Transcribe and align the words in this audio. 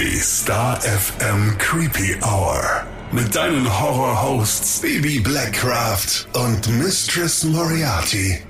Die 0.00 0.20
Star 0.20 0.78
FM 0.80 1.58
Creepy 1.58 2.16
Hour. 2.22 2.86
Mit 3.10 3.34
deinen 3.34 3.66
Horror-Hosts 3.80 4.80
Baby 4.82 5.18
Blackcraft 5.20 6.26
und 6.34 6.68
Mistress 6.78 7.42
Moriarty. 7.44 8.36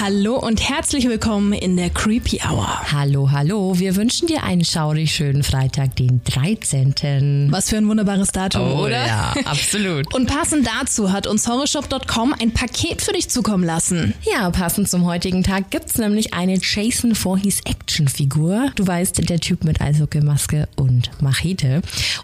Hallo 0.00 0.36
und 0.36 0.66
herzlich 0.66 1.08
willkommen 1.08 1.52
in 1.52 1.76
der 1.76 1.90
Creepy 1.90 2.40
Hour. 2.48 2.68
Hallo, 2.92 3.30
hallo. 3.32 3.78
Wir 3.78 3.96
wünschen 3.96 4.28
dir 4.28 4.44
einen 4.44 4.64
schaurig 4.64 5.12
schönen 5.12 5.42
Freitag, 5.42 5.96
den 5.96 6.20
13. 6.24 7.48
Was 7.50 7.68
für 7.70 7.76
ein 7.78 7.88
wunderbares 7.88 8.30
Datum, 8.30 8.62
Oh 8.62 8.84
oder? 8.84 9.04
ja, 9.06 9.34
absolut. 9.44 10.14
Und 10.14 10.26
passend 10.28 10.66
dazu 10.68 11.10
hat 11.12 11.26
uns 11.26 11.48
Horrorshop.com 11.48 12.32
ein 12.40 12.52
Paket 12.52 13.02
für 13.02 13.12
dich 13.12 13.28
zukommen 13.28 13.64
lassen. 13.64 14.14
Ja, 14.22 14.48
passend 14.50 14.88
zum 14.88 15.04
heutigen 15.04 15.42
Tag 15.42 15.70
gibt's 15.70 15.98
nämlich 15.98 16.32
eine 16.32 16.58
Jason 16.62 17.14
Voorhees 17.16 17.60
Actionfigur. 17.64 18.70
Du 18.76 18.86
weißt, 18.86 19.28
der 19.28 19.40
Typ 19.40 19.64
mit 19.64 19.80
Eishockeymaske 19.80 20.68
und 20.76 21.10
Machete. 21.20 21.57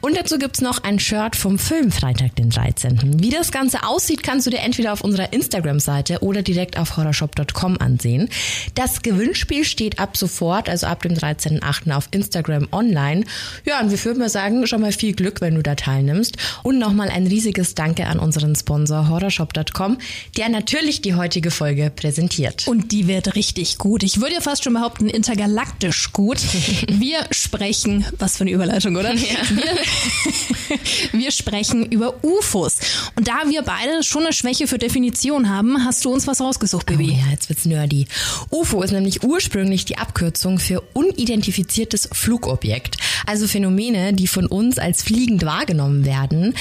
Und 0.01 0.17
dazu 0.17 0.39
gibt's 0.39 0.61
noch 0.61 0.83
ein 0.83 0.99
Shirt 0.99 1.37
vom 1.37 1.59
Film 1.59 1.91
Freitag, 1.91 2.37
den 2.37 2.51
13. 2.51 3.23
Wie 3.23 3.31
das 3.31 3.51
Ganze 3.51 3.85
aussieht, 3.85 4.23
kannst 4.23 4.47
du 4.47 4.51
dir 4.51 4.61
entweder 4.61 4.93
auf 4.93 5.01
unserer 5.01 5.33
Instagram-Seite 5.33 6.23
oder 6.23 6.43
direkt 6.43 6.79
auf 6.79 6.97
horrorshop.com 6.97 7.79
ansehen. 7.79 8.29
Das 8.75 9.03
Gewinnspiel 9.03 9.65
steht 9.65 9.99
ab 9.99 10.17
sofort, 10.17 10.69
also 10.69 10.87
ab 10.87 11.03
dem 11.03 11.15
13.8. 11.15 11.93
auf 11.93 12.09
Instagram 12.11 12.69
online. 12.73 13.25
Ja, 13.65 13.81
und 13.81 13.91
wir 13.91 14.05
würden 14.05 14.19
mal 14.19 14.29
sagen, 14.29 14.67
schon 14.67 14.81
mal 14.81 14.93
viel 14.93 15.15
Glück, 15.15 15.41
wenn 15.41 15.55
du 15.55 15.63
da 15.63 15.75
teilnimmst. 15.75 16.37
Und 16.63 16.79
nochmal 16.79 17.09
ein 17.09 17.27
riesiges 17.27 17.75
Danke 17.75 18.07
an 18.07 18.19
unseren 18.19 18.55
Sponsor 18.55 19.09
horrorshop.com, 19.09 19.99
der 20.37 20.49
natürlich 20.49 21.03
die 21.03 21.15
heutige 21.15 21.51
Folge 21.51 21.91
präsentiert. 21.95 22.67
Und 22.69 22.93
die 22.93 23.09
wird 23.09 23.35
richtig 23.35 23.79
gut. 23.79 24.03
Ich 24.03 24.21
würde 24.21 24.35
ja 24.35 24.41
fast 24.41 24.65
schon 24.65 24.75
behaupten, 24.75 25.09
intergalaktisch 25.09 26.13
gut. 26.13 26.39
Wir 26.89 27.19
sprechen, 27.31 28.05
was 28.19 28.37
für 28.37 28.43
eine 28.43 28.51
Überleitung, 28.51 28.97
oder? 28.97 29.15
Wir, 29.25 30.79
wir 31.21 31.31
sprechen 31.31 31.87
über 31.87 32.23
UFOs. 32.23 32.79
Und 33.17 33.29
da 33.29 33.49
wir 33.49 33.63
beide 33.63 34.03
schon 34.03 34.25
eine 34.25 34.33
Schwäche 34.33 34.67
für 34.67 34.79
Definition 34.79 35.49
haben, 35.49 35.85
hast 35.85 36.05
du 36.05 36.13
uns 36.13 36.27
was 36.27 36.41
rausgesucht, 36.41 36.87
Oh 36.91 36.97
Baby. 36.97 37.13
ja, 37.13 37.31
jetzt 37.31 37.49
wird's 37.49 37.65
nerdy. 37.65 38.07
UFO 38.51 38.83
ist 38.83 38.91
nämlich 38.93 39.23
ursprünglich 39.23 39.85
die 39.85 39.99
Abkürzung 39.99 40.59
für 40.59 40.83
unidentifiziertes 40.93 42.09
Flugobjekt. 42.13 42.97
Also 43.27 43.47
Phänomene, 43.49 44.13
die 44.13 44.27
von 44.27 44.47
uns 44.47 44.79
als 44.79 45.03
fliegend 45.03 45.45
wahrgenommen 45.45 46.05
werden, 46.05 46.55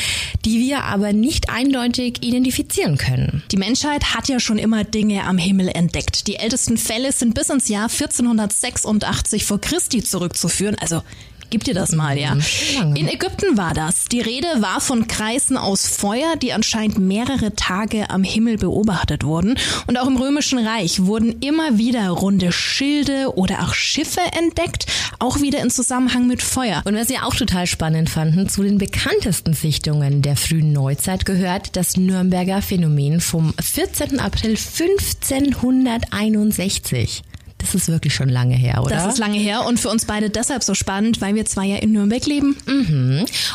die 0.45 0.59
wir 0.59 0.83
aber 0.83 1.13
nicht 1.13 1.49
eindeutig 1.49 2.23
identifizieren 2.23 2.97
können. 2.97 3.43
Die 3.51 3.57
Menschheit 3.57 4.13
hat 4.15 4.27
ja 4.29 4.39
schon 4.39 4.57
immer 4.57 4.83
Dinge 4.83 5.23
am 5.25 5.37
Himmel 5.37 5.69
entdeckt. 5.69 6.27
Die 6.27 6.35
ältesten 6.37 6.77
Fälle 6.77 7.11
sind 7.11 7.33
bis 7.35 7.49
ins 7.49 7.67
Jahr 7.67 7.89
1486 7.89 9.45
vor 9.45 9.59
Christi 9.59 10.03
zurückzuführen. 10.03 10.75
Also 10.79 11.01
Gib 11.53 11.63
dir 11.65 11.75
das 11.75 11.91
mal, 11.91 12.17
ja. 12.17 12.35
In 12.95 13.07
Ägypten 13.07 13.57
war 13.57 13.75
das. 13.75 14.05
Die 14.05 14.21
Rede 14.21 14.47
war 14.57 14.81
von 14.81 15.05
Kreisen 15.05 15.55
aus 15.55 15.85
Feuer, 15.85 16.35
die 16.35 16.51
anscheinend 16.51 16.97
mehrere 16.97 17.55
Tage 17.55 18.09
am 18.09 18.23
Himmel 18.23 18.57
beobachtet 18.57 19.23
wurden. 19.23 19.59
Und 19.85 19.99
auch 19.99 20.07
im 20.07 20.17
Römischen 20.17 20.57
Reich 20.57 21.05
wurden 21.05 21.41
immer 21.41 21.77
wieder 21.77 22.09
runde 22.09 22.51
Schilde 22.51 23.33
oder 23.35 23.61
auch 23.61 23.75
Schiffe 23.75 24.21
entdeckt, 24.35 24.87
auch 25.19 25.41
wieder 25.41 25.61
in 25.61 25.69
Zusammenhang 25.69 26.25
mit 26.25 26.41
Feuer. 26.41 26.81
Und 26.85 26.95
was 26.95 27.09
wir 27.09 27.23
auch 27.23 27.35
total 27.35 27.67
spannend 27.67 28.09
fanden, 28.09 28.49
zu 28.49 28.63
den 28.63 28.79
bekanntesten 28.79 29.53
Sichtungen 29.53 30.23
der 30.23 30.35
frühen 30.35 30.73
Neuzeit 30.73 31.23
gehört 31.23 31.75
das 31.75 31.97
Nürnberger 31.97 32.63
Phänomen 32.63 33.21
vom 33.21 33.53
14. 33.61 34.19
April 34.19 34.57
1561. 34.57 37.21
Das 37.63 37.75
ist 37.75 37.87
wirklich 37.87 38.13
schon 38.13 38.29
lange 38.29 38.55
her, 38.55 38.83
oder? 38.83 38.95
Das 38.95 39.13
ist 39.13 39.19
lange 39.19 39.37
her 39.37 39.65
und 39.65 39.79
für 39.79 39.89
uns 39.89 40.05
beide 40.05 40.29
deshalb 40.29 40.63
so 40.63 40.73
spannend, 40.73 41.21
weil 41.21 41.33
wir 41.33 41.45
zwar 41.45 41.63
ja 41.63 41.77
in 41.77 41.93
Nürnberg 41.93 42.25
leben. 42.25 42.57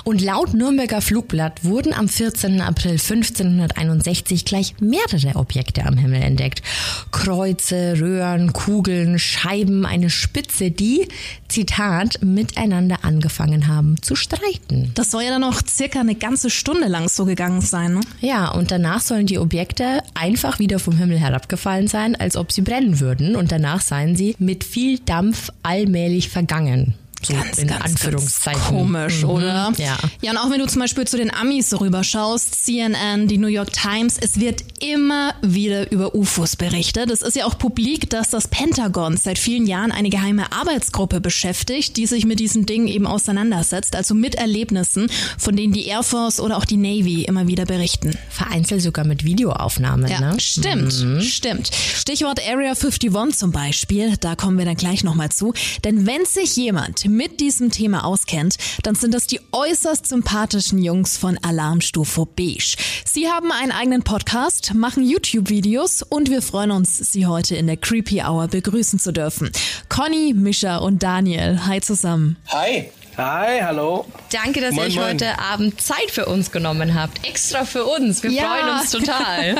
Und 0.05 0.21
laut 0.23 0.55
Nürnberger 0.55 1.01
Flugblatt 1.01 1.65
wurden 1.65 1.93
am 1.93 2.09
14. 2.09 2.61
April 2.61 2.93
1561 2.93 4.45
gleich 4.45 4.75
mehrere 4.81 5.37
Objekte 5.37 5.85
am 5.85 5.99
Himmel 5.99 6.23
entdeckt. 6.23 6.63
Kreuze, 7.11 8.01
Röhren, 8.01 8.53
Kugeln, 8.53 9.19
Scheiben, 9.19 9.85
eine 9.85 10.11
Spitze, 10.11 10.71
die, 10.71 11.09
Zitat, 11.49 12.21
miteinander 12.23 12.99
angefangen 13.03 13.69
haben 13.69 14.01
zu 14.01 14.17
streiten. 14.17 14.93
Das 14.95 15.11
soll 15.11 15.25
ja 15.25 15.31
dann 15.31 15.43
noch 15.43 15.61
circa 15.67 16.01
eine 16.01 16.15
ganze 16.15 16.51
Stunde 16.51 16.89
lang 16.89 17.09
so 17.09 17.25
gegangen 17.25 17.61
sein. 17.61 17.95
Ne? 17.95 18.01
Ja, 18.21 18.51
und 18.51 18.71
danach 18.71 19.01
sollen 19.01 19.27
die 19.27 19.39
Objekte 19.39 20.03
einfach 20.15 20.59
wieder 20.59 20.79
vom 20.79 20.97
Himmel 20.97 21.19
herabgefallen 21.19 21.89
sein, 21.89 22.17
als 22.17 22.37
ob 22.37 22.53
sie 22.53 22.63
brennen 22.63 23.01
würden. 23.01 23.37
Und 23.37 23.53
danach 23.53 23.81
seien 23.99 24.15
sie 24.15 24.37
mit 24.39 24.63
viel 24.63 25.01
Dampf 25.01 25.51
allmählich 25.65 26.29
vergangen. 26.29 26.95
So 27.23 27.33
in 27.61 27.71
Anführungszeichen. 27.71 28.61
Ganz 28.61 28.69
komisch, 28.71 29.23
Mhm, 29.23 29.29
oder? 29.31 29.73
Ja. 29.77 29.97
Ja, 30.23 30.31
und 30.31 30.37
auch 30.39 30.51
wenn 30.51 30.61
du 30.61 30.67
zum 30.67 30.81
Beispiel 30.81 31.07
zu 31.07 31.17
den 31.17 31.33
Amis 31.35 31.71
so 31.71 31.79
rüberschaust, 31.79 32.65
CNN, 32.65 33.29
die 33.29 33.39
New 33.39 33.49
York 33.49 33.73
Times, 33.73 34.17
es 34.21 34.39
wird 34.41 34.63
immer 34.81 35.35
wieder 35.43 35.91
über 35.91 36.15
UFOs 36.15 36.57
berichtet. 36.57 37.11
Es 37.11 37.23
ist 37.23 37.37
ja 37.37 37.45
auch 37.47 37.59
publik, 37.59 38.09
dass 38.11 38.31
das 38.31 38.49
Pentagon 38.49 39.17
seit 39.17 39.39
vielen 39.39 39.67
Jahren 39.67 39.91
eine 39.93 40.11
geheime 40.11 40.53
Arbeitsgruppe 40.53 41.21
beschäftigt, 41.21 41.97
die 41.97 42.07
sich 42.07 42.25
mit 42.25 42.39
diesen 42.41 42.67
Dingen 42.67 42.87
eben 42.87 43.07
auseinandersetzt, 43.07 43.97
also 43.97 44.15
mit 44.15 44.37
Erlebnissen, 44.37 45.11
von 45.37 45.57
denen 45.57 45.73
die 45.73 45.87
Air 45.87 46.03
Force 46.05 46.39
oder 46.41 46.57
auch 46.57 46.65
die 46.65 46.77
Navy 46.77 47.23
immer 47.25 47.47
wieder 47.49 47.65
berichten. 47.67 48.17
Vereinzelt 48.31 48.83
sogar 48.83 49.05
mit 49.05 49.25
Videoaufnahmen, 49.25 50.09
Ja, 50.11 50.21
ne? 50.21 50.41
stimmt, 50.41 50.93
stimmt. 51.21 51.71
Stichwort 51.75 52.41
Area 52.49 52.73
51 52.75 53.11
zum 53.37 53.51
Beispiel, 53.53 54.17
da 54.19 54.37
kommen 54.37 54.59
wir 54.59 54.65
dann 54.65 54.77
gleich 54.77 55.03
nochmal 55.05 55.31
zu. 55.31 55.53
Denn 55.85 56.07
wenn 56.07 56.25
sich 56.25 56.55
jemand 56.57 57.08
mit 57.09 57.41
diesem 57.41 57.71
Thema 57.71 58.05
auskennt, 58.05 58.57
dann 58.83 58.95
sind 58.95 59.15
das 59.15 59.27
die 59.27 59.41
äußerst 59.53 60.07
sympathischen 60.07 60.83
Jungs 60.83 61.17
von 61.17 61.39
Alarmstufe 61.43 62.27
Beige. 62.27 62.77
Sie 63.05 63.29
haben 63.29 63.51
einen 63.51 63.73
eigenen 63.73 64.03
Podcast, 64.03 64.75
machen 64.75 65.05
YouTube-Videos 65.05 66.03
und 66.03 66.31
wir 66.31 66.43
freuen 66.43 66.71
uns, 66.71 66.99
Sie 66.99 67.27
heute 67.27 67.57
in 67.57 67.67
der 67.67 67.77
Creepy 67.77 68.23
Hour 68.23 68.49
begrüßen 68.49 68.99
zu 68.99 69.13
dürfen. 69.13 69.51
Conny, 69.89 70.35
Mischa 70.35 70.79
und 70.79 71.03
Daniel, 71.03 71.67
hi 71.67 71.81
zusammen. 71.81 72.37
Hi. 72.49 72.91
Hi, 73.19 73.61
hallo. 73.61 74.05
Danke, 74.31 74.61
dass 74.61 74.73
Moin, 74.75 74.85
ihr 74.85 74.91
euch 74.91 74.97
moin. 74.97 75.07
heute 75.15 75.39
Abend 75.41 75.81
Zeit 75.81 76.09
für 76.13 76.27
uns 76.27 76.53
genommen 76.53 76.95
habt. 76.95 77.27
Extra 77.27 77.65
für 77.65 77.85
uns. 77.85 78.23
Wir 78.23 78.31
Ja. 78.31 78.45
freuen 78.45 78.79
uns 78.79 78.91
total. 78.93 79.57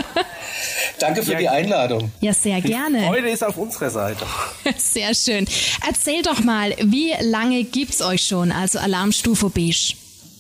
Danke 1.01 1.25
für 1.25 1.33
Ja. 1.33 1.39
die 1.39 1.49
Einladung. 1.49 2.13
Ja, 2.21 2.33
sehr 2.33 2.61
gerne. 2.61 3.03
Freude 3.09 3.29
ist 3.31 3.43
auf 3.43 3.57
unserer 3.57 3.91
Seite. 3.91 4.25
Sehr 4.77 5.13
schön. 5.15 5.47
Erzähl 5.87 6.23
doch 6.23 6.39
mal, 6.45 6.73
wie 6.81 7.13
lange 7.21 7.65
gibt's 7.65 8.01
euch 8.01 8.25
schon, 8.25 8.53
also 8.53 8.79
Alarmstufe 8.79 9.51
Beige? 9.51 9.95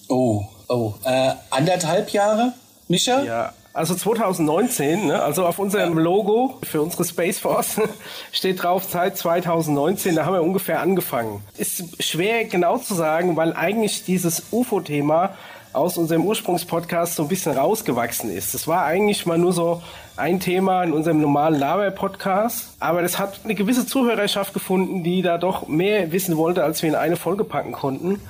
Oh, 0.08 0.44
oh. 0.68 0.94
Äh, 1.04 1.32
anderthalb 1.50 2.10
Jahre, 2.10 2.52
Mischa? 2.86 3.22
Ja, 3.24 3.52
also 3.78 3.94
2019, 3.94 5.06
ne, 5.06 5.22
also 5.22 5.46
auf 5.46 5.60
unserem 5.60 5.96
Logo 5.96 6.58
für 6.64 6.82
unsere 6.82 7.04
Space 7.04 7.38
Force 7.38 7.80
steht 8.32 8.62
drauf 8.62 8.84
seit 8.84 9.16
2019, 9.16 10.16
da 10.16 10.26
haben 10.26 10.34
wir 10.34 10.42
ungefähr 10.42 10.80
angefangen. 10.80 11.42
Ist 11.56 12.02
schwer 12.02 12.44
genau 12.44 12.78
zu 12.78 12.94
sagen, 12.94 13.36
weil 13.36 13.52
eigentlich 13.52 14.04
dieses 14.04 14.46
UFO-Thema 14.50 15.34
aus 15.72 15.96
unserem 15.96 16.24
Ursprungspodcast 16.24 17.14
so 17.14 17.22
ein 17.22 17.28
bisschen 17.28 17.56
rausgewachsen 17.56 18.32
ist. 18.32 18.52
Das 18.52 18.66
war 18.66 18.84
eigentlich 18.84 19.26
mal 19.26 19.38
nur 19.38 19.52
so 19.52 19.80
ein 20.16 20.40
Thema 20.40 20.82
in 20.82 20.92
unserem 20.92 21.20
normalen 21.20 21.54
Laber-Podcast, 21.54 22.70
aber 22.80 23.02
das 23.02 23.20
hat 23.20 23.40
eine 23.44 23.54
gewisse 23.54 23.86
Zuhörerschaft 23.86 24.54
gefunden, 24.54 25.04
die 25.04 25.22
da 25.22 25.38
doch 25.38 25.68
mehr 25.68 26.10
wissen 26.10 26.36
wollte, 26.36 26.64
als 26.64 26.82
wir 26.82 26.88
in 26.88 26.96
eine 26.96 27.16
Folge 27.16 27.44
packen 27.44 27.72
konnten. 27.72 28.20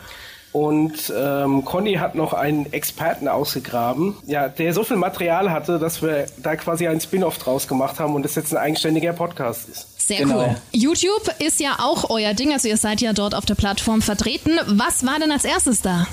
Und 0.53 1.12
ähm, 1.16 1.64
Conny 1.64 1.94
hat 1.94 2.14
noch 2.14 2.32
einen 2.32 2.72
Experten 2.72 3.28
ausgegraben, 3.28 4.16
ja, 4.26 4.48
der 4.48 4.72
so 4.72 4.82
viel 4.82 4.97
Material 4.97 5.50
hatte, 5.50 5.78
dass 5.78 6.00
wir 6.03 6.26
da 6.38 6.56
quasi 6.56 6.88
einen 6.88 7.00
Spin-off 7.00 7.36
draus 7.38 7.69
gemacht 7.69 8.00
haben 8.00 8.14
und 8.14 8.22
das 8.25 8.34
jetzt 8.34 8.53
ein 8.53 8.59
eigenständiger 8.59 9.12
Podcast 9.12 9.69
ist. 9.69 9.86
Sehr 10.09 10.19
Genau. 10.20 10.41
cool. 10.47 10.56
YouTube 10.72 11.31
ist 11.38 11.60
ja 11.60 11.76
auch 11.81 12.09
euer 12.09 12.33
Ding, 12.33 12.53
also 12.53 12.66
ihr 12.66 12.78
seid 12.78 13.03
ja 13.03 13.12
dort 13.12 13.34
auf 13.34 13.45
der 13.45 13.56
Plattform 13.56 14.00
vertreten. 14.00 14.53
Was 14.66 15.04
war 15.04 15.18
denn 15.21 15.30
als 15.30 15.45
erstes 15.45 15.83
da? 15.83 16.06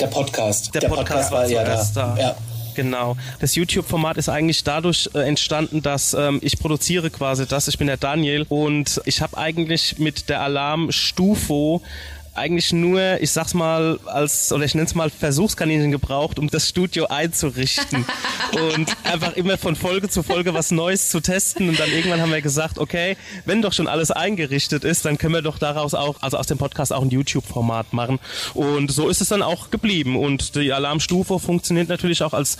Der 0.00 0.08
Podcast. 0.08 0.74
Der, 0.74 0.88
Podcast, 0.88 1.30
war 1.30 1.46
ja 1.48 1.62
da. 1.64 1.86
da. 1.94 2.16
Ja. 2.18 2.36
Genau. 2.74 3.16
Das 3.40 3.54
YouTube-Format 3.54 4.18
ist 4.18 4.28
eigentlich 4.28 4.62
dadurch 4.62 5.08
äh, 5.14 5.20
entstanden, 5.20 5.80
dass 5.80 6.12
ähm, 6.12 6.40
ich 6.42 6.58
produziere 6.58 7.08
quasi 7.08 7.46
das. 7.46 7.68
Ich 7.68 7.78
bin 7.78 7.86
der 7.86 7.96
Daniel 7.96 8.44
und 8.50 9.00
ich 9.06 9.22
habe 9.22 9.38
eigentlich 9.38 9.98
mit 9.98 10.28
der 10.28 10.42
Alarm 10.42 10.92
Stufo 10.92 11.80
eigentlich 12.36 12.72
nur, 12.72 13.20
ich 13.20 13.30
sag's 13.30 13.54
mal, 13.54 13.98
als, 14.06 14.52
oder 14.52 14.64
ich 14.64 14.74
nenn's 14.74 14.94
mal 14.94 15.10
Versuchskaninchen 15.10 15.90
gebraucht, 15.90 16.38
um 16.38 16.48
das 16.48 16.68
Studio 16.68 17.06
einzurichten. 17.06 18.04
und 18.74 18.96
einfach 19.04 19.34
immer 19.34 19.58
von 19.58 19.76
Folge 19.76 20.08
zu 20.08 20.22
Folge 20.22 20.54
was 20.54 20.70
Neues 20.70 21.08
zu 21.10 21.20
testen. 21.20 21.68
Und 21.68 21.78
dann 21.78 21.90
irgendwann 21.90 22.20
haben 22.20 22.32
wir 22.32 22.42
gesagt, 22.42 22.78
okay, 22.78 23.16
wenn 23.44 23.62
doch 23.62 23.72
schon 23.72 23.88
alles 23.88 24.10
eingerichtet 24.10 24.84
ist, 24.84 25.04
dann 25.04 25.18
können 25.18 25.34
wir 25.34 25.42
doch 25.42 25.58
daraus 25.58 25.94
auch, 25.94 26.22
also 26.22 26.36
aus 26.36 26.46
dem 26.46 26.58
Podcast 26.58 26.92
auch 26.92 27.02
ein 27.02 27.10
YouTube-Format 27.10 27.92
machen. 27.92 28.18
Und 28.54 28.90
so 28.90 29.08
ist 29.08 29.20
es 29.20 29.28
dann 29.28 29.42
auch 29.42 29.70
geblieben. 29.70 30.16
Und 30.16 30.54
die 30.54 30.72
Alarmstufe 30.72 31.38
funktioniert 31.38 31.88
natürlich 31.88 32.22
auch 32.22 32.32
als 32.32 32.58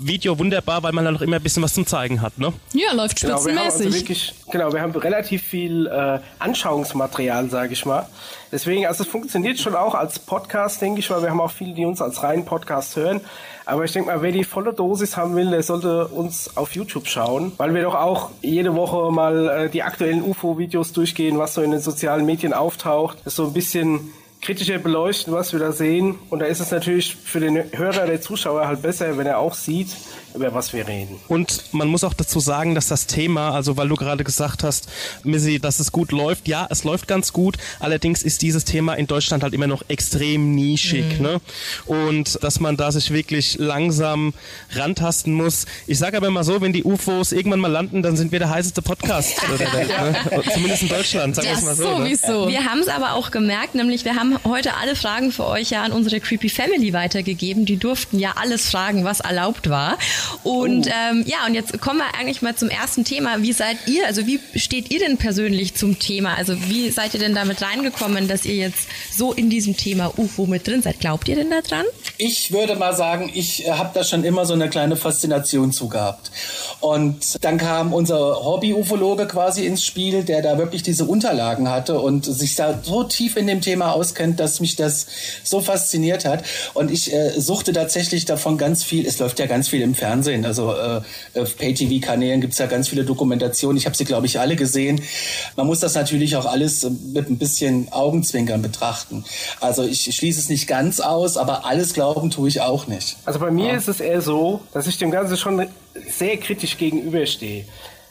Video 0.00 0.38
wunderbar, 0.38 0.82
weil 0.82 0.92
man 0.92 1.04
dann 1.04 1.14
noch 1.14 1.22
immer 1.22 1.36
ein 1.36 1.42
bisschen 1.42 1.62
was 1.62 1.74
zum 1.74 1.86
Zeigen 1.86 2.20
hat, 2.22 2.38
ne? 2.38 2.52
Ja, 2.72 2.92
läuft 2.92 3.20
Genau, 3.20 3.44
wir 3.44 3.52
haben 3.52 3.58
also 3.58 3.78
spitzenmäßig. 3.78 4.00
wirklich, 4.00 4.34
genau, 4.50 4.72
wir 4.72 4.80
haben 4.80 4.92
relativ 4.92 5.42
viel 5.42 5.86
äh, 5.86 6.20
Anschauungsmaterial, 6.38 7.50
sage 7.50 7.72
ich 7.72 7.84
mal. 7.84 8.06
Deswegen, 8.52 8.86
also 8.86 9.02
es 9.02 9.08
funktioniert 9.10 9.58
schon 9.58 9.74
auch 9.74 9.94
als 9.94 10.18
Podcast, 10.18 10.80
denke 10.80 11.00
ich, 11.00 11.10
weil 11.10 11.22
wir 11.22 11.30
haben 11.30 11.40
auch 11.40 11.50
viele, 11.50 11.74
die 11.74 11.84
uns 11.84 12.00
als 12.00 12.22
reinen 12.22 12.44
Podcast 12.44 12.96
hören. 12.96 13.20
Aber 13.66 13.84
ich 13.84 13.92
denke 13.92 14.08
mal, 14.10 14.22
wer 14.22 14.32
die 14.32 14.44
volle 14.44 14.72
Dosis 14.72 15.16
haben 15.16 15.36
will, 15.36 15.50
der 15.50 15.62
sollte 15.62 16.08
uns 16.08 16.56
auf 16.56 16.74
YouTube 16.74 17.06
schauen, 17.06 17.52
weil 17.58 17.74
wir 17.74 17.82
doch 17.82 17.94
auch 17.94 18.30
jede 18.40 18.74
Woche 18.74 19.12
mal 19.12 19.48
äh, 19.48 19.68
die 19.68 19.82
aktuellen 19.82 20.22
UFO-Videos 20.22 20.92
durchgehen, 20.92 21.38
was 21.38 21.54
so 21.54 21.62
in 21.62 21.72
den 21.72 21.80
sozialen 21.80 22.24
Medien 22.24 22.54
auftaucht. 22.54 23.18
Das 23.24 23.36
so 23.36 23.44
ein 23.46 23.52
bisschen 23.52 24.12
kritischer 24.40 24.78
beleuchten, 24.78 25.32
was 25.32 25.52
wir 25.52 25.60
da 25.60 25.72
sehen. 25.72 26.18
Und 26.30 26.40
da 26.40 26.46
ist 26.46 26.60
es 26.60 26.70
natürlich 26.70 27.16
für 27.16 27.40
den 27.40 27.56
Hörer, 27.76 28.06
der 28.06 28.20
Zuschauer 28.20 28.66
halt 28.66 28.82
besser, 28.82 29.18
wenn 29.18 29.26
er 29.26 29.38
auch 29.38 29.54
sieht, 29.54 29.88
über 30.34 30.54
was 30.54 30.72
wir 30.72 30.86
reden. 30.86 31.18
Und 31.28 31.64
man 31.72 31.88
muss 31.88 32.04
auch 32.04 32.14
dazu 32.14 32.40
sagen, 32.40 32.74
dass 32.74 32.88
das 32.88 33.06
Thema, 33.06 33.50
also 33.50 33.76
weil 33.76 33.88
du 33.88 33.94
gerade 33.94 34.24
gesagt 34.24 34.62
hast, 34.64 34.88
Missy, 35.24 35.58
dass 35.58 35.80
es 35.80 35.92
gut 35.92 36.12
läuft, 36.12 36.48
ja, 36.48 36.66
es 36.70 36.84
läuft 36.84 37.08
ganz 37.08 37.32
gut. 37.32 37.56
Allerdings 37.80 38.22
ist 38.22 38.42
dieses 38.42 38.64
Thema 38.64 38.94
in 38.94 39.06
Deutschland 39.06 39.42
halt 39.42 39.54
immer 39.54 39.66
noch 39.66 39.82
extrem 39.88 40.54
nischig, 40.54 41.20
ne? 41.20 41.40
Und 41.86 42.42
dass 42.42 42.60
man 42.60 42.76
da 42.76 42.92
sich 42.92 43.10
wirklich 43.12 43.58
langsam 43.58 44.34
rantasten 44.72 45.32
muss. 45.32 45.66
Ich 45.86 45.98
sage 45.98 46.16
aber 46.16 46.30
mal 46.30 46.44
so, 46.44 46.60
wenn 46.60 46.72
die 46.72 46.84
UFOs 46.84 47.32
irgendwann 47.32 47.60
mal 47.60 47.70
landen, 47.70 48.02
dann 48.02 48.16
sind 48.16 48.32
wir 48.32 48.38
der 48.38 48.50
heißeste 48.50 48.82
Podcast 48.82 49.36
der 49.58 49.72
Welt, 49.72 49.88
ne? 49.88 50.42
Zumindest 50.52 50.82
in 50.82 50.88
Deutschland, 50.88 51.36
sagen 51.36 51.48
wir 51.48 51.64
mal 51.64 51.74
so. 51.74 51.98
Ne? 51.98 52.16
sowieso. 52.16 52.48
Wir 52.48 52.64
haben 52.64 52.80
es 52.80 52.88
aber 52.88 53.12
auch 53.12 53.30
gemerkt, 53.30 53.74
nämlich 53.74 54.04
wir 54.04 54.14
haben 54.14 54.38
heute 54.44 54.74
alle 54.74 54.96
Fragen 54.96 55.32
für 55.32 55.46
euch 55.46 55.70
ja 55.70 55.82
an 55.82 55.92
unsere 55.92 56.20
Creepy 56.20 56.48
Family 56.48 56.92
weitergegeben. 56.92 57.64
Die 57.64 57.76
durften 57.76 58.18
ja 58.18 58.34
alles 58.36 58.70
fragen, 58.70 59.04
was 59.04 59.20
erlaubt 59.20 59.68
war. 59.68 59.98
Und 60.42 60.86
ähm, 60.86 61.24
ja, 61.26 61.46
und 61.46 61.54
jetzt 61.54 61.80
kommen 61.80 61.98
wir 61.98 62.18
eigentlich 62.18 62.42
mal 62.42 62.54
zum 62.54 62.68
ersten 62.68 63.04
Thema. 63.04 63.42
Wie 63.42 63.52
seid 63.52 63.76
ihr, 63.86 64.06
also 64.06 64.26
wie 64.26 64.40
steht 64.54 64.90
ihr 64.90 64.98
denn 64.98 65.16
persönlich 65.16 65.74
zum 65.74 65.98
Thema? 65.98 66.34
Also 66.34 66.54
wie 66.68 66.90
seid 66.90 67.14
ihr 67.14 67.20
denn 67.20 67.34
damit 67.34 67.62
reingekommen, 67.62 68.28
dass 68.28 68.44
ihr 68.44 68.54
jetzt 68.54 68.88
so 69.14 69.32
in 69.32 69.50
diesem 69.50 69.76
Thema 69.76 70.12
UFO 70.18 70.46
mit 70.46 70.66
drin 70.66 70.82
seid? 70.82 71.00
Glaubt 71.00 71.28
ihr 71.28 71.36
denn 71.36 71.50
da 71.50 71.60
dran? 71.60 71.84
Ich 72.16 72.52
würde 72.52 72.76
mal 72.76 72.94
sagen, 72.94 73.30
ich 73.32 73.66
äh, 73.66 73.70
habe 73.70 73.90
da 73.94 74.04
schon 74.04 74.24
immer 74.24 74.46
so 74.46 74.54
eine 74.54 74.68
kleine 74.68 74.96
Faszination 74.96 75.72
zu 75.72 75.88
gehabt. 75.88 76.30
Und 76.80 77.44
dann 77.44 77.58
kam 77.58 77.92
unser 77.92 78.44
Hobby-Ufologe 78.44 79.26
quasi 79.26 79.66
ins 79.66 79.84
Spiel, 79.84 80.24
der 80.24 80.42
da 80.42 80.58
wirklich 80.58 80.82
diese 80.82 81.04
Unterlagen 81.04 81.68
hatte 81.68 82.00
und 82.00 82.24
sich 82.24 82.54
da 82.54 82.80
so 82.82 83.04
tief 83.04 83.36
in 83.36 83.46
dem 83.46 83.60
Thema 83.60 83.92
auskennt, 83.92 84.40
dass 84.40 84.60
mich 84.60 84.76
das 84.76 85.06
so 85.44 85.60
fasziniert 85.60 86.24
hat. 86.24 86.44
Und 86.74 86.90
ich 86.90 87.12
äh, 87.12 87.40
suchte 87.40 87.72
tatsächlich 87.72 88.24
davon 88.24 88.58
ganz 88.58 88.84
viel. 88.84 89.06
Es 89.06 89.18
läuft 89.18 89.38
ja 89.38 89.46
ganz 89.46 89.68
viel 89.68 89.82
im 89.82 89.94
Fernsehen. 89.94 90.07
Also 90.44 90.74
äh, 90.74 91.00
auf 91.40 91.56
Pay-TV-Kanälen 91.56 92.40
gibt's 92.40 92.58
ja 92.58 92.66
ganz 92.66 92.88
viele 92.88 93.04
Dokumentationen. 93.04 93.76
Ich 93.76 93.86
habe 93.86 93.96
sie, 93.96 94.04
glaube 94.04 94.26
ich, 94.26 94.40
alle 94.40 94.56
gesehen. 94.56 95.00
Man 95.56 95.66
muss 95.66 95.80
das 95.80 95.94
natürlich 95.94 96.36
auch 96.36 96.46
alles 96.46 96.88
mit 97.12 97.28
ein 97.28 97.38
bisschen 97.38 97.92
Augenzwinkern 97.92 98.62
betrachten. 98.62 99.24
Also 99.60 99.84
ich 99.84 100.14
schließe 100.14 100.40
es 100.40 100.48
nicht 100.48 100.66
ganz 100.66 101.00
aus, 101.00 101.36
aber 101.36 101.64
alles 101.64 101.94
glauben 101.94 102.30
tue 102.30 102.48
ich 102.48 102.60
auch 102.60 102.86
nicht. 102.86 103.16
Also 103.24 103.38
bei 103.38 103.50
mir 103.50 103.74
ist 103.74 103.88
es 103.88 104.00
eher 104.00 104.20
so, 104.20 104.60
dass 104.72 104.86
ich 104.86 104.98
dem 104.98 105.10
Ganzen 105.10 105.36
schon 105.36 105.66
sehr 106.08 106.36
kritisch 106.36 106.78
gegenüberstehe. 106.78 107.64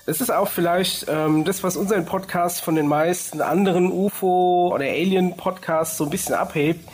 Das 0.08 0.22
ist 0.22 0.32
auch 0.32 0.48
vielleicht 0.48 1.06
ähm, 1.10 1.44
das, 1.44 1.64
was 1.64 1.76
unseren 1.76 2.06
Podcast 2.06 2.62
von 2.62 2.76
den 2.76 2.88
meisten 2.88 3.42
anderen 3.42 3.92
UFO- 3.92 4.72
oder 4.74 4.86
Alien-Podcasts 4.86 5.98
so 5.98 6.06
ein 6.06 6.10
bisschen 6.10 6.34
abhebt, 6.34 6.88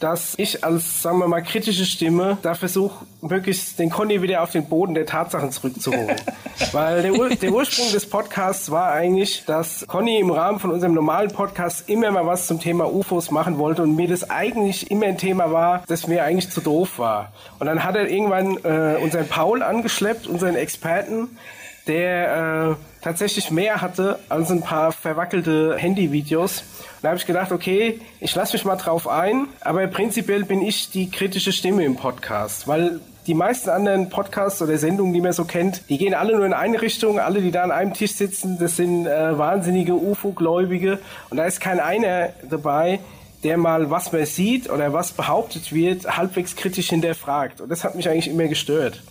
dass 0.00 0.34
ich 0.36 0.62
als, 0.64 1.02
sagen 1.02 1.18
wir 1.18 1.26
mal, 1.26 1.42
kritische 1.42 1.84
Stimme 1.84 2.38
da 2.42 2.54
versuche, 2.54 3.04
möglichst 3.20 3.78
den 3.78 3.90
Conny 3.90 4.22
wieder 4.22 4.42
auf 4.42 4.52
den 4.52 4.68
Boden 4.68 4.94
der 4.94 5.06
Tatsachen 5.06 5.50
zurückzuholen. 5.50 6.16
Weil 6.72 7.02
der, 7.02 7.14
Ur 7.14 7.28
der 7.30 7.52
Ursprung 7.52 7.90
des 7.90 8.08
Podcasts 8.08 8.70
war 8.70 8.92
eigentlich, 8.92 9.44
dass 9.46 9.84
Conny 9.88 10.20
im 10.20 10.30
Rahmen 10.30 10.60
von 10.60 10.70
unserem 10.70 10.94
normalen 10.94 11.30
Podcast 11.32 11.88
immer 11.88 12.12
mal 12.12 12.26
was 12.26 12.46
zum 12.46 12.60
Thema 12.60 12.92
UFOs 12.92 13.32
machen 13.32 13.58
wollte 13.58 13.82
und 13.82 13.96
mir 13.96 14.08
das 14.08 14.30
eigentlich 14.30 14.90
immer 14.90 15.06
ein 15.06 15.18
Thema 15.18 15.50
war, 15.50 15.82
das 15.88 16.06
mir 16.06 16.22
eigentlich 16.22 16.50
zu 16.50 16.60
doof 16.60 16.98
war. 16.98 17.32
Und 17.58 17.66
dann 17.66 17.82
hat 17.82 17.96
er 17.96 18.08
irgendwann 18.08 18.56
äh, 18.64 18.98
unseren 19.02 19.26
Paul 19.26 19.62
angeschleppt, 19.62 20.28
unseren 20.28 20.54
Experten, 20.54 21.36
der 21.88 22.76
äh, 22.78 22.87
tatsächlich 23.00 23.50
mehr 23.50 23.80
hatte 23.80 24.18
als 24.28 24.50
ein 24.50 24.62
paar 24.62 24.92
verwackelte 24.92 25.76
Handyvideos. 25.76 26.64
Da 27.02 27.08
habe 27.08 27.18
ich 27.18 27.26
gedacht, 27.26 27.52
okay, 27.52 28.00
ich 28.20 28.34
lasse 28.34 28.54
mich 28.54 28.64
mal 28.64 28.76
drauf 28.76 29.08
ein, 29.08 29.46
aber 29.60 29.86
prinzipiell 29.86 30.44
bin 30.44 30.62
ich 30.62 30.90
die 30.90 31.10
kritische 31.10 31.52
Stimme 31.52 31.84
im 31.84 31.96
Podcast, 31.96 32.66
weil 32.66 33.00
die 33.28 33.34
meisten 33.34 33.68
anderen 33.68 34.08
Podcasts 34.08 34.62
oder 34.62 34.78
Sendungen, 34.78 35.12
die 35.12 35.20
man 35.20 35.34
so 35.34 35.44
kennt, 35.44 35.82
die 35.90 35.98
gehen 35.98 36.14
alle 36.14 36.34
nur 36.34 36.46
in 36.46 36.54
eine 36.54 36.80
Richtung. 36.80 37.20
Alle, 37.20 37.42
die 37.42 37.50
da 37.50 37.62
an 37.62 37.70
einem 37.70 37.92
Tisch 37.92 38.12
sitzen, 38.12 38.58
das 38.58 38.76
sind 38.76 39.06
äh, 39.06 39.36
wahnsinnige 39.36 39.94
UFO-Gläubige. 39.94 40.98
Und 41.28 41.36
da 41.36 41.44
ist 41.44 41.60
kein 41.60 41.78
einer 41.78 42.30
dabei, 42.48 43.00
der 43.44 43.58
mal, 43.58 43.90
was 43.90 44.12
man 44.12 44.24
sieht 44.24 44.70
oder 44.70 44.94
was 44.94 45.12
behauptet 45.12 45.74
wird, 45.74 46.16
halbwegs 46.16 46.56
kritisch 46.56 46.88
hinterfragt. 46.88 47.60
Und 47.60 47.68
das 47.68 47.84
hat 47.84 47.94
mich 47.94 48.08
eigentlich 48.08 48.28
immer 48.28 48.48
gestört. 48.48 49.02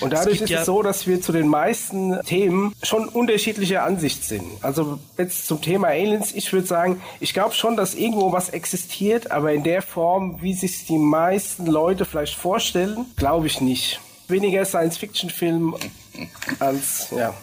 Und 0.00 0.12
dadurch 0.12 0.40
ist 0.40 0.50
ja- 0.50 0.60
es 0.60 0.66
so, 0.66 0.82
dass 0.82 1.06
wir 1.06 1.20
zu 1.20 1.32
den 1.32 1.48
meisten 1.48 2.20
Themen 2.26 2.74
schon 2.82 3.08
unterschiedlicher 3.08 3.82
Ansicht 3.84 4.24
sind. 4.24 4.44
Also 4.62 4.98
jetzt 5.16 5.46
zum 5.46 5.60
Thema 5.60 5.88
Aliens, 5.88 6.32
ich 6.34 6.52
würde 6.52 6.66
sagen, 6.66 7.00
ich 7.20 7.32
glaube 7.32 7.54
schon, 7.54 7.76
dass 7.76 7.94
irgendwo 7.94 8.32
was 8.32 8.50
existiert, 8.50 9.30
aber 9.30 9.52
in 9.52 9.62
der 9.62 9.82
Form, 9.82 10.36
wie 10.42 10.54
sich 10.54 10.86
die 10.86 10.98
meisten 10.98 11.66
Leute 11.66 12.04
vielleicht 12.04 12.34
vorstellen, 12.34 13.06
glaube 13.16 13.46
ich 13.46 13.60
nicht. 13.60 14.00
Weniger 14.28 14.64
Science-Fiction-Film 14.64 15.74
als, 16.58 17.08
ja. 17.16 17.34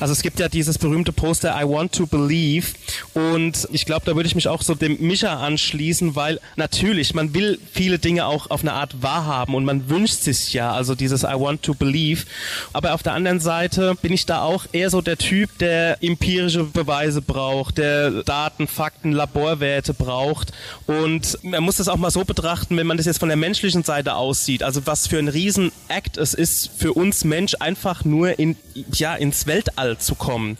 Also 0.00 0.12
es 0.12 0.22
gibt 0.22 0.40
ja 0.40 0.48
dieses 0.48 0.78
berühmte 0.78 1.12
Poster 1.12 1.54
I 1.60 1.64
Want 1.64 1.92
to 1.92 2.06
Believe 2.06 2.66
und 3.14 3.68
ich 3.72 3.84
glaube, 3.84 4.06
da 4.06 4.16
würde 4.16 4.26
ich 4.26 4.34
mich 4.34 4.48
auch 4.48 4.62
so 4.62 4.74
dem 4.74 4.98
Mischa 5.00 5.40
anschließen, 5.40 6.16
weil 6.16 6.40
natürlich, 6.56 7.14
man 7.14 7.34
will 7.34 7.58
viele 7.72 7.98
Dinge 7.98 8.26
auch 8.26 8.50
auf 8.50 8.62
eine 8.62 8.72
Art 8.72 9.02
wahrhaben 9.02 9.54
und 9.54 9.64
man 9.64 9.88
wünscht 9.88 10.22
sich 10.22 10.52
ja, 10.52 10.72
also 10.72 10.94
dieses 10.94 11.22
I 11.22 11.34
Want 11.34 11.62
to 11.62 11.74
Believe. 11.74 12.24
Aber 12.72 12.94
auf 12.94 13.02
der 13.02 13.12
anderen 13.12 13.40
Seite 13.40 13.94
bin 14.00 14.12
ich 14.12 14.26
da 14.26 14.42
auch 14.42 14.66
eher 14.72 14.90
so 14.90 15.00
der 15.00 15.18
Typ, 15.18 15.58
der 15.58 16.02
empirische 16.02 16.64
Beweise 16.64 17.22
braucht, 17.22 17.78
der 17.78 18.22
Daten, 18.24 18.66
Fakten, 18.66 19.12
Laborwerte 19.12 19.94
braucht 19.94 20.52
und 20.86 21.38
man 21.42 21.62
muss 21.62 21.76
das 21.76 21.88
auch 21.88 21.96
mal 21.96 22.10
so 22.10 22.24
betrachten, 22.24 22.76
wenn 22.76 22.86
man 22.86 22.96
das 22.96 23.06
jetzt 23.06 23.18
von 23.18 23.28
der 23.28 23.36
menschlichen 23.36 23.82
Seite 23.84 24.14
aussieht, 24.14 24.62
also 24.62 24.86
was 24.86 25.06
für 25.06 25.18
ein 25.18 25.28
Riesen-Act 25.28 26.16
es 26.16 26.34
ist 26.34 26.70
für 26.76 26.92
uns 26.92 27.24
Mensch 27.24 27.54
einfach 27.60 28.04
nur 28.08 28.38
in, 28.38 28.56
ja, 28.92 29.14
ins 29.14 29.46
Weltall 29.46 29.98
zu 29.98 30.14
kommen. 30.14 30.58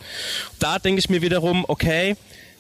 Da 0.59 0.79
denke 0.79 1.01
ich 1.01 1.09
mir 1.09 1.23
wiederum, 1.23 1.65
okay, 1.69 2.17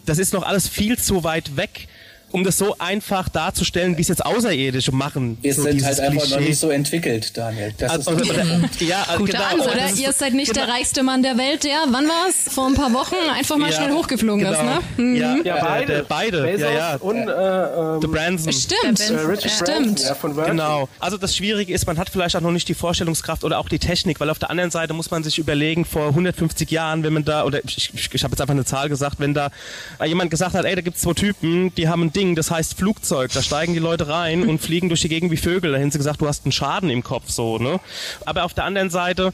das 0.06 0.18
ist 0.18 0.32
noch 0.32 0.42
alles 0.42 0.68
viel 0.68 0.98
zu 0.98 1.24
weit 1.24 1.56
weg, 1.56 1.88
um 2.30 2.44
das 2.44 2.58
so 2.58 2.76
einfach 2.78 3.28
darzustellen, 3.28 3.96
wie 3.96 4.02
es 4.02 4.08
jetzt 4.08 4.24
Außerirdische 4.24 4.92
machen. 4.92 5.38
Wir 5.40 5.54
so 5.54 5.62
sind 5.62 5.74
dieses 5.74 5.86
halt 5.86 6.00
einfach 6.00 6.14
noch 6.24 6.32
Klischee. 6.36 6.48
nicht 6.50 6.58
so 6.58 6.70
entwickelt, 6.70 7.36
Daniel. 7.36 7.72
Das 7.78 7.96
ist 7.96 8.08
Also, 8.08 8.22
oder, 8.30 8.44
ja, 8.80 9.06
Gute 9.16 9.32
genau. 9.32 9.44
Antwort, 9.44 9.60
aber 9.68 9.72
Oder 9.72 9.80
das 9.82 9.92
ist- 9.92 10.00
ihr 10.00 10.12
seid 10.12 10.34
nicht 10.34 10.52
genau. 10.52 10.66
der 10.66 10.74
reichste 10.74 11.02
Mann 11.02 11.22
der 11.22 11.38
Welt, 11.38 11.64
der, 11.64 11.78
wann 11.88 12.06
war's? 12.06 12.52
Vor 12.54 12.66
ein 12.66 12.74
paar 12.74 12.92
Wochen 12.92 13.14
einfach 13.36 13.56
mal 13.56 13.70
Ja, 13.70 13.76
schnell 13.76 13.92
hochgeflogen 13.92 14.44
ist, 14.46 14.58
genau. 14.58 14.74
ne? 14.74 14.80
Mhm. 14.96 15.16
Ja, 15.16 15.36
Ja, 15.44 15.64
beide. 15.64 15.86
Der, 15.92 16.02
beide, 16.02 16.42
Bezos 16.42 16.60
ja, 16.62 16.70
ja. 16.72 16.96
und 16.96 17.16
äh, 17.16 17.94
ähm, 17.94 18.00
The 18.02 18.06
Branson. 18.06 18.52
Stimmt. 18.52 19.00
äh, 19.10 19.14
Richard 19.20 19.50
Stimmt. 19.50 20.02
Branson, 20.20 20.36
ja. 20.36 20.44
Genau. 20.44 20.88
Also 21.00 21.16
das 21.16 21.34
Schwierige 21.36 21.72
ist, 21.72 21.86
man 21.86 21.98
hat 21.98 22.10
vielleicht 22.10 22.36
auch 22.36 22.40
noch 22.40 22.52
nicht 22.52 22.68
die 22.68 22.74
Vorstellungskraft 22.74 23.44
oder 23.44 23.58
auch 23.58 23.68
die 23.68 23.78
Technik, 23.78 24.20
weil 24.20 24.30
auf 24.30 24.38
der 24.38 24.50
anderen 24.50 24.70
Seite 24.70 24.92
muss 24.92 25.10
man 25.10 25.22
sich 25.24 25.38
überlegen, 25.38 25.84
vor 25.84 26.08
150 26.08 26.70
Jahren, 26.70 27.02
wenn 27.04 27.12
man 27.14 27.24
da, 27.24 27.44
oder 27.44 27.64
ich, 27.64 27.90
ich, 27.94 28.10
ich 28.12 28.22
habe 28.24 28.32
jetzt 28.32 28.40
einfach 28.40 28.52
eine 28.54 28.64
Zahl 28.64 28.88
gesagt, 28.88 29.16
wenn 29.18 29.32
da 29.34 29.50
jemand 30.04 30.30
gesagt 30.30 30.54
hat, 30.54 30.64
ey, 30.64 30.74
da 30.74 30.82
gibt's 30.82 31.00
zwei 31.00 31.14
Typen, 31.14 31.74
die 31.74 31.88
haben 31.88 32.02
ein 32.02 32.12
Ding, 32.18 32.34
das 32.34 32.50
heißt 32.50 32.74
Flugzeug, 32.74 33.30
da 33.32 33.42
steigen 33.42 33.74
die 33.74 33.78
Leute 33.78 34.08
rein 34.08 34.48
und 34.48 34.60
fliegen 34.60 34.88
durch 34.88 35.02
die 35.02 35.08
Gegend 35.08 35.30
wie 35.30 35.36
Vögel, 35.36 35.70
da 35.70 35.78
haben 35.78 35.92
sie 35.92 35.98
gesagt, 35.98 36.20
du 36.20 36.26
hast 36.26 36.44
einen 36.44 36.50
Schaden 36.52 36.90
im 36.90 37.04
Kopf, 37.04 37.30
so, 37.30 37.58
ne? 37.58 37.78
Aber 38.24 38.42
auf 38.42 38.54
der 38.54 38.64
anderen 38.64 38.90
Seite, 38.90 39.32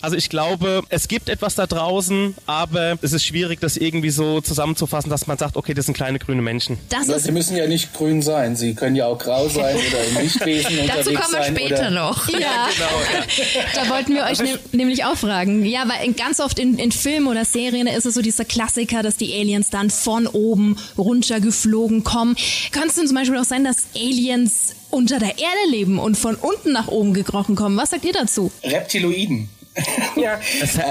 also 0.00 0.14
ich 0.16 0.30
glaube, 0.30 0.82
es 0.88 1.08
gibt 1.08 1.28
etwas 1.28 1.56
da 1.56 1.66
draußen, 1.66 2.36
aber 2.46 2.96
es 3.02 3.12
ist 3.12 3.24
schwierig, 3.24 3.60
das 3.60 3.76
irgendwie 3.76 4.10
so 4.10 4.40
zusammenzufassen, 4.40 5.10
dass 5.10 5.26
man 5.26 5.36
sagt, 5.36 5.56
okay, 5.56 5.74
das 5.74 5.86
sind 5.86 5.96
kleine 5.96 6.20
grüne 6.20 6.42
Menschen. 6.42 6.78
Das 6.90 7.08
ist 7.08 7.24
Sie 7.24 7.32
müssen 7.32 7.56
ja 7.56 7.66
nicht 7.66 7.92
grün 7.92 8.22
sein. 8.22 8.54
Sie 8.54 8.74
können 8.74 8.94
ja 8.94 9.06
auch 9.06 9.18
grau 9.18 9.48
sein 9.48 9.74
oder 9.74 10.04
im 10.08 10.22
Lichtwesen 10.22 10.70
Dazu 10.86 11.12
kommen 11.12 11.32
wir 11.32 11.42
später 11.42 11.80
oder 11.80 11.90
noch. 11.90 12.28
Ja, 12.28 12.68
da 13.74 13.88
wollten 13.88 14.14
wir 14.14 14.24
euch 14.24 14.38
ne 14.38 14.60
nämlich 14.70 15.04
auch 15.04 15.16
fragen. 15.16 15.64
Ja, 15.64 15.84
weil 15.88 16.12
ganz 16.12 16.38
oft 16.38 16.60
in, 16.60 16.78
in 16.78 16.92
Filmen 16.92 17.26
oder 17.26 17.44
Serien 17.44 17.88
ist 17.88 18.06
es 18.06 18.14
so 18.14 18.22
dieser 18.22 18.44
Klassiker, 18.44 19.02
dass 19.02 19.16
die 19.16 19.34
Aliens 19.34 19.70
dann 19.70 19.90
von 19.90 20.28
oben 20.28 20.76
runtergeflogen 20.96 21.95
kommen. 22.04 22.36
Könnte 22.72 22.88
es 22.88 22.94
denn 22.96 23.06
zum 23.06 23.16
Beispiel 23.16 23.38
auch 23.38 23.44
sein, 23.44 23.64
dass 23.64 23.86
Aliens 23.94 24.74
unter 24.90 25.18
der 25.18 25.38
Erde 25.38 25.70
leben 25.70 25.98
und 25.98 26.16
von 26.16 26.34
unten 26.36 26.72
nach 26.72 26.88
oben 26.88 27.14
gekrochen 27.14 27.56
kommen? 27.56 27.76
Was 27.76 27.90
sagt 27.90 28.04
ihr 28.04 28.12
dazu? 28.12 28.50
Reptiloiden. 28.62 29.48
ja. 30.16 30.40
Es, 30.60 30.76
äh, 30.76 30.82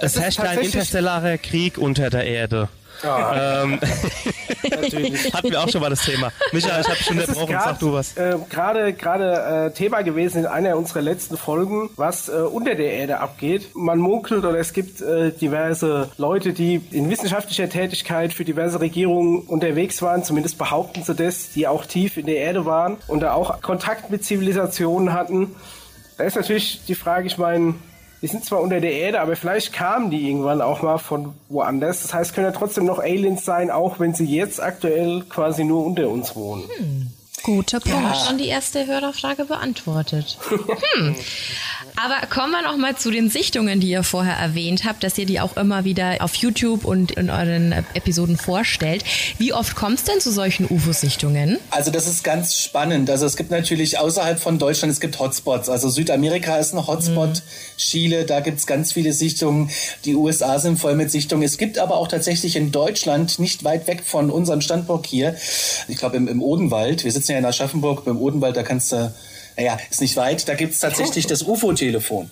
es 0.00 0.18
herrscht 0.18 0.40
ein 0.40 0.58
interstellarer 0.58 1.38
Krieg 1.38 1.78
unter 1.78 2.10
der 2.10 2.24
Erde. 2.24 2.68
Ja. 3.02 3.62
Ähm, 3.62 3.80
Hatten 5.32 5.50
wir 5.50 5.60
auch 5.60 5.68
schon 5.68 5.80
mal 5.80 5.90
das 5.90 6.02
Thema. 6.02 6.32
Michael, 6.52 6.80
ich 6.80 6.88
habe 6.88 6.96
schon 6.96 7.18
unterbrochen, 7.18 7.58
sag 7.62 7.78
du 7.78 7.92
was. 7.92 8.16
Äh, 8.16 8.36
gerade 8.48 8.92
gerade 8.92 9.66
äh, 9.66 9.76
Thema 9.76 10.02
gewesen 10.02 10.38
in 10.38 10.46
einer 10.46 10.76
unserer 10.76 11.02
letzten 11.02 11.36
Folgen, 11.36 11.90
was 11.96 12.28
äh, 12.28 12.32
unter 12.32 12.74
der 12.74 12.92
Erde 12.92 13.20
abgeht. 13.20 13.74
Man 13.74 13.98
munkelt 13.98 14.44
oder 14.44 14.58
es 14.58 14.72
gibt 14.72 15.00
äh, 15.00 15.32
diverse 15.32 16.10
Leute, 16.16 16.52
die 16.52 16.80
in 16.90 17.10
wissenschaftlicher 17.10 17.68
Tätigkeit 17.68 18.32
für 18.32 18.44
diverse 18.44 18.80
Regierungen 18.80 19.40
unterwegs 19.42 20.00
waren, 20.02 20.24
zumindest 20.24 20.58
behaupten 20.58 21.02
sie 21.02 21.14
das, 21.14 21.50
die 21.50 21.66
auch 21.66 21.84
tief 21.84 22.16
in 22.16 22.26
der 22.26 22.36
Erde 22.36 22.64
waren 22.66 22.98
und 23.08 23.20
da 23.20 23.32
auch 23.34 23.60
Kontakt 23.62 24.10
mit 24.10 24.24
Zivilisationen 24.24 25.12
hatten. 25.12 25.54
Da 26.18 26.24
ist 26.24 26.36
natürlich 26.36 26.82
die 26.86 26.94
Frage, 26.94 27.26
ich 27.26 27.38
meine, 27.38 27.74
die 28.22 28.28
sind 28.28 28.44
zwar 28.44 28.60
unter 28.60 28.80
der 28.80 28.92
Erde, 28.92 29.20
aber 29.20 29.34
vielleicht 29.34 29.72
kamen 29.72 30.10
die 30.10 30.28
irgendwann 30.28 30.62
auch 30.62 30.80
mal 30.82 30.98
von 30.98 31.34
woanders. 31.48 32.02
Das 32.02 32.14
heißt, 32.14 32.34
können 32.34 32.46
ja 32.46 32.52
trotzdem 32.52 32.86
noch 32.86 33.00
Aliens 33.00 33.44
sein, 33.44 33.70
auch 33.70 33.98
wenn 33.98 34.14
sie 34.14 34.26
jetzt 34.26 34.62
aktuell 34.62 35.24
quasi 35.28 35.64
nur 35.64 35.84
unter 35.84 36.08
uns 36.08 36.36
wohnen. 36.36 36.62
Hm. 36.78 37.06
Guter 37.42 37.80
Punkt. 37.80 38.14
Ja. 38.14 38.26
Schon 38.26 38.38
die 38.38 38.46
erste 38.46 38.86
Hörerfrage 38.86 39.44
beantwortet. 39.44 40.38
Hm. 40.94 41.16
Aber 41.96 42.26
kommen 42.26 42.52
wir 42.52 42.62
noch 42.62 42.76
mal 42.76 42.96
zu 42.96 43.10
den 43.10 43.28
Sichtungen, 43.28 43.80
die 43.80 43.88
ihr 43.88 44.02
vorher 44.02 44.34
erwähnt 44.34 44.84
habt, 44.84 45.04
dass 45.04 45.18
ihr 45.18 45.26
die 45.26 45.40
auch 45.40 45.56
immer 45.56 45.84
wieder 45.84 46.16
auf 46.20 46.34
YouTube 46.36 46.84
und 46.84 47.12
in 47.12 47.28
euren 47.28 47.72
Episoden 47.94 48.36
vorstellt. 48.36 49.04
Wie 49.38 49.52
oft 49.52 49.76
kommt 49.76 49.98
es 49.98 50.04
denn 50.04 50.20
zu 50.20 50.32
solchen 50.32 50.66
UFO-Sichtungen? 50.70 51.58
Also 51.70 51.90
das 51.90 52.06
ist 52.06 52.24
ganz 52.24 52.56
spannend. 52.56 53.10
Also 53.10 53.26
es 53.26 53.36
gibt 53.36 53.50
natürlich 53.50 53.98
außerhalb 53.98 54.38
von 54.38 54.58
Deutschland, 54.58 54.92
es 54.92 55.00
gibt 55.00 55.18
Hotspots. 55.18 55.68
Also 55.68 55.90
Südamerika 55.90 56.56
ist 56.56 56.72
ein 56.72 56.86
Hotspot, 56.86 57.28
mhm. 57.28 57.76
Chile, 57.76 58.24
da 58.24 58.40
gibt 58.40 58.58
es 58.58 58.66
ganz 58.66 58.92
viele 58.92 59.12
Sichtungen. 59.12 59.70
Die 60.04 60.14
USA 60.14 60.58
sind 60.58 60.78
voll 60.78 60.94
mit 60.94 61.10
Sichtungen. 61.10 61.44
Es 61.44 61.58
gibt 61.58 61.78
aber 61.78 61.96
auch 61.96 62.08
tatsächlich 62.08 62.56
in 62.56 62.72
Deutschland, 62.72 63.38
nicht 63.38 63.64
weit 63.64 63.86
weg 63.86 64.02
von 64.04 64.30
unserem 64.30 64.60
Standort 64.60 65.06
hier, 65.06 65.36
ich 65.88 65.98
glaube 65.98 66.16
im, 66.16 66.28
im 66.28 66.42
Odenwald, 66.42 67.04
wir 67.04 67.12
sitzen 67.12 67.31
ja 67.32 67.38
in 67.38 67.44
Aschaffenburg, 67.44 68.04
beim 68.04 68.18
Odenwald, 68.18 68.56
da 68.56 68.62
kannst 68.62 68.92
du 68.92 69.12
naja, 69.56 69.78
ist 69.90 70.00
nicht 70.00 70.16
weit, 70.16 70.48
da 70.48 70.54
gibt's 70.54 70.78
tatsächlich 70.78 71.26
das 71.26 71.42
UFO-Telefon. 71.42 72.30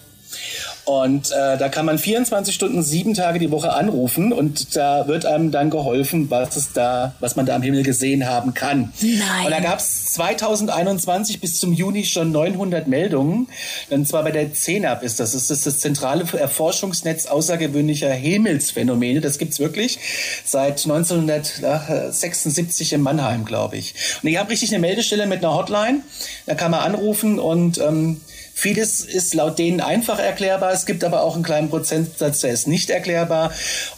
Und 0.91 1.31
äh, 1.31 1.57
da 1.57 1.69
kann 1.69 1.87
man 1.87 2.01
24 2.01 2.53
Stunden, 2.53 2.83
sieben 2.83 3.15
Tage 3.15 3.39
die 3.39 3.53
Woche 3.53 3.75
anrufen 3.75 4.33
und 4.33 4.75
da 4.75 5.07
wird 5.07 5.25
einem 5.25 5.53
dann 5.53 5.71
geholfen, 5.71 6.29
was 6.31 6.57
es 6.57 6.73
da, 6.73 7.15
was 7.21 7.37
man 7.37 7.47
da 7.47 7.55
am 7.55 7.63
Himmel 7.63 7.85
gesehen 7.85 8.27
haben 8.27 8.55
kann. 8.55 8.93
Nein. 9.01 9.45
Und 9.45 9.53
da 9.53 9.61
gab 9.61 9.79
es 9.79 10.07
2021 10.07 11.41
bis 11.41 11.61
zum 11.61 11.73
Juni 11.73 12.05
schon 12.05 12.33
900 12.33 12.89
Meldungen. 12.89 13.47
Und 13.89 14.09
zwar 14.09 14.25
bei 14.25 14.33
der 14.33 14.53
CENAP 14.53 15.05
ist 15.05 15.21
das. 15.21 15.31
Das 15.31 15.49
ist 15.49 15.65
das 15.65 15.79
zentrale 15.79 16.25
Erforschungsnetz 16.37 17.27
außergewöhnlicher 17.27 18.11
Himmelsphänomene. 18.11 19.21
Das 19.21 19.39
gibt's 19.39 19.61
wirklich 19.61 20.01
seit 20.45 20.85
1976 20.85 22.95
in 22.95 23.03
Mannheim, 23.03 23.45
glaube 23.45 23.77
ich. 23.77 23.95
Und 24.25 24.29
ich 24.29 24.39
habe 24.39 24.51
richtig 24.51 24.71
eine 24.71 24.81
Meldestelle 24.81 25.29
mit 25.29 25.45
einer 25.45 25.55
Hotline. 25.55 26.01
Da 26.47 26.57
kann 26.57 26.73
man 26.73 26.81
anrufen 26.81 27.39
und 27.39 27.79
ähm, 27.79 28.21
Vieles 28.61 29.01
ist 29.07 29.33
laut 29.33 29.59
denen 29.59 29.81
einfach 29.81 30.19
erklärbar. 30.19 30.71
Es 30.73 30.85
gibt 30.85 31.03
aber 31.03 31.23
auch 31.23 31.35
einen 31.35 31.43
kleinen 31.43 31.71
Prozentsatz, 31.71 32.41
der 32.41 32.53
ist 32.53 32.69
nicht 32.69 32.91
erklärbar. 32.91 33.53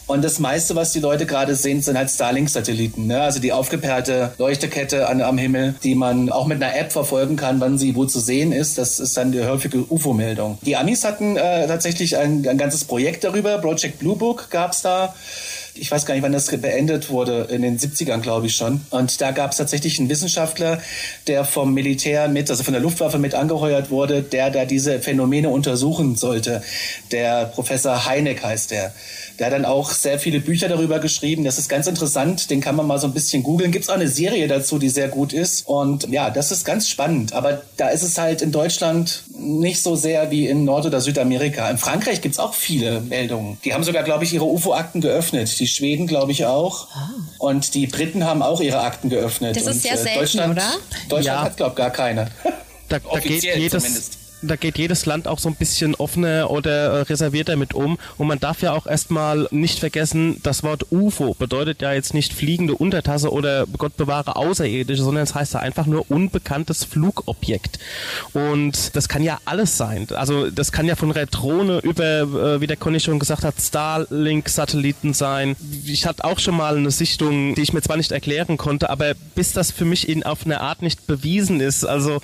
Und 0.07 0.23
das 0.23 0.39
meiste, 0.39 0.73
was 0.73 0.93
die 0.93 1.01
Leute 1.01 1.25
gerade 1.25 1.53
sehen, 1.53 1.81
sind 1.81 1.97
halt 1.97 2.09
Starlink-Satelliten. 2.09 3.07
Ne? 3.07 3.21
Also 3.21 3.41
die 3.41 3.51
aufgeperrte 3.51 4.31
Leuchtekette 4.37 5.09
an, 5.09 5.21
am 5.21 5.37
Himmel, 5.37 5.75
die 5.83 5.95
man 5.95 6.29
auch 6.29 6.47
mit 6.47 6.63
einer 6.63 6.77
App 6.77 6.93
verfolgen 6.93 7.35
kann, 7.35 7.59
wann 7.59 7.77
sie 7.77 7.93
wo 7.97 8.05
zu 8.05 8.21
sehen 8.21 8.53
ist. 8.53 8.77
Das 8.77 9.01
ist 9.01 9.17
dann 9.17 9.33
die 9.33 9.43
häufige 9.43 9.79
UFO-Meldung. 9.91 10.59
Die 10.61 10.77
Amis 10.77 11.03
hatten 11.03 11.35
äh, 11.35 11.67
tatsächlich 11.67 12.15
ein, 12.15 12.47
ein 12.47 12.57
ganzes 12.57 12.85
Projekt 12.85 13.25
darüber. 13.25 13.57
Project 13.57 13.99
Blue 13.99 14.15
Book 14.15 14.47
gab's 14.49 14.81
da 14.81 15.13
ich 15.75 15.89
weiß 15.89 16.05
gar 16.05 16.13
nicht, 16.13 16.23
wann 16.23 16.31
das 16.31 16.47
beendet 16.47 17.09
wurde, 17.09 17.47
in 17.49 17.61
den 17.61 17.79
70ern, 17.79 18.19
glaube 18.19 18.47
ich 18.47 18.55
schon. 18.55 18.81
Und 18.91 19.21
da 19.21 19.31
gab 19.31 19.51
es 19.51 19.57
tatsächlich 19.57 19.99
einen 19.99 20.09
Wissenschaftler, 20.09 20.81
der 21.27 21.45
vom 21.45 21.73
Militär 21.73 22.27
mit, 22.27 22.49
also 22.49 22.63
von 22.63 22.73
der 22.73 22.81
Luftwaffe 22.81 23.17
mit 23.17 23.33
angeheuert 23.33 23.89
wurde, 23.89 24.21
der 24.21 24.51
da 24.51 24.65
diese 24.65 24.99
Phänomene 24.99 25.49
untersuchen 25.49 26.15
sollte. 26.15 26.61
Der 27.11 27.45
Professor 27.45 28.05
Heineck 28.05 28.43
heißt 28.43 28.71
der. 28.71 28.93
Der 29.39 29.47
hat 29.47 29.53
dann 29.53 29.65
auch 29.65 29.91
sehr 29.91 30.19
viele 30.19 30.39
Bücher 30.39 30.67
darüber 30.69 30.99
geschrieben. 30.99 31.43
Das 31.43 31.57
ist 31.57 31.69
ganz 31.69 31.87
interessant. 31.87 32.49
Den 32.49 32.61
kann 32.61 32.75
man 32.75 32.85
mal 32.85 32.99
so 32.99 33.07
ein 33.07 33.13
bisschen 33.13 33.43
googeln. 33.43 33.71
Gibt 33.71 33.85
es 33.85 33.89
auch 33.89 33.95
eine 33.95 34.07
Serie 34.07 34.47
dazu, 34.47 34.77
die 34.77 34.89
sehr 34.89 35.07
gut 35.07 35.33
ist. 35.33 35.67
Und 35.67 36.07
ja, 36.09 36.29
das 36.29 36.51
ist 36.51 36.65
ganz 36.65 36.87
spannend. 36.87 37.33
Aber 37.33 37.61
da 37.77 37.89
ist 37.89 38.03
es 38.03 38.17
halt 38.17 38.41
in 38.41 38.51
Deutschland 38.51 39.23
nicht 39.35 39.81
so 39.81 39.95
sehr 39.95 40.31
wie 40.31 40.47
in 40.47 40.65
Nord- 40.65 40.85
oder 40.85 41.01
Südamerika. 41.01 41.69
In 41.69 41.77
Frankreich 41.77 42.21
gibt 42.21 42.35
es 42.35 42.39
auch 42.39 42.53
viele 42.53 43.01
Meldungen. 43.01 43.57
Die 43.65 43.73
haben 43.73 43.83
sogar, 43.83 44.03
glaube 44.03 44.23
ich, 44.23 44.33
ihre 44.33 44.45
UFO-Akten 44.45 45.01
geöffnet. 45.01 45.59
Die 45.59 45.67
Schweden, 45.67 46.07
glaube 46.07 46.31
ich, 46.31 46.45
auch. 46.45 46.87
Ah. 46.93 47.09
Und 47.39 47.73
die 47.73 47.87
Briten 47.87 48.23
haben 48.23 48.41
auch 48.41 48.61
ihre 48.61 48.81
Akten 48.81 49.09
geöffnet. 49.09 49.55
Das 49.55 49.63
ist 49.63 49.75
Und, 49.75 49.81
sehr 49.81 49.93
äh, 49.93 49.97
selten, 49.97 50.19
Deutschland, 50.19 50.53
oder? 50.53 50.71
Deutschland 51.09 51.25
ja. 51.25 51.43
hat, 51.43 51.57
glaube 51.57 51.71
ich, 51.71 51.77
gar 51.77 51.89
keine. 51.89 52.29
Da, 52.89 52.99
da 52.99 53.19
geht 53.19 53.43
jedes, 53.43 53.71
zumindest 53.71 54.22
da 54.43 54.55
geht 54.55 54.77
jedes 54.77 55.05
Land 55.05 55.27
auch 55.27 55.39
so 55.39 55.49
ein 55.49 55.55
bisschen 55.55 55.95
offener 55.95 56.51
oder 56.51 56.71
äh, 56.71 57.01
reservierter 57.01 57.55
mit 57.55 57.73
um. 57.73 57.97
Und 58.17 58.27
man 58.27 58.39
darf 58.39 58.61
ja 58.61 58.73
auch 58.73 58.85
erstmal 58.85 59.47
nicht 59.51 59.79
vergessen, 59.79 60.39
das 60.43 60.63
Wort 60.63 60.91
UFO 60.91 61.33
bedeutet 61.33 61.81
ja 61.81 61.93
jetzt 61.93 62.13
nicht 62.13 62.33
fliegende 62.33 62.75
Untertasse 62.75 63.31
oder 63.31 63.65
Gott 63.77 63.97
bewahre 63.97 64.35
Außerirdische, 64.35 65.03
sondern 65.03 65.23
es 65.23 65.35
heißt 65.35 65.53
ja 65.53 65.59
einfach 65.59 65.85
nur 65.85 66.09
unbekanntes 66.11 66.83
Flugobjekt. 66.83 67.79
Und 68.33 68.95
das 68.95 69.07
kann 69.07 69.23
ja 69.23 69.39
alles 69.45 69.77
sein. 69.77 70.07
Also 70.13 70.49
das 70.49 70.71
kann 70.71 70.85
ja 70.85 70.95
von 70.95 71.11
Retrone 71.11 71.79
über, 71.79 72.03
äh, 72.03 72.61
wie 72.61 72.67
der 72.67 72.77
Conny 72.77 72.99
schon 72.99 73.19
gesagt 73.19 73.43
hat, 73.43 73.55
Starlink-Satelliten 73.59 75.13
sein. 75.13 75.55
Ich 75.85 76.05
hatte 76.05 76.23
auch 76.25 76.39
schon 76.39 76.55
mal 76.55 76.77
eine 76.77 76.91
Sichtung, 76.91 77.55
die 77.55 77.61
ich 77.61 77.73
mir 77.73 77.81
zwar 77.81 77.97
nicht 77.97 78.11
erklären 78.11 78.57
konnte, 78.57 78.89
aber 78.89 79.13
bis 79.35 79.53
das 79.53 79.71
für 79.71 79.85
mich 79.85 80.09
in, 80.09 80.23
auf 80.23 80.45
eine 80.45 80.61
Art 80.61 80.81
nicht 80.81 81.07
bewiesen 81.07 81.59
ist. 81.59 81.85
Also 81.85 82.21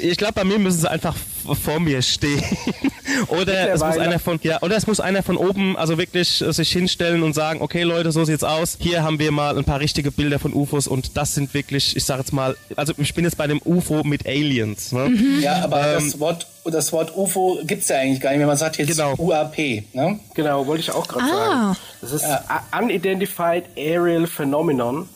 ich 0.00 0.16
glaube, 0.16 0.34
bei 0.34 0.44
mir 0.44 0.58
müssen 0.58 0.80
sie 0.80 0.90
einfach 0.90 1.14
vor 1.44 1.80
mir 1.80 2.02
stehen. 2.02 2.42
oder 3.28 3.72
es 3.72 3.80
muss 3.80 3.98
einer 3.98 4.18
von, 4.18 4.38
ja, 4.42 4.60
oder 4.62 4.76
es 4.76 4.86
muss 4.86 5.00
einer 5.00 5.22
von 5.22 5.36
oben 5.36 5.76
also 5.76 5.98
wirklich 5.98 6.40
äh, 6.40 6.52
sich 6.52 6.70
hinstellen 6.72 7.22
und 7.22 7.34
sagen, 7.34 7.60
okay 7.62 7.82
Leute, 7.82 8.12
so 8.12 8.24
sieht's 8.24 8.44
aus. 8.44 8.76
Hier 8.80 9.02
haben 9.02 9.18
wir 9.18 9.32
mal 9.32 9.56
ein 9.56 9.64
paar 9.64 9.80
richtige 9.80 10.10
Bilder 10.10 10.38
von 10.38 10.52
UFOs 10.52 10.86
und 10.86 11.16
das 11.16 11.34
sind 11.34 11.54
wirklich, 11.54 11.96
ich 11.96 12.04
sage 12.04 12.20
jetzt 12.20 12.32
mal, 12.32 12.56
also 12.76 12.92
ich 12.96 13.14
bin 13.14 13.24
jetzt 13.24 13.36
bei 13.36 13.46
dem 13.46 13.60
UFO 13.64 14.02
mit 14.04 14.26
Aliens. 14.26 14.92
Ne? 14.92 15.08
Mhm. 15.08 15.40
Ja, 15.42 15.62
aber 15.64 15.96
ähm, 15.96 16.04
das 16.04 16.20
Wort 16.20 16.46
das 16.70 16.92
Wort 16.92 17.14
UFO 17.14 17.58
gibt's 17.64 17.88
ja 17.88 17.98
eigentlich 17.98 18.20
gar 18.20 18.30
nicht 18.30 18.38
mehr. 18.38 18.46
Man 18.46 18.56
sagt 18.56 18.78
jetzt 18.78 18.88
genau. 18.88 19.14
UAP. 19.18 19.56
Ne? 19.92 20.18
Genau, 20.34 20.66
wollte 20.66 20.80
ich 20.80 20.90
auch 20.90 21.06
gerade 21.06 21.26
ah. 21.26 21.28
sagen. 21.28 21.76
Das 22.00 22.12
ist 22.12 22.22
ja. 22.22 22.42
Unidentified 22.78 23.64
Aerial 23.76 24.26
Phenomenon. 24.26 25.08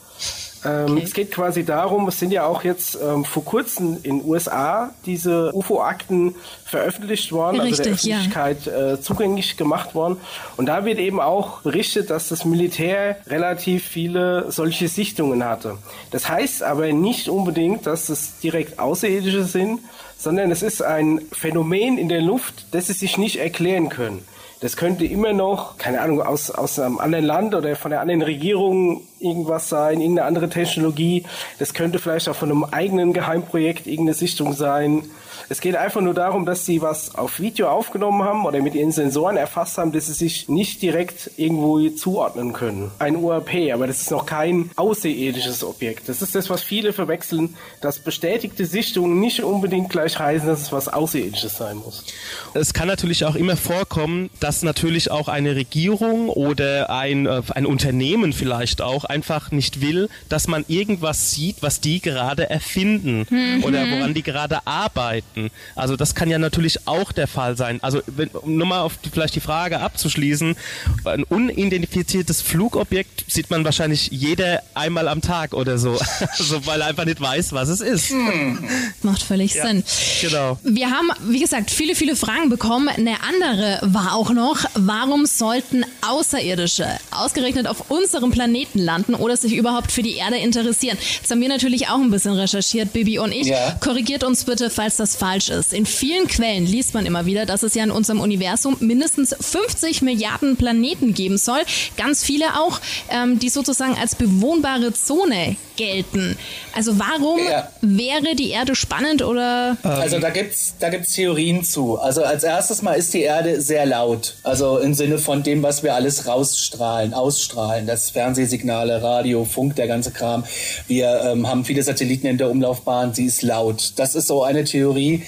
Ähm, 0.64 0.92
okay. 0.92 1.02
Es 1.04 1.12
geht 1.12 1.30
quasi 1.30 1.64
darum, 1.64 2.08
es 2.08 2.18
sind 2.18 2.32
ja 2.32 2.44
auch 2.44 2.64
jetzt 2.64 2.98
ähm, 3.00 3.24
vor 3.24 3.44
kurzem 3.44 3.98
in 4.02 4.24
USA 4.24 4.90
diese 5.06 5.52
UFO-Akten 5.54 6.34
veröffentlicht 6.64 7.32
worden, 7.32 7.60
Richtig, 7.60 7.78
also 7.78 7.82
der 7.82 7.92
Öffentlichkeit 7.92 8.66
ja. 8.66 8.92
äh, 8.92 9.00
zugänglich 9.00 9.56
gemacht 9.56 9.94
worden. 9.94 10.16
Und 10.56 10.66
da 10.66 10.84
wird 10.84 10.98
eben 10.98 11.20
auch 11.20 11.62
berichtet, 11.62 12.10
dass 12.10 12.28
das 12.28 12.44
Militär 12.44 13.16
relativ 13.26 13.84
viele 13.84 14.50
solche 14.50 14.88
Sichtungen 14.88 15.44
hatte. 15.44 15.78
Das 16.10 16.28
heißt 16.28 16.62
aber 16.62 16.92
nicht 16.92 17.28
unbedingt, 17.28 17.86
dass 17.86 18.08
es 18.08 18.38
direkt 18.40 18.78
Außerirdische 18.78 19.44
sind, 19.44 19.80
sondern 20.18 20.50
es 20.50 20.62
ist 20.62 20.82
ein 20.82 21.20
Phänomen 21.30 21.98
in 21.98 22.08
der 22.08 22.20
Luft, 22.20 22.66
das 22.72 22.88
sie 22.88 22.92
sich 22.92 23.18
nicht 23.18 23.36
erklären 23.36 23.88
können. 23.88 24.24
Das 24.60 24.76
könnte 24.76 25.04
immer 25.04 25.32
noch, 25.32 25.78
keine 25.78 26.00
Ahnung, 26.00 26.20
aus, 26.20 26.50
aus 26.50 26.80
einem 26.80 26.98
anderen 26.98 27.24
Land 27.24 27.54
oder 27.54 27.76
von 27.76 27.92
der 27.92 28.00
anderen 28.00 28.22
Regierung 28.22 29.02
irgendwas 29.20 29.68
sein, 29.68 30.00
irgendeine 30.00 30.26
andere 30.26 30.48
Technologie. 30.48 31.24
Das 31.60 31.74
könnte 31.74 32.00
vielleicht 32.00 32.28
auch 32.28 32.34
von 32.34 32.50
einem 32.50 32.64
eigenen 32.64 33.12
Geheimprojekt 33.12 33.86
irgendeine 33.86 34.14
Sichtung 34.14 34.54
sein. 34.54 35.04
Es 35.50 35.62
geht 35.62 35.76
einfach 35.76 36.02
nur 36.02 36.12
darum, 36.12 36.44
dass 36.44 36.66
sie 36.66 36.82
was 36.82 37.14
auf 37.14 37.40
Video 37.40 37.68
aufgenommen 37.68 38.22
haben 38.22 38.44
oder 38.44 38.60
mit 38.60 38.74
ihren 38.74 38.92
Sensoren 38.92 39.38
erfasst 39.38 39.78
haben, 39.78 39.92
dass 39.92 40.06
sie 40.06 40.12
sich 40.12 40.48
nicht 40.48 40.82
direkt 40.82 41.30
irgendwo 41.38 41.88
zuordnen 41.88 42.52
können. 42.52 42.90
Ein 42.98 43.16
UAP, 43.16 43.72
aber 43.72 43.86
das 43.86 44.02
ist 44.02 44.10
noch 44.10 44.26
kein 44.26 44.70
außerirdisches 44.76 45.64
Objekt. 45.64 46.08
Das 46.08 46.20
ist 46.20 46.34
das, 46.34 46.50
was 46.50 46.62
viele 46.62 46.92
verwechseln, 46.92 47.56
dass 47.80 47.98
bestätigte 47.98 48.66
Sichtungen 48.66 49.20
nicht 49.20 49.42
unbedingt 49.42 49.88
gleich 49.88 50.18
heißen, 50.18 50.46
dass 50.46 50.60
es 50.60 50.72
was 50.72 50.88
Außerirdisches 50.88 51.56
sein 51.56 51.78
muss. 51.78 52.04
Es 52.52 52.74
kann 52.74 52.88
natürlich 52.88 53.24
auch 53.24 53.34
immer 53.34 53.56
vorkommen, 53.56 54.28
dass 54.40 54.62
natürlich 54.62 55.10
auch 55.10 55.28
eine 55.28 55.56
Regierung 55.56 56.28
oder 56.28 56.90
ein, 56.90 57.24
äh, 57.24 57.40
ein 57.54 57.64
Unternehmen 57.64 58.34
vielleicht 58.34 58.82
auch 58.82 59.06
einfach 59.06 59.50
nicht 59.50 59.80
will, 59.80 60.10
dass 60.28 60.46
man 60.46 60.66
irgendwas 60.68 61.30
sieht, 61.30 61.56
was 61.62 61.80
die 61.80 62.00
gerade 62.02 62.50
erfinden 62.50 63.26
mhm. 63.30 63.64
oder 63.64 63.86
woran 63.90 64.12
die 64.12 64.22
gerade 64.22 64.58
arbeiten 64.66 65.37
Planeten. 65.38 65.50
Also 65.74 65.96
das 65.96 66.14
kann 66.14 66.30
ja 66.30 66.38
natürlich 66.38 66.86
auch 66.86 67.12
der 67.12 67.28
Fall 67.28 67.56
sein. 67.56 67.78
Also 67.82 68.00
wenn, 68.06 68.28
um 68.28 68.56
nur 68.56 68.66
mal 68.66 68.80
auf 68.80 68.96
die, 68.98 69.10
vielleicht 69.10 69.34
die 69.34 69.40
Frage 69.40 69.80
abzuschließen, 69.80 70.56
ein 71.04 71.24
unidentifiziertes 71.24 72.42
Flugobjekt 72.42 73.24
sieht 73.28 73.50
man 73.50 73.64
wahrscheinlich 73.64 74.08
jeder 74.10 74.62
einmal 74.74 75.08
am 75.08 75.20
Tag 75.20 75.54
oder 75.54 75.78
so, 75.78 75.98
also 76.38 76.66
weil 76.66 76.80
er 76.80 76.88
einfach 76.88 77.04
nicht 77.04 77.20
weiß, 77.20 77.52
was 77.52 77.68
es 77.68 77.80
ist. 77.80 78.10
Hm. 78.10 78.58
Macht 79.02 79.22
völlig 79.22 79.54
ja, 79.54 79.66
Sinn. 79.66 79.84
Genau. 80.22 80.58
Wir 80.62 80.90
haben, 80.90 81.10
wie 81.28 81.40
gesagt, 81.40 81.70
viele, 81.70 81.94
viele 81.94 82.16
Fragen 82.16 82.48
bekommen. 82.48 82.88
Eine 82.88 83.22
andere 83.22 83.78
war 83.82 84.14
auch 84.14 84.30
noch, 84.30 84.64
warum 84.74 85.26
sollten 85.26 85.84
Außerirdische 86.06 86.86
ausgerechnet 87.10 87.66
auf 87.66 87.90
unserem 87.90 88.30
Planeten 88.30 88.78
landen 88.78 89.14
oder 89.14 89.36
sich 89.36 89.54
überhaupt 89.54 89.92
für 89.92 90.02
die 90.02 90.16
Erde 90.16 90.36
interessieren? 90.36 90.98
Das 91.22 91.30
haben 91.30 91.40
wir 91.40 91.48
natürlich 91.48 91.88
auch 91.88 91.98
ein 91.98 92.10
bisschen 92.10 92.34
recherchiert, 92.34 92.92
Bibi 92.92 93.18
und 93.18 93.32
ich. 93.32 93.48
Ja. 93.48 93.76
Korrigiert 93.80 94.24
uns 94.24 94.44
bitte, 94.44 94.70
falls 94.70 94.96
das 94.96 95.16
falsch 95.16 95.27
ist. 95.36 95.72
In 95.72 95.86
vielen 95.86 96.26
Quellen 96.26 96.66
liest 96.66 96.94
man 96.94 97.06
immer 97.06 97.26
wieder, 97.26 97.46
dass 97.46 97.62
es 97.62 97.74
ja 97.74 97.84
in 97.84 97.90
unserem 97.90 98.20
Universum 98.20 98.76
mindestens 98.80 99.34
50 99.38 100.02
Milliarden 100.02 100.56
Planeten 100.56 101.14
geben 101.14 101.38
soll. 101.38 101.60
Ganz 101.96 102.24
viele 102.24 102.58
auch, 102.58 102.80
ähm, 103.10 103.38
die 103.38 103.48
sozusagen 103.48 103.96
als 103.96 104.14
bewohnbare 104.14 104.92
Zone 104.92 105.56
gelten. 105.78 106.36
Also 106.74 106.98
warum 106.98 107.40
ja. 107.48 107.70
wäre 107.80 108.34
die 108.36 108.50
Erde 108.50 108.74
spannend 108.74 109.22
oder? 109.22 109.78
Also 109.82 110.18
da 110.18 110.28
gibt's 110.28 110.74
da 110.78 110.90
gibt's 110.90 111.14
Theorien 111.14 111.64
zu. 111.64 111.98
Also 111.98 112.22
als 112.22 112.44
erstes 112.44 112.82
mal 112.82 112.94
ist 112.94 113.14
die 113.14 113.22
Erde 113.22 113.62
sehr 113.62 113.86
laut. 113.86 114.34
Also 114.42 114.78
im 114.78 114.92
Sinne 114.92 115.18
von 115.18 115.42
dem, 115.42 115.62
was 115.62 115.82
wir 115.82 115.94
alles 115.94 116.26
rausstrahlen, 116.26 117.14
ausstrahlen. 117.14 117.86
Das 117.86 118.10
Fernsehsignale, 118.10 119.02
Radio, 119.02 119.46
Funk, 119.46 119.76
der 119.76 119.86
ganze 119.86 120.10
Kram. 120.10 120.44
Wir 120.88 121.22
ähm, 121.24 121.48
haben 121.48 121.64
viele 121.64 121.82
Satelliten 121.82 122.26
in 122.26 122.36
der 122.36 122.50
Umlaufbahn. 122.50 123.14
Sie 123.14 123.24
ist 123.24 123.40
laut. 123.42 123.94
Das 123.96 124.14
ist 124.14 124.26
so 124.26 124.42
eine 124.42 124.64
Theorie. 124.64 125.22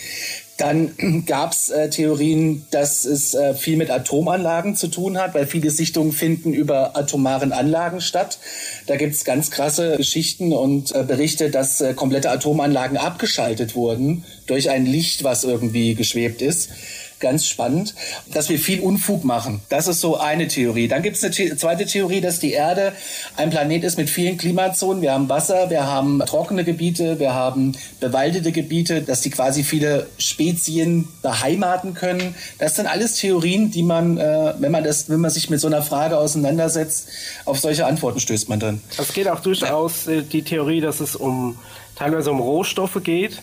Dann 0.61 1.25
gab 1.26 1.52
es 1.52 1.71
äh, 1.71 1.88
Theorien, 1.88 2.66
dass 2.71 3.04
es 3.04 3.35
äh, 3.35 3.54
viel 3.54 3.76
mit 3.76 3.90
Atomanlagen 3.90 4.76
zu 4.76 4.88
tun 4.88 5.19
hat, 5.19 5.35
weil 5.35 5.47
viele 5.47 5.71
Sichtungen 5.71 6.12
finden 6.12 6.52
über 6.52 6.97
atomaren 6.97 7.52
Anlagen 7.52 8.00
statt. 8.00 8.38
Da 8.90 8.97
gibt 8.97 9.14
es 9.14 9.25
ganz 9.25 9.52
krasse 9.52 9.97
Geschichten 9.99 10.52
und 10.52 10.92
äh, 10.92 11.04
Berichte, 11.04 11.49
dass 11.49 11.80
äh, 11.80 11.94
komplette 11.94 12.28
Atomanlagen 12.28 12.97
abgeschaltet 12.97 13.76
wurden 13.76 14.25
durch 14.49 14.68
ein 14.68 14.85
Licht, 14.85 15.23
was 15.23 15.44
irgendwie 15.44 15.94
geschwebt 15.94 16.42
ist 16.42 16.70
ganz 17.20 17.46
spannend, 17.46 17.94
dass 18.32 18.48
wir 18.48 18.58
viel 18.58 18.80
Unfug 18.80 19.24
machen. 19.24 19.60
Das 19.68 19.86
ist 19.86 20.00
so 20.00 20.16
eine 20.18 20.48
Theorie. 20.48 20.88
Dann 20.88 21.02
gibt 21.02 21.16
es 21.16 21.24
eine 21.24 21.32
The 21.32 21.56
zweite 21.56 21.86
Theorie, 21.86 22.20
dass 22.20 22.40
die 22.40 22.52
Erde 22.52 22.92
ein 23.36 23.50
Planet 23.50 23.84
ist 23.84 23.98
mit 23.98 24.10
vielen 24.10 24.38
Klimazonen. 24.38 25.02
Wir 25.02 25.12
haben 25.12 25.28
Wasser, 25.28 25.70
wir 25.70 25.86
haben 25.86 26.20
trockene 26.26 26.64
Gebiete, 26.64 27.18
wir 27.18 27.34
haben 27.34 27.76
bewaldete 28.00 28.52
Gebiete, 28.52 29.02
dass 29.02 29.20
die 29.20 29.30
quasi 29.30 29.62
viele 29.62 30.06
Spezien 30.18 31.08
beheimaten 31.22 31.94
können. 31.94 32.34
Das 32.58 32.76
sind 32.76 32.86
alles 32.86 33.16
Theorien, 33.16 33.70
die 33.70 33.82
man, 33.82 34.18
äh, 34.18 34.54
wenn 34.58 34.72
man 34.72 34.84
das, 34.84 35.08
wenn 35.08 35.20
man 35.20 35.30
sich 35.30 35.50
mit 35.50 35.60
so 35.60 35.66
einer 35.66 35.82
Frage 35.82 36.18
auseinandersetzt, 36.18 37.08
auf 37.44 37.60
solche 37.60 37.86
Antworten 37.86 38.20
stößt 38.20 38.48
man 38.48 38.60
dann. 38.60 38.80
Es 38.98 39.12
geht 39.12 39.28
auch 39.28 39.40
durchaus 39.40 40.06
äh, 40.06 40.22
die 40.22 40.42
Theorie, 40.42 40.80
dass 40.80 41.00
es 41.00 41.14
um 41.14 41.58
teilweise 41.96 42.30
um 42.30 42.40
Rohstoffe 42.40 43.00
geht. 43.02 43.42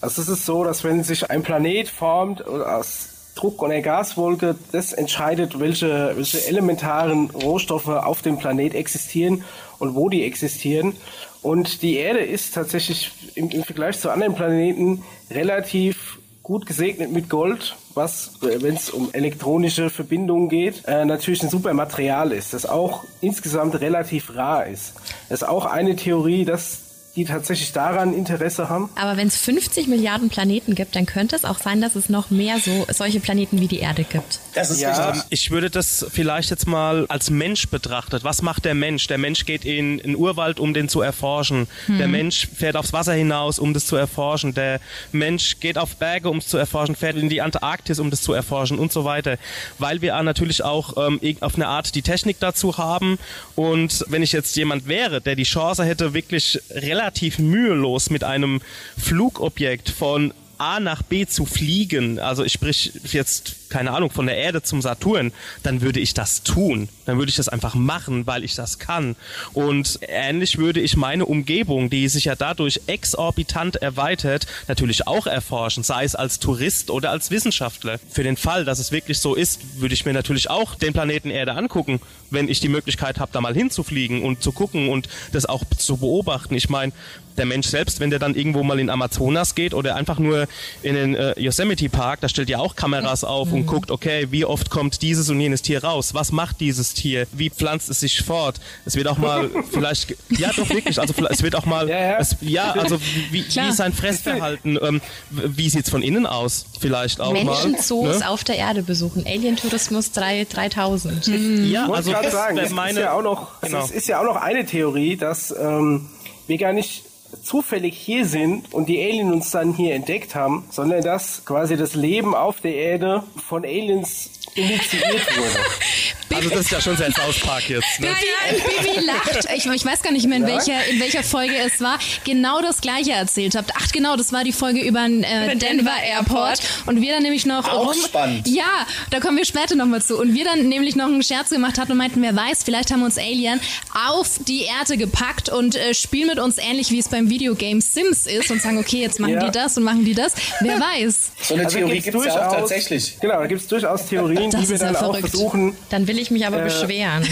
Also 0.00 0.22
es 0.22 0.28
ist 0.28 0.46
so, 0.46 0.62
dass 0.62 0.84
wenn 0.84 1.02
sich 1.02 1.30
ein 1.30 1.42
Planet 1.42 1.88
formt 1.88 2.46
aus 2.46 3.08
Druck- 3.36 3.62
und 3.62 3.70
Gaswolke, 3.82 4.56
das 4.72 4.92
entscheidet, 4.92 5.60
welche, 5.60 6.12
welche 6.16 6.46
elementaren 6.46 7.30
Rohstoffe 7.30 7.88
auf 7.88 8.22
dem 8.22 8.38
Planet 8.38 8.74
existieren 8.74 9.44
und 9.78 9.94
wo 9.94 10.08
die 10.08 10.24
existieren. 10.24 10.94
Und 11.42 11.82
die 11.82 11.96
Erde 11.96 12.20
ist 12.20 12.54
tatsächlich 12.54 13.12
im, 13.34 13.50
im 13.50 13.62
Vergleich 13.62 14.00
zu 14.00 14.10
anderen 14.10 14.34
Planeten 14.34 15.04
relativ 15.30 16.18
gut 16.42 16.64
gesegnet 16.64 17.12
mit 17.12 17.28
Gold, 17.28 17.76
was, 17.94 18.34
wenn 18.40 18.74
es 18.76 18.90
um 18.90 19.10
elektronische 19.12 19.90
Verbindungen 19.90 20.48
geht, 20.48 20.84
äh, 20.86 21.04
natürlich 21.04 21.42
ein 21.42 21.50
super 21.50 21.74
Material 21.74 22.30
ist, 22.30 22.54
das 22.54 22.66
auch 22.66 23.02
insgesamt 23.20 23.80
relativ 23.80 24.34
rar 24.36 24.66
ist. 24.66 24.94
Das 25.28 25.42
ist 25.42 25.48
auch 25.48 25.66
eine 25.66 25.96
Theorie, 25.96 26.44
dass 26.44 26.85
die 27.16 27.24
tatsächlich 27.24 27.72
daran 27.72 28.12
Interesse 28.12 28.68
haben. 28.68 28.90
Aber 28.94 29.16
wenn 29.16 29.28
es 29.28 29.36
50 29.38 29.88
Milliarden 29.88 30.28
Planeten 30.28 30.74
gibt, 30.74 30.94
dann 30.94 31.06
könnte 31.06 31.34
es 31.34 31.46
auch 31.46 31.58
sein, 31.58 31.80
dass 31.80 31.96
es 31.96 32.10
noch 32.10 32.30
mehr 32.30 32.58
so 32.58 32.86
solche 32.92 33.20
Planeten 33.20 33.58
wie 33.58 33.68
die 33.68 33.78
Erde 33.78 34.04
gibt. 34.04 34.40
Das 34.54 34.70
ist 34.70 34.80
ja. 34.80 35.10
Richtig. 35.10 35.24
Ich 35.30 35.50
würde 35.50 35.70
das 35.70 36.06
vielleicht 36.10 36.50
jetzt 36.50 36.66
mal 36.66 37.06
als 37.08 37.30
Mensch 37.30 37.68
betrachtet. 37.68 38.22
Was 38.22 38.42
macht 38.42 38.66
der 38.66 38.74
Mensch? 38.74 39.06
Der 39.06 39.16
Mensch 39.16 39.46
geht 39.46 39.64
in 39.64 39.98
den 39.98 40.14
Urwald, 40.14 40.60
um 40.60 40.74
den 40.74 40.90
zu 40.90 41.00
erforschen. 41.00 41.68
Hm. 41.86 41.98
Der 41.98 42.08
Mensch 42.08 42.48
fährt 42.54 42.76
aufs 42.76 42.92
Wasser 42.92 43.14
hinaus, 43.14 43.58
um 43.58 43.72
das 43.72 43.86
zu 43.86 43.96
erforschen. 43.96 44.52
Der 44.52 44.80
Mensch 45.12 45.58
geht 45.60 45.78
auf 45.78 45.96
Berge, 45.96 46.28
um 46.28 46.38
es 46.38 46.48
zu 46.48 46.58
erforschen, 46.58 46.96
fährt 46.96 47.16
in 47.16 47.30
die 47.30 47.40
Antarktis, 47.40 47.98
um 47.98 48.10
das 48.10 48.20
zu 48.20 48.34
erforschen 48.34 48.78
und 48.78 48.92
so 48.92 49.04
weiter. 49.04 49.38
Weil 49.78 50.02
wir 50.02 50.22
natürlich 50.22 50.62
auch 50.62 50.96
ähm, 50.98 51.18
auf 51.40 51.54
eine 51.54 51.68
Art 51.68 51.94
die 51.94 52.02
Technik 52.02 52.40
dazu 52.40 52.76
haben. 52.76 53.18
Und 53.54 54.04
wenn 54.08 54.22
ich 54.22 54.32
jetzt 54.32 54.54
jemand 54.56 54.86
wäre, 54.86 55.22
der 55.22 55.34
die 55.34 55.44
Chance 55.44 55.84
hätte, 55.84 56.12
wirklich 56.12 56.60
relativ 56.70 57.05
relativ 57.06 57.38
mühelos 57.38 58.10
mit 58.10 58.24
einem 58.24 58.60
Flugobjekt 58.98 59.90
von 59.90 60.34
A 60.58 60.80
nach 60.80 61.02
B 61.02 61.24
zu 61.24 61.46
fliegen, 61.46 62.18
also 62.18 62.42
ich 62.42 62.52
sprich 62.52 62.92
jetzt, 63.12 63.65
keine 63.68 63.92
Ahnung, 63.92 64.10
von 64.10 64.26
der 64.26 64.36
Erde 64.36 64.62
zum 64.62 64.82
Saturn, 64.82 65.32
dann 65.62 65.80
würde 65.80 66.00
ich 66.00 66.14
das 66.14 66.42
tun. 66.42 66.88
Dann 67.04 67.18
würde 67.18 67.30
ich 67.30 67.36
das 67.36 67.48
einfach 67.48 67.74
machen, 67.74 68.26
weil 68.26 68.44
ich 68.44 68.54
das 68.54 68.78
kann. 68.78 69.16
Und 69.52 69.98
ähnlich 70.02 70.58
würde 70.58 70.80
ich 70.80 70.96
meine 70.96 71.24
Umgebung, 71.24 71.90
die 71.90 72.08
sich 72.08 72.24
ja 72.24 72.34
dadurch 72.34 72.80
exorbitant 72.86 73.76
erweitert, 73.76 74.46
natürlich 74.68 75.06
auch 75.06 75.26
erforschen, 75.26 75.82
sei 75.82 76.04
es 76.04 76.14
als 76.14 76.38
Tourist 76.38 76.90
oder 76.90 77.10
als 77.10 77.30
Wissenschaftler. 77.30 77.98
Für 78.10 78.22
den 78.22 78.36
Fall, 78.36 78.64
dass 78.64 78.78
es 78.78 78.92
wirklich 78.92 79.20
so 79.20 79.34
ist, 79.34 79.80
würde 79.80 79.94
ich 79.94 80.04
mir 80.04 80.12
natürlich 80.12 80.50
auch 80.50 80.74
den 80.74 80.92
Planeten 80.92 81.30
Erde 81.30 81.52
angucken, 81.52 82.00
wenn 82.30 82.48
ich 82.48 82.60
die 82.60 82.68
Möglichkeit 82.68 83.20
habe, 83.20 83.30
da 83.32 83.40
mal 83.40 83.54
hinzufliegen 83.54 84.22
und 84.22 84.42
zu 84.42 84.52
gucken 84.52 84.88
und 84.88 85.08
das 85.32 85.46
auch 85.46 85.64
zu 85.76 85.98
beobachten. 85.98 86.54
Ich 86.54 86.68
meine, 86.68 86.92
der 87.36 87.46
Mensch 87.46 87.66
selbst, 87.66 88.00
wenn 88.00 88.10
der 88.10 88.18
dann 88.18 88.34
irgendwo 88.34 88.62
mal 88.62 88.80
in 88.80 88.90
Amazonas 88.90 89.54
geht 89.54 89.74
oder 89.74 89.96
einfach 89.96 90.18
nur 90.18 90.48
in 90.82 90.94
den 90.94 91.14
äh, 91.14 91.38
Yosemite 91.38 91.88
Park, 91.88 92.20
da 92.20 92.28
stellt 92.28 92.48
ja 92.48 92.58
auch 92.58 92.76
Kameras 92.76 93.24
auf 93.24 93.52
und 93.52 93.65
mhm. 93.66 93.70
guckt, 93.70 93.90
okay, 93.90 94.28
wie 94.30 94.44
oft 94.44 94.70
kommt 94.70 95.02
dieses 95.02 95.28
und 95.28 95.40
jenes 95.40 95.62
Tier 95.62 95.84
raus? 95.84 96.14
Was 96.14 96.32
macht 96.32 96.60
dieses 96.60 96.94
Tier? 96.94 97.26
Wie 97.32 97.50
pflanzt 97.50 97.88
es 97.90 98.00
sich 98.00 98.22
fort? 98.22 98.60
Es 98.84 98.96
wird 98.96 99.08
auch 99.08 99.18
mal 99.18 99.50
vielleicht, 99.70 100.16
ja 100.30 100.50
doch 100.56 100.68
wirklich, 100.70 100.98
also 100.98 101.14
es 101.28 101.42
wird 101.42 101.54
auch 101.54 101.66
mal, 101.66 101.88
ja, 101.88 101.98
ja. 101.98 102.18
Es, 102.18 102.36
ja 102.40 102.72
also 102.72 102.98
wie, 103.30 103.44
wie 103.44 103.68
ist 103.68 103.76
sein 103.76 103.92
Fressverhalten? 103.92 104.78
Ähm, 104.80 105.00
wie 105.30 105.68
sieht 105.68 105.84
es 105.84 105.90
von 105.90 106.02
innen 106.02 106.26
aus? 106.26 106.66
Vielleicht 106.80 107.20
auch 107.20 107.32
Menschenzoos 107.32 108.06
mal. 108.06 108.18
Ne? 108.18 108.28
auf 108.28 108.44
der 108.44 108.56
Erde 108.56 108.82
besuchen. 108.82 109.24
Alien-Tourismus 109.26 110.12
3000. 110.12 111.26
Mhm. 111.28 111.70
Ja, 111.70 111.88
also 111.90 112.12
das 112.12 112.32
sagen, 112.32 112.56
meine, 112.74 113.00
ist 113.00 113.04
ja 113.04 113.12
auch 113.12 113.22
noch, 113.22 113.60
genau. 113.60 113.84
es 113.84 113.90
ist 113.90 114.08
ja 114.08 114.20
auch 114.20 114.24
noch 114.24 114.36
eine 114.36 114.64
Theorie, 114.66 115.16
dass 115.16 115.54
ähm, 115.58 116.08
wir 116.46 116.58
gar 116.58 116.72
nicht 116.72 117.05
zufällig 117.46 117.96
hier 117.96 118.26
sind 118.26 118.74
und 118.74 118.88
die 118.88 119.00
Aliens 119.00 119.32
uns 119.32 119.50
dann 119.50 119.72
hier 119.72 119.94
entdeckt 119.94 120.34
haben, 120.34 120.64
sondern 120.70 121.02
dass 121.02 121.44
quasi 121.44 121.76
das 121.76 121.94
Leben 121.94 122.34
auf 122.34 122.60
der 122.60 122.74
Erde 122.74 123.22
von 123.46 123.64
Aliens 123.64 124.30
initiiert 124.54 125.26
wurde. 125.36 125.60
Also 126.34 126.50
das 126.50 126.60
ist 126.60 126.70
ja 126.70 126.80
schon 126.80 126.96
sehr 126.96 127.12
South 127.12 127.40
Park 127.40 127.68
jetzt. 127.68 128.00
Ne? 128.00 128.08
Bibi, 128.08 128.92
Bibi 128.92 129.06
lacht. 129.06 129.46
Ich, 129.54 129.66
ich, 129.66 129.84
weiß 129.84 130.02
gar 130.02 130.12
nicht 130.12 130.26
mehr, 130.26 130.38
in, 130.38 130.46
ja? 130.46 130.54
welcher, 130.54 130.86
in 130.86 131.00
welcher 131.00 131.22
Folge 131.22 131.54
es 131.56 131.80
war. 131.80 131.98
Genau 132.24 132.60
das 132.60 132.80
gleiche 132.80 133.12
erzählt 133.12 133.54
habt. 133.54 133.72
Ach 133.76 133.90
genau, 133.92 134.16
das 134.16 134.32
war 134.32 134.44
die 134.44 134.52
Folge 134.52 134.80
über 134.80 135.02
den 135.02 135.22
äh, 135.22 135.56
Denver, 135.56 135.56
Denver 135.56 136.02
Airport. 136.02 136.60
Und 136.86 137.00
wir 137.00 137.14
dann 137.14 137.22
nämlich 137.22 137.46
noch... 137.46 137.68
Auch 137.68 137.88
rum, 137.88 137.94
spannend. 138.04 138.48
Ja, 138.48 138.86
da 139.10 139.20
kommen 139.20 139.36
wir 139.36 139.44
später 139.44 139.74
nochmal 139.76 140.02
zu. 140.02 140.18
Und 140.18 140.34
wir 140.34 140.44
dann 140.44 140.68
nämlich 140.68 140.96
noch 140.96 141.06
einen 141.06 141.22
Scherz 141.22 141.50
gemacht 141.50 141.78
hatten 141.78 141.92
und 141.92 141.98
meinten, 141.98 142.22
wer 142.22 142.34
weiß, 142.34 142.64
vielleicht 142.64 142.90
haben 142.92 143.02
uns 143.02 143.18
Alien 143.18 143.60
auf 144.08 144.38
die 144.46 144.64
Erde 144.64 144.96
gepackt 144.96 145.48
und 145.48 145.76
äh, 145.76 145.94
spielen 145.94 146.28
mit 146.28 146.38
uns 146.38 146.58
ähnlich, 146.58 146.90
wie 146.90 146.98
es 146.98 147.08
beim 147.08 147.30
Videogame 147.30 147.80
Sims 147.80 148.26
ist 148.26 148.50
und 148.50 148.60
sagen, 148.60 148.78
okay, 148.78 149.00
jetzt 149.00 149.20
machen 149.20 149.34
ja. 149.34 149.44
die 149.44 149.50
das 149.50 149.76
und 149.76 149.84
machen 149.84 150.04
die 150.04 150.14
das. 150.14 150.34
Wer 150.60 150.80
weiß. 150.80 151.32
So 151.42 151.54
eine 151.54 151.64
also 151.64 151.78
Theorie 151.78 152.00
gibt 152.00 152.16
es 152.16 152.24
ja 152.24 152.48
auch 152.48 152.56
tatsächlich. 152.56 153.16
Genau, 153.20 153.38
da 153.38 153.46
gibt 153.46 153.60
es 153.60 153.68
durchaus 153.68 154.06
Theorien, 154.06 154.50
das 154.50 154.62
die 154.62 154.68
wir 154.70 154.78
dann 154.78 154.94
ja 154.94 155.02
auch 155.02 155.18
versuchen... 155.18 155.76
Dann 155.90 156.06
will 156.06 156.15
ich 156.18 156.30
mich 156.30 156.46
aber 156.46 156.60
äh, 156.60 156.64
beschweren. 156.64 157.26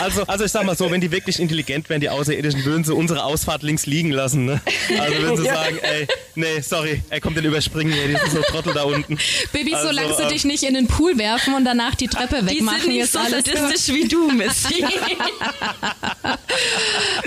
also, 0.00 0.22
also 0.24 0.44
ich 0.44 0.52
sag 0.52 0.64
mal 0.64 0.76
so, 0.76 0.90
wenn 0.90 1.00
die 1.00 1.10
wirklich 1.10 1.38
intelligent 1.38 1.88
wären, 1.88 2.00
die 2.00 2.08
Außerirdischen, 2.08 2.64
würden 2.64 2.84
sie 2.84 2.94
unsere 2.94 3.24
Ausfahrt 3.24 3.62
links 3.62 3.86
liegen 3.86 4.10
lassen. 4.10 4.46
Ne? 4.46 4.60
Also 4.98 5.22
würden 5.22 5.36
sie 5.36 5.44
sagen, 5.44 5.78
ey, 5.82 6.06
nee, 6.34 6.60
sorry, 6.60 7.02
er 7.10 7.20
kommt 7.20 7.36
den 7.36 7.44
überspringen, 7.44 7.92
ey, 7.92 8.08
die 8.08 8.16
sind 8.16 8.32
so 8.32 8.42
Trottel 8.42 8.74
da 8.74 8.84
unten. 8.84 9.18
Baby, 9.52 9.74
also, 9.74 9.88
solange 9.88 10.14
sie 10.14 10.22
äh, 10.22 10.28
dich 10.28 10.44
nicht 10.44 10.62
in 10.62 10.74
den 10.74 10.86
Pool 10.86 11.18
werfen 11.18 11.54
und 11.54 11.64
danach 11.64 11.94
die 11.94 12.08
Treppe 12.08 12.46
wegmachen, 12.46 12.90
die 12.90 13.02
sind 13.02 13.02
nicht 13.02 13.12
so 13.12 13.18
sadistisch 13.18 13.94
wie 13.94 14.08
du, 14.08 14.30
Missy. 14.30 14.84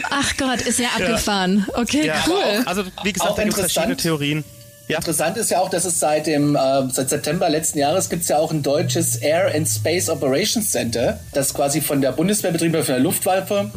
Ach 0.10 0.38
Gott, 0.38 0.62
ist 0.62 0.80
ja 0.80 0.90
abgefahren. 0.90 1.66
Okay, 1.74 2.08
ja, 2.08 2.24
cool. 2.28 2.62
Auch, 2.62 2.68
also 2.68 2.84
wie 3.04 3.14
gesagt, 3.14 3.38
da 3.38 3.44
gibt 3.44 3.58
es 3.58 3.60
verschiedene 3.60 3.98
Theorien. 3.98 4.44
Ja. 4.88 4.98
Interessant 4.98 5.38
ist 5.38 5.50
ja 5.50 5.60
auch, 5.60 5.70
dass 5.70 5.86
es 5.86 6.00
seit 6.00 6.28
dem 6.28 6.56
äh, 6.56 6.90
seit 6.90 7.10
September 7.10 7.50
letzten 7.50 7.80
Jahres 7.80 8.10
gibt 8.10 8.24
es 8.24 8.28
ja 8.28 8.38
auch 8.38 8.52
ein 8.52 8.64
deutsches 8.64 9.16
Air 9.16 9.54
and 9.56 9.68
Space 9.68 10.10
Operations 10.10 10.72
Center, 10.72 11.20
das 11.32 11.54
quasi 11.54 11.80
von 11.80 12.02
der 12.02 12.12
Bundeswehr 12.12 12.52
betrieben 12.52 12.74
wird, 12.74 12.86
von 12.86 12.96
der 12.96 13.04
Luftwaffe 13.04 13.72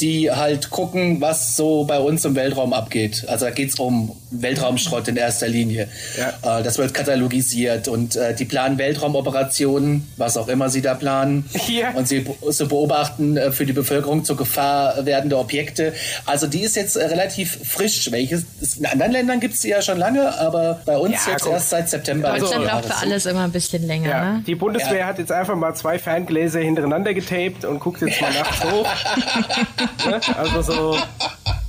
die 0.00 0.30
halt 0.30 0.70
gucken, 0.70 1.20
was 1.20 1.56
so 1.56 1.84
bei 1.84 1.98
uns 1.98 2.24
im 2.24 2.34
Weltraum 2.34 2.72
abgeht. 2.72 3.24
Also 3.28 3.46
da 3.46 3.50
geht's 3.50 3.78
um 3.78 4.16
Weltraumschrott 4.30 5.08
in 5.08 5.16
erster 5.16 5.48
Linie. 5.48 5.88
Ja. 6.18 6.58
Äh, 6.58 6.62
das 6.62 6.78
wird 6.78 6.94
katalogisiert 6.94 7.88
und 7.88 8.16
äh, 8.16 8.34
die 8.34 8.44
planen 8.44 8.78
Weltraumoperationen, 8.78 10.10
was 10.16 10.36
auch 10.36 10.48
immer 10.48 10.68
sie 10.68 10.82
da 10.82 10.94
planen. 10.94 11.48
Ja. 11.68 11.92
Und 11.92 12.08
sie, 12.08 12.26
sie 12.50 12.66
beobachten 12.66 13.36
äh, 13.36 13.52
für 13.52 13.66
die 13.66 13.72
Bevölkerung 13.72 14.24
zur 14.24 14.36
Gefahr 14.36 15.06
werdende 15.06 15.38
Objekte. 15.38 15.94
Also 16.26 16.46
die 16.46 16.60
ist 16.60 16.76
jetzt 16.76 16.96
äh, 16.96 17.04
relativ 17.04 17.58
frisch. 17.64 18.10
Welches, 18.10 18.44
in 18.76 18.86
anderen 18.86 19.12
Ländern 19.12 19.40
gibt's 19.40 19.62
sie 19.62 19.70
ja 19.70 19.80
schon 19.80 19.98
lange, 19.98 20.36
aber 20.38 20.80
bei 20.84 20.96
uns 20.98 21.24
ja, 21.26 21.32
jetzt 21.32 21.44
guck. 21.44 21.52
erst 21.52 21.70
seit 21.70 21.88
September. 21.88 22.36
Deutschland 22.36 22.66
braucht 22.66 22.86
für 22.86 22.96
alles 22.96 23.26
immer 23.26 23.44
ein 23.44 23.52
bisschen 23.52 23.86
länger. 23.86 24.08
Ja. 24.08 24.32
Ne? 24.34 24.44
Die 24.46 24.54
Bundeswehr 24.54 25.06
hat 25.06 25.18
jetzt 25.18 25.32
einfach 25.32 25.56
mal 25.56 25.74
zwei 25.74 25.98
Ferngläser 25.98 26.60
hintereinander 26.60 27.14
getaped 27.14 27.64
und 27.64 27.80
guckt 27.80 28.02
jetzt 28.02 28.20
mal 28.20 28.32
nachts 28.32 28.64
hoch. 28.64 28.88
Ne? 30.06 30.20
Also 30.36 30.62
so, 30.62 30.98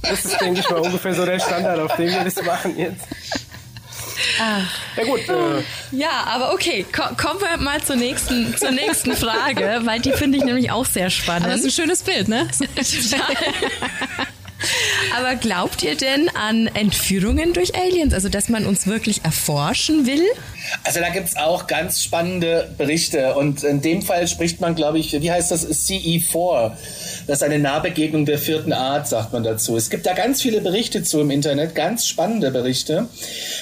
das 0.01 0.25
ist, 0.25 0.39
denke 0.41 0.59
ich 0.59 0.69
mal, 0.69 0.79
ungefähr 0.79 1.13
so 1.13 1.25
der 1.25 1.39
Standard, 1.39 1.79
auf 1.79 1.95
dem 1.95 2.09
wir 2.09 2.23
das 2.23 2.41
machen 2.43 2.77
jetzt. 2.77 3.07
Ah. 4.39 4.61
Ja 4.97 5.03
gut. 5.03 5.27
Äh. 5.29 5.63
Ja, 5.91 6.23
aber 6.27 6.53
okay, 6.53 6.85
Ko 6.91 7.03
kommen 7.15 7.39
wir 7.39 7.57
mal 7.57 7.81
zur 7.81 7.95
nächsten, 7.95 8.55
zur 8.57 8.71
nächsten 8.71 9.15
Frage, 9.15 9.81
weil 9.83 9.99
die 9.99 10.11
finde 10.11 10.37
ich 10.37 10.43
nämlich 10.43 10.71
auch 10.71 10.85
sehr 10.85 11.09
spannend. 11.09 11.45
Aber 11.45 11.51
das 11.51 11.61
ist 11.61 11.67
ein 11.67 11.83
schönes 11.83 12.03
Bild, 12.03 12.27
ne? 12.27 12.47
aber 15.17 15.35
glaubt 15.35 15.83
ihr 15.83 15.95
denn 15.95 16.29
an 16.29 16.67
Entführungen 16.67 17.53
durch 17.53 17.75
Aliens? 17.75 18.13
Also, 18.13 18.29
dass 18.29 18.49
man 18.49 18.65
uns 18.65 18.87
wirklich 18.87 19.23
erforschen 19.23 20.05
will? 20.05 20.23
Also 20.83 20.99
da 20.99 21.09
gibt 21.09 21.27
es 21.27 21.35
auch 21.37 21.67
ganz 21.67 22.03
spannende 22.03 22.69
Berichte 22.77 23.35
und 23.35 23.63
in 23.63 23.81
dem 23.81 24.01
Fall 24.01 24.27
spricht 24.27 24.61
man, 24.61 24.75
glaube 24.75 24.99
ich, 24.99 25.13
wie 25.13 25.31
heißt 25.31 25.51
das, 25.51 25.67
CE4. 25.67 26.71
Das 27.27 27.37
ist 27.37 27.43
eine 27.43 27.59
Nahbegegnung 27.59 28.25
der 28.25 28.39
vierten 28.39 28.73
Art, 28.73 29.07
sagt 29.07 29.31
man 29.33 29.43
dazu. 29.43 29.77
Es 29.77 29.89
gibt 29.89 30.05
da 30.05 30.13
ganz 30.13 30.41
viele 30.41 30.61
Berichte 30.61 31.03
zu 31.03 31.21
im 31.21 31.31
Internet, 31.31 31.75
ganz 31.75 32.07
spannende 32.07 32.51
Berichte. 32.51 33.07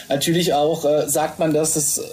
Natürlich 0.09 0.53
auch 0.53 0.85
äh, 0.85 1.09
sagt 1.09 1.39
man, 1.39 1.53
dass 1.53 1.75
es 1.75 1.97
äh, 1.97 2.03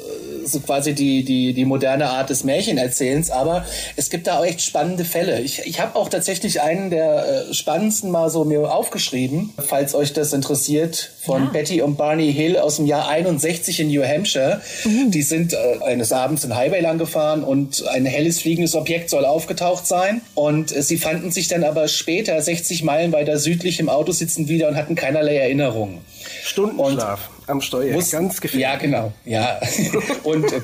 so 0.51 0.61
quasi 0.61 0.95
die, 0.95 1.25
die, 1.25 1.53
die 1.53 1.65
moderne 1.65 2.11
Art 2.11 2.31
des 2.31 2.45
Märchenerzählens, 2.45 3.31
aber 3.31 3.65
es 3.97 4.11
gibt 4.11 4.27
da 4.27 4.39
auch 4.39 4.45
echt 4.45 4.63
spannende 4.63 5.05
Fälle. 5.05 5.41
Ich, 5.41 5.61
ich 5.67 5.81
habe 5.81 5.97
auch 5.97 6.09
tatsächlich 6.09 6.61
einen 6.61 6.91
der 6.91 7.49
äh, 7.51 7.55
spannendsten 7.55 8.11
mal 8.11 8.31
so 8.31 8.45
mir 8.45 8.73
aufgeschrieben, 8.73 9.53
falls 9.59 9.95
euch 9.95 10.13
das 10.13 10.33
interessiert, 10.33 11.13
von 11.25 11.45
ja. 11.45 11.51
Betty 11.51 11.83
und 11.83 11.97
Barney 11.97 12.33
Hill 12.33 12.57
aus 12.57 12.77
dem 12.77 12.87
Jahr 12.87 13.09
61 13.09 13.81
in 13.81 13.89
New 13.89 14.03
Hampshire. 14.03 14.61
Uh. 14.85 15.11
Die 15.11 15.23
sind 15.23 15.53
äh, 15.53 15.85
eines 15.85 16.13
Abends 16.13 16.45
in 16.45 16.55
Highway 16.55 16.81
lang 16.81 16.99
gefahren 16.99 17.45
und 17.45 17.87
ein 17.89 18.07
helles 18.07 18.41
fliegendes 18.41 18.75
Objekt 18.75 19.11
soll 19.11 19.25
aufgetaucht 19.25 19.87
sein. 19.87 20.23
Und 20.35 20.75
äh, 20.75 20.83
sie 20.83 20.99
fanden 20.99 21.31
sich 21.31 21.49
dann 21.49 21.65
aber 21.65 21.89
später 21.89 22.41
60 22.41 22.83
Meilen 22.83 23.13
weiter 23.13 23.39
südlich 23.39 23.81
im 23.81 23.89
Auto 23.89 24.13
sitzen 24.13 24.49
wieder 24.49 24.69
und 24.69 24.77
hatten 24.77 24.95
keinerlei 24.95 25.37
Erinnerungen. 25.37 25.99
Stundenschlaf 26.43 27.29
und 27.37 27.40
am 27.51 27.61
Steuer, 27.61 27.93
muss, 27.93 28.11
ganz 28.11 28.41
gefährlich. 28.41 28.63
Ja, 28.63 28.77
genau. 28.77 29.13
Ja. 29.25 29.61
und 30.25 30.53
äh, 30.53 30.61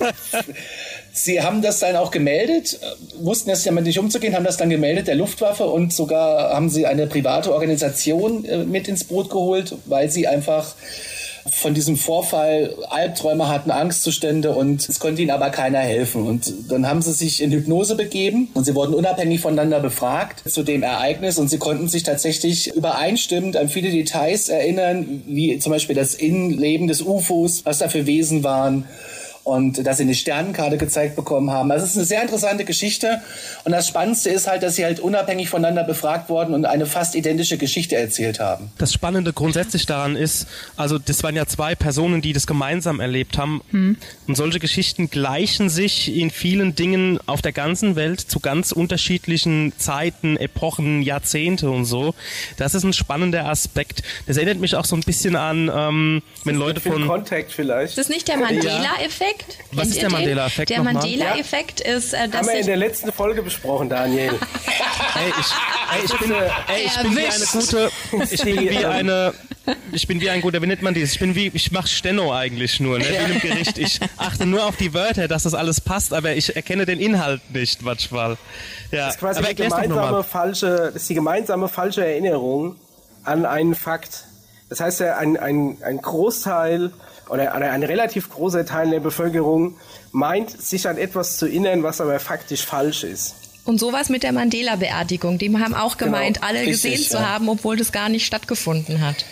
Sie 1.16 1.40
haben 1.40 1.62
das 1.62 1.78
dann 1.78 1.96
auch 1.96 2.10
gemeldet, 2.10 2.78
wussten 3.18 3.48
es 3.48 3.64
damit 3.64 3.84
nicht 3.84 3.98
umzugehen, 3.98 4.34
haben 4.34 4.44
das 4.44 4.58
dann 4.58 4.68
gemeldet 4.68 5.08
der 5.08 5.14
Luftwaffe 5.14 5.64
und 5.64 5.90
sogar 5.90 6.54
haben 6.54 6.68
sie 6.68 6.84
eine 6.84 7.06
private 7.06 7.54
Organisation 7.54 8.44
äh, 8.44 8.58
mit 8.58 8.86
ins 8.86 9.04
Boot 9.04 9.30
geholt, 9.30 9.74
weil 9.86 10.10
sie 10.10 10.26
einfach 10.26 10.74
von 11.50 11.74
diesem 11.74 11.96
Vorfall 11.96 12.74
Albträume 12.88 13.48
hatten, 13.48 13.70
Angstzustände 13.70 14.52
und 14.52 14.88
es 14.88 15.00
konnte 15.00 15.22
ihnen 15.22 15.30
aber 15.30 15.50
keiner 15.50 15.78
helfen. 15.78 16.26
Und 16.26 16.70
dann 16.70 16.86
haben 16.88 17.02
sie 17.02 17.12
sich 17.12 17.42
in 17.42 17.52
Hypnose 17.52 17.94
begeben 17.94 18.48
und 18.54 18.64
sie 18.64 18.74
wurden 18.74 18.94
unabhängig 18.94 19.40
voneinander 19.40 19.80
befragt 19.80 20.42
zu 20.50 20.62
dem 20.62 20.82
Ereignis 20.82 21.38
und 21.38 21.48
sie 21.48 21.58
konnten 21.58 21.88
sich 21.88 22.02
tatsächlich 22.02 22.74
übereinstimmend 22.74 23.56
an 23.56 23.68
viele 23.68 23.90
Details 23.90 24.48
erinnern, 24.48 25.22
wie 25.26 25.58
zum 25.58 25.72
Beispiel 25.72 25.96
das 25.96 26.14
Innenleben 26.14 26.86
des 26.86 27.02
UFOs, 27.02 27.64
was 27.64 27.78
da 27.78 27.88
für 27.88 28.06
Wesen 28.06 28.44
waren 28.44 28.84
und 29.46 29.86
dass 29.86 29.98
sie 29.98 30.02
eine 30.02 30.16
Sternenkarte 30.16 30.76
gezeigt 30.76 31.14
bekommen 31.14 31.52
haben. 31.52 31.70
Also 31.70 31.84
es 31.84 31.92
ist 31.92 31.96
eine 31.98 32.04
sehr 32.04 32.20
interessante 32.20 32.64
Geschichte 32.64 33.22
und 33.62 33.70
das 33.70 33.86
Spannendste 33.86 34.28
ist 34.28 34.48
halt, 34.48 34.64
dass 34.64 34.74
sie 34.74 34.84
halt 34.84 34.98
unabhängig 34.98 35.48
voneinander 35.48 35.84
befragt 35.84 36.28
worden 36.28 36.52
und 36.52 36.64
eine 36.64 36.84
fast 36.84 37.14
identische 37.14 37.56
Geschichte 37.56 37.94
erzählt 37.94 38.40
haben. 38.40 38.72
Das 38.78 38.92
Spannende 38.92 39.32
grundsätzlich 39.32 39.86
daran 39.86 40.16
ist, 40.16 40.48
also 40.76 40.98
das 40.98 41.22
waren 41.22 41.36
ja 41.36 41.46
zwei 41.46 41.76
Personen, 41.76 42.22
die 42.22 42.32
das 42.32 42.48
gemeinsam 42.48 42.98
erlebt 42.98 43.38
haben 43.38 43.62
hm. 43.70 43.96
und 44.26 44.36
solche 44.36 44.58
Geschichten 44.58 45.10
gleichen 45.10 45.68
sich 45.68 46.12
in 46.16 46.32
vielen 46.32 46.74
Dingen 46.74 47.20
auf 47.26 47.40
der 47.40 47.52
ganzen 47.52 47.94
Welt 47.94 48.20
zu 48.20 48.40
ganz 48.40 48.72
unterschiedlichen 48.72 49.72
Zeiten, 49.78 50.36
Epochen, 50.38 51.02
Jahrzehnte 51.02 51.70
und 51.70 51.84
so. 51.84 52.16
Das 52.56 52.74
ist 52.74 52.82
ein 52.82 52.92
spannender 52.92 53.46
Aspekt. 53.46 54.02
Das 54.26 54.38
erinnert 54.38 54.58
mich 54.58 54.74
auch 54.74 54.84
so 54.84 54.96
ein 54.96 55.02
bisschen 55.02 55.36
an, 55.36 55.70
ähm, 55.72 56.22
wenn 56.42 56.56
Leute 56.56 56.80
von... 56.80 57.06
Contact 57.06 57.52
vielleicht. 57.52 57.96
Das 57.96 58.06
ist 58.06 58.10
nicht 58.10 58.26
der 58.26 58.38
Mandela-Effekt? 58.38 59.35
Mandela-Effekt. 59.36 59.58
Was 59.72 59.88
ist 59.88 60.02
der 60.02 60.10
Mandela-Effekt? 60.10 60.70
Der 60.70 60.82
Mandela-Effekt 60.82 61.80
ja. 61.80 61.96
ist, 61.96 62.12
äh, 62.12 62.28
dass 62.28 62.40
Haben 62.40 62.48
wir 62.48 62.60
in 62.60 62.66
der 62.66 62.76
letzten 62.76 63.12
Folge 63.12 63.42
besprochen, 63.42 63.88
Daniel. 63.88 64.30
ey, 65.14 65.32
ich, 65.38 65.46
ey, 65.92 66.04
ich 66.04 66.18
bin, 66.18 66.32
ey, 66.32 66.86
ich 66.86 67.02
bin 67.02 67.16
wie 67.16 67.26
eine 67.26 67.44
gute, 67.52 67.90
ich 68.30 68.42
bin 68.42 68.60
wie 68.60 68.84
eine, 68.84 69.34
ich 69.92 70.06
bin 70.06 70.20
wie 70.20 70.30
ein 70.30 70.40
guter, 70.40 70.62
wie 70.62 70.66
nennt 70.66 70.82
man 70.82 70.94
dieses? 70.94 71.14
Ich 71.14 71.20
bin 71.20 71.34
wie, 71.34 71.50
ich 71.52 71.72
mache 71.72 71.88
Steno 71.88 72.34
eigentlich 72.34 72.80
nur, 72.80 72.98
ne? 72.98 73.04
wie 73.04 73.32
im 73.32 73.40
Gericht. 73.40 73.78
Ich 73.78 74.00
achte 74.16 74.46
nur 74.46 74.64
auf 74.64 74.76
die 74.76 74.94
Wörter, 74.94 75.28
dass 75.28 75.44
das 75.44 75.54
alles 75.54 75.80
passt, 75.80 76.12
aber 76.12 76.34
ich 76.34 76.54
erkenne 76.54 76.86
den 76.86 77.00
Inhalt 77.00 77.42
nicht 77.52 77.82
manchmal. 77.82 78.36
Ja. 78.90 79.06
Das 79.06 79.14
ist 79.14 79.20
quasi 79.20 79.38
aber 79.40 79.48
die 79.48 79.62
gemeinsame 79.62 80.24
falsche, 80.24 80.90
das 80.92 81.02
ist 81.02 81.10
die 81.10 81.14
gemeinsame 81.14 81.68
falsche 81.68 82.04
Erinnerung 82.04 82.76
an 83.24 83.44
einen 83.44 83.74
Fakt. 83.74 84.24
Das 84.68 84.80
heißt 84.80 85.00
ja, 85.00 85.16
ein, 85.16 85.36
ein, 85.36 85.78
ein 85.82 85.98
Großteil 85.98 86.90
oder, 87.28 87.54
oder 87.56 87.70
ein 87.70 87.82
relativ 87.82 88.30
großer 88.30 88.64
Teil 88.66 88.90
der 88.90 89.00
Bevölkerung 89.00 89.76
meint, 90.12 90.50
sich 90.50 90.88
an 90.88 90.98
etwas 90.98 91.36
zu 91.36 91.46
erinnern, 91.46 91.82
was 91.82 92.00
aber 92.00 92.18
faktisch 92.20 92.64
falsch 92.64 93.04
ist. 93.04 93.34
Und 93.64 93.78
sowas 93.80 94.08
mit 94.08 94.22
der 94.22 94.32
Mandela-Beerdigung, 94.32 95.38
die 95.38 95.52
haben 95.56 95.74
auch 95.74 95.98
genau, 95.98 96.12
gemeint, 96.12 96.36
genau, 96.36 96.46
alle 96.46 96.60
richtig, 96.60 96.82
gesehen 96.82 97.02
ja. 97.02 97.08
zu 97.08 97.28
haben, 97.28 97.48
obwohl 97.48 97.76
das 97.76 97.90
gar 97.90 98.08
nicht 98.08 98.24
stattgefunden 98.24 99.00
hat. 99.00 99.24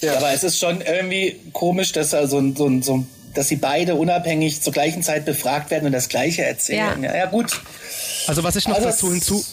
Ja, 0.00 0.16
aber 0.16 0.32
es 0.32 0.42
ist 0.42 0.58
schon 0.58 0.80
irgendwie 0.80 1.36
komisch, 1.52 1.92
dass 1.92 2.10
da 2.10 2.26
so, 2.26 2.54
so, 2.54 2.80
so 2.80 3.06
dass 3.34 3.48
sie 3.48 3.56
beide 3.56 3.94
unabhängig 3.94 4.62
zur 4.62 4.72
gleichen 4.72 5.02
Zeit 5.02 5.24
befragt 5.24 5.70
werden 5.70 5.86
und 5.86 5.92
das 5.92 6.08
Gleiche 6.08 6.44
erzählen. 6.44 7.02
Ja, 7.02 7.10
ja, 7.10 7.16
ja 7.18 7.26
gut. 7.26 7.60
Also 8.26 8.42
was 8.42 8.56
ich 8.56 8.66
noch 8.66 8.76
also 8.76 8.88
dazu 8.88 9.12
hinzu 9.12 9.44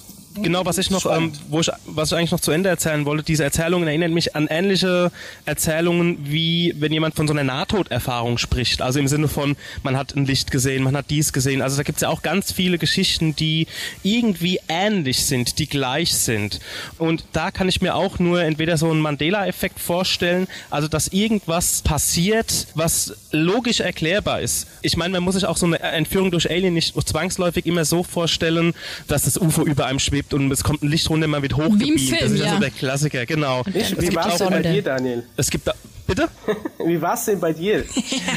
genau, 0.41 0.65
was 0.65 0.77
ich 0.77 0.89
noch, 0.89 1.05
ähm, 1.05 1.31
wo 1.49 1.59
ich, 1.59 1.69
was 1.85 2.11
ich 2.11 2.17
eigentlich 2.17 2.31
noch 2.31 2.39
zu 2.39 2.51
Ende 2.51 2.69
erzählen 2.69 3.05
wollte, 3.05 3.23
diese 3.23 3.43
Erzählungen 3.43 3.87
erinnern 3.87 4.13
mich 4.13 4.35
an 4.35 4.47
ähnliche 4.49 5.11
Erzählungen, 5.45 6.17
wie 6.23 6.73
wenn 6.77 6.91
jemand 6.91 7.15
von 7.15 7.27
so 7.27 7.33
einer 7.33 7.43
Nahtoderfahrung 7.43 8.37
spricht. 8.37 8.81
Also 8.81 8.99
im 8.99 9.07
Sinne 9.07 9.27
von, 9.27 9.55
man 9.83 9.97
hat 9.97 10.15
ein 10.15 10.25
Licht 10.25 10.51
gesehen, 10.51 10.83
man 10.83 10.95
hat 10.95 11.09
dies 11.09 11.33
gesehen. 11.33 11.61
Also 11.61 11.77
da 11.77 11.83
gibt's 11.83 12.01
ja 12.01 12.09
auch 12.09 12.21
ganz 12.21 12.51
viele 12.51 12.77
Geschichten, 12.77 13.35
die 13.35 13.67
irgendwie 14.03 14.59
ähnlich 14.67 15.25
sind, 15.25 15.59
die 15.59 15.67
gleich 15.67 16.13
sind. 16.13 16.59
Und 16.97 17.25
da 17.33 17.51
kann 17.51 17.69
ich 17.69 17.81
mir 17.81 17.95
auch 17.95 18.19
nur 18.19 18.41
entweder 18.41 18.77
so 18.77 18.89
einen 18.89 19.01
Mandela-Effekt 19.01 19.79
vorstellen, 19.79 20.47
also 20.69 20.87
dass 20.87 21.07
irgendwas 21.09 21.81
passiert, 21.81 22.67
was 22.75 23.15
logisch 23.31 23.79
erklärbar 23.79 24.41
ist. 24.41 24.67
Ich 24.81 24.97
meine, 24.97 25.13
man 25.13 25.23
muss 25.23 25.35
sich 25.35 25.45
auch 25.45 25.57
so 25.57 25.65
eine 25.65 25.79
Entführung 25.79 26.31
durch 26.31 26.49
Alien 26.49 26.73
nicht 26.73 26.95
zwangsläufig 27.05 27.65
immer 27.65 27.85
so 27.85 28.03
vorstellen, 28.03 28.73
dass 29.07 29.23
das 29.23 29.37
UFO 29.37 29.63
über 29.63 29.85
einem 29.85 29.99
schwebt 29.99 30.24
schwebt 30.25 30.33
und 30.33 30.51
es 30.51 30.63
kommt 30.63 30.83
ein 30.83 30.89
Licht 30.89 31.09
runter, 31.09 31.27
man 31.27 31.41
wird 31.41 31.55
hochgebeamt. 31.55 31.99
Film, 31.99 32.17
das 32.19 32.31
ist 32.31 32.39
ja 32.43 32.53
so 32.53 32.59
der 32.59 32.71
Klassiker, 32.71 33.25
genau. 33.25 33.63
Ich, 33.73 33.99
wie 33.99 34.15
war 34.15 34.27
es 34.27 34.37
denn 34.37 34.49
bei 34.49 34.61
dir, 34.61 34.81
Daniel? 34.81 35.23
Es 35.37 35.49
gibt 35.49 35.67
da, 35.67 35.73
Bitte? 36.07 36.29
Wie 36.85 37.01
war 37.01 37.15
es 37.15 37.25
denn 37.25 37.39
bei 37.39 37.51
dir? 37.51 37.83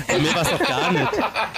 Bei 0.08 0.18
mir 0.18 0.34
war 0.34 0.40
es 0.40 0.48
doch 0.48 0.66
gar 0.66 0.90
nicht. 0.90 1.06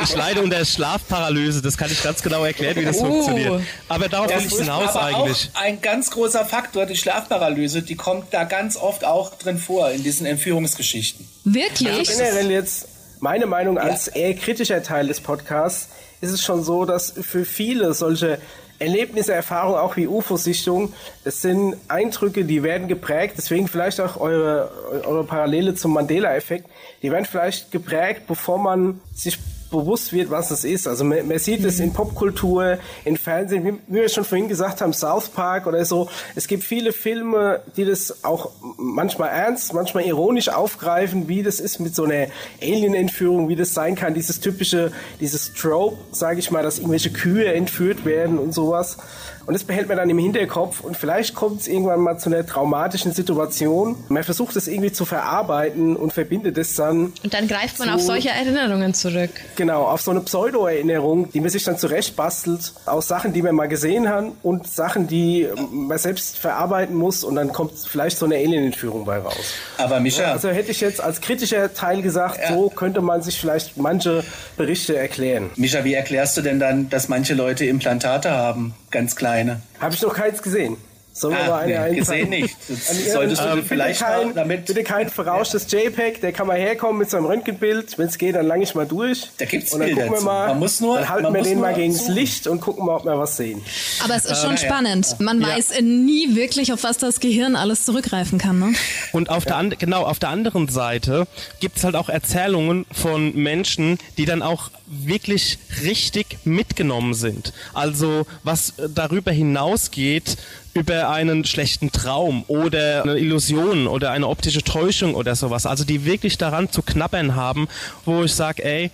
Ich 0.03 0.17
leide 0.17 0.43
unter 0.43 0.65
Schlafparalyse, 0.65 1.63
das 1.63 1.77
kann 1.77 1.89
ich 1.89 2.03
ganz 2.03 2.21
genau 2.21 2.45
erklären, 2.45 2.75
wie 2.75 2.85
das 2.85 2.99
oh. 2.99 3.05
funktioniert. 3.05 3.63
Aber 3.89 4.09
darauf 4.09 4.29
will 4.29 4.45
ich 4.45 4.59
hinaus 4.59 4.97
aber 4.97 5.05
eigentlich. 5.05 5.51
Auch 5.55 5.61
ein 5.61 5.81
ganz 5.81 6.11
großer 6.11 6.45
Faktor, 6.45 6.87
die 6.87 6.97
Schlafparalyse, 6.97 7.83
die 7.83 7.95
kommt 7.95 8.35
da 8.35 8.43
ganz 8.43 8.77
oft 8.77 9.05
auch 9.05 9.37
drin 9.37 9.57
vor, 9.57 9.93
in 9.93 10.03
diesen 10.03 10.27
Entführungsgeschichten. 10.27 11.29
Wirklich? 11.45 11.89
Also 11.89 12.13
generell 12.19 12.51
jetzt, 12.51 12.89
meine 13.21 13.47
Meinung 13.47 13.79
als 13.79 14.07
ja. 14.07 14.15
eher 14.15 14.35
kritischer 14.35 14.83
Teil 14.83 15.07
des 15.07 15.21
Podcasts, 15.21 15.91
ist 16.21 16.33
es 16.33 16.43
schon 16.43 16.65
so, 16.65 16.87
dass 16.87 17.15
für 17.21 17.45
viele 17.45 17.95
solche 17.95 18.41
Erlebnisse, 18.81 19.35
Erfahrungen, 19.35 19.79
auch 19.79 19.97
wie 19.97 20.07
UFO-Sichtung, 20.07 20.93
das 21.23 21.43
sind 21.43 21.77
Eindrücke, 21.89 22.45
die 22.45 22.63
werden 22.63 22.89
geprägt, 22.89 23.35
deswegen 23.37 23.69
vielleicht 23.69 24.01
auch 24.01 24.17
eure, 24.19 24.71
eure 25.05 25.25
Parallele 25.25 25.75
zum 25.75 25.93
Mandela-Effekt, 25.93 26.69
die 27.03 27.13
werden 27.13 27.27
vielleicht 27.27 27.71
geprägt, 27.71 28.23
bevor 28.27 28.59
man 28.59 29.01
sich 29.15 29.39
bewusst 29.71 30.13
wird, 30.13 30.31
was 30.31 30.51
es 30.51 30.65
ist. 30.65 30.87
Also 30.87 31.05
man, 31.05 31.27
man 31.27 31.39
sieht 31.39 31.65
es 31.65 31.81
in 31.81 31.93
Popkultur, 31.93 32.79
in 33.05 33.17
Fernsehen, 33.17 33.65
wie, 33.65 33.73
wie 33.87 34.01
wir 34.01 34.09
schon 34.09 34.25
vorhin 34.25 34.49
gesagt 34.49 34.81
haben, 34.81 34.93
South 34.93 35.29
Park 35.29 35.67
oder 35.67 35.85
so. 35.85 36.09
Es 36.35 36.49
gibt 36.49 36.65
viele 36.65 36.93
Filme, 36.93 37.61
die 37.77 37.85
das 37.85 38.25
auch 38.25 38.51
manchmal 38.77 39.31
ernst, 39.31 39.73
manchmal 39.73 40.05
ironisch 40.05 40.49
aufgreifen, 40.49 41.29
wie 41.29 41.43
das 41.43 41.61
ist 41.61 41.79
mit 41.79 41.95
so 41.95 42.05
einer 42.05 42.27
Alien-Entführung, 42.61 43.49
wie 43.49 43.57
das 43.57 43.75
sein 43.75 43.95
kann, 43.95 44.15
dieses 44.15 44.41
typische, 44.41 44.93
dieses 45.21 45.55
Trope, 45.55 45.97
sage 46.13 46.39
ich 46.39 46.51
mal, 46.51 46.63
dass 46.63 46.79
irgendwelche 46.79 47.11
Kühe 47.11 47.53
entführt 47.53 48.05
werden 48.05 48.39
und 48.39 48.53
sowas. 48.53 48.99
Und 49.47 49.55
das 49.55 49.65
behält 49.65 49.89
man 49.89 49.97
dann 49.97 50.11
im 50.11 50.19
Hinterkopf 50.19 50.81
und 50.81 50.97
vielleicht 50.97 51.35
kommt 51.35 51.63
es 51.63 51.69
irgendwann 51.69 52.01
mal 52.01 52.19
zu 52.19 52.31
einer 52.31 52.47
traumatischen 52.47 53.13
Situation. 53.13 53.97
Man 54.09 54.23
versucht 54.23 54.57
es 54.57 54.69
irgendwie 54.69 54.93
zu 54.93 55.05
verarbeiten 55.05 55.97
und 55.97 56.13
verbindet 56.13 56.59
es 56.59 56.77
dann. 56.77 57.13
Und 57.23 57.35
dann 57.35 57.49
greift 57.49 57.79
man 57.79 57.91
auf 57.91 58.01
solche 58.01 58.31
Erinnerungen 58.31 58.95
zurück. 58.95 59.31
Genau, 59.57 59.85
auf 59.85 60.03
so 60.03 60.11
eine 60.11 60.21
Pseudo-Erinnerung, 60.21 61.31
die 61.33 61.41
man 61.41 61.51
sich 61.51 61.65
dann 61.65 61.79
zurechtbastelt 61.79 62.73
aus 62.87 63.09
Sachen, 63.09 63.33
die 63.33 63.43
man 63.43 63.55
mal 63.55 63.69
gesehen 63.69 64.09
hat 64.09 64.25
und 64.43 64.67
Sachen, 64.67 65.07
die 65.07 65.49
man 65.73 65.99
selbst 65.99 66.39
verarbeiten 66.39 66.95
muss 66.95 67.25
und 67.25 67.35
dann 67.37 67.53
kommt 67.53 67.73
vielleicht 67.79 68.19
so 68.19 68.27
eine 68.27 68.37
Alien-Entführung 68.37 69.05
bei 69.05 69.19
raus. 69.19 69.55
Aber 69.79 70.01
Micha. 70.01 70.33
Also 70.33 70.49
hätte 70.49 70.71
ich 70.71 70.81
jetzt 70.81 71.01
als 71.01 71.21
kritischer 71.21 71.73
Teil 71.75 72.03
gesagt, 72.03 72.39
ja. 72.43 72.55
so 72.55 72.69
könnte 72.69 73.01
man 73.01 73.23
sich 73.23 73.39
vielleicht 73.39 73.77
manche 73.77 74.25
Berichte 74.57 74.97
erklären. 74.97 75.51
Micha, 75.57 75.85
wie 75.85 75.95
erklärst 75.95 76.37
du 76.37 76.43
denn 76.43 76.61
dann, 76.61 76.89
dass 76.91 77.09
manche 77.09 77.35
Leute 77.35 77.65
Implantate 77.65 78.31
haben? 78.31 78.75
Ganz 78.91 79.17
kleine. 79.17 79.61
Habe 79.79 79.95
ich 79.95 80.03
noch 80.03 80.15
keins 80.15 80.43
gesehen. 80.43 80.77
Sollen 81.13 81.35
wir 81.35 81.45
ah, 81.45 81.49
mal 81.49 81.65
eine 81.65 81.91
nee, 81.91 81.99
gesehen 81.99 82.31
nicht. 82.31 82.57
Das 82.69 83.13
solltest 83.13 83.43
du 83.43 83.63
vielleicht 83.63 84.01
kein, 84.01 84.29
mal 84.29 84.35
damit. 84.35 84.67
Bitte 84.67 84.85
kein 84.85 85.11
verrauschtes 85.11 85.67
JPEG, 85.71 86.21
der 86.21 86.33
kann 86.33 86.47
mal 86.47 86.57
herkommen 86.57 86.99
mit 86.99 87.11
seinem 87.11 87.27
Röntgenbild. 87.27 87.99
Wenn 87.99 88.07
es 88.07 88.17
geht, 88.17 88.37
dann 88.37 88.47
lange 88.47 88.63
ich 88.63 88.75
mal 88.75 88.87
durch. 88.87 89.29
Da 89.39 89.45
gibt's 89.45 89.73
und 89.73 89.81
dann 89.81 89.89
Bilder 89.89 90.07
gucken 90.07 90.21
wir 90.21 90.25
mal, 90.25 90.49
man 90.49 90.61
muss 90.61 90.81
nur, 90.81 90.97
dann 90.97 91.09
halten 91.09 91.35
wir 91.35 91.43
den 91.43 91.61
mal 91.61 91.75
gegen 91.75 91.93
das 91.93 92.09
Licht 92.09 92.47
und 92.47 92.61
gucken 92.61 92.87
mal, 92.87 92.97
ob 92.97 93.05
wir 93.05 93.19
was 93.19 93.37
sehen. 93.37 93.61
Aber 94.05 94.15
es 94.15 94.25
ist 94.25 94.41
schon 94.41 94.55
äh, 94.55 94.59
spannend. 94.59 95.17
Man 95.19 95.41
ja. 95.41 95.49
weiß 95.49 95.81
nie 95.83 96.37
wirklich, 96.37 96.73
auf 96.73 96.85
was 96.85 96.97
das 96.99 97.19
Gehirn 97.19 97.57
alles 97.57 97.85
zurückgreifen 97.85 98.39
kann. 98.39 98.59
Ne? 98.59 98.73
Und 99.13 99.31
auf 99.31 99.45
ja. 99.47 99.63
der 99.63 99.77
genau 99.77 100.05
auf 100.05 100.21
der 100.21 100.29
anderen 100.29 100.69
Seite 100.69 101.27
gibt 101.59 101.77
es 101.77 101.85
halt 101.85 101.97
auch 101.97 102.09
Erzählungen 102.09 102.87
von 102.93 103.35
Menschen, 103.35 103.99
die 104.17 104.27
dann 104.27 104.43
auch 104.43 104.71
wirklich 104.91 105.59
richtig 105.83 106.39
mitgenommen 106.45 107.15
sind. 107.15 107.53
Also 107.73 108.27
was 108.43 108.75
darüber 108.93 109.31
hinausgeht, 109.31 110.37
über 110.75 111.11
einen 111.11 111.45
schlechten 111.45 111.91
Traum 111.91 112.45
oder 112.49 113.03
eine 113.03 113.19
Illusion 113.19 113.87
oder 113.87 114.11
eine 114.11 114.29
optische 114.29 114.63
Täuschung 114.63 115.15
oder 115.15 115.35
sowas. 115.35 115.67
Also 115.67 115.85
die 115.85 116.05
wirklich 116.05 116.39
daran 116.39 116.71
zu 116.71 116.83
knabbern 116.83 117.35
haben, 117.35 117.69
wo 118.05 118.25
ich 118.25 118.35
sage, 118.35 118.65
ey, 118.65 118.91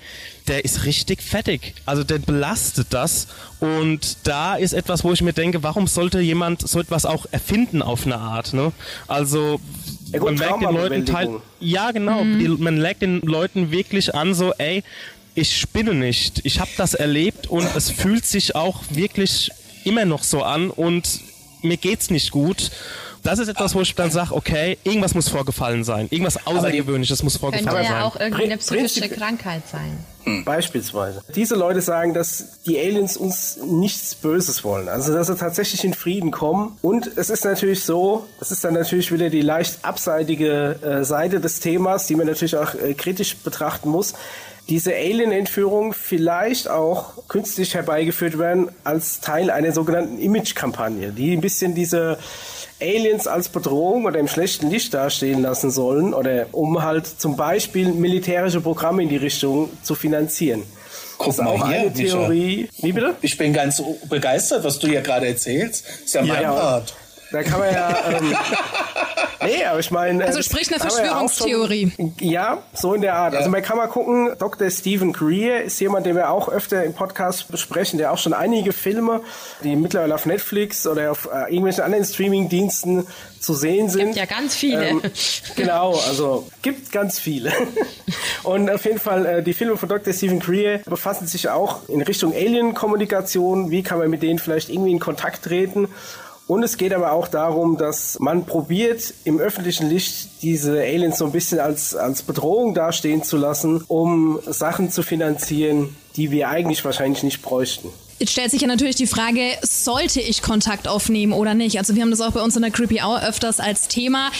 der 0.49 0.65
ist 0.65 0.85
richtig 0.85 1.23
fettig. 1.23 1.75
Also 1.87 2.05
der 2.05 2.19
belastet 2.19 2.89
das. 2.91 3.27
Und 3.61 4.19
da 4.25 4.57
ist 4.57 4.75
etwas, 4.75 5.03
wo 5.03 5.13
ich 5.13 5.23
mir 5.23 5.33
denke, 5.33 5.63
warum 5.63 5.87
sollte 5.87 6.21
jemand 6.21 6.67
so 6.67 6.79
etwas 6.79 7.05
auch 7.05 7.27
erfinden 7.31 7.83
auf 7.83 8.07
eine 8.07 8.19
Art? 8.19 8.53
Ne? 8.53 8.73
Also 9.09 9.61
ja, 10.13 10.19
gut, 10.19 10.29
man 10.29 10.35
merkt 10.37 10.63
den 10.63 10.75
Leuten 10.75 11.07
teil 11.07 11.41
ja 11.61 11.91
genau, 11.91 12.25
mhm. 12.25 12.39
die, 12.39 12.49
man 12.49 12.77
legt 12.77 13.03
den 13.03 13.21
Leuten 13.23 13.71
wirklich 13.71 14.15
an, 14.15 14.35
so 14.35 14.53
ey, 14.59 14.83
ich 15.37 15.57
spinne 15.57 15.95
nicht. 15.95 16.41
Ich 16.45 16.61
habe 16.61 16.71
das 16.77 16.95
erlebt 16.95 17.47
und 17.47 17.69
es 17.77 17.91
fühlt 17.91 18.25
sich 18.25 18.57
auch 18.57 18.83
wirklich 18.91 19.51
immer 19.85 20.07
noch 20.07 20.25
so 20.25 20.43
an 20.43 20.71
und 20.71 21.21
mir 21.63 21.77
geht's 21.77 22.11
nicht 22.11 22.31
gut. 22.31 22.71
Das 23.27 23.41
ist 23.41 23.49
etwas, 23.49 23.75
wo 23.75 23.81
ich 23.81 23.93
dann 23.97 24.13
sage, 24.13 24.33
okay, 24.33 24.79
irgendwas 24.85 25.15
muss 25.15 25.29
vorgefallen 25.29 25.83
sein. 25.83 26.07
Irgendwas 26.11 26.47
Außergewöhnliches 26.47 27.25
muss 27.25 27.37
vorgefallen 27.37 27.67
sein. 27.67 27.75
Könnte 27.75 27.93
ja 27.93 28.05
auch 28.05 28.21
irgendwie 28.21 28.45
eine 28.45 28.59
psychische 28.59 29.09
Krankheit 29.09 29.63
sein. 29.67 29.99
Hm. 30.23 30.45
Beispielsweise. 30.45 31.23
Diese 31.35 31.57
Leute 31.57 31.81
sagen, 31.81 32.15
dass 32.15 32.63
die 32.63 32.79
Aliens 32.79 33.17
uns 33.17 33.59
nichts 33.65 34.15
Böses 34.15 34.63
wollen. 34.63 34.89
Also, 34.89 35.13
dass 35.13 35.27
sie 35.27 35.35
tatsächlich 35.35 35.83
in 35.83 35.95
Frieden 35.95 36.31
kommen. 36.31 36.79
Und 36.83 37.11
es 37.17 37.29
ist 37.29 37.45
natürlich 37.45 37.83
so, 37.83 38.27
das 38.39 38.53
ist 38.53 38.63
dann 38.63 38.75
natürlich 38.75 39.11
wieder 39.11 39.29
die 39.29 39.43
leicht 39.43 39.85
abseitige 39.85 40.77
äh, 40.83 41.05
Seite 41.05 41.41
des 41.41 41.59
Themas, 41.59 42.07
die 42.07 42.15
man 42.15 42.29
natürlich 42.29 42.57
auch 42.57 42.75
äh, 42.75 42.95
kritisch 42.95 43.37
betrachten 43.37 43.89
muss 43.89 44.15
diese 44.69 44.95
Alien-Entführung 44.95 45.93
vielleicht 45.93 46.69
auch 46.69 47.29
künstlich 47.29 47.75
herbeigeführt 47.75 48.37
werden 48.37 48.69
als 48.83 49.21
Teil 49.21 49.51
einer 49.51 49.71
sogenannten 49.71 50.19
Image-Kampagne, 50.19 51.13
die 51.13 51.33
ein 51.33 51.41
bisschen 51.41 51.77
diese 51.77 52.19
Aliens 52.81 53.27
als 53.27 53.49
Bedrohung 53.49 54.05
oder 54.05 54.19
im 54.19 54.29
schlechten 54.29 54.71
Licht 54.71 54.93
dastehen 54.93 55.43
lassen 55.43 55.71
sollen 55.71 56.13
oder 56.13 56.47
um 56.53 56.83
halt 56.83 57.07
zum 57.07 57.37
Beispiel 57.37 57.93
militärische 57.93 58.61
Programme 58.61 59.03
in 59.03 59.09
die 59.09 59.17
Richtung 59.17 59.71
zu 59.83 59.95
finanzieren. 59.95 60.63
Guck 61.19 61.29
das 61.29 61.39
ist 61.39 61.47
auch 61.47 61.67
hier, 61.69 61.81
eine 61.81 61.93
Theorie. 61.93 62.69
Micha. 62.71 62.87
Wie 62.87 62.93
bitte? 62.93 63.15
Ich 63.23 63.39
bin 63.39 63.53
ganz 63.53 63.83
begeistert, 64.09 64.65
was 64.65 64.79
du 64.79 64.89
hier 64.89 65.01
gerade 65.01 65.27
erzählst. 65.27 65.87
Das 65.87 66.01
ist 66.05 66.15
ja 66.15 66.23
mein 66.23 66.43
ja, 66.43 66.53
Part. 66.53 66.95
Da 67.33 67.43
kann 67.43 67.59
man 67.59 67.73
ja. 67.73 67.97
Ähm, 68.11 68.37
nee, 69.45 69.65
aber 69.65 69.81
ich 69.81 69.91
meine. 69.91 70.25
Also 70.25 70.43
sprich 70.43 70.69
eine 70.71 70.81
Verschwörungstheorie. 70.81 71.93
Ja, 71.97 72.05
schon, 72.19 72.31
ja, 72.31 72.63
so 72.73 72.95
in 72.95 73.03
der 73.03 73.15
Art. 73.15 73.33
Ja. 73.33 73.41
Also 73.41 73.51
man 73.51 73.63
kann 73.63 73.77
mal 73.77 73.89
gucken, 73.89 74.31
Dr. 74.39 74.71
Stephen 74.71 75.13
Greer 75.13 75.65
ist 75.65 75.81
jemand, 75.81 76.07
den 76.07 76.15
wir 76.15 76.31
auch 76.31 76.49
öfter 76.49 76.85
im 76.85 76.95
Podcast 76.95 77.49
besprechen, 77.49 77.99
der 77.99 78.13
auch 78.13 78.19
schon 78.19 78.33
einige 78.33 78.73
Filme, 78.73 79.23
die 79.65 79.75
mittlerweile 79.77 80.15
auf 80.15 80.27
Netflix 80.27 80.87
oder 80.87 81.11
auf 81.11 81.27
äh, 81.27 81.51
irgendwelchen 81.51 81.85
anderen 81.85 82.05
Streaming-Diensten 82.05 83.07
zu 83.41 83.55
sehen 83.55 83.89
sind. 83.89 84.15
Gibt 84.15 84.17
ja 84.17 84.25
ganz 84.25 84.55
viele. 84.55 84.87
Ähm, 84.87 85.03
genau, 85.57 85.93
also 86.07 86.49
gibt 86.63 86.93
ganz 86.93 87.19
viele. 87.19 87.53
Und 88.43 88.71
auf 88.71 88.85
jeden 88.85 88.99
Fall, 88.99 89.27
äh, 89.27 89.43
die 89.43 89.53
Filme 89.53 89.77
von 89.77 89.89
Dr. 89.89 90.13
Stephen 90.13 90.41
Greer 90.41 90.79
befassen 90.85 91.27
sich 91.27 91.49
auch 91.49 91.89
in 91.89 92.03
Richtung 92.03 92.33
Alien-Kommunikation. 92.33 93.71
Wie 93.71 93.83
kann 93.83 93.99
man 93.99 94.11
mit 94.11 94.23
denen 94.23 94.39
vielleicht 94.39 94.69
irgendwie 94.69 94.93
in 94.93 95.01
Kontakt 95.01 95.45
treten? 95.45 95.89
Und 96.47 96.63
es 96.63 96.77
geht 96.77 96.93
aber 96.93 97.11
auch 97.11 97.27
darum, 97.27 97.77
dass 97.77 98.19
man 98.21 98.47
probiert, 98.47 99.13
im 99.25 99.41
öffentlichen 99.41 99.89
Licht 99.89 100.43
diese 100.43 100.81
Aliens 100.81 101.19
so 101.19 101.27
ein 101.27 101.33
bisschen 101.33 101.59
als, 101.59 101.97
als 101.97 102.23
Bedrohung 102.23 102.73
dastehen 102.73 103.25
zu 103.25 103.37
lassen, 103.37 103.83
um 103.89 104.39
Sachen 104.47 104.91
zu 104.91 105.03
finanzieren, 105.03 105.97
die 106.15 106.31
wir 106.31 106.49
eigentlich 106.49 106.85
wahrscheinlich 106.85 107.25
nicht 107.25 107.43
bräuchten. 107.43 107.89
Jetzt 108.19 108.33
stellt 108.33 108.51
sich 108.51 108.63
ja 108.63 108.67
natürlich 108.67 108.97
die 108.97 109.07
Frage, 109.07 109.43
sollte 109.63 110.21
ich 110.23 110.41
Kontakt 110.41 110.89
aufnehmen 110.89 111.35
oder 111.35 111.53
nicht? 111.53 111.79
Also 111.79 111.95
wir 111.95 112.03
haben 112.03 112.11
das 112.11 112.23
auch 112.23 112.33
bei 112.33 112.41
uns 112.41 112.57
in 112.57 112.63
der 112.63 112.71
Creepy 112.71 113.03
Hour 113.03 113.23
öfters 113.23 113.61
als 113.61 113.89
Thema. 113.89 114.31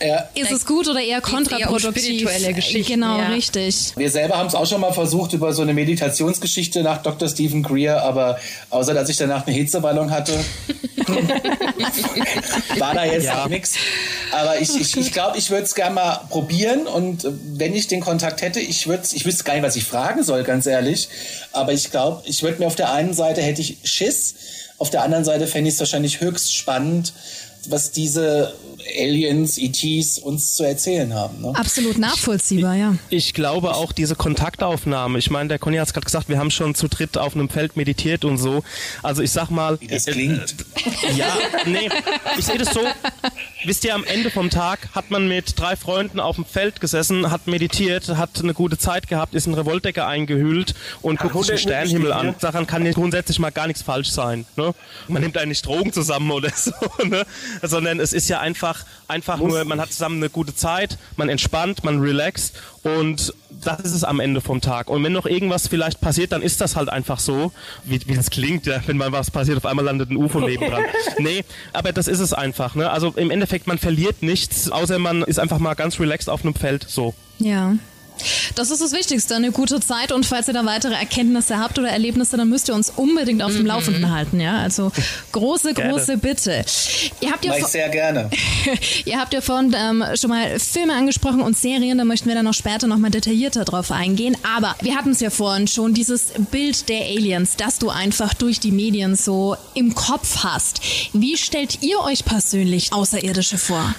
Ja. 0.00 0.28
Ist 0.34 0.52
es 0.52 0.66
gut 0.66 0.88
oder 0.88 1.00
eher 1.00 1.22
kontraproduktiv? 1.22 1.64
Eher 1.70 1.88
um 1.88 1.94
spirituelle 1.94 2.52
Geschichten. 2.52 2.92
Genau, 2.92 3.18
ja. 3.18 3.28
richtig. 3.28 3.92
Wir 3.96 4.10
selber 4.10 4.36
haben 4.36 4.48
es 4.48 4.54
auch 4.54 4.66
schon 4.66 4.82
mal 4.82 4.92
versucht 4.92 5.32
über 5.32 5.54
so 5.54 5.62
eine 5.62 5.72
Meditationsgeschichte 5.72 6.82
nach 6.82 7.02
Dr. 7.02 7.26
Stephen 7.28 7.62
Greer, 7.62 8.02
aber 8.02 8.38
außer 8.68 8.92
dass 8.92 9.08
ich 9.08 9.16
danach 9.16 9.46
eine 9.46 9.56
Hitzeballung 9.56 10.10
hatte, 10.10 10.32
war 12.78 12.94
da 12.94 13.04
jetzt 13.04 13.24
ja. 13.24 13.42
auch 13.44 13.48
nichts. 13.48 13.74
Aber 14.32 14.60
ich 14.60 14.68
glaube, 14.68 14.82
ich, 14.82 14.96
ich, 14.96 15.12
glaub, 15.12 15.36
ich 15.36 15.50
würde 15.50 15.62
es 15.62 15.74
gerne 15.74 15.94
mal 15.94 16.20
probieren 16.28 16.86
und 16.86 17.26
wenn 17.56 17.74
ich 17.74 17.86
den 17.86 18.00
Kontakt 18.00 18.42
hätte, 18.42 18.60
ich 18.60 18.86
würde 18.86 19.04
ich 19.12 19.24
wüsste 19.24 19.44
gar 19.44 19.54
nicht, 19.54 19.62
was 19.62 19.76
ich 19.76 19.84
fragen 19.84 20.22
soll, 20.22 20.42
ganz 20.42 20.66
ehrlich. 20.66 21.08
Aber 21.52 21.72
ich 21.72 21.90
glaube, 21.90 22.22
ich 22.26 22.42
würde 22.42 22.58
mir 22.58 22.66
auf 22.66 22.74
der 22.74 22.92
einen 22.92 23.13
Seite 23.14 23.42
hätte 23.42 23.62
ich 23.62 23.78
Schiss, 23.84 24.34
auf 24.78 24.90
der 24.90 25.02
anderen 25.02 25.24
Seite 25.24 25.46
fände 25.46 25.68
ich 25.68 25.74
es 25.74 25.80
wahrscheinlich 25.80 26.20
höchst 26.20 26.54
spannend, 26.54 27.12
was 27.68 27.90
diese 27.90 28.54
Aliens, 28.98 29.58
ETs 29.58 30.18
uns 30.18 30.54
zu 30.54 30.64
erzählen 30.64 31.12
haben. 31.14 31.40
Ne? 31.40 31.52
Absolut 31.54 31.98
nachvollziehbar, 31.98 32.74
ja. 32.74 32.96
Ich 33.10 33.34
glaube 33.34 33.74
auch 33.74 33.92
diese 33.92 34.14
Kontaktaufnahme. 34.14 35.18
Ich 35.18 35.30
meine, 35.30 35.48
der 35.48 35.58
Conny 35.58 35.76
hat 35.76 35.88
es 35.88 35.94
gerade 35.94 36.04
gesagt, 36.04 36.28
wir 36.28 36.38
haben 36.38 36.50
schon 36.50 36.74
zu 36.74 36.88
dritt 36.88 37.18
auf 37.18 37.34
einem 37.34 37.48
Feld 37.48 37.76
meditiert 37.76 38.24
und 38.24 38.38
so. 38.38 38.62
Also 39.02 39.22
ich 39.22 39.30
sag 39.30 39.50
mal. 39.50 39.80
Wie 39.80 39.86
das 39.86 40.06
klingt. 40.06 40.54
Äh, 41.08 41.16
ja, 41.16 41.36
nee. 41.66 41.88
Ich 42.38 42.44
sehe 42.44 42.58
das 42.58 42.72
so. 42.72 42.80
Wisst 43.64 43.84
ihr, 43.84 43.94
am 43.94 44.04
Ende 44.04 44.30
vom 44.30 44.50
Tag 44.50 44.88
hat 44.94 45.10
man 45.10 45.26
mit 45.26 45.58
drei 45.58 45.76
Freunden 45.76 46.20
auf 46.20 46.36
dem 46.36 46.44
Feld 46.44 46.80
gesessen, 46.80 47.30
hat 47.30 47.46
meditiert, 47.46 48.08
hat 48.08 48.40
eine 48.42 48.52
gute 48.52 48.76
Zeit 48.76 49.08
gehabt, 49.08 49.34
ist 49.34 49.46
in 49.46 49.54
Revoltdecke 49.54 50.04
eingehüllt 50.04 50.74
und 51.00 51.18
guckt 51.18 51.34
sich 51.34 51.46
den 51.46 51.58
Sternenhimmel 51.58 52.12
an. 52.12 52.34
Daran 52.40 52.66
kann 52.66 52.90
grundsätzlich 52.92 53.38
mal 53.38 53.50
gar 53.50 53.66
nichts 53.66 53.82
falsch 53.82 54.10
sein. 54.10 54.44
Ne? 54.56 54.74
Man 55.08 55.22
nimmt 55.22 55.38
eigentlich 55.38 55.62
Drogen 55.62 55.92
zusammen 55.92 56.30
oder 56.30 56.50
so, 56.54 56.72
ne? 57.04 57.24
sondern 57.62 58.00
es 58.00 58.12
ist 58.12 58.28
ja 58.28 58.40
einfach, 58.40 58.73
einfach 59.08 59.38
nur, 59.38 59.64
man 59.64 59.80
hat 59.80 59.92
zusammen 59.92 60.16
eine 60.16 60.30
gute 60.30 60.54
Zeit, 60.54 60.98
man 61.16 61.28
entspannt, 61.28 61.84
man 61.84 62.00
relaxt 62.00 62.54
und 62.82 63.34
das 63.50 63.80
ist 63.80 63.94
es 63.94 64.04
am 64.04 64.20
Ende 64.20 64.40
vom 64.40 64.60
Tag. 64.60 64.88
Und 64.88 65.02
wenn 65.04 65.12
noch 65.12 65.26
irgendwas 65.26 65.68
vielleicht 65.68 66.00
passiert, 66.00 66.32
dann 66.32 66.42
ist 66.42 66.60
das 66.60 66.76
halt 66.76 66.88
einfach 66.88 67.18
so, 67.18 67.52
wie, 67.84 68.00
wie 68.06 68.14
das 68.14 68.30
klingt, 68.30 68.66
ja, 68.66 68.80
wenn 68.86 68.96
mal 68.96 69.12
was 69.12 69.30
passiert, 69.30 69.58
auf 69.58 69.66
einmal 69.66 69.84
landet 69.84 70.10
ein 70.10 70.16
UFO 70.16 70.40
nebendran. 70.40 70.82
nee, 71.18 71.44
aber 71.72 71.92
das 71.92 72.08
ist 72.08 72.20
es 72.20 72.32
einfach. 72.32 72.74
Ne? 72.74 72.90
Also 72.90 73.12
im 73.16 73.30
Endeffekt, 73.30 73.66
man 73.66 73.78
verliert 73.78 74.22
nichts, 74.22 74.70
außer 74.70 74.98
man 74.98 75.22
ist 75.22 75.38
einfach 75.38 75.58
mal 75.58 75.74
ganz 75.74 76.00
relaxed 76.00 76.28
auf 76.28 76.44
einem 76.44 76.54
Feld. 76.54 76.86
So. 76.88 77.14
Ja. 77.38 77.74
Das 78.54 78.70
ist 78.70 78.80
das 78.80 78.92
Wichtigste, 78.92 79.34
eine 79.34 79.50
gute 79.50 79.80
Zeit 79.80 80.12
und 80.12 80.24
falls 80.26 80.48
ihr 80.48 80.54
da 80.54 80.64
weitere 80.64 80.94
Erkenntnisse 80.94 81.58
habt 81.58 81.78
oder 81.78 81.88
Erlebnisse, 81.88 82.36
dann 82.36 82.48
müsst 82.48 82.68
ihr 82.68 82.74
uns 82.74 82.90
unbedingt 82.90 83.42
auf 83.42 83.52
dem 83.52 83.62
mhm. 83.62 83.66
Laufenden 83.66 84.10
halten, 84.10 84.40
ja? 84.40 84.58
Also 84.58 84.92
große, 85.32 85.74
große 85.74 86.18
Bitte. 86.18 86.64
Ihr 87.20 87.32
habt 87.32 87.44
ja 87.44 87.66
sehr 87.66 87.88
gerne. 87.88 88.30
ihr 89.04 89.18
habt 89.18 89.34
ja 89.34 89.40
vorhin 89.40 89.74
ähm, 89.76 90.04
schon 90.14 90.30
mal 90.30 90.58
Filme 90.58 90.94
angesprochen 90.94 91.40
und 91.40 91.56
Serien, 91.56 91.98
da 91.98 92.04
möchten 92.04 92.28
wir 92.28 92.34
dann 92.34 92.44
noch 92.44 92.54
später 92.54 92.86
noch 92.86 92.98
mal 92.98 93.10
detaillierter 93.10 93.64
drauf 93.64 93.90
eingehen, 93.90 94.36
aber 94.56 94.76
wir 94.80 94.94
hatten 94.96 95.10
es 95.10 95.20
ja 95.20 95.30
vorhin 95.30 95.66
schon, 95.66 95.94
dieses 95.94 96.32
Bild 96.50 96.88
der 96.88 97.02
Aliens, 97.02 97.56
das 97.56 97.78
du 97.78 97.90
einfach 97.90 98.34
durch 98.34 98.60
die 98.60 98.72
Medien 98.72 99.16
so 99.16 99.56
im 99.74 99.94
Kopf 99.94 100.44
hast. 100.44 100.80
Wie 101.12 101.36
stellt 101.36 101.82
ihr 101.82 102.00
euch 102.00 102.24
persönlich 102.24 102.92
Außerirdische 102.92 103.58
vor? 103.58 103.94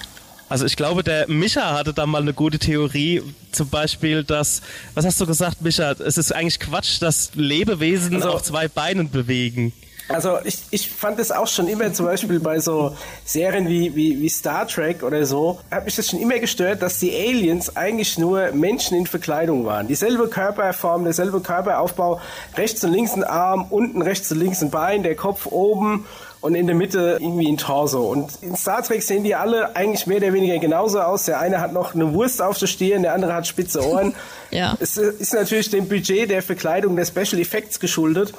Also 0.47 0.65
ich 0.65 0.75
glaube, 0.75 1.03
der 1.03 1.27
Micha 1.27 1.73
hatte 1.73 1.93
da 1.93 2.05
mal 2.05 2.21
eine 2.21 2.33
gute 2.33 2.59
Theorie, 2.59 3.23
zum 3.51 3.69
Beispiel, 3.69 4.23
dass, 4.23 4.61
was 4.93 5.05
hast 5.05 5.19
du 5.19 5.25
gesagt, 5.25 5.61
Micha? 5.61 5.91
Es 5.93 6.17
ist 6.17 6.33
eigentlich 6.33 6.59
Quatsch, 6.59 7.01
dass 7.01 7.31
Lebewesen 7.33 8.15
also, 8.15 8.29
auf 8.29 8.43
zwei 8.43 8.67
Beinen 8.67 9.09
bewegen. 9.09 9.73
Also 10.07 10.37
ich, 10.43 10.59
ich 10.69 10.87
fand 10.87 11.17
es 11.17 11.31
auch 11.31 11.47
schon 11.47 11.67
immer 11.67 11.91
zum 11.91 12.05
Beispiel 12.05 12.39
bei 12.39 12.59
so 12.59 12.95
Serien 13.23 13.67
wie, 13.67 13.95
wie, 13.95 14.21
wie 14.21 14.29
Star 14.29 14.67
Trek 14.67 15.01
oder 15.01 15.25
so, 15.25 15.59
hat 15.71 15.85
mich 15.85 15.95
das 15.95 16.09
schon 16.09 16.19
immer 16.19 16.37
gestört, 16.37 16.83
dass 16.83 16.99
die 16.99 17.11
Aliens 17.11 17.75
eigentlich 17.75 18.19
nur 18.19 18.51
Menschen 18.51 18.95
in 18.97 19.07
Verkleidung 19.07 19.65
waren. 19.65 19.87
Dieselbe 19.87 20.27
Körperform, 20.27 21.05
derselbe 21.05 21.41
Körperaufbau, 21.41 22.21
rechts 22.55 22.83
und 22.83 22.91
links 22.91 23.13
ein 23.13 23.23
Arm, 23.23 23.65
unten 23.71 24.03
rechts 24.03 24.31
und 24.31 24.37
links 24.37 24.61
ein 24.61 24.69
Bein, 24.69 25.01
der 25.01 25.15
Kopf 25.15 25.47
oben 25.47 26.05
und 26.45 26.53
in 26.53 26.67
der 26.67 26.75
Mitte 26.75 27.17
irgendwie 27.19 27.51
ein 27.51 27.57
Torso. 27.57 28.07
Und 28.07 28.37
in 28.43 28.55
Star 28.55 28.83
Trek 28.83 29.01
sehen 29.01 29.23
die 29.23 29.33
alle 29.33 29.75
eigentlich 29.75 30.05
mehr 30.05 30.17
oder 30.17 30.31
weniger 30.31 30.59
genauso 30.59 31.01
aus. 31.01 31.25
Der 31.25 31.39
eine 31.39 31.59
hat 31.59 31.73
noch 31.73 31.95
eine 31.95 32.13
Wurst 32.13 32.39
auf 32.39 32.59
der 32.59 32.67
Stirn, 32.67 33.01
der 33.01 33.15
andere 33.15 33.33
hat 33.33 33.47
spitze 33.47 33.83
Ohren. 33.83 34.13
ja. 34.51 34.77
Es 34.79 34.95
ist 34.95 35.33
natürlich 35.33 35.71
dem 35.71 35.89
Budget 35.89 36.29
der 36.29 36.43
Verkleidung 36.43 36.95
der 36.95 37.05
Special 37.05 37.41
Effects 37.41 37.79
geschuldet. 37.79 38.31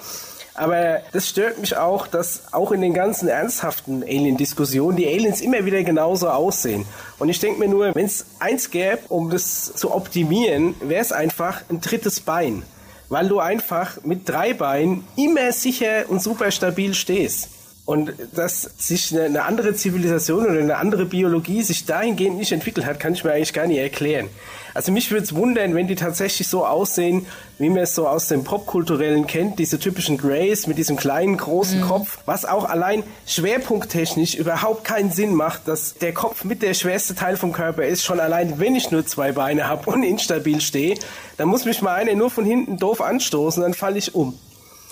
Aber 0.54 1.00
das 1.12 1.28
stört 1.28 1.58
mich 1.58 1.76
auch, 1.76 2.06
dass 2.06 2.52
auch 2.52 2.70
in 2.70 2.80
den 2.80 2.94
ganzen 2.94 3.26
ernsthaften 3.26 4.04
Alien-Diskussionen 4.04 4.96
die 4.96 5.08
Aliens 5.08 5.40
immer 5.40 5.64
wieder 5.64 5.82
genauso 5.82 6.28
aussehen. 6.28 6.86
Und 7.18 7.28
ich 7.28 7.40
denke 7.40 7.58
mir 7.58 7.68
nur, 7.68 7.92
wenn 7.92 8.06
es 8.06 8.24
eins 8.38 8.70
gäbe, 8.70 9.00
um 9.08 9.30
das 9.30 9.74
zu 9.74 9.92
optimieren, 9.92 10.76
wäre 10.80 11.02
es 11.02 11.10
einfach 11.10 11.62
ein 11.68 11.80
drittes 11.80 12.20
Bein. 12.20 12.62
Weil 13.08 13.28
du 13.28 13.40
einfach 13.40 14.04
mit 14.04 14.28
drei 14.28 14.54
Beinen 14.54 15.04
immer 15.16 15.50
sicher 15.50 16.04
und 16.08 16.22
super 16.22 16.52
stabil 16.52 16.94
stehst. 16.94 17.55
Und 17.86 18.12
dass 18.34 18.62
sich 18.78 19.16
eine, 19.16 19.44
andere 19.44 19.76
Zivilisation 19.76 20.44
oder 20.44 20.58
eine 20.58 20.76
andere 20.76 21.04
Biologie 21.04 21.62
sich 21.62 21.86
dahingehend 21.86 22.36
nicht 22.36 22.50
entwickelt 22.50 22.84
hat, 22.84 22.98
kann 22.98 23.14
ich 23.14 23.22
mir 23.22 23.30
eigentlich 23.30 23.52
gar 23.52 23.68
nicht 23.68 23.78
erklären. 23.78 24.28
Also 24.74 24.90
mich 24.90 25.12
würde 25.12 25.22
es 25.22 25.36
wundern, 25.36 25.76
wenn 25.76 25.86
die 25.86 25.94
tatsächlich 25.94 26.48
so 26.48 26.66
aussehen, 26.66 27.26
wie 27.58 27.70
man 27.70 27.84
es 27.84 27.94
so 27.94 28.08
aus 28.08 28.26
dem 28.26 28.42
Popkulturellen 28.42 29.28
kennt, 29.28 29.60
diese 29.60 29.78
typischen 29.78 30.18
Greys 30.18 30.66
mit 30.66 30.78
diesem 30.78 30.96
kleinen, 30.96 31.36
großen 31.36 31.78
mhm. 31.78 31.84
Kopf, 31.84 32.18
was 32.26 32.44
auch 32.44 32.68
allein 32.68 33.04
schwerpunkttechnisch 33.24 34.34
überhaupt 34.34 34.82
keinen 34.82 35.12
Sinn 35.12 35.32
macht, 35.32 35.68
dass 35.68 35.94
der 35.94 36.12
Kopf 36.12 36.42
mit 36.42 36.62
der 36.62 36.74
schwerste 36.74 37.14
Teil 37.14 37.36
vom 37.36 37.52
Körper 37.52 37.84
ist, 37.84 38.04
schon 38.04 38.18
allein, 38.18 38.58
wenn 38.58 38.74
ich 38.74 38.90
nur 38.90 39.06
zwei 39.06 39.30
Beine 39.30 39.68
habe 39.68 39.88
und 39.90 40.02
instabil 40.02 40.60
stehe, 40.60 40.98
dann 41.36 41.46
muss 41.46 41.64
mich 41.64 41.80
mal 41.82 41.94
einer 41.94 42.16
nur 42.16 42.30
von 42.30 42.44
hinten 42.44 42.78
doof 42.78 43.00
anstoßen, 43.00 43.62
dann 43.62 43.74
falle 43.74 43.96
ich 43.96 44.16
um. 44.16 44.36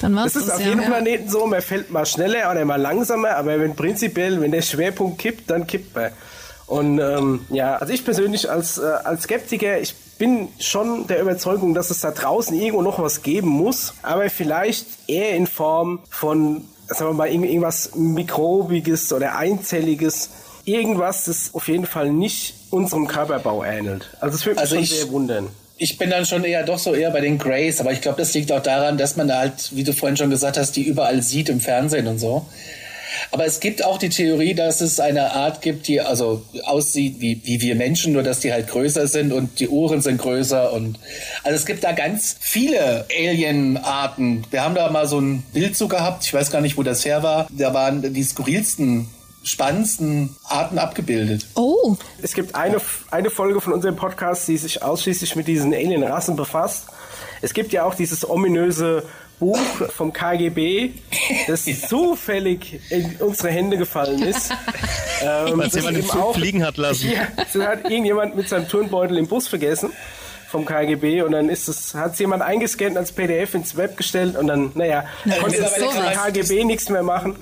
Dann 0.01 0.17
war's 0.17 0.33
das 0.33 0.43
ist 0.43 0.49
das, 0.49 0.57
auf 0.57 0.65
jedem 0.65 0.81
ja. 0.81 0.87
Planeten 0.87 1.29
so, 1.29 1.47
man 1.47 1.63
fällt 1.63 1.91
mal 1.91 2.07
schneller 2.07 2.51
oder 2.51 2.65
mal 2.65 2.81
langsamer, 2.81 3.37
aber 3.37 3.61
wenn 3.61 3.77
prinzipiell, 3.77 4.41
wenn 4.41 4.51
der 4.51 4.63
Schwerpunkt 4.63 5.19
kippt, 5.19 5.51
dann 5.51 5.67
kippt 5.67 5.95
man. 5.95 6.11
Und 6.67 6.99
ähm, 6.99 7.45
ja, 7.51 7.77
also 7.77 7.93
ich 7.93 8.05
persönlich 8.05 8.51
als, 8.51 8.79
äh, 8.79 8.85
als 9.05 9.25
Skeptiker, 9.25 9.79
ich 9.81 9.95
bin 10.19 10.49
schon 10.59 11.07
der 11.07 11.21
Überzeugung, 11.21 11.75
dass 11.75 11.91
es 11.91 12.01
da 12.01 12.11
draußen 12.11 12.59
irgendwo 12.59 12.83
noch 12.83 12.99
was 12.99 13.23
geben 13.23 13.49
muss, 13.49 13.95
aber 14.03 14.31
vielleicht 14.31 14.87
eher 15.07 15.37
in 15.37 15.47
Form 15.47 16.01
von, 16.09 16.65
sagen 16.87 17.11
wir 17.11 17.15
mal, 17.15 17.29
irgendwas 17.29 17.95
Mikrobiges 17.95 19.13
oder 19.13 19.37
Einzelliges, 19.37 20.31
irgendwas, 20.65 21.25
das 21.25 21.51
auf 21.53 21.69
jeden 21.69 21.87
Fall 21.87 22.11
nicht 22.11 22.55
unserem 22.71 23.07
Körperbau 23.07 23.63
ähnelt. 23.63 24.17
Also 24.21 24.37
es 24.37 24.47
würde 24.47 24.61
mich 24.61 24.71
also 24.71 24.77
schon 24.77 24.85
sehr 24.85 25.09
wundern 25.11 25.49
ich 25.77 25.99
bin 25.99 26.11
dann 26.11 26.25
schon 26.25 26.45
eher 26.45 26.63
doch 26.63 26.79
so 26.79 26.95
eher 26.95 27.11
bei 27.11 27.21
den 27.21 27.39
Grays, 27.39 27.81
aber 27.81 27.93
ich 27.93 28.01
glaube, 28.01 28.19
das 28.19 28.33
liegt 28.35 28.53
auch 28.53 28.63
daran, 28.63 28.97
dass 28.97 29.17
man 29.17 29.29
da 29.29 29.39
halt, 29.39 29.75
wie 29.75 29.85
du 29.85 29.93
vorhin 29.93 30.17
schon 30.17 30.31
gesagt 30.31 30.57
hast, 30.57 30.77
die 30.77 30.83
überall 30.83 31.23
sieht 31.23 31.49
im 31.49 31.61
Fernsehen 31.61 32.07
und 32.07 32.19
so. 32.19 32.47
Aber 33.31 33.45
es 33.47 33.61
gibt 33.61 33.85
auch 33.85 33.99
die 33.99 34.09
Theorie, 34.09 34.55
dass 34.55 34.81
es 34.81 34.99
eine 34.99 35.33
Art 35.33 35.63
gibt, 35.63 35.87
die 35.89 36.01
also 36.01 36.45
aussieht 36.65 37.17
wie, 37.21 37.41
wie 37.45 37.61
wir 37.61 37.75
Menschen, 37.77 38.13
nur 38.13 38.23
dass 38.23 38.41
die 38.41 38.53
halt 38.53 38.69
größer 38.69 39.07
sind 39.07 39.33
und 39.33 39.61
die 39.61 39.69
Ohren 39.69 40.01
sind 40.01 40.19
größer 40.19 40.73
und 40.73 40.99
also 41.43 41.57
es 41.57 41.67
gibt 41.67 41.85
da 41.85 41.93
ganz 41.93 42.37
viele 42.41 43.07
Alien-Arten. 43.17 44.45
Wir 44.51 44.65
haben 44.65 44.75
da 44.75 44.91
mal 44.91 45.07
so 45.07 45.21
ein 45.21 45.45
Bild 45.53 45.77
zu 45.77 45.89
gehabt, 45.89 46.25
ich 46.25 46.35
weiß 46.35 46.51
gar 46.51 46.61
nicht, 46.61 46.77
wo 46.77 46.83
das 46.83 47.05
her 47.05 47.23
war. 47.23 47.47
Da 47.57 47.75
waren 47.75 48.13
die 48.13 48.23
skurrilsten 48.23 49.09
spannendsten 49.45 50.35
Arten 50.45 50.79
abgebildet. 50.79 51.47
Oh. 51.55 51.97
Es 52.23 52.35
gibt 52.35 52.55
eine, 52.55 52.81
eine 53.11 53.31
Folge 53.31 53.61
von 53.61 53.73
unserem 53.73 53.97
Podcast, 53.97 54.49
die 54.49 54.57
sich 54.57 54.83
ausschließlich 54.83 55.37
mit 55.37 55.47
diesen 55.47 55.73
Alien-Rassen 55.73 56.37
befasst. 56.37 56.87
Es 57.43 57.53
gibt 57.53 57.73
ja 57.73 57.85
auch 57.85 57.95
dieses 57.95 58.29
ominöse 58.29 59.05
Buch 59.39 59.59
vom 59.95 60.13
KGB, 60.13 60.93
das 61.47 61.67
ja. 61.67 61.75
zufällig 61.75 62.81
in 62.91 63.17
unsere 63.19 63.51
Hände 63.51 63.77
gefallen 63.77 64.23
ist. 64.23 64.51
ähm, 65.23 65.59
Weil 65.59 65.69
jemand 65.69 65.97
den 65.97 66.05
Flug 66.05 66.35
fliegen 66.35 66.65
hat 66.65 66.77
lassen. 66.77 67.11
Ja, 67.11 67.27
das 67.37 67.55
hat 67.63 67.85
irgendjemand 67.85 68.37
mit 68.37 68.49
seinem 68.49 68.69
Turnbeutel 68.69 69.19
im 69.19 69.27
Bus 69.27 69.49
vergessen 69.49 69.91
vom 70.49 70.65
KGB 70.65 71.23
und 71.23 71.33
dann 71.33 71.49
ist 71.49 71.69
es, 71.69 71.95
hat 71.95 72.13
es 72.13 72.21
jemand 72.21 72.43
eingescannt 72.43 72.97
als 72.97 73.11
PDF 73.11 73.55
ins 73.55 73.77
Web 73.77 73.97
gestellt 73.97 74.37
und 74.37 74.47
dann, 74.47 74.71
naja, 74.75 75.05
Na, 75.25 75.37
konnte 75.39 75.61
das 75.61 75.75
KGB 75.75 76.65
nichts 76.65 76.89
mehr 76.89 77.03
machen 77.03 77.37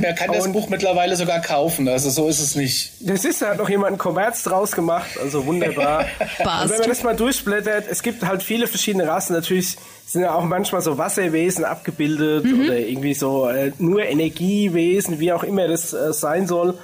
man 0.00 0.14
kann 0.14 0.32
das 0.32 0.50
Buch 0.52 0.68
mittlerweile 0.68 1.16
sogar 1.16 1.40
kaufen, 1.40 1.88
also 1.88 2.10
so 2.10 2.28
ist 2.28 2.40
es 2.40 2.54
nicht. 2.56 2.92
Das 3.00 3.24
ist, 3.24 3.42
da 3.42 3.50
hat 3.50 3.58
noch 3.58 3.68
jemand 3.68 3.88
einen 3.88 3.98
Kommerz 3.98 4.42
draus 4.42 4.72
gemacht, 4.72 5.18
also 5.20 5.46
wunderbar. 5.46 6.00
und 6.38 6.70
wenn 6.70 6.78
man 6.78 6.88
das 6.88 7.02
mal 7.02 7.16
durchblättert, 7.16 7.84
es 7.90 8.02
gibt 8.02 8.24
halt 8.24 8.42
viele 8.42 8.66
verschiedene 8.66 9.06
Rassen, 9.06 9.34
natürlich 9.34 9.76
sind 10.06 10.22
ja 10.22 10.34
auch 10.34 10.44
manchmal 10.44 10.82
so 10.82 10.98
Wasserwesen 10.98 11.64
abgebildet 11.64 12.44
mhm. 12.44 12.64
oder 12.64 12.78
irgendwie 12.78 13.14
so 13.14 13.48
äh, 13.48 13.72
nur 13.78 14.02
Energiewesen, 14.04 15.18
wie 15.18 15.32
auch 15.32 15.42
immer 15.42 15.66
das 15.68 15.92
äh, 15.92 16.12
sein 16.12 16.46
soll. 16.46 16.78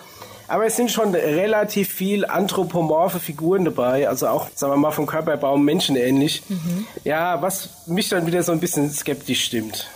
Aber 0.49 0.67
es 0.67 0.77
sind 0.77 0.91
schon 0.91 1.15
relativ 1.15 1.89
viel 1.89 2.27
anthropomorphe 2.27 3.21
Figuren 3.21 3.65
dabei, 3.65 4.09
also 4.09 4.29
auch, 4.29 4.49
sagen 4.55 4.73
wir 4.73 4.77
mal, 4.77 4.91
vom 4.91 5.07
Körperbau 5.07 5.57
menschenähnlich. 5.57 6.43
Mhm. 6.49 6.87
Ja, 7.05 7.41
was 7.41 7.87
mich 7.87 8.09
dann 8.11 8.27
wieder 8.27 8.43
so 8.43 8.53
ein 8.53 8.61
bisschen 8.61 8.91
skeptisch 8.91 9.45
stimmt. 9.45 9.89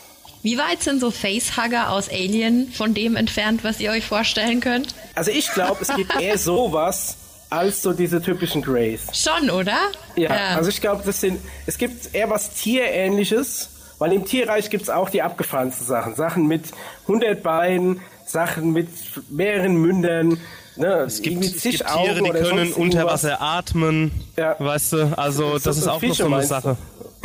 Wie 0.47 0.59
weit 0.59 0.81
sind 0.81 1.01
so 1.01 1.11
Facehugger 1.11 1.91
aus 1.91 2.09
Alien 2.09 2.71
von 2.71 2.95
dem 2.95 3.17
entfernt, 3.17 3.65
was 3.65 3.81
ihr 3.81 3.91
euch 3.91 4.07
vorstellen 4.07 4.61
könnt? 4.61 4.95
Also 5.17 5.33
ich 5.33 5.51
glaube, 5.51 5.79
es 5.81 5.89
gibt 5.89 6.21
eher 6.21 6.39
sowas 6.39 7.17
als 7.51 7.83
so 7.83 7.93
diese 7.93 8.23
typischen 8.23 8.63
Greys. 8.63 9.09
Schon, 9.13 9.51
oder? 9.51 9.77
Ja, 10.15 10.33
ja. 10.33 10.57
also 10.57 10.71
ich 10.71 10.81
glaube, 10.81 11.03
das 11.05 11.21
sind, 11.21 11.41
es 11.67 11.79
gibt 11.79 12.15
eher 12.15 12.31
was 12.31 12.55
Tierähnliches, 12.55 13.71
weil 13.99 14.13
im 14.13 14.25
Tierreich 14.25 14.71
gibt 14.71 14.85
es 14.85 14.89
auch 14.89 15.11
die 15.11 15.21
abgefahrensten 15.21 15.85
Sachen. 15.85 16.15
Sachen 16.15 16.47
mit 16.47 16.67
100 17.09 17.43
Beinen, 17.43 18.01
Sachen 18.25 18.71
mit 18.71 18.87
mehreren 19.29 19.75
Mündern. 19.75 20.41
Ne, 20.77 21.07
es 21.07 21.23
gibt, 21.23 21.43
es 21.43 21.61
gibt 21.61 21.85
Tiere, 21.85 22.23
die 22.23 22.31
können 22.31 22.73
unter 22.73 23.05
Wasser 23.07 23.43
atmen, 23.43 24.13
ja. 24.37 24.55
weißt 24.61 24.93
du, 24.93 25.19
also 25.19 25.55
das, 25.55 25.65
das 25.65 25.79
ist 25.79 25.89
auch 25.89 26.01
noch 26.01 26.15
so 26.15 26.27
eine 26.27 26.43
Sache. 26.45 26.77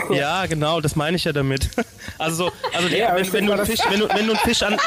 Ja, 0.09 0.45
genau, 0.45 0.81
das 0.81 0.95
meine 0.95 1.17
ich 1.17 1.23
ja 1.23 1.33
damit. 1.33 1.69
Also, 2.17 2.51
also 2.73 2.87
ja, 2.89 3.15
wenn, 3.15 3.33
wenn, 3.33 3.45
du 3.47 3.65
Fisch, 3.65 3.79
wenn, 3.89 3.99
du, 3.99 4.09
wenn 4.09 4.27
du 4.27 4.33
einen 4.33 4.41
Fisch 4.41 4.61
an. 4.61 4.77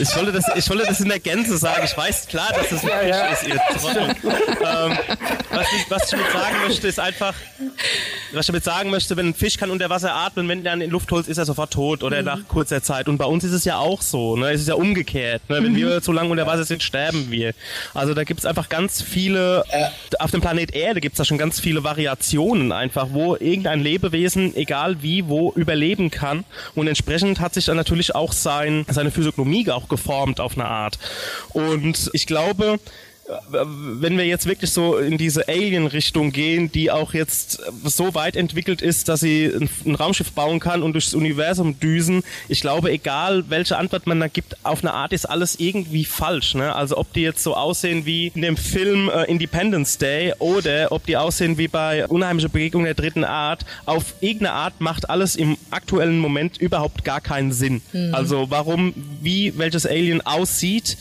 Ich 0.00 0.16
wollte, 0.16 0.32
das, 0.32 0.44
ich 0.56 0.68
wollte 0.68 0.84
das 0.86 1.00
in 1.00 1.08
der 1.08 1.20
Gänze 1.20 1.56
sagen. 1.58 1.82
Ich 1.84 1.96
weiß 1.96 2.26
klar, 2.26 2.48
dass 2.52 2.70
das 2.70 2.82
ein 2.82 2.88
ja, 2.88 2.98
Fisch 2.98 3.08
ja. 3.08 3.26
ist, 3.28 3.42
ihr 3.46 3.54
ähm, 4.24 4.98
was, 5.50 5.66
ich, 5.76 5.90
was 5.90 6.04
ich 6.04 6.10
damit 6.10 6.32
sagen 6.32 6.56
möchte, 6.66 6.88
ist 6.88 6.98
einfach, 6.98 7.34
was 8.32 8.40
ich 8.40 8.46
damit 8.46 8.64
sagen 8.64 8.90
möchte, 8.90 9.16
wenn 9.16 9.28
ein 9.28 9.34
Fisch 9.34 9.56
kann 9.56 9.70
unter 9.70 9.90
Wasser 9.90 10.14
atmen, 10.14 10.48
wenn 10.48 10.64
er 10.64 10.74
in 10.74 10.90
Luft 10.90 11.10
holt, 11.12 11.28
ist 11.28 11.38
er 11.38 11.44
sofort 11.44 11.72
tot 11.72 12.02
oder 12.02 12.20
mhm. 12.20 12.24
nach 12.24 12.48
kurzer 12.48 12.82
Zeit. 12.82 13.08
Und 13.08 13.18
bei 13.18 13.24
uns 13.24 13.44
ist 13.44 13.52
es 13.52 13.64
ja 13.64 13.78
auch 13.78 14.02
so. 14.02 14.36
Ne? 14.36 14.50
Es 14.50 14.60
ist 14.60 14.68
ja 14.68 14.74
umgekehrt. 14.74 15.48
Ne? 15.48 15.62
Wenn 15.62 15.72
mhm. 15.72 15.76
wir 15.76 16.02
zu 16.02 16.12
lange 16.12 16.30
unter 16.30 16.46
Wasser 16.46 16.64
sind, 16.64 16.82
sterben 16.82 17.30
wir. 17.30 17.54
Also 17.94 18.14
da 18.14 18.24
gibt 18.24 18.40
es 18.40 18.46
einfach 18.46 18.68
ganz 18.68 19.02
viele, 19.02 19.64
äh. 19.70 19.86
auf 20.18 20.30
dem 20.30 20.40
Planet 20.40 20.74
Erde 20.74 21.00
gibt 21.00 21.14
es 21.14 21.18
da 21.18 21.24
schon 21.24 21.38
ganz 21.38 21.60
viele 21.60 21.84
Variationen 21.84 22.72
einfach, 22.72 23.08
wo 23.10 23.36
irgendein 23.36 23.80
Lebewesen, 23.80 24.56
egal 24.56 25.02
wie, 25.02 25.28
wo, 25.28 25.52
überleben 25.52 26.10
kann. 26.10 26.44
Und 26.74 26.88
entsprechend 26.88 27.40
hat 27.40 27.54
sich 27.54 27.66
dann 27.66 27.76
natürlich 27.76 28.14
auch 28.14 28.32
sein, 28.32 28.86
seine 28.88 29.10
Physiognomie 29.10 29.70
auch 29.70 29.88
geformt 29.88 30.40
auf 30.40 30.54
eine 30.54 30.66
Art. 30.66 30.98
Und 31.50 32.10
ich 32.12 32.26
glaube, 32.26 32.78
wenn 33.50 34.18
wir 34.18 34.26
jetzt 34.26 34.46
wirklich 34.46 34.70
so 34.70 34.96
in 34.96 35.16
diese 35.16 35.46
Alien-Richtung 35.46 36.32
gehen, 36.32 36.72
die 36.72 36.90
auch 36.90 37.14
jetzt 37.14 37.60
so 37.84 38.14
weit 38.14 38.34
entwickelt 38.34 38.82
ist, 38.82 39.08
dass 39.08 39.20
sie 39.20 39.46
ein, 39.46 39.68
ein, 39.86 39.94
Raumschiff 39.94 40.32
bauen 40.32 40.58
kann 40.58 40.82
und 40.82 40.94
durchs 40.94 41.14
Universum 41.14 41.78
düsen, 41.78 42.24
ich 42.48 42.60
glaube, 42.60 42.90
egal 42.90 43.44
welche 43.48 43.78
Antwort 43.78 44.06
man 44.06 44.18
da 44.18 44.26
gibt, 44.26 44.56
auf 44.64 44.82
eine 44.82 44.92
Art 44.92 45.12
ist 45.12 45.26
alles 45.26 45.60
irgendwie 45.60 46.04
falsch. 46.04 46.54
Ne? 46.54 46.74
Also 46.74 46.96
ob 46.98 47.12
die 47.12 47.22
jetzt 47.22 47.42
so 47.44 47.54
aussehen 47.54 48.06
wie 48.06 48.32
in 48.34 48.42
dem 48.42 48.56
Film 48.56 49.08
äh, 49.08 49.24
Independence 49.24 49.98
Day 49.98 50.32
oder 50.40 50.90
ob 50.90 51.06
die 51.06 51.16
aussehen 51.16 51.58
wie 51.58 51.68
bei 51.68 52.06
Unheimliche 52.08 52.48
Begegnung 52.48 52.84
der 52.84 52.94
dritten 52.94 53.24
Art, 53.24 53.64
auf 53.86 54.14
irgendeine 54.20 54.52
Art 54.52 54.80
macht 54.80 55.08
alles 55.08 55.36
im 55.36 55.56
aktuellen 55.70 56.18
Moment 56.18 56.56
überhaupt 56.58 57.04
gar 57.04 57.20
keinen 57.20 57.52
Sinn. 57.52 57.82
Mhm. 57.92 58.14
Also 58.14 58.50
warum, 58.50 58.94
wie 59.20 59.56
welches 59.58 59.86
Alien 59.86 60.20
aussieht, 60.22 60.96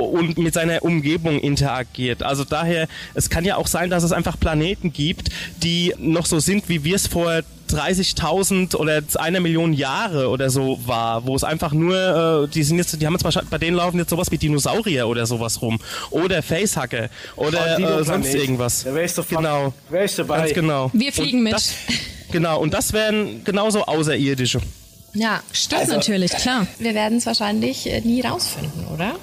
und 0.00 0.38
mit 0.38 0.54
seiner 0.54 0.82
Umgebung 0.82 1.38
interagiert. 1.38 2.22
Also 2.22 2.44
daher, 2.44 2.88
es 3.14 3.30
kann 3.30 3.44
ja 3.44 3.56
auch 3.56 3.66
sein, 3.66 3.90
dass 3.90 4.02
es 4.02 4.12
einfach 4.12 4.38
Planeten 4.38 4.92
gibt, 4.92 5.30
die 5.62 5.94
noch 5.98 6.26
so 6.26 6.40
sind, 6.40 6.68
wie 6.68 6.84
wir 6.84 6.96
es 6.96 7.06
vor 7.06 7.42
30.000 7.70 8.76
oder 8.76 9.02
einer 9.16 9.40
Million 9.40 9.72
Jahre 9.72 10.28
oder 10.28 10.50
so 10.50 10.78
war, 10.84 11.26
wo 11.26 11.34
es 11.34 11.44
einfach 11.44 11.72
nur, 11.72 12.44
äh, 12.44 12.48
die 12.48 12.62
sind 12.62 12.78
jetzt, 12.78 13.00
die 13.00 13.06
haben 13.06 13.14
jetzt 13.14 13.24
wahrscheinlich, 13.24 13.50
bei 13.50 13.58
denen 13.58 13.76
laufen 13.76 13.98
jetzt 13.98 14.10
sowas 14.10 14.30
wie 14.30 14.38
Dinosaurier 14.38 15.08
oder 15.08 15.26
sowas 15.26 15.62
rum. 15.62 15.80
Oder 16.10 16.42
Facehacker 16.42 17.08
oder 17.36 17.78
oh, 17.78 18.00
äh, 18.00 18.04
sonst 18.04 18.34
irgendwas. 18.34 18.84
Da 18.84 18.94
wärst 18.94 19.18
du 19.18 19.22
genau. 19.22 19.72
Wärst 19.90 20.18
dabei. 20.18 20.38
Ganz 20.38 20.54
genau. 20.54 20.90
Wir 20.92 21.12
fliegen 21.12 21.38
und 21.38 21.44
mit. 21.44 21.52
Das, 21.54 21.74
genau, 22.30 22.60
und 22.60 22.74
das 22.74 22.92
wären 22.92 23.42
genauso 23.44 23.84
Außerirdische. 23.84 24.60
Ja, 25.14 25.40
stimmt 25.52 25.82
also, 25.82 25.94
natürlich, 25.94 26.32
klar. 26.32 26.66
Wir 26.78 26.94
werden 26.94 27.18
es 27.18 27.26
wahrscheinlich 27.26 27.88
äh, 27.88 28.00
nie 28.00 28.20
rausfinden, 28.20 28.86
oder? 28.92 29.14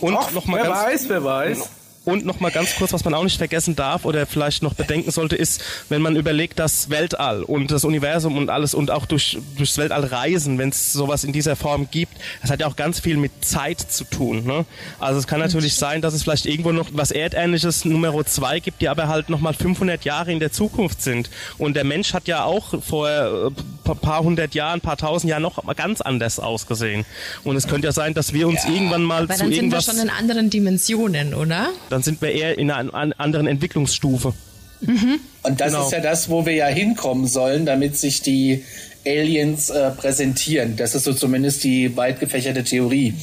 Und 0.00 0.16
Ach, 0.16 0.30
noch 0.32 0.46
mal 0.46 0.58
wer 0.58 0.64
ganz, 0.64 0.84
weiß, 0.84 1.08
wer 1.08 1.24
weiß. 1.24 1.70
Und 2.08 2.24
noch 2.24 2.40
mal 2.40 2.50
ganz 2.50 2.74
kurz, 2.76 2.94
was 2.94 3.04
man 3.04 3.12
auch 3.12 3.22
nicht 3.22 3.36
vergessen 3.36 3.76
darf 3.76 4.06
oder 4.06 4.24
vielleicht 4.24 4.62
noch 4.62 4.72
bedenken 4.72 5.10
sollte, 5.10 5.36
ist, 5.36 5.62
wenn 5.90 6.00
man 6.00 6.16
überlegt, 6.16 6.58
das 6.58 6.88
Weltall 6.88 7.42
und 7.42 7.70
das 7.70 7.84
Universum 7.84 8.38
und 8.38 8.48
alles 8.48 8.72
und 8.72 8.90
auch 8.90 9.04
durch, 9.04 9.36
durchs 9.58 9.76
Weltall 9.76 10.04
reisen, 10.06 10.56
wenn 10.56 10.70
es 10.70 10.94
sowas 10.94 11.24
in 11.24 11.34
dieser 11.34 11.54
Form 11.54 11.88
gibt, 11.90 12.14
das 12.40 12.50
hat 12.50 12.60
ja 12.60 12.66
auch 12.66 12.76
ganz 12.76 12.98
viel 13.00 13.18
mit 13.18 13.44
Zeit 13.44 13.78
zu 13.80 14.04
tun. 14.04 14.46
Ne? 14.46 14.64
Also 14.98 15.20
es 15.20 15.26
kann 15.26 15.38
natürlich 15.38 15.74
sein, 15.74 16.00
dass 16.00 16.14
es 16.14 16.22
vielleicht 16.22 16.46
irgendwo 16.46 16.72
noch 16.72 16.88
was 16.92 17.10
Erdähnliches 17.10 17.84
Nummer 17.84 18.24
zwei 18.24 18.60
gibt, 18.60 18.80
die 18.80 18.88
aber 18.88 19.08
halt 19.08 19.28
noch 19.28 19.40
mal 19.40 19.52
500 19.52 20.02
Jahre 20.06 20.32
in 20.32 20.40
der 20.40 20.50
Zukunft 20.50 21.02
sind. 21.02 21.28
Und 21.58 21.74
der 21.74 21.84
Mensch 21.84 22.14
hat 22.14 22.26
ja 22.26 22.44
auch 22.44 22.82
vor 22.82 23.52
ein 23.94 23.98
paar 23.98 24.22
hundert 24.22 24.54
Jahren, 24.54 24.78
ein 24.78 24.80
paar 24.80 24.96
tausend 24.96 25.30
Jahren 25.30 25.42
noch 25.42 25.64
ganz 25.76 26.00
anders 26.00 26.38
ausgesehen. 26.38 27.04
Und 27.44 27.56
es 27.56 27.66
könnte 27.66 27.86
ja 27.86 27.92
sein, 27.92 28.14
dass 28.14 28.32
wir 28.32 28.48
uns 28.48 28.64
ja, 28.64 28.70
irgendwann 28.70 29.02
mal 29.02 29.24
aber 29.24 29.34
zu 29.34 29.40
dann 29.44 29.52
irgendwas... 29.52 29.86
sind 29.86 29.96
wir 29.96 30.00
schon 30.02 30.08
in 30.08 30.14
anderen 30.14 30.50
Dimensionen, 30.50 31.34
oder? 31.34 31.68
dann 31.90 32.02
sind 32.02 32.20
wir 32.20 32.32
eher 32.32 32.58
in 32.58 32.70
einer 32.70 33.18
anderen 33.18 33.46
Entwicklungsstufe. 33.46 34.34
Mhm. 34.80 35.20
Und 35.42 35.60
das 35.60 35.72
genau. 35.72 35.86
ist 35.86 35.92
ja 35.92 36.00
das, 36.00 36.28
wo 36.28 36.46
wir 36.46 36.52
ja 36.52 36.66
hinkommen 36.66 37.26
sollen, 37.26 37.66
damit 37.66 37.96
sich 37.96 38.22
die 38.22 38.64
Aliens 39.06 39.70
äh, 39.70 39.90
präsentieren. 39.90 40.76
Das 40.76 40.94
ist 40.94 41.04
so 41.04 41.12
zumindest 41.12 41.64
die 41.64 41.96
weit 41.96 42.20
gefächerte 42.20 42.64
Theorie. 42.64 43.14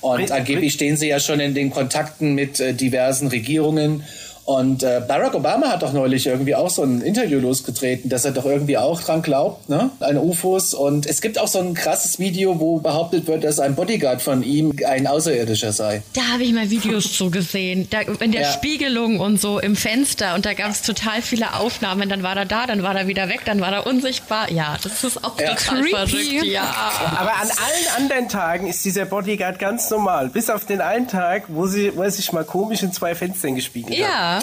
Und 0.00 0.30
angeblich 0.30 0.74
stehen 0.74 0.96
sie 0.96 1.08
ja 1.08 1.18
schon 1.18 1.40
in 1.40 1.54
den 1.54 1.70
Kontakten 1.70 2.34
mit 2.34 2.60
äh, 2.60 2.74
diversen 2.74 3.28
Regierungen 3.28 4.04
und 4.44 4.82
äh, 4.82 5.00
Barack 5.06 5.34
Obama 5.34 5.68
hat 5.68 5.82
doch 5.82 5.94
neulich 5.94 6.26
irgendwie 6.26 6.54
auch 6.54 6.68
so 6.68 6.82
ein 6.82 7.00
Interview 7.00 7.40
losgetreten, 7.40 8.10
dass 8.10 8.26
er 8.26 8.32
doch 8.32 8.44
irgendwie 8.44 8.76
auch 8.76 9.00
dran 9.00 9.22
glaubt, 9.22 9.70
ne? 9.70 9.90
An 10.00 10.18
UFOs. 10.18 10.74
Und 10.74 11.06
es 11.06 11.22
gibt 11.22 11.38
auch 11.38 11.48
so 11.48 11.60
ein 11.60 11.72
krasses 11.72 12.18
Video, 12.18 12.60
wo 12.60 12.78
behauptet 12.78 13.26
wird, 13.26 13.44
dass 13.44 13.58
ein 13.58 13.74
Bodyguard 13.74 14.20
von 14.20 14.42
ihm 14.42 14.74
ein 14.86 15.06
Außerirdischer 15.06 15.72
sei. 15.72 16.02
Da 16.12 16.22
habe 16.32 16.42
ich 16.42 16.52
mal 16.52 16.68
Videos 16.68 17.12
zu 17.16 17.30
gesehen. 17.30 17.88
Da, 17.88 18.00
in 18.02 18.32
der 18.32 18.42
ja. 18.42 18.52
Spiegelung 18.52 19.18
und 19.18 19.40
so 19.40 19.58
im 19.58 19.76
Fenster. 19.76 20.34
Und 20.34 20.44
da 20.44 20.52
gab 20.52 20.70
es 20.70 20.82
total 20.82 21.22
viele 21.22 21.54
Aufnahmen. 21.54 22.10
Dann 22.10 22.22
war 22.22 22.36
er 22.36 22.44
da, 22.44 22.66
dann 22.66 22.82
war 22.82 22.94
er 22.94 23.06
wieder 23.06 23.30
weg, 23.30 23.40
dann 23.46 23.62
war 23.62 23.72
er 23.72 23.86
unsichtbar. 23.86 24.50
Ja, 24.50 24.76
das 24.82 25.04
ist 25.04 25.24
auch 25.24 25.40
ja. 25.40 25.54
total 25.54 25.80
Creepy. 25.80 25.90
verrückt. 25.90 26.44
Ja. 26.44 26.74
Aber 27.16 27.32
an 27.32 27.48
allen 27.48 28.02
anderen 28.02 28.28
Tagen 28.28 28.66
ist 28.66 28.84
dieser 28.84 29.06
Bodyguard 29.06 29.58
ganz 29.58 29.88
normal. 29.88 30.28
Bis 30.28 30.50
auf 30.50 30.66
den 30.66 30.82
einen 30.82 31.08
Tag, 31.08 31.44
wo, 31.48 31.66
sie, 31.66 31.96
wo 31.96 32.02
er 32.02 32.10
sich 32.10 32.30
mal 32.32 32.44
komisch 32.44 32.82
in 32.82 32.92
zwei 32.92 33.14
Fenstern 33.14 33.54
gespiegelt 33.54 33.98
ja. 33.98 34.06
hat. 34.06 34.33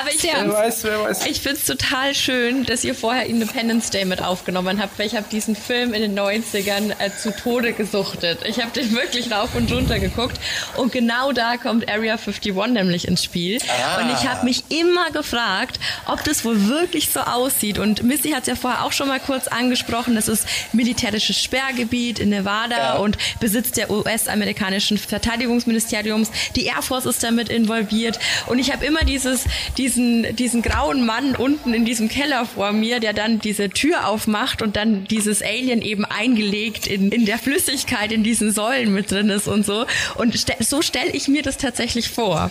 Aber 0.00 0.10
ich, 0.14 0.22
wer 0.22 0.52
weiß, 0.52 0.84
wer 0.84 1.02
weiß. 1.02 1.26
ich 1.26 1.40
finde 1.40 1.58
es 1.58 1.66
total 1.66 2.14
schön, 2.14 2.64
dass 2.64 2.84
ihr 2.84 2.94
vorher 2.94 3.26
Independence 3.26 3.90
Day 3.90 4.04
mit 4.04 4.22
aufgenommen 4.22 4.80
habt, 4.80 4.98
weil 4.98 5.06
ich 5.06 5.16
habe 5.16 5.26
diesen 5.30 5.56
Film 5.56 5.94
in 5.94 6.02
den 6.02 6.18
90ern 6.18 6.92
äh, 6.98 7.10
zu 7.16 7.34
Tode 7.34 7.72
gesuchtet. 7.72 8.40
Ich 8.44 8.60
habe 8.60 8.70
den 8.70 8.92
wirklich 8.92 9.30
rauf 9.32 9.54
und 9.54 9.70
runter 9.72 9.98
geguckt 9.98 10.38
und 10.76 10.92
genau 10.92 11.32
da 11.32 11.56
kommt 11.56 11.88
Area 11.88 12.14
51 12.14 12.54
nämlich 12.72 13.08
ins 13.08 13.24
Spiel. 13.24 13.58
Ah. 13.68 14.00
Und 14.00 14.10
ich 14.10 14.28
habe 14.28 14.44
mich 14.44 14.64
immer 14.68 15.10
gefragt, 15.10 15.78
ob 16.06 16.22
das 16.24 16.44
wohl 16.44 16.68
wirklich 16.68 17.10
so 17.10 17.20
aussieht. 17.20 17.78
Und 17.78 18.02
Missy 18.02 18.30
hat 18.30 18.42
es 18.42 18.46
ja 18.48 18.54
vorher 18.54 18.84
auch 18.84 18.92
schon 18.92 19.08
mal 19.08 19.20
kurz 19.20 19.48
angesprochen, 19.48 20.14
das 20.14 20.28
ist 20.28 20.46
militärisches 20.72 21.40
Sperrgebiet 21.42 22.18
in 22.18 22.30
Nevada 22.30 22.76
ja. 22.76 22.92
und 22.94 23.18
Besitz 23.40 23.72
der 23.72 23.90
US-amerikanischen 23.90 24.98
Verteidigungsministeriums. 24.98 26.30
Die 26.56 26.66
Air 26.74 26.82
Force 26.82 27.06
ist 27.06 27.22
damit 27.22 27.48
involviert. 27.48 28.18
Und 28.46 28.58
ich 28.58 28.72
habe 28.72 28.84
immer 28.84 29.04
dieses, 29.04 29.44
diesen, 29.76 30.34
diesen 30.36 30.62
grauen 30.62 31.04
Mann 31.06 31.36
unten 31.36 31.74
in 31.74 31.84
diesem 31.84 32.08
Keller 32.08 32.46
vor 32.46 32.72
mir, 32.72 33.00
der 33.00 33.12
dann 33.12 33.38
diese 33.38 33.70
Tür 33.70 34.06
aufmacht 34.08 34.62
und 34.62 34.76
dann 34.76 35.04
dieses 35.04 35.42
Alien 35.42 35.82
eben 35.82 36.04
eingelegt 36.04 36.86
in, 36.86 37.10
in 37.10 37.26
der 37.26 37.38
Flüssigkeit 37.38 38.12
in 38.12 38.22
diesen 38.22 38.52
Säulen 38.52 38.92
mit 38.92 39.10
drin 39.10 39.30
ist 39.30 39.48
und 39.48 39.66
so. 39.66 39.86
Und 40.16 40.36
st 40.36 40.50
so 40.60 40.82
stelle 40.82 41.10
ich 41.10 41.28
mir 41.28 41.42
das 41.42 41.56
tatsächlich 41.56 42.10
vor. 42.10 42.50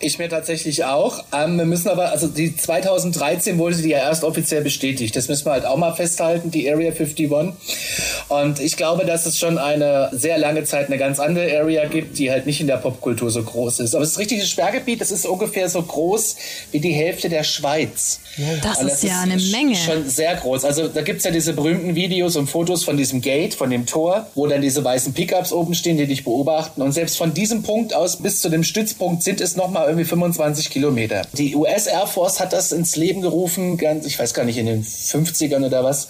Ich 0.00 0.18
mir 0.18 0.28
tatsächlich 0.28 0.84
auch. 0.84 1.24
Ähm, 1.32 1.58
wir 1.58 1.64
müssen 1.64 1.88
aber, 1.88 2.10
also 2.10 2.28
die 2.28 2.54
2013 2.54 3.58
wurde 3.58 3.76
die 3.76 3.88
ja 3.88 3.98
erst 3.98 4.22
offiziell 4.22 4.62
bestätigt. 4.62 5.16
Das 5.16 5.26
müssen 5.26 5.46
wir 5.46 5.52
halt 5.52 5.66
auch 5.66 5.76
mal 5.76 5.92
festhalten, 5.92 6.52
die 6.52 6.70
Area 6.70 6.92
51. 6.92 7.28
Und 8.28 8.60
ich 8.60 8.76
glaube, 8.76 9.04
dass 9.04 9.26
es 9.26 9.38
schon 9.38 9.58
eine 9.58 10.10
sehr 10.12 10.38
lange 10.38 10.62
Zeit 10.62 10.86
eine 10.86 10.98
ganz 10.98 11.18
andere 11.18 11.50
Area 11.58 11.86
gibt, 11.86 12.18
die 12.18 12.30
halt 12.30 12.46
nicht 12.46 12.60
in 12.60 12.68
der 12.68 12.76
Popkultur 12.76 13.30
so 13.30 13.42
groß 13.42 13.80
ist. 13.80 13.94
Aber 13.94 14.04
das 14.04 14.18
richtige 14.18 14.44
Sperrgebiet, 14.44 15.00
das 15.00 15.10
ist 15.10 15.26
ungefähr 15.26 15.68
so 15.68 15.82
groß 15.82 16.36
wie 16.70 16.78
die 16.78 16.92
Hälfte 16.92 17.28
der 17.28 17.42
Schweiz. 17.42 18.20
Das, 18.62 18.78
das 18.78 18.92
ist 18.94 19.04
ja 19.04 19.20
eine 19.22 19.36
Menge. 19.36 19.74
Schon 19.74 20.08
sehr 20.08 20.36
groß. 20.36 20.64
Also 20.64 20.86
da 20.86 21.02
gibt's 21.02 21.24
ja 21.24 21.32
diese 21.32 21.54
berühmten 21.54 21.96
Videos 21.96 22.36
und 22.36 22.48
Fotos 22.48 22.84
von 22.84 22.96
diesem 22.96 23.20
Gate, 23.20 23.54
von 23.54 23.70
dem 23.70 23.86
Tor, 23.86 24.28
wo 24.36 24.46
dann 24.46 24.62
diese 24.62 24.84
weißen 24.84 25.12
Pickups 25.12 25.52
oben 25.52 25.74
stehen, 25.74 25.96
die 25.96 26.06
dich 26.06 26.22
beobachten. 26.22 26.82
Und 26.82 26.92
selbst 26.92 27.16
von 27.16 27.34
diesem 27.34 27.64
Punkt 27.64 27.94
aus 27.94 28.16
bis 28.16 28.40
zu 28.40 28.48
dem 28.48 28.62
Stützpunkt 28.62 29.24
sind 29.24 29.40
es 29.40 29.56
nochmal 29.56 29.87
irgendwie 29.88 30.04
25 30.04 30.70
Kilometer. 30.70 31.22
Die 31.32 31.54
US 31.54 31.86
Air 31.86 32.06
Force 32.06 32.40
hat 32.40 32.52
das 32.52 32.72
ins 32.72 32.96
Leben 32.96 33.22
gerufen, 33.22 33.76
ganz, 33.76 34.06
ich 34.06 34.18
weiß 34.18 34.34
gar 34.34 34.44
nicht, 34.44 34.58
in 34.58 34.66
den 34.66 34.84
50ern 34.84 35.64
oder 35.64 35.84
was 35.84 36.08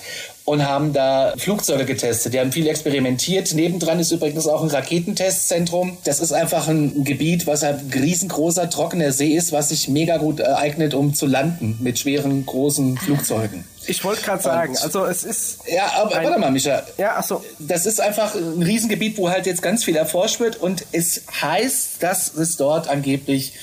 und 0.48 0.66
haben 0.66 0.94
da 0.94 1.34
Flugzeuge 1.36 1.84
getestet. 1.84 2.32
Die 2.32 2.40
haben 2.40 2.52
viel 2.52 2.66
experimentiert. 2.68 3.52
Nebendran 3.54 4.00
ist 4.00 4.12
übrigens 4.12 4.46
auch 4.46 4.62
ein 4.62 4.70
Raketentestzentrum. 4.70 5.98
Das 6.04 6.20
ist 6.20 6.32
einfach 6.32 6.68
ein 6.68 7.04
Gebiet, 7.04 7.46
was 7.46 7.64
ein 7.64 7.90
riesengroßer, 7.94 8.70
trockener 8.70 9.12
See 9.12 9.34
ist, 9.34 9.52
was 9.52 9.68
sich 9.68 9.88
mega 9.88 10.16
gut 10.16 10.40
eignet, 10.40 10.94
um 10.94 11.12
zu 11.12 11.26
landen 11.26 11.76
mit 11.80 11.98
schweren, 11.98 12.46
großen 12.46 12.96
Flugzeugen. 12.96 13.64
Ich 13.88 14.04
wollte 14.04 14.22
gerade 14.22 14.42
sagen, 14.42 14.76
also 14.76 15.06
es 15.06 15.24
ist. 15.24 15.60
Ja, 15.66 15.92
aber 15.96 16.16
ein, 16.16 16.26
warte 16.26 16.38
mal, 16.38 16.50
Micha. 16.50 16.82
Ja, 16.98 17.14
ach 17.16 17.24
so. 17.24 17.42
Das 17.58 17.86
ist 17.86 18.00
einfach 18.00 18.34
ein 18.34 18.62
Riesengebiet, 18.62 19.16
wo 19.16 19.30
halt 19.30 19.46
jetzt 19.46 19.62
ganz 19.62 19.82
viel 19.82 19.96
erforscht 19.96 20.40
wird 20.40 20.56
und 20.56 20.84
es 20.92 21.22
heißt, 21.40 22.02
dass 22.02 22.34
es 22.34 22.56
dort 22.56 22.88
angeblich 22.88 23.54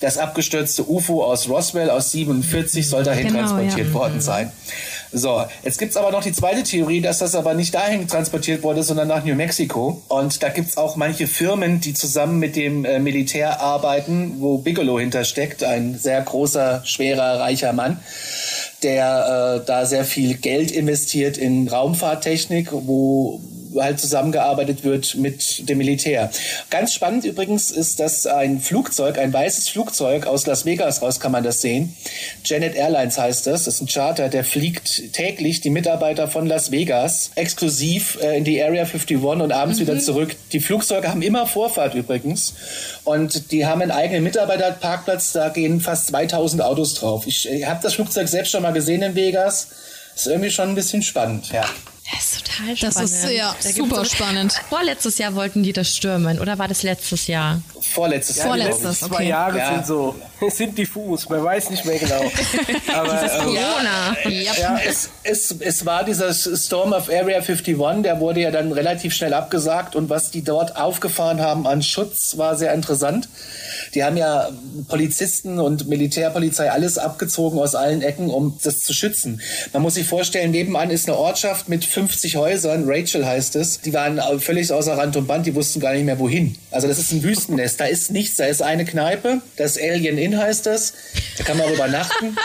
das 0.00 0.18
abgestürzte 0.18 0.88
UFO 0.88 1.24
aus 1.24 1.48
Roswell 1.48 1.90
aus 1.90 2.12
47 2.12 2.88
soll 2.88 3.02
dahin 3.02 3.28
genau, 3.28 3.40
transportiert 3.40 3.88
ja. 3.88 3.94
worden 3.94 4.20
sein. 4.20 4.52
So, 5.14 5.44
jetzt 5.62 5.78
gibt's 5.78 5.96
aber 5.98 6.10
noch 6.10 6.22
die 6.22 6.32
zweite 6.32 6.62
Theorie, 6.62 7.02
dass 7.02 7.18
das 7.18 7.34
aber 7.34 7.52
nicht 7.52 7.74
dahin 7.74 8.08
transportiert 8.08 8.62
wurde, 8.62 8.82
sondern 8.82 9.08
nach 9.08 9.24
New 9.24 9.34
Mexico. 9.34 10.00
Und 10.08 10.42
da 10.42 10.48
gibt's 10.48 10.78
auch 10.78 10.96
manche 10.96 11.26
Firmen, 11.26 11.80
die 11.80 11.92
zusammen 11.92 12.38
mit 12.38 12.56
dem 12.56 12.86
äh, 12.86 12.98
Militär 12.98 13.60
arbeiten, 13.60 14.36
wo 14.38 14.58
Bigelow 14.58 14.98
hintersteckt, 14.98 15.64
ein 15.64 15.98
sehr 15.98 16.22
großer, 16.22 16.82
schwerer, 16.86 17.40
reicher 17.40 17.74
Mann 17.74 18.00
der 18.82 19.60
äh, 19.62 19.66
da 19.66 19.86
sehr 19.86 20.04
viel 20.04 20.34
Geld 20.34 20.70
investiert 20.70 21.38
in 21.38 21.68
Raumfahrttechnik, 21.68 22.68
wo 22.72 23.40
halt 23.76 24.00
zusammengearbeitet 24.00 24.84
wird 24.84 25.14
mit 25.14 25.68
dem 25.68 25.78
Militär. 25.78 26.30
Ganz 26.70 26.94
spannend 26.94 27.24
übrigens 27.24 27.70
ist, 27.70 28.00
dass 28.00 28.26
ein 28.26 28.60
Flugzeug, 28.60 29.18
ein 29.18 29.32
weißes 29.32 29.68
Flugzeug 29.68 30.26
aus 30.26 30.46
Las 30.46 30.64
Vegas 30.64 31.02
raus 31.02 31.20
kann 31.20 31.32
man 31.32 31.44
das 31.44 31.60
sehen. 31.60 31.96
Janet 32.44 32.74
Airlines 32.74 33.18
heißt 33.18 33.46
das. 33.46 33.64
Das 33.64 33.74
ist 33.74 33.80
ein 33.80 33.86
Charter, 33.86 34.28
der 34.28 34.44
fliegt 34.44 35.12
täglich 35.12 35.60
die 35.60 35.70
Mitarbeiter 35.70 36.28
von 36.28 36.46
Las 36.46 36.70
Vegas 36.70 37.30
exklusiv 37.34 38.18
äh, 38.22 38.36
in 38.36 38.44
die 38.44 38.62
Area 38.62 38.82
51 38.82 39.18
und 39.18 39.52
abends 39.52 39.78
mhm. 39.78 39.82
wieder 39.82 39.98
zurück. 39.98 40.34
Die 40.52 40.60
Flugzeuge 40.60 41.08
haben 41.08 41.22
immer 41.22 41.46
Vorfahrt 41.46 41.94
übrigens 41.94 42.54
und 43.04 43.52
die 43.52 43.66
haben 43.66 43.82
einen 43.82 43.90
eigenen 43.90 44.24
Mitarbeiterparkplatz. 44.24 45.32
Da 45.32 45.48
gehen 45.48 45.80
fast 45.80 46.08
2000 46.08 46.62
Autos 46.62 46.94
drauf. 46.94 47.26
Ich, 47.26 47.48
ich 47.48 47.66
habe 47.66 47.80
das 47.82 47.94
Flugzeug 47.94 48.28
selbst 48.28 48.50
schon 48.50 48.62
mal 48.62 48.72
gesehen 48.72 49.02
in 49.02 49.14
Vegas. 49.14 49.68
Ist 50.14 50.26
irgendwie 50.26 50.50
schon 50.50 50.70
ein 50.70 50.74
bisschen 50.74 51.02
spannend, 51.02 51.50
ja. 51.52 51.64
Das 52.14 52.32
ist 52.32 52.46
total 52.46 52.74
Das 52.76 52.92
spannend. 52.94 53.10
ist, 53.12 53.30
ja, 53.30 53.56
Da 53.62 53.68
super 53.70 54.04
spannend. 54.04 54.52
Vorletztes 54.68 55.18
Jahr 55.18 55.34
wollten 55.34 55.62
die 55.62 55.72
das 55.72 55.96
stürmen, 55.96 56.38
oder 56.38 56.58
war 56.58 56.68
das 56.68 56.82
letztes 56.82 57.26
Jahr? 57.26 57.60
Vorletztes 57.80 58.36
Jahr. 58.36 58.46
Vorletztes. 58.48 58.80
glaub 58.82 58.92
ich. 58.92 58.98
Zwei 59.08 59.14
okay. 59.16 59.28
Jahre 59.28 59.58
Ja. 59.58 59.74
sind 59.74 59.86
so, 59.86 60.14
sind 60.50 60.76
diffus, 60.78 61.28
man 61.28 61.42
weiß 61.42 61.70
nicht 61.70 61.84
mehr 61.84 61.98
genau. 61.98 62.20
Aber 62.94 63.22
ähm, 63.22 63.30
Corona. 63.44 64.16
Ja, 64.28 64.78
es, 64.86 65.08
es, 65.22 65.54
es 65.58 65.86
war 65.86 66.04
dieser 66.04 66.32
Storm 66.34 66.92
of 66.92 67.08
Area 67.08 67.38
51, 67.40 68.02
der 68.02 68.20
wurde 68.20 68.40
ja 68.40 68.50
dann 68.50 68.72
relativ 68.72 69.14
schnell 69.14 69.32
abgesagt 69.34 69.96
und 69.96 70.10
was 70.10 70.30
die 70.30 70.42
dort 70.42 70.76
aufgefahren 70.76 71.40
haben 71.40 71.66
an 71.66 71.82
Schutz 71.82 72.36
war 72.36 72.56
sehr 72.56 72.74
interessant. 72.74 73.28
Die 73.94 74.04
haben 74.04 74.16
ja 74.16 74.48
Polizisten 74.88 75.58
und 75.58 75.88
Militärpolizei 75.88 76.70
alles 76.70 76.98
abgezogen 76.98 77.58
aus 77.58 77.74
allen 77.74 78.02
Ecken, 78.02 78.30
um 78.30 78.58
das 78.62 78.80
zu 78.80 78.94
schützen. 78.94 79.40
Man 79.72 79.82
muss 79.82 79.94
sich 79.94 80.06
vorstellen, 80.06 80.50
nebenan 80.50 80.90
ist 80.90 81.08
eine 81.08 81.18
Ortschaft 81.18 81.68
mit 81.68 81.84
50 81.84 82.36
Häusern, 82.36 82.84
Rachel 82.86 83.26
heißt 83.26 83.56
es. 83.56 83.80
Die 83.80 83.92
waren 83.92 84.20
völlig 84.40 84.72
außer 84.72 84.96
Rand 84.96 85.16
und 85.16 85.26
Band, 85.26 85.46
die 85.46 85.54
wussten 85.54 85.80
gar 85.80 85.92
nicht 85.92 86.04
mehr 86.04 86.18
wohin. 86.18 86.56
Also 86.70 86.88
das 86.88 86.98
ist 86.98 87.12
ein 87.12 87.22
Wüstennest, 87.22 87.80
da 87.80 87.84
ist 87.84 88.10
nichts, 88.10 88.36
da 88.36 88.46
ist 88.46 88.62
eine 88.62 88.84
Kneipe, 88.84 89.42
das 89.56 89.76
Alien 89.78 90.16
Inn 90.16 90.38
heißt 90.38 90.66
das. 90.66 90.94
Da 91.36 91.44
kann 91.44 91.58
man 91.58 91.66
auch 91.66 91.72
übernachten. 91.72 92.36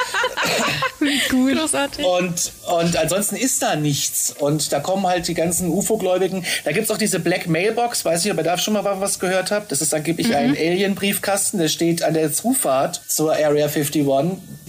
Großartig. 1.29 2.05
Und, 2.05 2.51
und 2.67 2.97
ansonsten 2.97 3.35
ist 3.35 3.61
da 3.61 3.75
nichts. 3.75 4.33
Und 4.37 4.71
da 4.71 4.79
kommen 4.79 5.05
halt 5.05 5.27
die 5.27 5.33
ganzen 5.33 5.69
UFO-Gläubigen. 5.69 6.43
Da 6.63 6.71
gibt's 6.71 6.89
auch 6.89 6.97
diese 6.97 7.19
Black 7.19 7.47
Mailbox. 7.47 8.05
Weiß 8.05 8.25
ich, 8.25 8.31
ob 8.31 8.37
ihr 8.37 8.43
da 8.43 8.57
schon 8.57 8.73
mal 8.73 8.83
was 8.83 9.19
gehört 9.19 9.51
habt. 9.51 9.71
Das 9.71 9.81
ist 9.81 9.93
angeblich 9.93 10.35
ein 10.35 10.51
Alien-Briefkasten. 10.51 11.36
Der 11.53 11.67
steht 11.67 12.03
an 12.03 12.13
der 12.13 12.31
Zufahrt 12.33 13.01
zur 13.07 13.33
Area 13.33 13.67
51. 13.67 14.05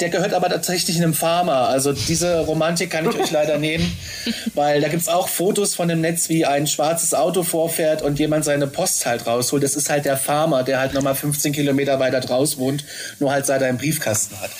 Der 0.00 0.08
gehört 0.08 0.32
aber 0.32 0.48
tatsächlich 0.48 0.96
einem 0.96 1.14
Farmer. 1.14 1.68
Also 1.68 1.92
diese 1.92 2.40
Romantik 2.40 2.90
kann 2.90 3.08
ich 3.08 3.18
euch 3.18 3.30
leider 3.30 3.58
nehmen. 3.58 3.90
Weil 4.54 4.80
da 4.80 4.88
gibt's 4.88 5.08
auch 5.08 5.28
Fotos 5.28 5.74
von 5.74 5.88
dem 5.88 6.00
Netz, 6.00 6.28
wie 6.28 6.44
ein 6.44 6.66
schwarzes 6.66 7.14
Auto 7.14 7.42
vorfährt 7.42 8.02
und 8.02 8.18
jemand 8.18 8.44
seine 8.44 8.66
Post 8.66 9.06
halt 9.06 9.26
rausholt. 9.26 9.62
Das 9.62 9.74
ist 9.74 9.90
halt 9.90 10.04
der 10.04 10.16
Farmer, 10.16 10.62
der 10.62 10.80
halt 10.80 10.94
nochmal 10.94 11.14
15 11.14 11.52
Kilometer 11.52 11.98
weiter 11.98 12.20
draus 12.20 12.58
wohnt, 12.58 12.84
nur 13.18 13.32
halt 13.32 13.46
seit 13.46 13.62
er 13.62 13.68
einen 13.68 13.78
Briefkasten 13.78 14.40
hat. 14.40 14.50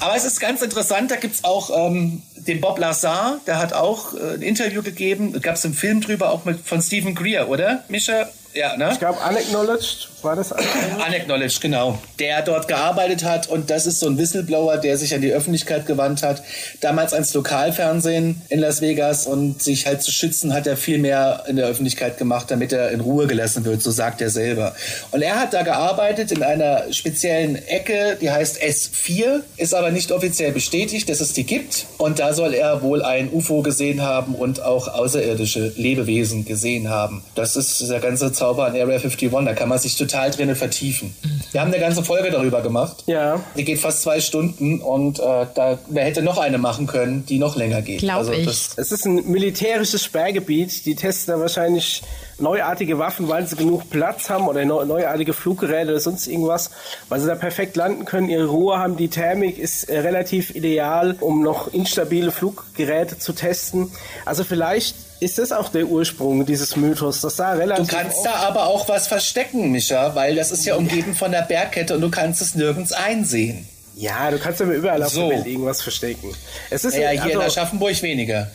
Aber 0.00 0.16
es 0.16 0.24
ist 0.24 0.40
ganz 0.40 0.62
interessant, 0.62 1.10
da 1.10 1.16
gibt's 1.16 1.44
auch 1.44 1.70
ähm, 1.88 2.22
den 2.36 2.60
Bob 2.60 2.78
Lazar, 2.78 3.40
der 3.46 3.58
hat 3.58 3.72
auch 3.72 4.14
äh, 4.14 4.34
ein 4.34 4.42
Interview 4.42 4.82
gegeben, 4.82 5.32
da 5.32 5.38
gab's 5.38 5.64
einen 5.64 5.74
Film 5.74 6.00
drüber, 6.00 6.30
auch 6.30 6.44
mit 6.44 6.60
von 6.60 6.80
Stephen 6.82 7.14
Greer, 7.14 7.48
oder? 7.48 7.84
Mischa? 7.88 8.28
Ja, 8.54 8.76
ne? 8.76 8.90
ich 8.92 8.98
glaube, 8.98 9.18
unacknowledged 9.28 10.08
war 10.26 10.36
das. 10.36 10.52
unacknowledged? 10.52 11.60
Genau. 11.66 11.98
Der 12.18 12.42
dort 12.42 12.68
gearbeitet 12.68 13.24
hat 13.24 13.48
und 13.48 13.70
das 13.70 13.86
ist 13.86 14.00
so 14.00 14.06
ein 14.06 14.18
Whistleblower, 14.18 14.76
der 14.76 14.98
sich 14.98 15.14
an 15.14 15.20
die 15.20 15.32
Öffentlichkeit 15.32 15.86
gewandt 15.86 16.22
hat. 16.22 16.42
Damals 16.80 17.12
ans 17.14 17.32
Lokalfernsehen 17.34 18.42
in 18.48 18.60
Las 18.60 18.80
Vegas 18.80 19.26
und 19.26 19.62
sich 19.62 19.86
halt 19.86 20.02
zu 20.02 20.12
schützen, 20.12 20.52
hat 20.52 20.66
er 20.66 20.76
viel 20.76 20.98
mehr 20.98 21.44
in 21.46 21.56
der 21.56 21.66
Öffentlichkeit 21.66 22.18
gemacht, 22.18 22.50
damit 22.50 22.72
er 22.72 22.90
in 22.90 23.00
Ruhe 23.00 23.26
gelassen 23.26 23.64
wird, 23.64 23.82
so 23.82 23.90
sagt 23.90 24.20
er 24.20 24.30
selber. 24.30 24.74
Und 25.12 25.22
er 25.22 25.40
hat 25.40 25.54
da 25.54 25.62
gearbeitet 25.62 26.32
in 26.32 26.42
einer 26.42 26.92
speziellen 26.92 27.56
Ecke, 27.66 28.16
die 28.20 28.30
heißt 28.30 28.62
S4, 28.62 29.40
ist 29.56 29.74
aber 29.74 29.90
nicht 29.90 30.12
offiziell 30.12 30.52
bestätigt, 30.52 31.08
dass 31.08 31.20
es 31.20 31.32
die 31.32 31.44
gibt. 31.44 31.86
Und 31.98 32.18
da 32.18 32.34
soll 32.34 32.54
er 32.54 32.82
wohl 32.82 33.02
ein 33.02 33.32
UFO 33.32 33.62
gesehen 33.62 34.02
haben 34.02 34.34
und 34.34 34.62
auch 34.62 34.88
außerirdische 34.88 35.72
Lebewesen 35.76 36.44
gesehen 36.44 36.90
haben. 36.90 37.22
Das 37.34 37.56
ist 37.56 37.88
der 37.88 38.00
ganze 38.00 38.32
Zauber 38.32 38.66
an 38.66 38.72
Area 38.72 38.96
51, 38.96 39.30
da 39.30 39.54
kann 39.54 39.68
man 39.68 39.78
sich 39.78 39.96
total 39.96 40.15
drinnen 40.24 40.56
vertiefen. 40.56 41.14
Wir 41.52 41.60
haben 41.60 41.72
eine 41.72 41.80
ganze 41.80 42.02
Folge 42.02 42.30
darüber 42.30 42.62
gemacht. 42.62 43.04
Ja. 43.06 43.40
Die 43.56 43.64
geht 43.64 43.78
fast 43.78 44.02
zwei 44.02 44.20
Stunden 44.20 44.80
und 44.80 45.18
äh, 45.18 45.46
da 45.54 45.78
wer 45.88 46.04
hätte 46.04 46.22
noch 46.22 46.38
eine 46.38 46.58
machen 46.58 46.86
können, 46.86 47.24
die 47.26 47.38
noch 47.38 47.56
länger 47.56 47.82
geht. 47.82 48.00
Glaub 48.00 48.30
ich. 48.30 48.46
Das, 48.46 48.72
Es 48.76 48.92
ist 48.92 49.04
ein 49.06 49.30
militärisches 49.30 50.04
Sperrgebiet. 50.04 50.86
Die 50.86 50.94
testen 50.94 51.34
da 51.34 51.40
wahrscheinlich 51.40 52.02
neuartige 52.38 52.98
Waffen, 52.98 53.28
weil 53.28 53.46
sie 53.46 53.56
genug 53.56 53.88
Platz 53.90 54.28
haben 54.28 54.46
oder 54.48 54.64
neu, 54.64 54.84
neuartige 54.84 55.32
Fluggeräte 55.32 55.90
oder 55.90 56.00
sonst 56.00 56.26
irgendwas, 56.26 56.70
weil 57.08 57.20
sie 57.20 57.26
da 57.26 57.34
perfekt 57.34 57.76
landen 57.76 58.04
können. 58.04 58.28
Ihre 58.28 58.46
Ruhe 58.46 58.78
haben, 58.78 58.96
die 58.96 59.08
Thermik 59.08 59.58
ist 59.58 59.84
äh, 59.84 60.00
relativ 60.00 60.54
ideal, 60.54 61.16
um 61.20 61.42
noch 61.42 61.72
instabile 61.72 62.30
Fluggeräte 62.30 63.18
zu 63.18 63.32
testen. 63.32 63.90
Also 64.24 64.44
vielleicht 64.44 64.96
ist 65.20 65.38
das 65.38 65.52
auch 65.52 65.68
der 65.68 65.86
Ursprung 65.86 66.44
dieses 66.46 66.76
Mythos, 66.76 67.20
dass 67.20 67.36
da 67.36 67.54
du 67.54 67.60
relativ 67.60 67.88
kannst 67.88 68.18
oft- 68.18 68.26
da 68.26 68.34
aber 68.34 68.66
auch 68.66 68.88
was 68.88 69.06
verstecken, 69.06 69.70
Micha, 69.72 70.14
weil 70.14 70.34
das 70.36 70.50
ist 70.50 70.64
ja 70.66 70.74
umgeben 70.76 71.14
von 71.14 71.32
der 71.32 71.42
Bergkette 71.42 71.94
und 71.94 72.00
du 72.00 72.10
kannst 72.10 72.42
es 72.42 72.54
nirgends 72.54 72.92
einsehen. 72.92 73.66
Ja, 73.98 74.30
du 74.30 74.38
kannst 74.38 74.60
aber 74.60 74.74
überall 74.74 75.02
auf 75.02 75.12
So. 75.12 75.28
der 75.28 75.38
Welt 75.38 75.46
irgendwas 75.46 75.80
verstecken. 75.82 76.34
Es 76.70 76.84
ist 76.84 76.94
Ja, 76.96 77.08
hier 77.10 77.22
in 77.32 77.38
also, 77.38 77.40
Aschaffenburg 77.40 78.00
weniger. 78.02 78.50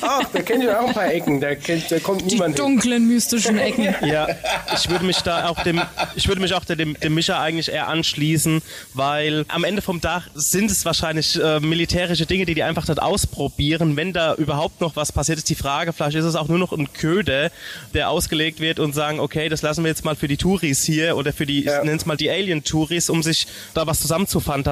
ach, 0.00 0.24
da 0.32 0.40
kennt 0.42 0.62
ihr 0.64 0.80
auch 0.80 0.88
ein 0.88 0.94
paar 0.94 1.12
Ecken, 1.12 1.40
da, 1.40 1.54
kennt, 1.54 1.90
da 1.90 1.98
kommt 1.98 2.22
Die 2.22 2.26
niemand 2.34 2.56
hin. 2.56 2.64
dunklen, 2.64 3.06
mystischen 3.06 3.58
Ecken. 3.58 3.94
Ja, 4.06 4.26
ich 4.74 4.88
würde 4.88 5.04
mich 5.04 5.18
da 5.18 5.48
auch 5.48 5.62
dem, 5.62 5.80
ich 6.16 6.28
würde 6.28 6.40
mich 6.40 6.54
auch 6.54 6.64
dem, 6.64 6.94
dem 6.98 7.14
Mischer 7.14 7.38
eigentlich 7.40 7.68
eher 7.70 7.88
anschließen, 7.88 8.62
weil 8.94 9.44
am 9.48 9.64
Ende 9.64 9.82
vom 9.82 10.00
Tag 10.00 10.24
sind 10.34 10.70
es 10.70 10.84
wahrscheinlich 10.84 11.38
äh, 11.40 11.60
militärische 11.60 12.24
Dinge, 12.26 12.46
die 12.46 12.54
die 12.54 12.62
einfach 12.62 12.86
dort 12.86 13.02
ausprobieren. 13.02 13.96
Wenn 13.96 14.12
da 14.12 14.34
überhaupt 14.34 14.80
noch 14.80 14.96
was 14.96 15.12
passiert, 15.12 15.38
ist 15.38 15.50
die 15.50 15.54
Frage, 15.54 15.92
vielleicht 15.92 16.16
ist 16.16 16.24
es 16.24 16.36
auch 16.36 16.48
nur 16.48 16.58
noch 16.58 16.72
ein 16.72 16.92
Köder, 16.92 17.50
der 17.94 18.08
ausgelegt 18.10 18.60
wird 18.60 18.78
und 18.78 18.94
sagen, 18.94 19.20
okay, 19.20 19.48
das 19.48 19.60
lassen 19.62 19.84
wir 19.84 19.88
jetzt 19.90 20.04
mal 20.04 20.16
für 20.16 20.28
die 20.28 20.36
Touris 20.38 20.84
hier 20.84 21.16
oder 21.16 21.32
für 21.32 21.44
die, 21.46 21.64
Ja. 21.64 21.78
ich 21.78 21.84
nenne 21.84 21.96
es 21.98 22.06
mal 22.06 22.16
die 22.16 22.30
Alien-Touris, 22.30 23.10
um 23.10 23.22
sich 23.22 23.46
da 23.74 23.86
was 23.86 24.00
zusammen 24.00 24.26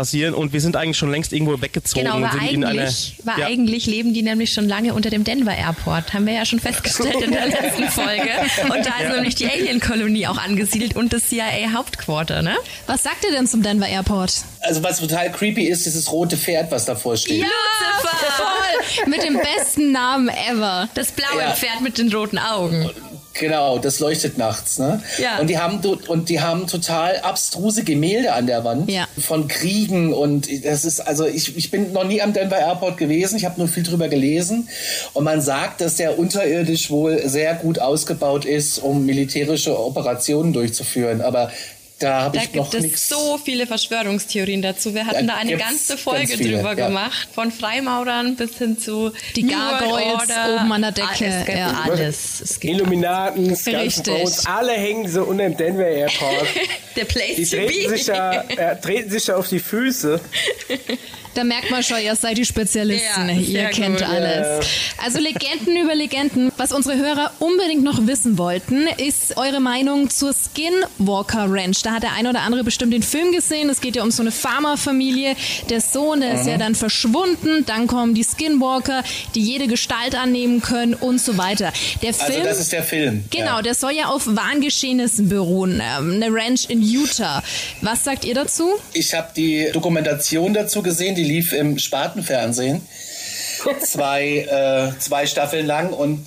zu 0.04 0.18
fantasieren 0.18 0.34
und 0.34 0.52
wir 0.52 0.60
sind 0.60 0.76
eigentlich 0.76 0.96
schon 0.96 1.10
längst 1.10 1.32
irgendwo 1.32 1.60
weggezogen 1.60 2.04
Genau, 2.04 2.16
einer, 2.16 2.32
eigentlich, 2.32 3.14
weil 3.24 3.38
ja. 3.38 3.46
eigentlich 3.46 3.86
leben 3.86 4.14
die 4.14 4.22
nämlich 4.22 4.52
schon 4.52 4.68
lange 4.68 4.94
unter 4.94 5.10
dem 5.10 5.24
Denver 5.24 5.54
Airport. 5.54 6.12
Haben 6.14 6.26
wir 6.26 6.34
ja 6.34 6.44
schon 6.44 6.60
festgestellt 6.60 7.20
in 7.22 7.32
der 7.32 7.46
letzten 7.48 7.88
Folge. 7.88 8.30
Und 8.64 8.86
da 8.86 9.04
ist 9.04 9.14
nämlich 9.14 9.34
die 9.34 9.46
Alien-Kolonie 9.46 10.26
auch 10.26 10.38
angesiedelt 10.38 10.96
und 10.96 11.12
das 11.12 11.28
CIA-Hauptquarter, 11.28 12.42
ne? 12.42 12.56
Was 12.86 13.02
sagt 13.02 13.24
ihr 13.24 13.32
denn 13.32 13.46
zum 13.46 13.62
Denver 13.62 13.88
Airport? 13.88 14.32
Also 14.60 14.82
was 14.82 15.00
total 15.00 15.30
creepy 15.32 15.64
ist, 15.68 15.86
dieses 15.86 16.10
rote 16.10 16.36
Pferd, 16.36 16.70
was 16.70 16.84
davor 16.84 17.16
steht. 17.16 17.42
Lucifer! 17.42 18.16
Voll! 18.36 19.10
Mit 19.10 19.22
dem 19.22 19.38
besten 19.38 19.92
Namen 19.92 20.28
ever. 20.28 20.88
Das 20.94 21.12
blaue 21.12 21.40
Ja. 21.40 21.52
Pferd 21.52 21.80
mit 21.82 21.98
den 21.98 22.12
roten 22.12 22.38
Augen. 22.38 22.90
Genau, 23.38 23.78
das 23.78 24.00
leuchtet 24.00 24.36
nachts, 24.38 24.78
ne? 24.78 25.00
Ja. 25.18 25.38
Und 25.38 25.48
die 25.48 25.58
haben 25.58 25.80
und 26.08 26.28
die 26.28 26.40
haben 26.40 26.66
total 26.66 27.18
abstruse 27.20 27.84
Gemälde 27.84 28.32
an 28.32 28.46
der 28.46 28.64
Wand 28.64 28.90
Ja. 28.90 29.06
von 29.18 29.46
Kriegen 29.48 30.12
und 30.12 30.48
das 30.64 30.84
ist 30.84 31.00
also 31.00 31.26
ich, 31.26 31.56
ich 31.56 31.70
bin 31.70 31.92
noch 31.92 32.04
nie 32.04 32.20
am 32.20 32.32
Denver 32.32 32.58
Airport 32.58 32.96
gewesen, 32.96 33.36
ich 33.36 33.44
habe 33.44 33.58
nur 33.58 33.68
viel 33.68 33.82
drüber 33.84 34.08
gelesen 34.08 34.68
und 35.14 35.24
man 35.24 35.40
sagt, 35.40 35.80
dass 35.80 35.96
der 35.96 36.18
unterirdisch 36.18 36.90
wohl 36.90 37.28
sehr 37.28 37.54
gut 37.54 37.78
ausgebaut 37.78 38.44
ist, 38.44 38.78
um 38.78 39.06
militärische 39.06 39.78
Operationen 39.78 40.52
durchzuführen, 40.52 41.20
aber 41.20 41.50
da 41.98 42.22
habe 42.22 42.36
Da 42.38 42.44
ich 42.44 42.54
noch 42.54 42.70
gibt 42.70 42.84
es 42.94 43.08
so 43.08 43.38
viele 43.44 43.66
Verschwörungstheorien 43.66 44.62
dazu. 44.62 44.94
Wir 44.94 45.06
hatten 45.06 45.26
Da 45.26 45.34
da 45.34 45.38
eine 45.40 45.56
ganze 45.56 45.88
ganz 45.94 46.00
Folge 46.02 46.36
viele, 46.36 46.56
drüber 46.56 46.76
ja. 46.76 46.86
gemacht. 46.88 47.28
Von 47.34 47.50
Freimaurern 47.50 48.36
bis 48.36 48.58
hin 48.58 48.78
zu 48.78 49.12
Die 49.36 49.46
Gargoyles 49.46 50.22
oben 50.22 50.72
an 50.72 50.80
der 50.82 50.88
Ah, 50.90 50.92
Decke, 50.92 51.24
Es 51.26 51.44
gibt 51.46 51.58
ja. 51.58 51.80
alles. 51.84 52.40
Es 52.40 52.60
gibt 52.60 52.74
Illuminaten, 52.74 53.56
Skulls 53.56 54.46
alle 54.46 54.72
hängen 54.72 55.08
so 55.08 55.24
unter 55.24 55.44
dem 55.44 55.56
Denver 55.56 55.86
Airport. 55.86 56.46
der 56.96 57.04
Place 57.04 57.36
Die 57.36 57.44
to 57.46 57.56
treten 57.56 57.90
be. 57.90 57.96
sich, 57.98 58.06
ja, 58.06 58.42
äh, 58.42 58.80
treten 58.80 59.10
sich 59.10 59.26
ja 59.26 59.36
auf 59.36 59.48
die 59.48 59.58
Füße. 59.60 60.20
Da 61.34 61.44
merkt 61.44 61.70
man 61.70 61.82
schon, 61.82 61.98
ihr 62.02 62.14
seid 62.16 62.36
die 62.38 62.44
Spezialisten. 62.44 63.28
Ja, 63.28 63.34
ihr 63.62 63.68
kennt 63.68 63.98
gut. 63.98 64.08
alles. 64.08 64.66
Also 65.04 65.18
Legenden 65.20 65.76
über 65.76 65.94
Legenden. 65.94 66.50
Was 66.56 66.72
unsere 66.72 66.96
Hörer 66.96 67.32
unbedingt 67.38 67.82
noch 67.84 68.06
wissen 68.06 68.38
wollten, 68.38 68.86
ist 68.98 69.36
eure 69.36 69.60
Meinung 69.60 70.10
zur 70.10 70.32
Skinwalker 70.34 71.46
Ranch. 71.48 71.82
Da 71.82 71.92
hat 71.92 72.02
der 72.02 72.12
ein 72.12 72.26
oder 72.26 72.40
andere 72.40 72.64
bestimmt 72.64 72.92
den 72.92 73.02
Film 73.02 73.32
gesehen. 73.32 73.68
Es 73.70 73.80
geht 73.80 73.96
ja 73.96 74.02
um 74.02 74.10
so 74.10 74.22
eine 74.22 74.32
Farmerfamilie. 74.32 75.36
Der 75.70 75.80
Sohn, 75.80 76.20
der 76.20 76.34
ist 76.34 76.46
ja 76.46 76.56
dann 76.58 76.74
verschwunden. 76.74 77.64
Dann 77.66 77.86
kommen 77.86 78.14
die 78.14 78.24
Skinwalker, 78.24 79.02
die 79.34 79.40
jede 79.40 79.66
Gestalt 79.68 80.14
annehmen 80.14 80.60
können 80.60 80.94
und 80.94 81.20
so 81.20 81.36
weiter. 81.38 81.72
Der 82.02 82.14
Film. 82.14 82.28
Also 82.38 82.42
das 82.48 82.60
ist 82.60 82.72
der 82.72 82.82
Film. 82.82 83.24
Genau, 83.30 83.56
Ja. 83.56 83.62
der 83.62 83.74
soll 83.74 83.92
ja 83.92 84.06
auf 84.06 84.26
Wahngeschehnissen 84.26 85.28
beruhen. 85.28 85.80
Ähm, 85.82 86.14
eine 86.22 86.32
Ranch 86.32 86.66
in 86.68 86.82
Utah. 86.82 87.42
Was 87.82 88.04
sagt 88.04 88.24
ihr 88.24 88.34
dazu? 88.34 88.70
Ich 88.92 89.14
habe 89.14 89.28
die 89.36 89.68
Dokumentation 89.72 90.52
dazu 90.54 90.82
gesehen, 90.82 91.14
die 91.18 91.24
lief 91.24 91.52
im 91.52 91.78
Spartenfernsehen. 91.78 92.80
Zwei, 93.80 94.38
äh, 94.38 94.98
zwei 95.00 95.26
Staffeln 95.26 95.66
lang 95.66 95.92
und 95.92 96.24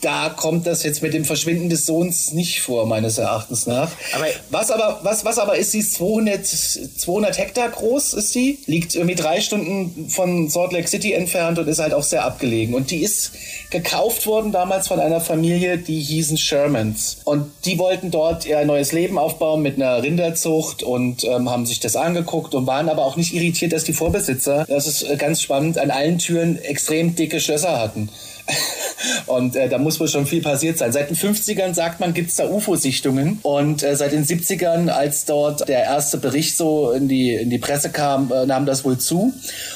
da 0.00 0.28
kommt 0.30 0.66
das 0.66 0.82
jetzt 0.82 1.02
mit 1.02 1.14
dem 1.14 1.24
Verschwinden 1.24 1.68
des 1.70 1.86
Sohns 1.86 2.32
nicht 2.32 2.60
vor, 2.60 2.86
meines 2.86 3.18
Erachtens 3.18 3.66
nach. 3.66 3.90
Aber- 4.14 4.26
was 4.50 4.70
aber, 4.70 5.00
was, 5.02 5.24
was 5.24 5.38
aber 5.38 5.56
ist, 5.56 5.72
sie 5.72 5.80
ist 5.80 5.94
200, 5.94 6.46
200 6.46 7.38
Hektar 7.38 7.68
groß, 7.68 8.14
ist 8.14 8.32
sie. 8.32 8.58
Liegt 8.66 8.94
irgendwie 8.94 9.14
drei 9.14 9.40
Stunden 9.40 10.08
von 10.08 10.48
Salt 10.48 10.72
Lake 10.72 10.88
City 10.88 11.12
entfernt 11.12 11.58
und 11.58 11.68
ist 11.68 11.78
halt 11.78 11.94
auch 11.94 12.02
sehr 12.02 12.24
abgelegen. 12.24 12.74
Und 12.74 12.90
die 12.90 13.02
ist 13.02 13.32
gekauft 13.70 14.26
worden 14.26 14.52
damals 14.52 14.88
von 14.88 15.00
einer 15.00 15.20
Familie, 15.20 15.78
die 15.78 16.00
hießen 16.00 16.38
Shermans. 16.38 17.18
Und 17.24 17.50
die 17.64 17.78
wollten 17.78 18.10
dort 18.10 18.46
ihr 18.46 18.64
neues 18.64 18.92
Leben 18.92 19.18
aufbauen 19.18 19.62
mit 19.62 19.76
einer 19.76 20.02
Rinderzucht 20.02 20.82
und 20.82 21.24
ähm, 21.24 21.50
haben 21.50 21.66
sich 21.66 21.80
das 21.80 21.96
angeguckt 21.96 22.54
und 22.54 22.66
waren 22.66 22.88
aber 22.88 23.04
auch 23.04 23.16
nicht 23.16 23.34
irritiert, 23.34 23.72
dass 23.72 23.84
die 23.84 23.92
Vorbesitzer, 23.92 24.64
das 24.68 24.86
ist 24.86 25.02
äh, 25.02 25.16
ganz 25.16 25.42
spannend, 25.42 25.78
an 25.78 25.90
allen 25.90 26.18
Türen 26.18 26.58
extrem 26.62 27.14
dicke 27.14 27.40
Schlösser 27.40 27.78
hatten. 27.78 28.08
Und 29.26 29.56
äh, 29.56 29.68
da 29.68 29.76
muss 29.78 29.98
wohl 30.00 30.08
schon 30.08 30.26
viel 30.26 30.42
passiert 30.42 30.78
sein. 30.78 30.92
Seit 30.92 31.10
den 31.10 31.16
50ern, 31.16 31.74
sagt 31.74 32.00
man, 32.00 32.14
gibt 32.14 32.30
es 32.30 32.36
da 32.36 32.48
UFO-Sichtungen. 32.48 33.40
Und 33.42 33.82
äh, 33.82 33.94
seit 33.96 34.12
den 34.12 34.24
70ern, 34.24 34.88
als 34.88 35.24
dort 35.26 35.68
der 35.68 35.82
erste 35.84 36.16
Bericht 36.18 36.56
so 36.56 36.92
in 36.92 37.08
die, 37.08 37.34
in 37.34 37.50
die 37.50 37.58
Presse 37.58 37.90
kam, 37.90 38.32
äh, 38.32 38.46
nahm 38.46 38.64
das 38.66 38.84
wohl 38.84 38.98
zu. 38.98 39.32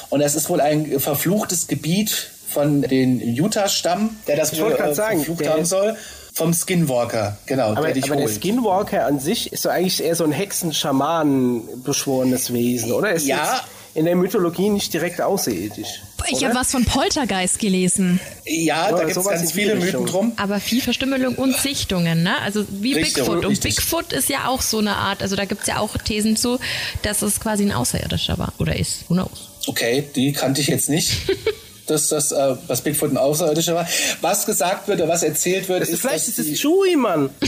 Und 0.09 0.21
es 0.21 0.35
ist 0.35 0.49
wohl 0.49 0.61
ein 0.61 0.99
verfluchtes 0.99 1.67
Gebiet 1.67 2.29
von 2.47 2.81
den 2.81 3.19
Utah-Stamm, 3.21 4.17
der 4.27 4.37
das 4.37 4.53
ich 4.53 4.61
wohl 4.61 4.71
äh, 4.73 4.93
sagen, 4.93 5.23
verflucht 5.23 5.49
haben 5.49 5.65
soll. 5.65 5.95
Vom 6.35 6.51
Skinwalker, 6.53 7.37
genau. 7.45 7.73
Aber, 7.75 7.91
der, 7.91 8.03
aber 8.05 8.15
der. 8.15 8.27
Skinwalker 8.27 9.05
an 9.05 9.19
sich 9.19 9.53
ist 9.53 9.61
so 9.61 9.69
eigentlich 9.69 10.03
eher 10.03 10.15
so 10.15 10.23
ein 10.23 10.31
Hexen-Schamanen-beschworenes 10.31 12.51
Wesen, 12.53 12.91
oder? 12.91 13.09
Er 13.09 13.15
ist 13.15 13.27
Ja. 13.27 13.61
in 13.93 14.05
der 14.05 14.15
Mythologie 14.15 14.69
nicht 14.69 14.91
direkt 14.93 15.21
außerirdisch. 15.21 16.01
Ich 16.29 16.43
habe 16.43 16.55
was 16.55 16.71
von 16.71 16.85
Poltergeist 16.85 17.59
gelesen. 17.59 18.19
Ja, 18.45 18.89
Ja, 18.89 18.97
da 18.97 19.03
gibt 19.03 19.17
es 19.17 19.25
ganz 19.25 19.51
viele 19.51 19.73
Richtung. 19.73 20.03
Mythen 20.03 20.05
drum. 20.05 20.31
Aber 20.37 20.59
viel 20.59 20.81
Verstümmelung 20.81 21.35
und 21.35 21.55
Sichtungen, 21.55 22.23
ne? 22.23 22.39
Also 22.41 22.65
wie 22.69 22.93
Richtig, 22.93 23.15
Bigfoot. 23.15 23.37
Und 23.45 23.51
richtig. 23.51 23.75
Bigfoot 23.75 24.13
ist 24.13 24.29
ja 24.29 24.47
auch 24.47 24.61
so 24.61 24.79
eine 24.79 24.95
Art, 24.95 25.21
also 25.21 25.35
da 25.35 25.45
gibt's 25.45 25.67
ja 25.67 25.77
auch 25.77 25.97
Thesen 25.97 26.35
zu, 26.35 26.59
dass 27.01 27.21
es 27.21 27.39
quasi 27.39 27.63
ein 27.63 27.71
Außerirdischer 27.71 28.37
war 28.37 28.53
oder 28.59 28.75
ist. 28.75 29.09
Who 29.09 29.13
knows? 29.15 29.49
Okay, 29.67 30.03
die 30.15 30.33
kannte 30.33 30.61
ich 30.61 30.67
jetzt 30.67 30.89
nicht. 30.89 31.11
dass 31.87 32.07
das, 32.07 32.31
äh, 32.31 32.55
was 32.67 32.81
Bigfoot 32.81 33.11
ein 33.11 33.17
Außerirdischer 33.17 33.75
war. 33.75 33.87
Was 34.21 34.45
gesagt 34.45 34.87
wird 34.87 35.01
oder 35.01 35.09
was 35.09 35.21
erzählt 35.23 35.67
wird, 35.67 35.81
Das 35.81 35.89
ist, 35.89 35.99
vielleicht 36.01 36.27
ist 36.29 36.39
es 36.39 36.59
Chewie, 36.59 36.95
Mann. 36.95 37.29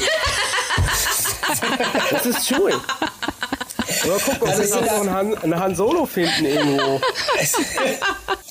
das 2.11 2.26
ist 2.26 2.47
Chewie. 2.47 2.73
Oder 4.05 4.17
guck, 4.26 4.41
ob 4.41 4.49
Also 4.49 4.59
wir 4.59 4.65
es 4.65 4.76
noch 4.91 4.99
einen 5.01 5.11
Han, 5.11 5.38
einen 5.38 5.59
Han 5.59 5.76
Solo 5.76 6.05
finden 6.05 6.45
irgendwo. 6.45 6.99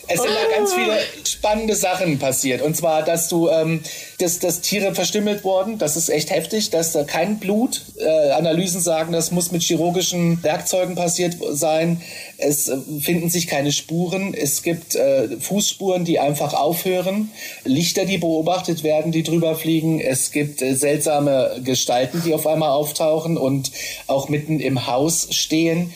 Es, 0.09 0.21
sind 0.21 0.31
da 0.31 0.57
ganz 0.57 0.73
viele 0.75 0.99
spannende 1.25 1.75
Sachen 1.75 2.19
passiert. 2.19 2.63
Und 2.63 2.77
zwar, 2.77 3.03
dass 3.03 3.29
du, 3.29 3.49
ähm, 3.49 3.81
dass, 4.19 4.39
dass 4.39 4.61
Tiere 4.61 4.95
verstümmelt 4.95 5.45
wurden. 5.45 5.79
Das 5.79 5.97
ist 5.97 6.09
echt 6.09 6.31
heftig. 6.31 6.71
Dass 6.71 6.93
da 6.93 7.05
kein 7.05 7.39
Blut. 7.39 7.83
Äh, 7.99 8.31
Analysen 8.31 8.81
sagen, 8.81 9.13
das 9.13 9.31
muss 9.31 9.53
mit 9.53 9.63
chirurgischen 9.63 10.43
Werkzeugen 10.43 10.95
passiert 10.95 11.37
sein. 11.53 12.01
Es 12.39 12.69
äh, 12.69 12.77
finden 13.01 13.31
sich 13.31 13.47
keine 13.47 13.73
Spuren. 13.73 14.35
Es 14.35 14.63
gibt 14.63 14.95
äh, 14.95 15.29
Fußspuren, 15.39 16.05
die 16.05 16.19
einfach 16.19 16.55
aufhören. 16.55 17.31
Lichter, 17.65 18.05
die 18.05 18.19
beobachtet 18.19 18.83
werden, 18.83 19.13
die 19.13 19.23
drüber 19.23 19.57
fliegen. 19.57 20.01
Es 20.01 20.31
gibt 20.31 20.63
äh, 20.63 20.75
seltsame 20.75 21.61
Gestalten, 21.65 22.23
die 22.25 22.35
auf 22.35 22.47
einmal 22.47 22.71
auftauchen 22.71 23.37
und 23.37 23.71
auch 24.07 24.29
mitten 24.29 24.61
im 24.61 24.87
Haus 24.87 25.29
stehen. 25.31 25.93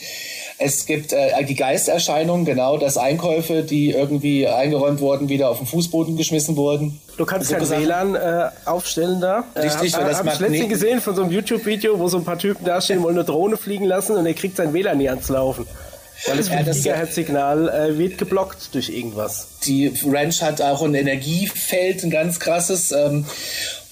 Es 0.61 0.85
gibt 0.85 1.13
äh, 1.13 1.41
die 1.45 1.55
Geisterscheinungen, 1.55 2.43
genau, 2.43 2.77
dass 2.77 2.97
Einkäufe, 2.97 3.63
die 3.63 3.91
irgendwie 3.91 4.45
eingeräumt 4.45 4.99
wurden, 4.99 5.29
wieder 5.29 5.49
auf 5.49 5.57
den 5.59 5.65
Fußboden 5.67 6.17
geschmissen 6.17 6.57
wurden. 6.57 6.99
Du 7.17 7.25
kannst 7.25 7.47
So 7.47 7.55
kein 7.55 7.65
Sachen. 7.65 7.83
WLAN 7.83 8.15
äh, 8.15 8.49
aufstellen 8.65 9.21
da. 9.21 9.45
Richtig, 9.55 9.93
äh, 9.93 9.97
weil 9.97 10.09
das 10.09 10.17
hab 10.19 10.33
ich 10.33 10.39
letztens 10.39 10.67
gesehen 10.69 10.99
von 10.99 11.15
so 11.15 11.21
einem 11.23 11.31
YouTube-Video, 11.31 11.97
wo 11.97 12.09
so 12.09 12.17
ein 12.17 12.25
paar 12.25 12.37
Typen 12.37 12.65
dastehen, 12.65 13.01
wollen 13.01 13.15
eine 13.15 13.23
Drohne 13.23 13.55
fliegen 13.55 13.85
lassen 13.85 14.17
und 14.17 14.25
er 14.25 14.33
kriegt 14.33 14.57
sein 14.57 14.73
WLAN 14.73 14.97
nie 14.97 15.07
ans 15.09 15.29
Laufen. 15.29 15.65
Weil 16.27 16.35
das 16.35 16.49
Ja, 16.49 16.63
das- 16.63 16.77
Gigahertz-Signal 16.83 17.69
äh, 17.69 17.97
wird 17.97 18.17
geblockt 18.17 18.75
durch 18.75 18.89
irgendwas. 18.89 19.47
Die 19.65 19.93
Ranch 20.05 20.41
hat 20.41 20.61
auch 20.61 20.81
ein 20.81 20.93
Energiefeld, 20.93 22.03
ein 22.03 22.09
ganz 22.09 22.41
krasses. 22.41 22.91
Ähm, 22.91 23.25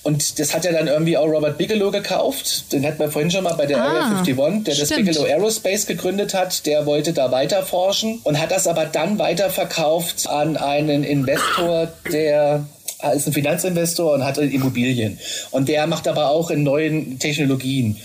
und 0.07 0.39
das 0.39 0.53
hat 0.53 0.63
ja 0.63 0.71
dann 0.71 0.87
irgendwie 0.87 1.17
auch 1.17 1.27
Robert 1.27 1.57
Bigelow 1.57 1.91
gekauft. 1.91 2.71
Den 2.71 2.85
hatten 2.85 2.97
wir 2.99 3.11
vorhin 3.11 3.29
schon 3.29 3.43
mal 3.43 3.55
bei 3.55 3.65
der 3.65 3.77
Ah, 3.81 3.87
Area 3.87 4.19
51, 4.21 4.63
der 4.63 4.75
das 4.75 4.85
stimmt. 4.87 5.05
Bigelow 5.05 5.25
Aerospace 5.25 5.85
gegründet 5.85 6.33
hat. 6.33 6.65
Der 6.65 6.85
wollte 6.85 7.11
da 7.11 7.29
weiter 7.31 7.61
forschen 7.63 8.19
und 8.23 8.39
hat 8.39 8.51
das 8.51 8.67
aber 8.67 8.85
dann 8.85 9.19
weiterverkauft 9.19 10.27
an 10.29 10.55
einen 10.55 11.03
Investor, 11.03 11.89
der 12.11 12.65
er 12.99 13.13
ist 13.13 13.27
ein 13.27 13.33
Finanzinvestor 13.33 14.13
und 14.13 14.23
hat 14.23 14.37
Immobilien. 14.37 15.19
Und 15.51 15.67
der 15.69 15.85
macht 15.85 16.07
aber 16.07 16.29
auch 16.29 16.49
in 16.49 16.63
neuen 16.63 17.19
Technologien. 17.19 17.97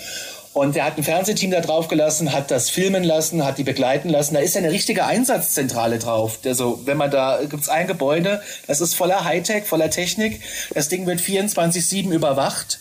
Und 0.53 0.77
der 0.77 0.85
hat 0.85 0.99
ein 0.99 1.03
Fernsehteam 1.03 1.51
da 1.51 1.61
drauf 1.61 1.89
gelassen, 1.89 2.33
hat 2.33 2.51
das 2.51 2.69
filmen 2.69 3.05
lassen, 3.05 3.45
hat 3.45 3.57
die 3.57 3.65
begleiten 3.65 4.11
lassen. 4.11 4.35
Da 4.35 4.41
ist 4.41 4.55
ja 4.55 4.61
eine 4.61 4.71
richtige 4.71 5.07
Einsatzzentrale 5.07 5.99
drauf. 5.99 6.39
Also, 6.45 6.81
wenn 6.85 6.99
man 6.99 7.11
da, 7.11 7.41
gibt's 7.49 7.71
ein 7.71 7.87
Gebäude, 7.87 8.43
das 8.67 8.83
ist 8.83 8.95
voller 8.95 9.25
Hightech, 9.25 9.65
voller 9.65 9.89
Technik. 9.89 10.43
Das 10.75 10.89
Ding 10.89 11.07
wird 11.07 11.21
24-7 11.21 12.11
überwacht. 12.11 12.81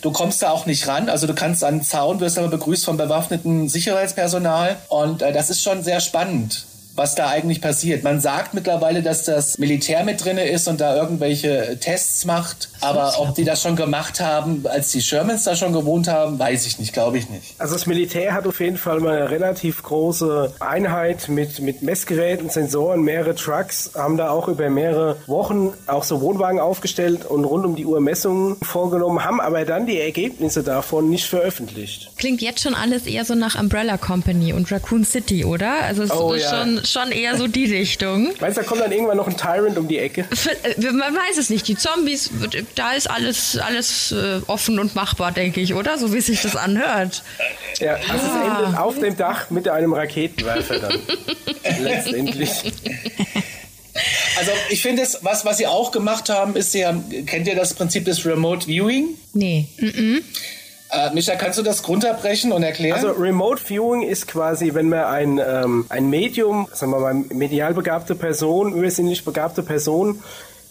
Du 0.00 0.10
kommst 0.10 0.42
da 0.42 0.50
auch 0.50 0.64
nicht 0.64 0.86
ran. 0.88 1.08
Also 1.08 1.26
du 1.26 1.34
kannst 1.34 1.64
an 1.64 1.78
den 1.78 1.84
Zaun, 1.84 2.20
wirst 2.20 2.38
aber 2.38 2.48
begrüßt 2.48 2.84
vom 2.84 2.96
bewaffneten 2.96 3.68
Sicherheitspersonal. 3.68 4.76
Und 4.88 5.22
äh, 5.22 5.32
das 5.32 5.50
ist 5.50 5.62
schon 5.62 5.82
sehr 5.82 6.00
spannend 6.00 6.66
was 6.94 7.14
da 7.14 7.28
eigentlich 7.28 7.60
passiert. 7.60 8.02
Man 8.02 8.20
sagt 8.20 8.54
mittlerweile, 8.54 9.02
dass 9.02 9.24
das 9.24 9.58
Militär 9.58 10.04
mit 10.04 10.24
drinne 10.24 10.44
ist 10.48 10.68
und 10.68 10.80
da 10.80 10.96
irgendwelche 10.96 11.78
Tests 11.80 12.24
macht. 12.24 12.68
Aber 12.80 13.14
ob 13.18 13.34
die 13.34 13.44
das 13.44 13.62
schon 13.62 13.76
gemacht 13.76 14.20
haben, 14.20 14.64
als 14.66 14.90
die 14.90 15.00
Shermans 15.00 15.44
da 15.44 15.54
schon 15.56 15.72
gewohnt 15.72 16.08
haben, 16.08 16.38
weiß 16.38 16.66
ich 16.66 16.78
nicht, 16.78 16.92
glaube 16.92 17.18
ich 17.18 17.30
nicht. 17.30 17.54
Also 17.58 17.74
das 17.74 17.86
Militär 17.86 18.34
hat 18.34 18.46
auf 18.46 18.60
jeden 18.60 18.76
Fall 18.76 19.00
mal 19.00 19.16
eine 19.16 19.30
relativ 19.30 19.82
große 19.82 20.54
Einheit 20.60 21.28
mit, 21.28 21.60
mit 21.60 21.82
Messgeräten, 21.82 22.50
Sensoren, 22.50 23.02
mehrere 23.02 23.34
Trucks, 23.34 23.92
haben 23.94 24.16
da 24.16 24.30
auch 24.30 24.48
über 24.48 24.68
mehrere 24.68 25.16
Wochen 25.26 25.72
auch 25.86 26.04
so 26.04 26.20
Wohnwagen 26.20 26.60
aufgestellt 26.60 27.24
und 27.24 27.44
rund 27.44 27.64
um 27.64 27.76
die 27.76 27.86
Uhr 27.86 28.00
Messungen 28.00 28.56
vorgenommen, 28.62 29.24
haben 29.24 29.40
aber 29.40 29.64
dann 29.64 29.86
die 29.86 30.00
Ergebnisse 30.00 30.62
davon 30.62 31.08
nicht 31.08 31.26
veröffentlicht. 31.26 32.10
Klingt 32.18 32.42
jetzt 32.42 32.62
schon 32.62 32.74
alles 32.74 33.06
eher 33.06 33.24
so 33.24 33.34
nach 33.34 33.58
Umbrella 33.58 33.96
Company 33.96 34.52
und 34.52 34.70
Raccoon 34.72 35.04
City, 35.04 35.44
oder? 35.44 35.82
Also 35.82 36.02
es 36.02 36.10
Oh, 36.10 36.32
ist 36.32 36.42
ja. 36.44 36.50
schon, 36.64 36.81
schon 36.86 37.12
eher 37.12 37.36
so 37.36 37.46
die 37.46 37.64
Richtung. 37.72 38.32
Meinst 38.40 38.56
du, 38.56 38.62
da 38.62 38.66
kommt 38.66 38.80
dann 38.80 38.92
irgendwann 38.92 39.16
noch 39.16 39.26
ein 39.28 39.36
Tyrant 39.36 39.76
um 39.78 39.88
die 39.88 39.98
Ecke? 39.98 40.26
Äh, 40.64 40.80
Man 40.92 41.14
weiß 41.14 41.38
es 41.38 41.50
nicht. 41.50 41.66
Die 41.68 41.76
Zombies, 41.76 42.30
da 42.74 42.92
ist 42.92 43.08
alles, 43.10 43.56
alles 43.58 44.12
äh, 44.12 44.40
offen 44.46 44.78
und 44.78 44.94
machbar, 44.94 45.32
denke 45.32 45.60
ich, 45.60 45.74
oder? 45.74 45.98
So 45.98 46.12
wie 46.12 46.20
sich 46.20 46.42
das 46.42 46.56
anhört. 46.56 47.22
Ja, 47.78 47.94
also 48.08 48.26
es 48.26 48.58
endet 48.58 48.78
auf 48.78 48.98
dem 48.98 49.16
Dach 49.16 49.50
mit 49.50 49.68
einem 49.68 49.92
Raketenwerfer 49.92 50.78
dann. 50.78 50.98
Letztendlich. 51.82 52.50
Also 54.38 54.50
ich 54.70 54.80
finde 54.82 55.02
es, 55.02 55.18
was, 55.22 55.44
was 55.44 55.58
sie 55.58 55.66
auch 55.66 55.90
gemacht 55.92 56.28
haben, 56.30 56.56
ist, 56.56 56.72
sie 56.72 56.86
haben, 56.86 57.04
kennt 57.26 57.46
ihr 57.46 57.54
das 57.54 57.74
Prinzip 57.74 58.04
des 58.06 58.24
Remote 58.24 58.66
Viewing? 58.66 59.10
Nee. 59.34 59.66
Äh, 60.92 61.14
Micha, 61.14 61.36
kannst 61.36 61.58
du 61.58 61.62
das 61.62 61.88
runterbrechen 61.88 62.52
und 62.52 62.62
erklären? 62.62 62.94
Also 62.94 63.12
Remote 63.12 63.62
Viewing 63.66 64.02
ist 64.02 64.28
quasi, 64.28 64.74
wenn 64.74 64.90
man 64.90 65.04
ein, 65.04 65.38
ähm, 65.38 65.86
ein 65.88 66.10
Medium, 66.10 66.68
sagen 66.72 66.92
wir 66.92 67.00
mal, 67.00 67.14
medial 67.14 67.72
begabte 67.72 68.14
Person, 68.14 68.74
übersinnlich 68.74 69.24
begabte 69.24 69.62
Person, 69.62 70.22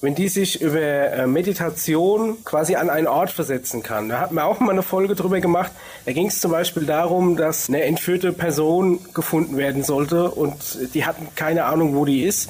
wenn 0.01 0.13
die 0.13 0.27
sich 0.27 0.61
über 0.61 0.79
äh, 0.79 1.25
Meditation 1.25 2.37
quasi 2.43 2.75
an 2.75 2.91
einen 2.91 3.07
Ort 3.07 3.31
versetzen 3.31 3.81
kann. 3.81 4.09
Da 4.09 4.19
hat 4.19 4.31
man 4.31 4.43
auch 4.43 4.59
mal 4.59 4.71
eine 4.71 4.83
Folge 4.83 5.15
drüber 5.15 5.39
gemacht. 5.39 5.71
Da 6.05 6.11
ging 6.11 6.27
es 6.27 6.39
zum 6.39 6.51
Beispiel 6.51 6.85
darum, 6.85 7.35
dass 7.35 7.67
eine 7.67 7.83
entführte 7.83 8.31
Person 8.31 8.99
gefunden 9.15 9.57
werden 9.57 9.83
sollte 9.83 10.29
und 10.29 10.53
die 10.93 11.05
hatten 11.05 11.27
keine 11.35 11.65
Ahnung, 11.65 11.95
wo 11.95 12.05
die 12.05 12.23
ist. 12.23 12.49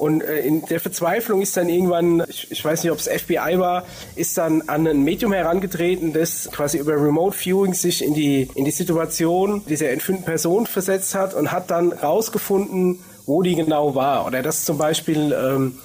Und 0.00 0.22
äh, 0.22 0.38
in 0.40 0.64
der 0.64 0.80
Verzweiflung 0.80 1.42
ist 1.42 1.58
dann 1.58 1.68
irgendwann, 1.68 2.24
ich, 2.26 2.50
ich 2.50 2.64
weiß 2.64 2.82
nicht, 2.82 2.90
ob 2.90 2.98
es 2.98 3.06
FBI 3.06 3.58
war, 3.58 3.84
ist 4.16 4.38
dann 4.38 4.62
an 4.62 4.86
ein 4.86 5.04
Medium 5.04 5.34
herangetreten, 5.34 6.14
das 6.14 6.48
quasi 6.50 6.78
über 6.78 6.94
Remote 6.94 7.36
Viewing 7.36 7.74
sich 7.74 8.02
in 8.02 8.14
die, 8.14 8.48
in 8.54 8.64
die 8.64 8.70
Situation 8.70 9.62
dieser 9.68 9.90
entführten 9.90 10.24
Person 10.24 10.66
versetzt 10.66 11.14
hat 11.14 11.34
und 11.34 11.52
hat 11.52 11.70
dann 11.70 11.92
rausgefunden, 11.92 13.00
wo 13.26 13.42
die 13.42 13.54
genau 13.54 13.94
war. 13.94 14.26
Oder 14.26 14.40
das 14.42 14.64
zum 14.64 14.78
Beispiel, 14.78 15.36
ähm, 15.38 15.78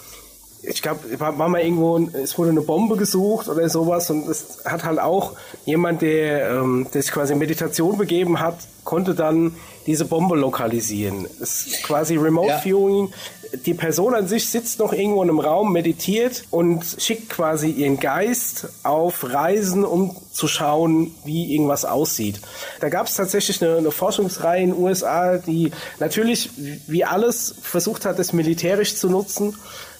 ich 0.63 0.81
glaube, 0.81 1.19
war, 1.19 1.37
war 1.37 1.49
mal 1.49 1.59
irgendwo, 1.59 1.99
es 2.23 2.37
wurde 2.37 2.51
eine 2.51 2.61
Bombe 2.61 2.95
gesucht 2.95 3.49
oder 3.49 3.67
sowas 3.67 4.09
und 4.09 4.29
es 4.29 4.59
hat 4.63 4.85
halt 4.85 4.99
auch 4.99 5.33
jemand, 5.65 6.01
der, 6.01 6.51
ähm, 6.51 6.87
der 6.93 7.01
sich 7.01 7.11
quasi 7.11 7.33
in 7.33 7.39
Meditation 7.39 7.97
begeben 7.97 8.39
hat, 8.39 8.59
konnte 8.85 9.13
dann 9.13 9.55
diese 9.85 10.05
Bombe 10.05 10.35
lokalisieren. 10.35 11.27
Das 11.39 11.67
ist 11.67 11.83
quasi 11.83 12.15
Remote 12.15 12.47
Ja. 12.47 12.59
Viewing. 12.59 13.11
Die 13.65 13.73
Person 13.73 14.15
an 14.15 14.27
sich 14.27 14.49
sitzt 14.49 14.79
noch 14.79 14.93
irgendwo 14.93 15.23
in 15.23 15.29
einem 15.29 15.39
Raum, 15.39 15.71
meditiert 15.71 16.43
und 16.51 16.83
schickt 16.97 17.29
quasi 17.29 17.69
ihren 17.69 17.99
Geist 17.99 18.67
auf 18.83 19.23
Reisen, 19.23 19.83
um 19.83 20.15
zu 20.31 20.47
schauen, 20.47 21.15
wie 21.23 21.53
irgendwas 21.53 21.85
aussieht. 21.85 22.39
Da 22.81 22.89
gab 22.89 23.07
es 23.07 23.15
tatsächlich 23.15 23.61
eine, 23.63 23.77
eine 23.77 23.91
Forschungsreihe 23.91 24.63
in 24.63 24.71
den 24.71 24.79
USA, 24.79 25.37
die 25.37 25.71
natürlich 25.99 26.49
wie 26.55 27.05
alles 27.05 27.55
versucht 27.61 28.05
hat, 28.05 28.19
das 28.19 28.33
militärisch 28.33 28.95
zu 28.95 29.09
nutzen 29.09 29.55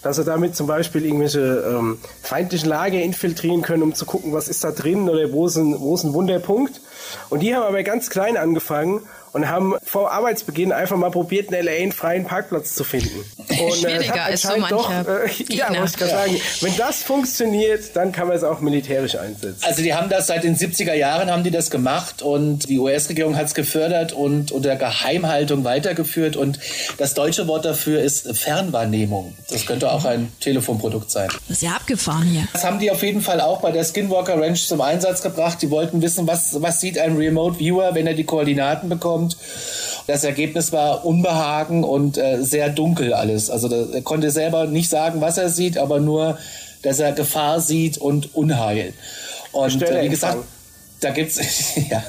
dass 0.06 0.16
sie 0.16 0.24
damit 0.24 0.54
zum 0.54 0.68
Beispiel 0.68 1.04
irgendwelche 1.04 1.40
ähm, 1.40 1.98
feindlichen 2.22 2.68
Lager 2.68 3.00
infiltrieren 3.00 3.62
können, 3.62 3.82
um 3.82 3.94
zu 3.94 4.06
gucken, 4.06 4.32
was 4.32 4.46
ist 4.46 4.62
da 4.62 4.70
drin 4.70 5.08
oder 5.08 5.32
wo 5.32 5.46
ist 5.46 5.56
ein, 5.56 5.80
wo 5.80 5.96
ist 5.96 6.04
ein 6.04 6.14
Wunderpunkt. 6.14 6.80
Und 7.28 7.40
die 7.40 7.54
haben 7.54 7.64
aber 7.64 7.82
ganz 7.82 8.08
klein 8.08 8.36
angefangen 8.36 9.00
und 9.32 9.48
haben 9.48 9.74
vor 9.82 10.12
Arbeitsbeginn 10.12 10.70
einfach 10.70 10.96
mal 10.96 11.10
probiert, 11.10 11.50
in 11.50 11.64
LA 11.64 11.72
einen 11.72 11.92
freien 11.92 12.24
Parkplatz 12.24 12.74
zu 12.74 12.84
finden. 12.84 13.24
Und, 13.60 13.68
äh, 13.68 13.72
Schwieriger 13.72 14.24
als 14.24 14.42
so 14.42 14.56
mancher 14.56 14.76
doch, 14.76 14.90
äh, 14.90 15.28
Ja, 15.54 15.72
muss 15.72 15.92
ich 15.92 15.96
gerade 15.96 16.12
sagen, 16.12 16.40
wenn 16.60 16.76
das 16.76 17.02
funktioniert, 17.02 17.94
dann 17.94 18.12
kann 18.12 18.28
man 18.28 18.36
es 18.36 18.44
auch 18.44 18.60
militärisch 18.60 19.16
einsetzen. 19.16 19.62
Also 19.62 19.82
die 19.82 19.94
haben 19.94 20.08
das 20.08 20.26
seit 20.26 20.44
den 20.44 20.56
70er 20.56 20.94
Jahren 20.94 21.30
haben 21.30 21.44
die 21.44 21.50
das 21.50 21.70
gemacht 21.70 22.22
und 22.22 22.68
die 22.68 22.78
US-Regierung 22.78 23.36
hat 23.36 23.46
es 23.46 23.54
gefördert 23.54 24.12
und 24.12 24.52
unter 24.52 24.76
Geheimhaltung 24.76 25.64
weitergeführt 25.64 26.36
und 26.36 26.58
das 26.98 27.14
deutsche 27.14 27.46
Wort 27.46 27.64
dafür 27.64 28.00
ist 28.00 28.36
Fernwahrnehmung. 28.36 29.34
Das 29.50 29.66
könnte 29.66 29.90
auch 29.90 30.04
ein 30.04 30.32
Telefonprodukt 30.40 31.10
sein. 31.10 31.28
Das 31.48 31.58
ist 31.58 31.62
ja 31.62 31.72
abgefahren 31.72 32.24
hier. 32.24 32.46
Das 32.52 32.64
haben 32.64 32.78
die 32.78 32.90
auf 32.90 33.02
jeden 33.02 33.20
Fall 33.20 33.40
auch 33.40 33.60
bei 33.60 33.72
der 33.72 33.84
Skinwalker 33.84 34.40
Ranch 34.40 34.66
zum 34.66 34.80
Einsatz 34.80 35.22
gebracht. 35.22 35.60
Die 35.62 35.70
wollten 35.70 36.02
wissen, 36.02 36.26
was, 36.26 36.60
was 36.60 36.80
sieht 36.80 36.98
ein 36.98 37.16
Remote 37.16 37.58
Viewer, 37.58 37.94
wenn 37.94 38.06
er 38.06 38.14
die 38.14 38.24
Koordinaten 38.24 38.88
bekommt. 38.88 39.36
Das 40.06 40.24
Ergebnis 40.24 40.72
war 40.72 41.04
Unbehagen 41.04 41.82
und 41.84 42.16
äh, 42.16 42.42
sehr 42.42 42.68
dunkel 42.70 43.12
alles. 43.12 43.50
Also 43.50 43.68
da, 43.68 43.86
er 43.92 44.02
konnte 44.02 44.30
selber 44.30 44.66
nicht 44.66 44.88
sagen, 44.88 45.20
was 45.20 45.36
er 45.38 45.48
sieht, 45.48 45.78
aber 45.78 46.00
nur, 46.00 46.38
dass 46.82 47.00
er 47.00 47.12
Gefahr 47.12 47.60
sieht 47.60 47.98
und 47.98 48.34
Unheil. 48.34 48.92
Und 49.52 49.82
äh, 49.82 50.02
wie 50.02 50.08
gesagt. 50.08 50.38
Da 51.00 51.10
gibt's 51.10 51.38
ja. 51.90 52.02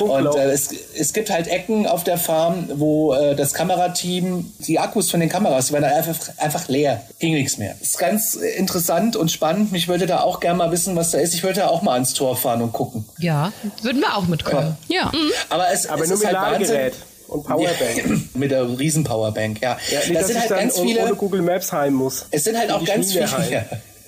Und 0.00 0.34
äh, 0.36 0.50
es, 0.50 0.70
es 0.96 1.12
gibt 1.12 1.30
halt 1.30 1.48
Ecken 1.48 1.86
auf 1.86 2.04
der 2.04 2.16
Farm, 2.16 2.68
wo 2.74 3.12
äh, 3.12 3.34
das 3.34 3.54
Kamerateam, 3.54 4.52
die 4.60 4.78
Akkus 4.78 5.10
von 5.10 5.20
den 5.20 5.28
Kameras, 5.28 5.66
die 5.68 5.72
waren 5.72 5.82
da 5.82 5.88
einfach, 5.88 6.16
einfach 6.36 6.68
leer. 6.68 7.02
Ging 7.18 7.34
nichts 7.34 7.58
mehr. 7.58 7.74
Ist 7.80 7.98
ganz 7.98 8.34
interessant 8.34 9.16
und 9.16 9.30
spannend. 9.30 9.72
Mich 9.72 9.88
würde 9.88 10.06
da 10.06 10.20
auch 10.20 10.40
gerne 10.40 10.58
mal 10.58 10.70
wissen, 10.70 10.94
was 10.96 11.10
da 11.10 11.18
ist. 11.18 11.34
Ich 11.34 11.42
würde 11.42 11.60
da 11.60 11.68
auch 11.68 11.82
mal 11.82 11.94
ans 11.94 12.14
Tor 12.14 12.36
fahren 12.36 12.62
und 12.62 12.72
gucken. 12.72 13.04
Ja, 13.18 13.52
würden 13.82 14.00
wir 14.00 14.16
auch 14.16 14.26
mitkommen. 14.26 14.76
Ja. 14.88 15.10
Aber 15.50 15.70
es, 15.72 15.86
Aber 15.86 16.02
es 16.02 16.08
nur 16.08 16.18
ist 16.18 16.24
mit 16.24 16.38
halt 16.38 16.52
Ladegerät 16.52 16.92
Wahnsinn. 16.92 17.02
und 17.28 17.46
Powerbank. 17.46 18.34
mit 18.34 18.50
der 18.52 18.78
riesen 18.78 19.04
Powerbank, 19.04 19.60
ja. 19.60 19.76
Ja, 19.90 19.98
nicht, 19.98 20.10
das 20.10 20.18
dass 20.18 20.26
sind 20.28 20.36
ich 20.36 20.40
halt 20.42 20.50
dann 20.52 20.58
ganz 20.60 20.78
ohne 20.78 20.88
viele. 20.90 21.14
Google 21.16 21.42
Maps 21.42 21.72
heim 21.72 21.94
muss. 21.94 22.26
Es 22.30 22.44
sind 22.44 22.56
halt 22.56 22.70
auch 22.70 22.84
ganz 22.84 23.12
viele. 23.12 23.26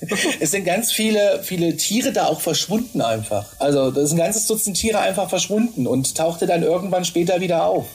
Es 0.40 0.50
sind 0.50 0.64
ganz 0.64 0.92
viele, 0.92 1.40
viele 1.42 1.76
Tiere 1.76 2.12
da 2.12 2.26
auch 2.26 2.40
verschwunden 2.40 3.00
einfach. 3.00 3.46
Also 3.58 3.90
da 3.90 4.00
ist 4.00 4.12
ein 4.12 4.18
ganzes 4.18 4.46
Dutzend 4.46 4.76
Tiere 4.76 4.98
einfach 4.98 5.28
verschwunden 5.28 5.86
und 5.86 6.14
tauchte 6.14 6.46
dann 6.46 6.62
irgendwann 6.62 7.04
später 7.04 7.40
wieder 7.40 7.64
auf. 7.66 7.86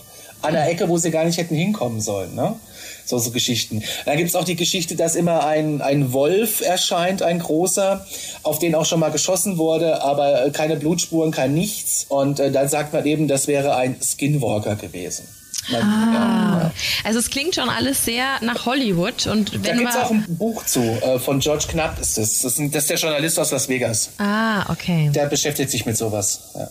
An 0.41 0.53
der 0.53 0.69
Ecke, 0.69 0.89
wo 0.89 0.97
sie 0.97 1.09
gar 1.09 1.25
nicht 1.25 1.37
hätten 1.37 1.55
hinkommen 1.55 2.01
sollen. 2.01 2.35
Ne? 2.35 2.55
So, 3.05 3.17
so 3.17 3.31
Geschichten. 3.31 3.83
Dann 4.05 4.17
gibt's 4.17 4.35
auch 4.35 4.43
die 4.43 4.55
Geschichte, 4.55 4.95
dass 4.95 5.15
immer 5.15 5.45
ein, 5.45 5.81
ein 5.81 6.13
Wolf 6.13 6.61
erscheint, 6.61 7.23
ein 7.23 7.39
großer, 7.39 8.05
auf 8.43 8.59
den 8.59 8.75
auch 8.75 8.85
schon 8.85 8.99
mal 8.99 9.11
geschossen 9.11 9.57
wurde, 9.57 10.03
aber 10.03 10.45
äh, 10.45 10.51
keine 10.51 10.75
Blutspuren, 10.75 11.31
kein 11.31 11.53
nichts. 11.53 12.05
Und 12.09 12.39
äh, 12.39 12.51
dann 12.51 12.67
sagt 12.69 12.93
man 12.93 13.05
eben, 13.05 13.27
das 13.27 13.47
wäre 13.47 13.75
ein 13.75 13.95
Skinwalker 14.01 14.75
gewesen. 14.75 15.27
Man, 15.69 15.81
ja, 16.13 16.59
ja. 16.59 16.71
Also 17.03 17.19
es 17.19 17.29
klingt 17.29 17.55
schon 17.55 17.69
alles 17.69 18.05
sehr 18.05 18.25
nach 18.41 18.65
Hollywood 18.65 19.27
und 19.27 19.53
Da 19.55 19.63
wenn 19.63 19.77
gibt's 19.79 19.95
wir 19.95 20.05
auch 20.05 20.11
ein 20.11 20.25
Buch 20.27 20.65
zu, 20.65 20.81
äh, 20.81 21.19
von 21.19 21.39
George 21.39 21.65
Knapp 21.69 21.99
ist 21.99 22.17
das. 22.17 22.39
Das 22.41 22.55
das 22.55 22.59
ist 22.83 22.89
der 22.89 22.97
Journalist 22.97 23.39
aus 23.39 23.51
Las 23.51 23.67
Vegas. 23.69 24.09
Ah, 24.17 24.69
okay. 24.71 25.09
Der 25.13 25.25
beschäftigt 25.27 25.71
sich 25.71 25.85
mit 25.85 25.97
sowas. 25.97 26.39
Ja. 26.55 26.67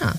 Ha. 0.00 0.12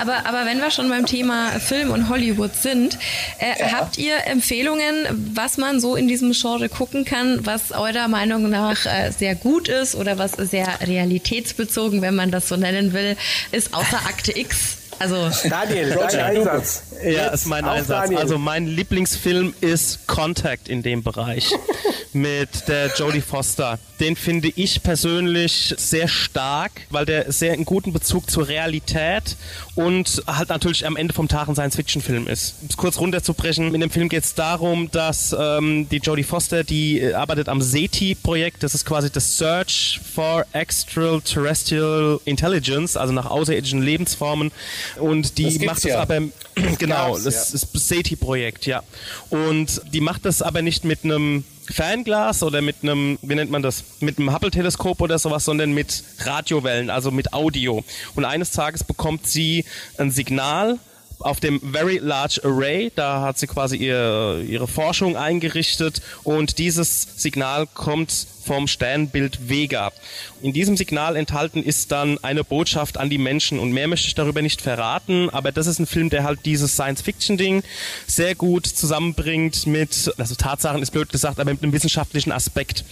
Aber, 0.00 0.26
aber 0.26 0.44
wenn 0.44 0.58
wir 0.58 0.72
schon 0.72 0.88
beim 0.88 1.06
Thema 1.06 1.50
Film 1.60 1.92
und 1.92 2.08
Hollywood 2.08 2.50
sind, 2.60 2.98
äh, 3.38 3.60
Ja. 3.60 3.72
habt 3.78 3.96
ihr 3.96 4.26
Empfehlungen, 4.26 5.30
was 5.34 5.56
man 5.56 5.78
so 5.80 5.94
in 5.94 6.08
diesem 6.08 6.32
Genre 6.32 6.68
gucken 6.68 7.04
kann, 7.04 7.46
was 7.46 7.70
eurer 7.70 8.08
Meinung 8.08 8.50
nach 8.50 8.86
äh, 8.86 9.12
sehr 9.16 9.36
gut 9.36 9.68
ist 9.68 9.94
oder 9.94 10.18
was 10.18 10.32
sehr 10.32 10.66
realitätsbezogen, 10.84 12.02
wenn 12.02 12.16
man 12.16 12.32
das 12.32 12.48
so 12.48 12.56
nennen 12.56 12.92
will, 12.92 13.16
ist 13.52 13.72
außer 13.72 13.98
Akte 14.06 14.36
X? 14.36 14.78
Also 14.98 15.28
Daniel, 15.48 15.90
dein 15.90 15.98
Roger, 15.98 16.24
Einsatz. 16.24 16.82
Ja, 17.02 17.10
Jetzt 17.10 17.34
ist 17.34 17.46
mein 17.46 17.64
Einsatz. 17.64 18.04
Daniel. 18.04 18.20
Also 18.20 18.38
mein 18.38 18.66
Lieblingsfilm 18.66 19.54
ist 19.60 20.06
Contact 20.06 20.68
in 20.68 20.82
dem 20.82 21.02
Bereich 21.02 21.52
mit 22.12 22.68
der 22.68 22.92
Jodie 22.96 23.20
Foster. 23.20 23.78
Den 24.00 24.16
finde 24.16 24.48
ich 24.54 24.82
persönlich 24.82 25.74
sehr 25.76 26.08
stark, 26.08 26.72
weil 26.90 27.04
der 27.06 27.30
sehr 27.32 27.52
einen 27.52 27.64
guten 27.64 27.92
Bezug 27.92 28.30
zur 28.30 28.48
Realität 28.48 29.36
und 29.74 30.22
halt 30.26 30.48
natürlich 30.48 30.86
am 30.86 30.96
Ende 30.96 31.14
vom 31.14 31.28
Tag 31.28 31.48
ein 31.48 31.54
Science-Fiction-Film 31.54 32.26
ist. 32.26 32.56
Um 32.62 32.68
es 32.70 32.76
kurz 32.76 32.98
runterzubrechen, 32.98 33.74
in 33.74 33.80
dem 33.80 33.90
Film 33.90 34.08
geht 34.08 34.24
es 34.24 34.34
darum, 34.34 34.90
dass 34.90 35.34
ähm, 35.38 35.88
die 35.88 35.98
Jodie 35.98 36.24
Foster, 36.24 36.64
die 36.64 37.00
äh, 37.00 37.14
arbeitet 37.14 37.48
am 37.48 37.60
SETI-Projekt, 37.60 38.62
das 38.62 38.74
ist 38.74 38.84
quasi 38.84 39.10
das 39.10 39.38
Search 39.38 40.00
for 40.14 40.44
Extraterrestrial 40.52 42.20
Intelligence, 42.24 42.96
also 42.96 43.12
nach 43.12 43.26
außerirdischen 43.26 43.82
Lebensformen 43.82 44.52
und 44.96 45.38
die 45.38 45.58
macht 45.60 45.78
das 45.78 45.84
ja. 45.84 46.00
aber 46.00 46.20
genau, 46.86 47.18
das 47.18 47.52
ist 47.54 47.74
das 47.74 47.88
SETI-Projekt, 47.88 48.66
ja. 48.66 48.82
Und 49.30 49.82
die 49.92 50.00
macht 50.00 50.24
das 50.24 50.42
aber 50.42 50.62
nicht 50.62 50.84
mit 50.84 51.04
einem 51.04 51.44
Fernglas 51.70 52.42
oder 52.42 52.60
mit 52.60 52.76
einem, 52.82 53.18
wie 53.22 53.34
nennt 53.34 53.50
man 53.50 53.62
das, 53.62 53.84
mit 54.00 54.18
einem 54.18 54.32
Hubble-Teleskop 54.32 55.00
oder 55.00 55.18
sowas, 55.18 55.44
sondern 55.44 55.72
mit 55.72 56.04
Radiowellen, 56.20 56.90
also 56.90 57.10
mit 57.10 57.32
Audio. 57.32 57.84
Und 58.14 58.24
eines 58.24 58.50
Tages 58.50 58.84
bekommt 58.84 59.26
sie 59.26 59.64
ein 59.98 60.10
Signal 60.10 60.78
auf 61.20 61.40
dem 61.40 61.60
Very 61.60 61.98
Large 61.98 62.40
Array, 62.44 62.92
da 62.94 63.22
hat 63.22 63.38
sie 63.38 63.46
quasi 63.46 63.76
ihr, 63.76 64.44
ihre 64.46 64.68
Forschung 64.68 65.16
eingerichtet 65.16 66.02
und 66.22 66.58
dieses 66.58 67.06
Signal 67.16 67.66
kommt 67.66 68.26
vom 68.44 68.68
Sternbild 68.68 69.48
Vega. 69.48 69.92
In 70.42 70.52
diesem 70.52 70.76
Signal 70.76 71.16
enthalten 71.16 71.62
ist 71.62 71.90
dann 71.90 72.22
eine 72.22 72.44
Botschaft 72.44 72.98
an 72.98 73.08
die 73.08 73.18
Menschen 73.18 73.58
und 73.58 73.72
mehr 73.72 73.88
möchte 73.88 74.08
ich 74.08 74.14
darüber 74.14 74.42
nicht 74.42 74.60
verraten, 74.60 75.30
aber 75.30 75.52
das 75.52 75.66
ist 75.66 75.78
ein 75.78 75.86
Film, 75.86 76.10
der 76.10 76.24
halt 76.24 76.40
dieses 76.44 76.74
Science-Fiction-Ding 76.74 77.62
sehr 78.06 78.34
gut 78.34 78.66
zusammenbringt 78.66 79.66
mit, 79.66 80.12
also 80.18 80.34
Tatsachen 80.34 80.82
ist 80.82 80.90
blöd 80.90 81.10
gesagt, 81.10 81.40
aber 81.40 81.52
mit 81.52 81.62
einem 81.62 81.72
wissenschaftlichen 81.72 82.32
Aspekt. 82.32 82.84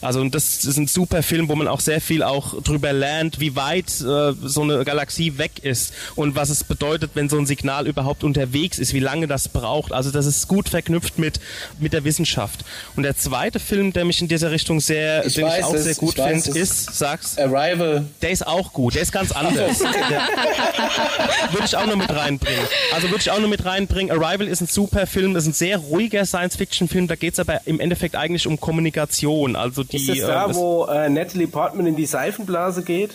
Also 0.00 0.24
das 0.28 0.64
ist 0.64 0.76
ein 0.76 0.88
super 0.88 1.22
Film, 1.22 1.48
wo 1.48 1.54
man 1.54 1.68
auch 1.68 1.80
sehr 1.80 2.00
viel 2.00 2.22
auch 2.22 2.60
drüber 2.62 2.92
lernt, 2.92 3.38
wie 3.38 3.54
weit 3.54 3.88
äh, 4.00 4.32
so 4.42 4.62
eine 4.62 4.84
Galaxie 4.84 5.38
weg 5.38 5.60
ist 5.62 5.94
und 6.16 6.34
was 6.34 6.50
es 6.50 6.64
bedeutet, 6.64 7.12
wenn 7.14 7.28
so 7.28 7.38
ein 7.38 7.46
Signal 7.46 7.86
überhaupt 7.86 8.24
unterwegs 8.24 8.78
ist, 8.78 8.94
wie 8.94 9.00
lange 9.00 9.28
das 9.28 9.48
braucht. 9.48 9.92
Also 9.92 10.10
das 10.10 10.26
ist 10.26 10.48
gut 10.48 10.68
verknüpft 10.68 11.18
mit, 11.18 11.38
mit 11.78 11.92
der 11.92 12.04
Wissenschaft. 12.04 12.64
Und 12.96 13.04
der 13.04 13.16
zweite 13.16 13.60
Film, 13.60 13.92
der 13.92 14.04
mich 14.04 14.20
in 14.20 14.28
dieser 14.28 14.50
Richtung 14.50 14.80
sehr, 14.80 14.95
Ich 15.26 15.34
den 15.34 15.44
weiß 15.46 15.58
ich 15.58 15.64
auch 15.64 15.74
es, 15.74 15.84
sehr 15.84 15.94
gut 15.94 16.14
finde, 16.14 16.58
ist, 16.58 16.94
sag's, 16.94 17.38
Arrival. 17.38 18.04
der 18.22 18.30
ist 18.30 18.46
auch 18.46 18.72
gut, 18.72 18.94
der 18.94 19.02
ist 19.02 19.12
ganz 19.12 19.32
anders. 19.32 19.78
Der- 19.78 19.88
würde 21.52 21.64
ich 21.66 21.76
auch 21.76 21.86
noch 21.86 21.96
mit 21.96 22.10
reinbringen. 22.10 22.60
Also 22.94 23.08
würde 23.08 23.20
ich 23.20 23.30
auch 23.30 23.38
noch 23.38 23.48
mit 23.48 23.64
reinbringen. 23.64 24.10
Arrival 24.16 24.46
ist 24.48 24.60
ein 24.60 24.66
super 24.66 25.06
Film, 25.06 25.34
das 25.34 25.44
ist 25.44 25.48
ein 25.50 25.52
sehr 25.54 25.78
ruhiger 25.78 26.24
Science-Fiction-Film, 26.24 27.08
da 27.08 27.14
geht 27.16 27.34
es 27.34 27.38
aber 27.40 27.60
im 27.66 27.80
Endeffekt 27.80 28.16
eigentlich 28.16 28.46
um 28.46 28.58
Kommunikation. 28.60 29.56
Also 29.56 29.82
die, 29.84 29.96
Ist 29.96 30.08
es 30.08 30.20
da, 30.26 30.46
äh, 30.50 30.54
wo 30.54 30.86
äh, 30.86 31.08
Natalie 31.08 31.46
Portman 31.46 31.86
in 31.86 31.96
die 31.96 32.06
Seifenblase 32.06 32.82
geht? 32.82 33.10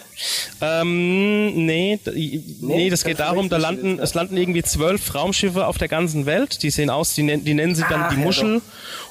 ähm, 0.62 1.66
nee, 1.66 2.00
d- 2.06 2.42
nee, 2.62 2.90
das 2.90 3.04
geht 3.04 3.20
das 3.20 3.28
darum, 3.28 3.50
da 3.50 3.58
landen, 3.58 4.00
es 4.00 4.14
landen 4.14 4.38
irgendwie 4.38 4.64
zwölf 4.64 5.14
Raumschiffe 5.16 5.66
auf 5.68 5.78
der 5.78 5.88
ganzen 5.88 6.26
Welt. 6.26 6.64
Die 6.64 6.70
sehen 6.70 6.90
aus, 6.90 7.14
die, 7.14 7.24
nen- 7.24 7.44
die 7.44 7.54
nennen 7.54 7.76
sie 7.76 7.84
dann 7.90 8.04
Ach, 8.04 8.10
die 8.14 8.20
ja, 8.20 8.22
Muschel. 8.26 8.62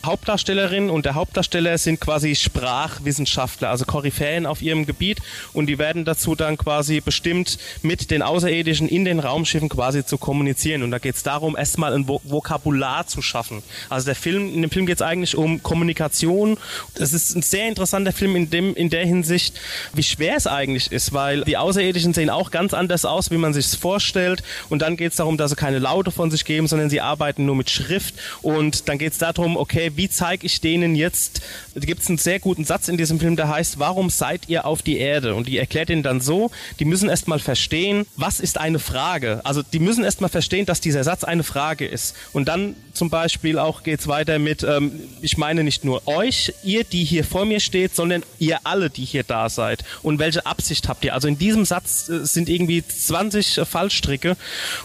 Hauptdarstellerin 0.05 0.89
und 0.91 1.05
der 1.05 1.15
Hauptdarsteller 1.15 1.77
sind 1.79 2.01
quasi 2.01 2.35
Sprachwissenschaftler, 2.61 3.71
also 3.71 3.87
Koryphäen 3.87 4.45
auf 4.45 4.61
ihrem 4.61 4.85
Gebiet 4.85 5.19
und 5.55 5.67
die 5.67 5.79
werden 5.79 6.05
dazu 6.05 6.35
dann 6.35 6.59
quasi 6.59 7.01
bestimmt, 7.01 7.59
mit 7.83 8.11
den 8.11 8.23
Außerirdischen 8.23 8.89
in 8.89 9.05
den 9.05 9.19
Raumschiffen 9.19 9.71
quasi 9.71 10.05
zu 10.05 10.19
kommunizieren. 10.19 10.83
Und 10.83 10.91
da 10.91 10.99
geht 10.99 11.15
es 11.15 11.23
darum, 11.23 11.57
erstmal 11.57 11.95
ein 11.95 12.07
Vo 12.07 12.21
Vokabular 12.25 13.07
zu 13.07 13.23
schaffen. 13.23 13.63
Also 13.89 14.07
der 14.07 14.15
Film, 14.15 14.55
in 14.55 14.63
dem 14.63 14.71
Film 14.71 14.85
geht 14.87 14.97
es 14.97 15.03
eigentlich 15.03 15.37
um 15.37 15.63
Kommunikation. 15.63 16.59
Es 16.95 17.13
ist 17.13 17.35
ein 17.35 17.43
sehr 17.43 17.67
interessanter 17.67 18.13
Film 18.13 18.37
in 18.37 18.51
dem, 18.51 18.75
in 18.75 18.91
der 18.91 19.07
Hinsicht, 19.07 19.59
wie 19.95 20.03
schwer 20.03 20.37
es 20.37 20.47
eigentlich 20.47 20.93
ist, 20.93 21.13
weil 21.13 21.45
die 21.45 21.57
Außerirdischen 21.57 22.13
sehen 22.13 22.29
auch 22.29 22.51
ganz 22.51 22.75
anders 22.75 23.05
aus, 23.05 23.31
wie 23.31 23.39
man 23.39 23.55
sich 23.55 23.67
vorstellt. 23.67 24.43
Und 24.69 24.83
dann 24.83 24.97
geht 24.97 25.13
es 25.13 25.17
darum, 25.17 25.39
dass 25.39 25.51
sie 25.51 25.57
keine 25.57 25.79
Laute 25.79 26.11
von 26.11 26.31
sich 26.31 26.45
geben, 26.45 26.67
sondern 26.67 26.91
sie 26.91 27.01
arbeiten 27.01 27.47
nur 27.47 27.57
mit 27.57 27.71
Schrift. 27.71 28.15
Und 28.43 28.89
dann 28.89 28.99
geht 28.99 29.13
es 29.13 29.19
darum, 29.19 29.57
okay, 29.57 29.93
wie 29.97 30.11
zeige 30.11 30.47
ich 30.47 30.61
denen 30.61 30.95
jetzt, 30.95 31.41
gibt 31.75 32.03
es 32.03 32.09
einen 32.09 32.19
sehr 32.19 32.41
guten 32.41 32.65
Satz 32.65 32.89
in 32.89 32.97
diesem 32.97 33.21
Film, 33.21 33.37
der 33.37 33.49
heißt, 33.49 33.79
warum 33.79 34.11
seid 34.11 34.49
ihr 34.49 34.67
auf 34.67 34.83
die 34.83 34.99
Erde? 34.99 35.35
Und 35.35 35.49
die 35.49 35.59
erklärt 35.59 35.91
ihnen 35.91 36.03
dann 36.03 36.21
so, 36.21 36.51
die 36.79 36.85
müssen 36.85 37.09
erstmal 37.09 37.39
verstehen, 37.39 38.07
was 38.17 38.41
ist 38.41 38.59
eine 38.59 38.79
Frage? 38.79 39.41
Also 39.45 39.63
die 39.63 39.79
müssen 39.79 40.05
erstmal 40.05 40.31
verstehen, 40.31 40.67
dass 40.67 40.81
dieser 40.81 41.05
Satz 41.05 41.25
eine 41.25 41.43
Frage 41.43 41.87
ist. 41.87 42.17
Und 42.33 42.49
dann 42.49 42.75
zum 42.93 43.11
Beispiel 43.11 43.59
auch 43.59 43.83
geht's 43.83 44.09
weiter 44.09 44.39
mit, 44.39 44.63
ähm, 44.63 44.93
ich 45.23 45.39
meine 45.39 45.65
nicht 45.65 45.85
nur 45.85 46.07
euch, 46.07 46.53
ihr, 46.65 46.85
die 46.85 47.05
hier 47.05 47.25
vor 47.25 47.45
mir 47.45 47.61
steht, 47.61 47.95
sondern 47.95 48.23
ihr 48.39 48.59
alle, 48.65 48.91
die 48.91 49.05
hier 49.05 49.23
da 49.23 49.49
seid. 49.49 49.85
Und 50.03 50.19
welche 50.19 50.47
Absicht 50.47 50.89
habt 50.89 51.05
ihr? 51.05 51.15
Also 51.15 51.29
in 51.29 51.39
diesem 51.39 51.65
Satz 51.65 52.09
äh, 52.09 52.25
sind 52.25 52.49
irgendwie 52.49 52.85
20 52.87 53.59
äh, 53.59 53.65
Fallstricke. 53.65 54.37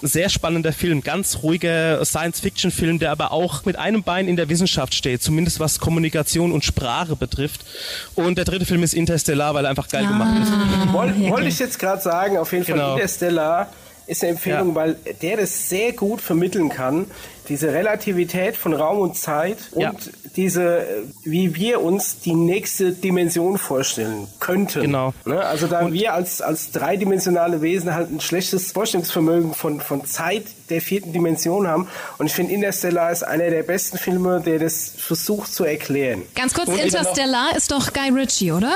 Sehr 0.02 0.30
spannender 0.30 0.74
Film, 0.74 1.02
ganz 1.02 1.40
ruhiger 1.44 2.04
Science-Fiction-Film, 2.06 3.00
der 3.00 3.12
aber 3.12 3.32
auch 3.32 3.66
mit 3.66 3.78
einem 3.78 4.04
Bein 4.04 4.28
in 4.28 4.36
der 4.36 4.50
Wissenschaft 4.50 4.94
steht, 4.94 5.22
zumindest 5.22 5.60
was 5.60 5.80
Kommunikation 5.80 6.52
und 6.52 6.64
Sprache 6.76 7.16
betrifft. 7.16 7.62
Und 8.16 8.38
der 8.38 8.46
dritte 8.46 8.66
Film 8.66 8.84
ist 8.84 8.94
Interstellar, 8.94 9.54
weil 9.54 9.66
er 9.66 9.70
einfach 9.70 9.88
geil 9.88 10.06
gemacht 10.06 10.38
ist. 10.44 10.52
Woll, 10.94 11.14
Wollte 11.32 11.48
ich 11.48 11.60
jetzt 11.60 11.80
gerade 11.80 12.02
sagen, 12.02 12.38
auf 12.38 12.52
jeden 12.52 12.66
Fall 12.66 12.76
Genau. 12.76 12.94
Interstellar 12.94 13.70
ist 14.08 14.22
eine 14.24 14.34
Empfehlung, 14.34 14.70
Ja. 14.70 14.76
weil 14.76 14.98
der 15.22 15.38
das 15.38 15.70
sehr 15.70 15.94
gut 15.94 16.22
vermitteln 16.22 16.70
kann. 16.70 17.06
Diese 17.50 17.74
Relativität 17.74 18.58
von 18.58 18.74
Raum 18.74 19.00
und 19.00 19.18
Zeit 19.18 19.58
und 19.72 19.82
Ja. 19.82 19.92
diese, 20.36 20.80
äh, 20.80 20.86
wie 21.24 21.56
wir 21.56 21.82
uns 21.82 22.20
die 22.20 22.34
nächste 22.34 22.92
Dimension 22.92 23.58
vorstellen 23.58 24.28
könnten. 24.40 24.82
Genau. 24.82 25.14
Ne? 25.26 25.40
Also 25.44 25.68
da 25.68 25.92
wir 25.92 26.14
als, 26.14 26.42
als 26.42 26.72
dreidimensionale 26.72 27.62
Wesen 27.62 27.94
halt 27.94 28.12
ein 28.12 28.20
schlechtes 28.22 28.72
Vorstellungsvermögen 28.72 29.54
von, 29.54 29.82
von 29.82 30.06
Zeit 30.06 30.44
der 30.70 30.82
vierten 30.82 31.14
Dimension 31.14 31.68
haben. 31.68 31.88
Und 32.18 32.26
ich 32.26 32.34
finde 32.34 32.54
Interstellar 32.54 33.12
ist 33.12 33.24
einer 33.24 33.50
der 33.50 33.64
besten 33.64 33.98
Filme, 33.98 34.42
der 34.42 34.60
das 34.60 34.92
versucht 34.98 35.54
zu 35.54 35.64
erklären. 35.64 36.24
Ganz 36.36 36.54
kurz, 36.54 36.70
Und 36.70 36.80
Interstellar 36.80 37.56
ist 37.56 37.72
doch 37.72 37.94
Guy 37.94 38.10
Ritchie, 38.10 38.52
oder? 38.52 38.74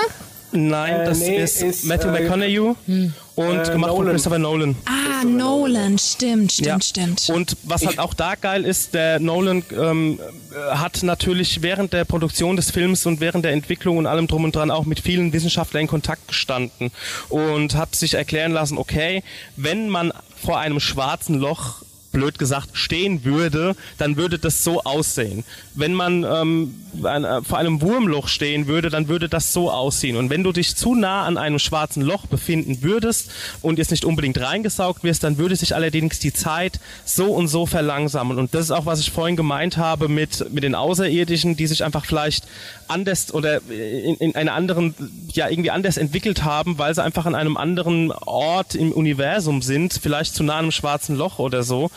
Nein, 0.51 1.01
Äh, 1.01 1.05
das 1.05 1.19
nee, 1.19 1.37
ist, 1.41 1.61
ist, 1.61 1.85
Matthew 1.85 2.09
äh, 2.09 2.21
McConaughey 2.21 2.59
und 2.59 2.75
äh, 2.87 3.71
gemacht 3.71 3.71
von 3.71 3.79
Nolan. 3.79 4.11
Christopher 4.13 4.39
Nolan. 4.39 4.75
Ah, 4.85 5.23
Nolan, 5.23 5.97
stimmt, 5.97 6.51
stimmt, 6.53 6.67
Ja. 6.67 6.81
stimmt. 6.81 7.29
Und 7.29 7.55
was 7.63 7.85
halt 7.85 7.99
auch 7.99 8.13
da 8.13 8.35
geil 8.35 8.65
ist, 8.65 8.93
der 8.93 9.19
Nolan 9.19 9.63
ähm, 9.77 10.19
äh, 10.51 10.75
hat 10.75 11.03
natürlich 11.03 11.61
während 11.61 11.93
der 11.93 12.05
Produktion 12.05 12.55
des 12.55 12.71
Films 12.71 13.05
und 13.05 13.19
während 13.19 13.45
der 13.45 13.51
Entwicklung 13.51 13.97
und 13.97 14.07
allem 14.07 14.27
drum 14.27 14.43
und 14.43 14.55
dran 14.55 14.71
auch 14.71 14.85
mit 14.85 14.99
vielen 14.99 15.33
Wissenschaftlern 15.33 15.81
in 15.81 15.87
Kontakt 15.87 16.27
gestanden 16.27 16.91
und 17.29 17.75
hat 17.75 17.95
sich 17.95 18.15
erklären 18.15 18.51
lassen, 18.51 18.77
okay, 18.77 19.23
wenn 19.55 19.89
man 19.89 20.11
vor 20.41 20.57
einem 20.59 20.79
schwarzen 20.79 21.35
Loch 21.35 21.83
blöd 22.11 22.39
gesagt 22.39 22.69
stehen 22.73 23.23
würde, 23.23 23.75
dann 23.97 24.17
würde 24.17 24.39
das 24.39 24.63
so 24.63 24.81
aussehen. 24.83 25.43
Wenn 25.75 25.93
man 25.93 26.23
ähm, 26.23 26.75
ein, 27.03 27.23
äh, 27.23 27.41
vor 27.41 27.57
einem 27.57 27.81
Wurmloch 27.81 28.27
stehen 28.27 28.67
würde, 28.67 28.89
dann 28.89 29.07
würde 29.07 29.29
das 29.29 29.53
so 29.53 29.71
aussehen. 29.71 30.17
Und 30.17 30.29
wenn 30.29 30.43
du 30.43 30.51
dich 30.51 30.75
zu 30.75 30.95
nah 30.95 31.25
an 31.25 31.37
einem 31.37 31.59
schwarzen 31.59 32.01
Loch 32.01 32.25
befinden 32.25 32.81
würdest 32.81 33.31
und 33.61 33.77
jetzt 33.77 33.91
nicht 33.91 34.05
unbedingt 34.05 34.39
reingesaugt 34.39 35.03
wirst, 35.03 35.23
dann 35.23 35.37
würde 35.37 35.55
sich 35.55 35.75
allerdings 35.75 36.19
die 36.19 36.33
Zeit 36.33 36.79
so 37.05 37.33
und 37.33 37.47
so 37.47 37.65
verlangsamen. 37.65 38.37
Und 38.37 38.53
das 38.53 38.65
ist 38.65 38.71
auch, 38.71 38.85
was 38.85 38.99
ich 38.99 39.11
vorhin 39.11 39.35
gemeint 39.35 39.77
habe 39.77 40.07
mit, 40.07 40.51
mit 40.51 40.63
den 40.63 40.75
Außerirdischen, 40.75 41.55
die 41.55 41.67
sich 41.67 41.83
einfach 41.83 42.05
vielleicht 42.05 42.45
anders 42.87 43.33
oder 43.33 43.61
in, 43.69 44.15
in 44.15 44.35
einer 44.35 44.53
anderen, 44.53 44.95
ja, 45.31 45.47
irgendwie 45.47 45.71
anders 45.71 45.97
entwickelt 45.97 46.43
haben, 46.43 46.77
weil 46.77 46.93
sie 46.93 47.03
einfach 47.03 47.25
an 47.25 47.35
einem 47.35 47.57
anderen 47.57 48.11
Ort 48.11 48.75
im 48.75 48.91
Universum 48.91 49.61
sind, 49.61 49.99
vielleicht 50.01 50.33
zu 50.33 50.43
nah 50.43 50.57
einem 50.57 50.71
schwarzen 50.71 51.15
Loch 51.15 51.39
oder 51.39 51.63
so. 51.63 51.91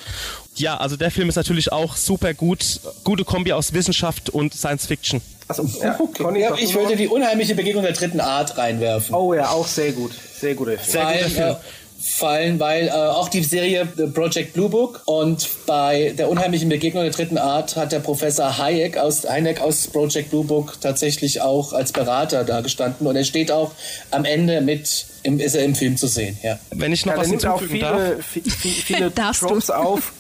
Ja, 0.55 0.77
also 0.77 0.97
der 0.97 1.11
Film 1.11 1.29
ist 1.29 1.37
natürlich 1.37 1.73
auch 1.73 1.97
super 1.97 2.35
gut, 2.35 2.81
gute 3.05 3.25
Kombi 3.25 3.53
aus 3.53 3.73
Wissenschaft 3.73 4.29
und 4.31 4.53
Science 4.55 4.87
Fiction. 4.87 5.21
Also, 5.49 5.67
ja, 5.83 5.99
Conny, 6.17 6.41
Ja, 6.41 6.55
ich 6.57 6.75
was? 6.75 6.93
die 6.97 7.09
unheimliche 7.09 7.55
Begegnung 7.55 7.83
der 7.83 7.93
dritten 7.93 8.21
Art 8.21 8.57
reinwerfen. 8.59 9.15
Oh 9.15 9.35
ja, 9.35 9.51
auch 9.51 9.67
sehr 9.67 9.93
gut. 9.93 10.13
Sehr 10.39 10.55
guter 10.55 10.79
Film. 10.79 10.91
Sehr 10.91 11.05
guter 11.05 11.31
Film. 11.31 11.57
Äh, 12.03 12.19
fallen, 12.19 12.59
weil 12.61 12.89
äh, 12.89 12.91
auch 12.91 13.29
die 13.29 13.43
Serie 13.43 13.87
The 13.97 14.07
Project 14.07 14.53
Blue 14.55 14.69
Book 14.69 15.03
und 15.07 15.49
bei 15.67 16.15
der 16.19 16.29
unheimlichen 16.29 16.69
Begegnung 16.69 17.03
der 17.05 17.13
dritten 17.13 17.39
Art 17.39 17.77
hat 17.77 17.93
der 17.93 18.01
Professor 18.01 18.59
Hayek 18.59 18.97
aus, 18.99 19.25
Hayek 19.29 19.61
aus 19.61 19.87
Project 19.89 20.31
Blue 20.31 20.45
Book 20.45 20.81
tatsächlich 20.81 21.41
auch 21.41 21.73
als 21.73 21.93
Berater 21.93 22.45
da 22.45 22.61
gestanden 22.61 23.07
und 23.07 23.17
er 23.17 23.25
steht 23.25 23.51
auch 23.53 23.73
am 24.11 24.25
Ende 24.25 24.61
mit, 24.61 25.07
im, 25.23 25.39
ist 25.41 25.55
er 25.55 25.65
im 25.65 25.75
Film 25.75 25.97
zu 25.97 26.07
sehen, 26.09 26.37
ja. 26.43 26.59
Wenn 26.71 26.93
ich 26.93 27.07
noch 27.07 27.15
Ja, 27.15 27.21
was 27.21 27.29
nimmt 27.29 27.47
auch 27.47 27.61
hinzufügen 27.61 27.81
darf. 27.81 28.01
viele, 28.33 28.45
vi- 28.45 28.63
vi- 28.63 28.83
viele 28.83 29.11
du. 29.13 29.47
Tropes 29.47 29.71
auf, 29.71 30.13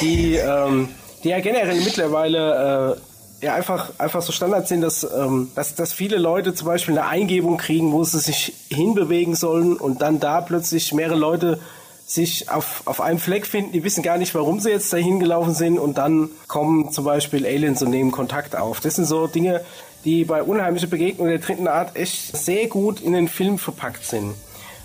die, 0.00 0.34
ähm, 0.36 0.88
die 1.24 1.28
ja 1.30 1.40
generell 1.40 1.80
mittlerweile 1.80 2.96
äh, 2.96 3.00
ja 3.40 3.54
einfach, 3.54 3.92
einfach 3.98 4.22
so 4.22 4.32
Standard 4.32 4.68
sind, 4.68 4.80
dass, 4.80 5.04
ähm, 5.04 5.50
dass, 5.54 5.74
dass 5.74 5.92
viele 5.92 6.16
Leute 6.16 6.54
zum 6.54 6.66
Beispiel 6.66 6.98
eine 6.98 7.08
Eingebung 7.08 7.56
kriegen, 7.56 7.92
wo 7.92 8.02
sie 8.04 8.18
sich 8.18 8.54
hinbewegen 8.68 9.34
sollen 9.34 9.76
und 9.76 10.02
dann 10.02 10.20
da 10.20 10.40
plötzlich 10.40 10.92
mehrere 10.92 11.16
Leute 11.16 11.60
sich 12.06 12.50
auf, 12.50 12.82
auf 12.86 13.02
einem 13.02 13.18
Fleck 13.18 13.46
finden, 13.46 13.72
die 13.72 13.84
wissen 13.84 14.02
gar 14.02 14.16
nicht, 14.16 14.34
warum 14.34 14.60
sie 14.60 14.70
jetzt 14.70 14.92
dahin 14.92 15.20
gelaufen 15.20 15.52
sind 15.52 15.78
und 15.78 15.98
dann 15.98 16.30
kommen 16.46 16.90
zum 16.90 17.04
Beispiel 17.04 17.44
Aliens 17.44 17.82
und 17.82 17.90
nehmen 17.90 18.12
Kontakt 18.12 18.56
auf. 18.56 18.80
Das 18.80 18.96
sind 18.96 19.04
so 19.04 19.26
Dinge, 19.26 19.60
die 20.04 20.24
bei 20.24 20.42
unheimliche 20.42 20.86
Begegnungen 20.86 21.30
der 21.30 21.40
dritten 21.40 21.68
Art 21.68 21.96
echt 21.96 22.34
sehr 22.36 22.66
gut 22.66 23.00
in 23.00 23.12
den 23.12 23.28
Film 23.28 23.58
verpackt 23.58 24.04
sind. 24.04 24.34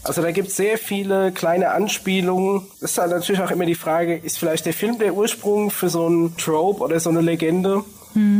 Also 0.03 0.21
da 0.21 0.31
gibt 0.31 0.49
es 0.49 0.57
sehr 0.57 0.77
viele 0.77 1.31
kleine 1.31 1.71
Anspielungen. 1.71 2.67
Das 2.81 2.91
ist 2.91 2.97
dann 2.97 3.09
natürlich 3.09 3.41
auch 3.41 3.51
immer 3.51 3.65
die 3.65 3.75
Frage, 3.75 4.17
ist 4.17 4.37
vielleicht 4.37 4.65
der 4.65 4.73
Film 4.73 4.99
der 4.99 5.13
Ursprung 5.13 5.71
für 5.71 5.87
so 5.87 6.05
einen 6.05 6.35
Trope 6.35 6.83
oder 6.83 6.99
so 6.99 7.09
eine 7.09 7.21
Legende? 7.21 7.85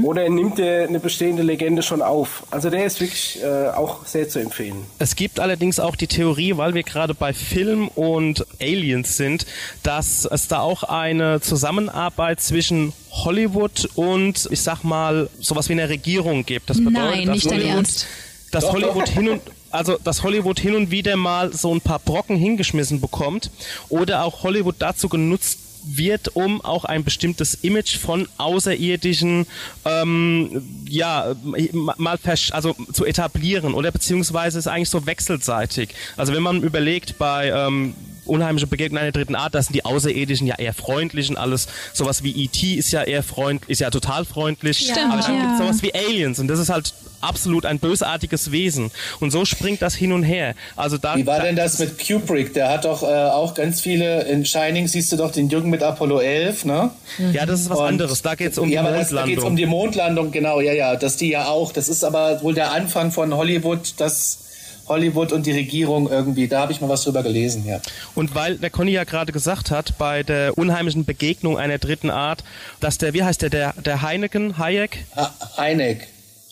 Oder 0.03 0.29
nimmt 0.29 0.57
der 0.59 0.87
eine 0.87 0.99
bestehende 0.99 1.41
Legende 1.43 1.81
schon 1.81 2.01
auf? 2.01 2.43
Also 2.51 2.69
der 2.69 2.85
ist 2.85 3.01
wirklich 3.01 3.39
äh, 3.43 3.69
auch 3.69 4.05
sehr 4.05 4.29
zu 4.29 4.39
empfehlen. 4.39 4.85
Es 4.99 5.15
gibt 5.15 5.39
allerdings 5.39 5.79
auch 5.79 5.95
die 5.95 6.07
Theorie, 6.07 6.57
weil 6.57 6.73
wir 6.73 6.83
gerade 6.83 7.13
bei 7.13 7.33
Film 7.33 7.87
und 7.87 8.45
Aliens 8.61 9.17
sind, 9.17 9.45
dass 9.81 10.25
es 10.25 10.47
da 10.47 10.59
auch 10.59 10.83
eine 10.83 11.41
Zusammenarbeit 11.41 12.39
zwischen 12.39 12.93
Hollywood 13.11 13.89
und, 13.95 14.47
ich 14.51 14.61
sag 14.61 14.83
mal, 14.83 15.29
sowas 15.39 15.69
wie 15.69 15.73
eine 15.73 15.89
Regierung 15.89 16.45
gibt. 16.45 16.69
Das 16.69 16.77
bedeutet, 16.77 16.93
Nein, 16.93 17.25
dass 17.27 17.35
nicht 17.35 17.45
dein 17.51 17.53
Hollywood, 17.59 17.75
Ernst. 17.75 18.07
dass 18.51 18.63
Doch, 18.65 18.73
Hollywood 18.73 19.07
doch. 19.07 19.13
hin 19.13 19.29
und 19.29 19.41
also 19.71 19.97
dass 20.03 20.21
Hollywood 20.21 20.59
hin 20.59 20.75
und 20.75 20.91
wieder 20.91 21.15
mal 21.17 21.51
so 21.51 21.73
ein 21.73 21.81
paar 21.81 21.97
Brocken 21.97 22.37
hingeschmissen 22.37 23.01
bekommt 23.01 23.49
oder 23.89 24.23
auch 24.23 24.43
Hollywood 24.43 24.75
dazu 24.77 25.09
genutzt 25.09 25.57
wird, 25.85 26.35
um 26.35 26.61
auch 26.61 26.85
ein 26.85 27.03
bestimmtes 27.03 27.55
Image 27.55 27.97
von 27.97 28.27
außerirdischen 28.37 29.45
ähm, 29.85 30.63
ja 30.87 31.35
ma- 31.71 31.95
mal 31.97 32.19
also 32.51 32.75
zu 32.91 33.05
etablieren 33.05 33.73
oder 33.73 33.91
beziehungsweise 33.91 34.59
ist 34.59 34.67
eigentlich 34.67 34.89
so 34.89 35.05
wechselseitig. 35.05 35.89
Also 36.17 36.33
wenn 36.33 36.43
man 36.43 36.61
überlegt 36.63 37.17
bei 37.17 37.49
ähm, 37.49 37.95
unheimliche 38.25 38.67
Begegnung 38.67 39.01
einer 39.01 39.11
dritten 39.11 39.35
Art, 39.35 39.53
das 39.53 39.65
sind 39.67 39.75
die 39.75 39.85
Außerirdischen 39.85 40.47
ja 40.47 40.55
eher 40.55 40.73
freundlich 40.73 41.29
und 41.29 41.37
alles. 41.37 41.67
Sowas 41.93 42.23
wie 42.23 42.31
E.T. 42.43 42.75
ist 42.75 42.91
ja 42.91 43.03
eher 43.03 43.23
freundlich, 43.23 43.69
ist 43.69 43.79
ja 43.79 43.89
total 43.89 44.25
freundlich. 44.25 44.77
Stimmt, 44.77 45.11
Aber 45.11 45.21
dann 45.21 45.35
ja. 45.35 45.41
gibt's 45.41 45.57
sowas 45.59 45.81
wie 45.81 45.93
Aliens 45.93 46.39
und 46.39 46.47
das 46.47 46.59
ist 46.59 46.69
halt 46.69 46.93
absolut 47.23 47.65
ein 47.65 47.79
bösartiges 47.79 48.51
Wesen. 48.51 48.91
Und 49.19 49.31
so 49.31 49.45
springt 49.45 49.81
das 49.81 49.95
hin 49.95 50.11
und 50.11 50.23
her. 50.23 50.55
Also 50.75 50.97
da, 50.97 51.15
Wie 51.15 51.25
war 51.25 51.39
denn 51.41 51.55
das 51.55 51.79
mit 51.79 51.97
Kubrick? 52.05 52.53
Der 52.53 52.69
hat 52.69 52.85
doch 52.85 53.03
äh, 53.03 53.05
auch 53.05 53.53
ganz 53.53 53.81
viele, 53.81 54.23
in 54.23 54.45
Shining 54.45 54.87
siehst 54.87 55.11
du 55.11 55.17
doch 55.17 55.31
den 55.31 55.49
Jürgen 55.49 55.69
mit 55.69 55.81
Apollo 55.83 56.19
11, 56.19 56.65
ne? 56.65 56.91
Ja, 57.31 57.45
das 57.45 57.61
ist 57.61 57.69
was 57.69 57.79
Und- 57.79 57.85
anderes. 57.87 58.21
Da 58.21 58.35
geht's 58.35 58.57
um 58.57 58.69
ja, 58.69 58.81
die 58.81 58.87
aber 58.87 58.97
das, 58.97 59.09
da 59.09 59.25
geht's 59.25 59.41
Mondlandung. 59.43 59.49
um 59.51 59.55
die 59.55 59.65
Mondlandung, 59.65 60.31
genau, 60.31 60.59
ja, 60.61 60.73
ja, 60.73 60.95
dass 60.95 61.17
die 61.17 61.29
ja 61.29 61.45
auch, 61.47 61.71
das 61.71 61.89
ist 61.89 62.03
aber 62.03 62.41
wohl 62.43 62.53
der 62.53 62.71
Anfang 62.71 63.11
von 63.11 63.33
Hollywood, 63.35 63.93
dass 63.97 64.39
Hollywood 64.87 65.31
und 65.31 65.45
die 65.45 65.53
Regierung 65.53 66.09
irgendwie, 66.11 66.49
da 66.49 66.59
habe 66.59 66.73
ich 66.73 66.81
mal 66.81 66.89
was 66.89 67.03
drüber 67.03 67.23
gelesen, 67.23 67.65
ja. 67.65 67.79
Und 68.15 68.35
weil 68.35 68.57
der 68.57 68.69
Conny 68.69 68.91
ja 68.91 69.05
gerade 69.05 69.31
gesagt 69.31 69.71
hat, 69.71 69.97
bei 69.97 70.23
der 70.23 70.57
unheimlichen 70.57 71.05
Begegnung 71.05 71.57
einer 71.57 71.77
dritten 71.77 72.09
Art, 72.09 72.43
dass 72.81 72.97
der, 72.97 73.13
wie 73.13 73.23
heißt 73.23 73.41
der, 73.43 73.49
der, 73.49 73.73
der 73.85 74.01
Heineken, 74.01 74.57
Hayek? 74.57 75.05
Ha 75.15 75.33
Heineck. 75.57 76.07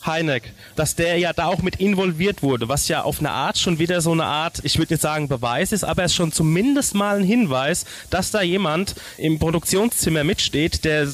Heineck, 0.06 0.52
dass 0.76 0.94
der 0.94 1.18
ja 1.18 1.32
da 1.32 1.46
auch 1.46 1.62
mit 1.62 1.76
involviert 1.76 2.42
wurde, 2.42 2.68
was 2.68 2.88
ja 2.88 3.02
auf 3.02 3.20
eine 3.20 3.30
Art 3.30 3.58
schon 3.58 3.78
wieder 3.78 4.00
so 4.00 4.12
eine 4.12 4.24
Art, 4.24 4.60
ich 4.62 4.78
würde 4.78 4.94
jetzt 4.94 5.02
sagen 5.02 5.28
Beweis 5.28 5.72
ist, 5.72 5.84
aber 5.84 6.04
es 6.04 6.12
ist 6.12 6.16
schon 6.16 6.32
zumindest 6.32 6.94
mal 6.94 7.18
ein 7.18 7.24
Hinweis, 7.24 7.84
dass 8.10 8.30
da 8.30 8.42
jemand 8.42 8.94
im 9.18 9.38
Produktionszimmer 9.38 10.24
mitsteht, 10.24 10.84
der 10.84 11.08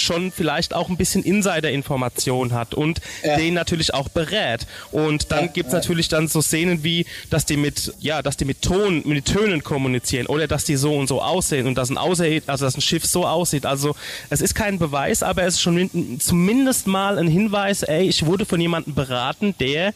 schon 0.00 0.32
vielleicht 0.32 0.74
auch 0.74 0.88
ein 0.88 0.96
bisschen 0.96 1.22
Insider-Information 1.24 2.52
hat 2.52 2.74
und 2.74 3.00
Ja. 3.22 3.36
den 3.36 3.54
natürlich 3.54 3.94
auch 3.94 4.08
berät. 4.08 4.66
Und 4.92 5.30
dann 5.32 5.46
Ja, 5.46 5.50
gibt's 5.52 5.72
ja. 5.72 5.78
natürlich 5.78 6.08
dann 6.08 6.28
so 6.28 6.40
Szenen 6.42 6.84
wie, 6.84 7.06
dass 7.30 7.44
die 7.46 7.56
mit, 7.56 7.92
ja, 8.00 8.22
dass 8.22 8.36
die 8.36 8.44
mit 8.44 8.62
Ton, 8.62 9.02
mit 9.06 9.24
Tönen 9.26 9.62
kommunizieren 9.62 10.26
oder 10.26 10.46
dass 10.46 10.64
die 10.64 10.76
so 10.76 10.94
und 10.94 11.06
so 11.08 11.22
aussehen 11.22 11.66
und 11.66 11.76
dass 11.76 11.90
ein 11.90 11.98
Außer 11.98 12.24
also 12.46 12.64
dass 12.64 12.76
ein 12.76 12.80
Schiff 12.80 13.04
so 13.04 13.26
aussieht. 13.26 13.66
Also 13.66 13.94
es 14.30 14.40
ist 14.40 14.54
kein 14.54 14.78
Beweis, 14.78 15.22
aber 15.22 15.42
es 15.44 15.54
ist 15.54 15.60
schon 15.60 15.74
min- 15.74 16.20
zumindest 16.20 16.86
mal 16.86 17.18
ein 17.18 17.28
Hinweis, 17.28 17.82
ey, 17.82 18.08
ich 18.08 18.26
wurde 18.26 18.44
von 18.46 18.60
jemandem 18.60 18.94
beraten, 18.94 19.54
der 19.60 19.92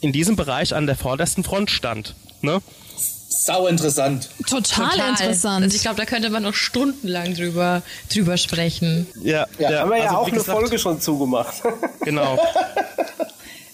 in 0.00 0.12
diesem 0.12 0.36
Bereich 0.36 0.74
an 0.74 0.86
der 0.86 0.96
vordersten 0.96 1.42
Front 1.44 1.70
stand. 1.70 2.14
Ne? 2.40 2.60
Sau 3.30 3.66
interessant. 3.66 4.28
Total, 4.48 5.10
interessant. 5.10 5.64
Also 5.64 5.76
ich 5.76 5.82
glaube, 5.82 5.96
da 5.98 6.06
könnte 6.06 6.30
man 6.30 6.42
noch 6.42 6.54
stundenlang 6.54 7.34
drüber, 7.34 7.82
drüber 8.12 8.36
sprechen. 8.38 9.06
Ja, 9.22 9.46
Ja, 9.58 9.80
Haben 9.80 9.90
wir 9.90 9.98
ja 9.98 10.04
also 10.04 10.16
auch 10.16 10.26
wie 10.26 10.30
eine 10.30 10.38
gesagt, 10.40 10.58
Folge 10.58 10.78
schon 10.78 11.00
zugemacht. 11.00 11.54
Genau. 12.00 12.38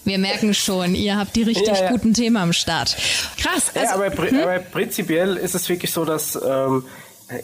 Wir 0.03 0.17
merken 0.19 0.53
schon, 0.53 0.93
ihr 0.93 1.17
habt 1.17 1.35
die 1.35 1.43
richtig 1.43 1.67
Ja, 1.67 1.85
ja. 1.85 1.89
guten 1.89 2.13
Themen 2.13 2.37
am 2.37 2.53
Start. 2.53 2.95
Krass. 3.41 3.71
Also, 3.73 3.79
ja, 3.87 3.93
aber, 3.95 4.09
pri 4.11 4.39
aber 4.41 4.59
prinzipiell 4.59 5.35
ist 5.37 5.55
es 5.55 5.67
wirklich 5.69 5.91
so, 5.91 6.05
dass 6.05 6.35
ähm, 6.45 6.85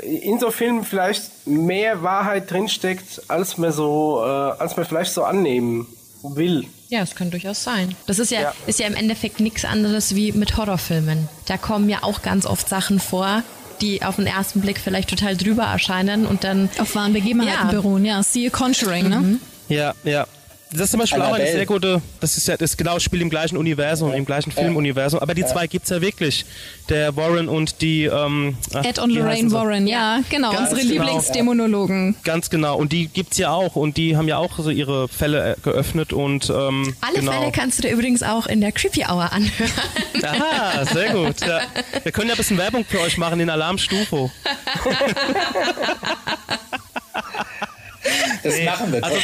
in 0.04 0.38
so 0.38 0.52
Filmen 0.52 0.84
vielleicht 0.84 1.48
mehr 1.48 2.04
Wahrheit 2.04 2.52
drinsteckt, 2.52 3.22
als 3.30 3.58
man 3.58 3.72
so, 3.72 4.22
äh, 4.24 4.28
als 4.28 4.76
man 4.78 4.86
vielleicht 4.86 5.14
so 5.14 5.24
annehmen 5.24 5.88
will. 6.24 6.66
Ja, 6.90 7.00
das 7.00 7.16
kann 7.16 7.32
durchaus 7.32 7.64
sein. 7.64 7.96
Das 8.08 8.20
ist 8.20 8.32
ja, 8.32 8.42
Ja. 8.42 8.54
ist 8.68 8.80
ja 8.80 8.88
im 8.88 8.96
Endeffekt 8.96 9.40
nichts 9.40 9.66
anderes 9.66 10.16
wie 10.16 10.32
mit 10.32 10.58
Horrorfilmen. 10.58 11.30
Da 11.46 11.58
kommen 11.58 11.90
ja 11.90 12.00
auch 12.02 12.22
ganz 12.22 12.46
oft 12.46 12.68
Sachen 12.70 13.00
vor, 13.00 13.44
die 13.82 14.04
auf 14.04 14.18
den 14.18 14.28
ersten 14.28 14.62
Blick 14.62 14.80
vielleicht 14.80 15.10
total 15.10 15.36
drüber 15.38 15.64
erscheinen 15.64 16.26
und 16.28 16.44
dann 16.44 16.70
auf 16.78 16.94
wahren 16.96 17.14
Begebenheiten 17.14 17.68
Ja. 17.68 17.72
beruhen, 17.72 18.06
ja. 18.06 18.22
See 18.24 18.50
Conjuring, 18.50 19.10
ne? 19.10 19.38
Ja, 19.70 19.94
ja. 20.04 20.28
Das 20.74 20.82
ist 20.84 20.92
zum 20.92 21.02
Beispiel 21.02 21.22
auch 21.22 21.34
eine 21.34 21.52
sehr 21.52 21.66
gute, 21.66 22.02
das 22.22 22.38
ist 22.38 22.48
ja 22.48 22.56
das 22.56 22.78
genau 22.78 22.94
das 22.94 23.04
Spiel 23.04 23.22
im 23.22 23.30
gleichen 23.30 23.58
Universum, 23.58 24.14
im 24.14 24.26
gleichen 24.26 24.52
Filmuniversum, 24.52 25.20
aber 25.20 25.34
die 25.34 25.46
zwei 25.46 25.68
gibt 25.68 25.84
es 25.84 25.90
ja 25.90 26.00
wirklich. 26.02 26.46
Der 26.88 27.14
Warren 27.18 27.50
und 27.50 27.82
die 27.82 28.06
ähm, 28.06 28.56
Ed 28.84 28.98
und 29.00 29.10
Lorraine 29.12 29.52
Warren, 29.52 29.86
ja, 29.86 30.22
genau, 30.30 30.52
Ganz 30.54 30.72
unsere 30.72 30.88
genau. 30.88 31.04
Lieblingsdämonologen. 31.04 32.16
Ganz 32.24 32.50
genau. 32.50 32.78
Und 32.78 32.94
die 32.94 33.08
gibt's 33.10 33.38
ja 33.38 33.52
auch 33.52 33.76
und 33.76 33.98
die 33.98 34.16
haben 34.16 34.30
ja 34.30 34.38
auch 34.38 34.58
so 34.60 34.70
ihre 34.70 35.10
Fälle 35.10 35.54
äh, 35.54 35.56
geöffnet 35.62 36.14
und 36.14 36.50
ähm, 36.50 36.96
Alle 37.02 37.20
genau. 37.20 37.32
Fälle 37.34 37.52
kannst 37.52 37.78
du 37.80 37.82
dir 37.84 37.92
übrigens 37.92 38.24
auch 38.24 38.48
in 38.48 38.62
der 38.62 38.72
Creepy 38.72 39.02
Hour 39.04 39.32
anhören. 39.32 39.72
Aha, 40.24 40.86
sehr 40.86 41.10
gut. 41.14 41.42
Ja. 41.46 41.62
Wir 42.04 42.12
können 42.14 42.28
ja 42.30 42.34
ein 42.36 42.38
bisschen 42.38 42.58
Werbung 42.58 42.86
für 42.86 43.02
euch 43.02 43.18
machen, 43.18 43.40
den 43.40 43.50
Alarmstufo. 43.50 44.32
Das 48.44 48.56
Nee, 48.56 48.66
machen 48.66 48.92
wir. 48.94 49.04
also- 49.04 49.18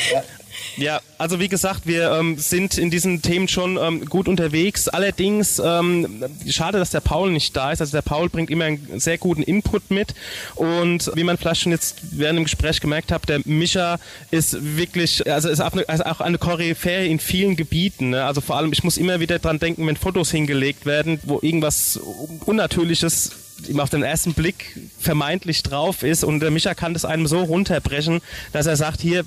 ja. 0.77 1.01
Also 1.17 1.39
wie 1.39 1.47
gesagt, 1.47 1.87
wir 1.87 2.11
ähm, 2.11 2.37
sind 2.37 2.77
in 2.77 2.91
diesen 2.91 3.23
Themen 3.23 3.47
schon 3.47 3.77
ähm, 3.77 4.05
gut 4.05 4.27
unterwegs. 4.27 4.87
Allerdings 4.87 5.59
ähm, 5.63 6.23
schade, 6.47 6.77
dass 6.77 6.91
der 6.91 6.99
Paul 6.99 7.31
nicht 7.31 7.55
da 7.55 7.71
ist. 7.71 7.81
Also 7.81 7.91
der 7.91 8.03
Paul 8.03 8.29
bringt 8.29 8.51
immer 8.51 8.65
einen 8.65 8.99
sehr 8.99 9.17
guten 9.17 9.41
Input 9.41 9.89
mit. 9.89 10.13
Und 10.55 11.11
wie 11.15 11.23
man 11.23 11.37
vielleicht 11.37 11.61
schon 11.61 11.71
jetzt 11.71 11.97
während 12.11 12.37
dem 12.37 12.43
Gespräch 12.43 12.79
gemerkt 12.79 13.11
hat, 13.11 13.27
der 13.27 13.41
Mischa 13.45 13.97
ist 14.29 14.77
wirklich, 14.77 15.29
also 15.29 15.49
ist 15.49 15.59
auch 15.59 15.73
eine, 15.73 15.89
also 15.89 16.05
auch 16.05 16.21
eine 16.21 16.37
Koryphäe 16.37 17.07
in 17.07 17.19
vielen 17.19 17.55
Gebieten. 17.55 18.11
Ne? 18.11 18.23
Also 18.23 18.41
vor 18.41 18.57
allem, 18.57 18.71
ich 18.71 18.83
muss 18.83 18.97
immer 18.97 19.19
wieder 19.19 19.39
dran 19.39 19.57
denken, 19.57 19.87
wenn 19.87 19.97
Fotos 19.97 20.29
hingelegt 20.29 20.85
werden, 20.85 21.19
wo 21.23 21.39
irgendwas 21.41 21.99
Unnatürliches 22.45 23.31
ihm 23.67 23.79
auf 23.79 23.89
den 23.89 24.03
ersten 24.03 24.33
Blick 24.33 24.77
vermeintlich 24.99 25.63
drauf 25.63 26.03
ist 26.03 26.23
und 26.23 26.41
der 26.41 26.51
Micha 26.51 26.75
kann 26.75 26.93
das 26.93 27.05
einem 27.05 27.25
so 27.25 27.39
runterbrechen, 27.39 28.21
dass 28.51 28.67
er 28.67 28.75
sagt, 28.75 29.01
hier, 29.01 29.25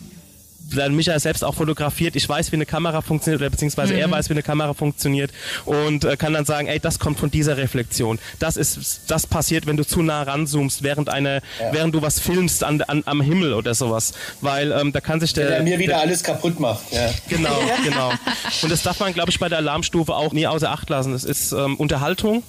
dann 0.74 0.94
Micha 0.94 1.18
selbst 1.18 1.44
auch 1.44 1.54
fotografiert, 1.54 2.16
ich 2.16 2.28
weiß, 2.28 2.52
wie 2.52 2.56
eine 2.56 2.66
Kamera 2.66 3.00
funktioniert, 3.02 3.40
oder 3.40 3.50
beziehungsweise 3.50 3.94
er 3.94 4.10
weiß, 4.10 4.28
wie 4.28 4.34
eine 4.34 4.42
Kamera 4.42 4.74
funktioniert 4.74 5.30
und 5.64 6.04
äh, 6.04 6.16
kann 6.16 6.32
dann 6.32 6.44
sagen, 6.44 6.68
ey, 6.68 6.78
das 6.80 6.98
kommt 6.98 7.18
von 7.18 7.30
dieser 7.30 7.56
Reflexion. 7.56 8.18
Das 8.38 8.56
ist, 8.56 9.02
das 9.08 9.26
passiert, 9.26 9.66
wenn 9.66 9.76
du 9.76 9.86
zu 9.86 10.02
nah 10.02 10.22
ranzoomst, 10.22 10.82
während 10.82 11.08
eine, 11.08 11.42
während 11.72 11.94
du 11.94 12.02
was 12.02 12.20
filmst 12.20 12.64
an, 12.64 12.80
an, 12.82 13.02
am 13.06 13.20
Himmel 13.20 13.54
oder 13.54 13.74
sowas. 13.74 14.12
Weil 14.40 14.72
ähm, 14.72 14.92
da 14.92 15.00
kann 15.00 15.20
sich 15.20 15.32
der, 15.32 15.48
Der 15.48 15.62
mir 15.62 15.78
wieder 15.78 15.94
der 15.94 16.02
alles 16.02 16.22
kaputt 16.22 16.60
macht. 16.60 16.92
Ja. 16.92 17.10
Genau, 17.28 17.60
genau. 17.84 18.12
Und 18.62 18.70
das 18.70 18.82
darf 18.82 19.00
man, 19.00 19.12
glaube 19.12 19.30
ich, 19.30 19.38
bei 19.38 19.48
der 19.48 19.58
Alarmstufe 19.58 20.14
auch 20.14 20.32
nie 20.32 20.46
außer 20.46 20.70
Acht 20.70 20.88
lassen. 20.90 21.14
Es 21.14 21.24
ist 21.24 21.52
ähm, 21.52 21.76
Unterhaltung 21.76 22.42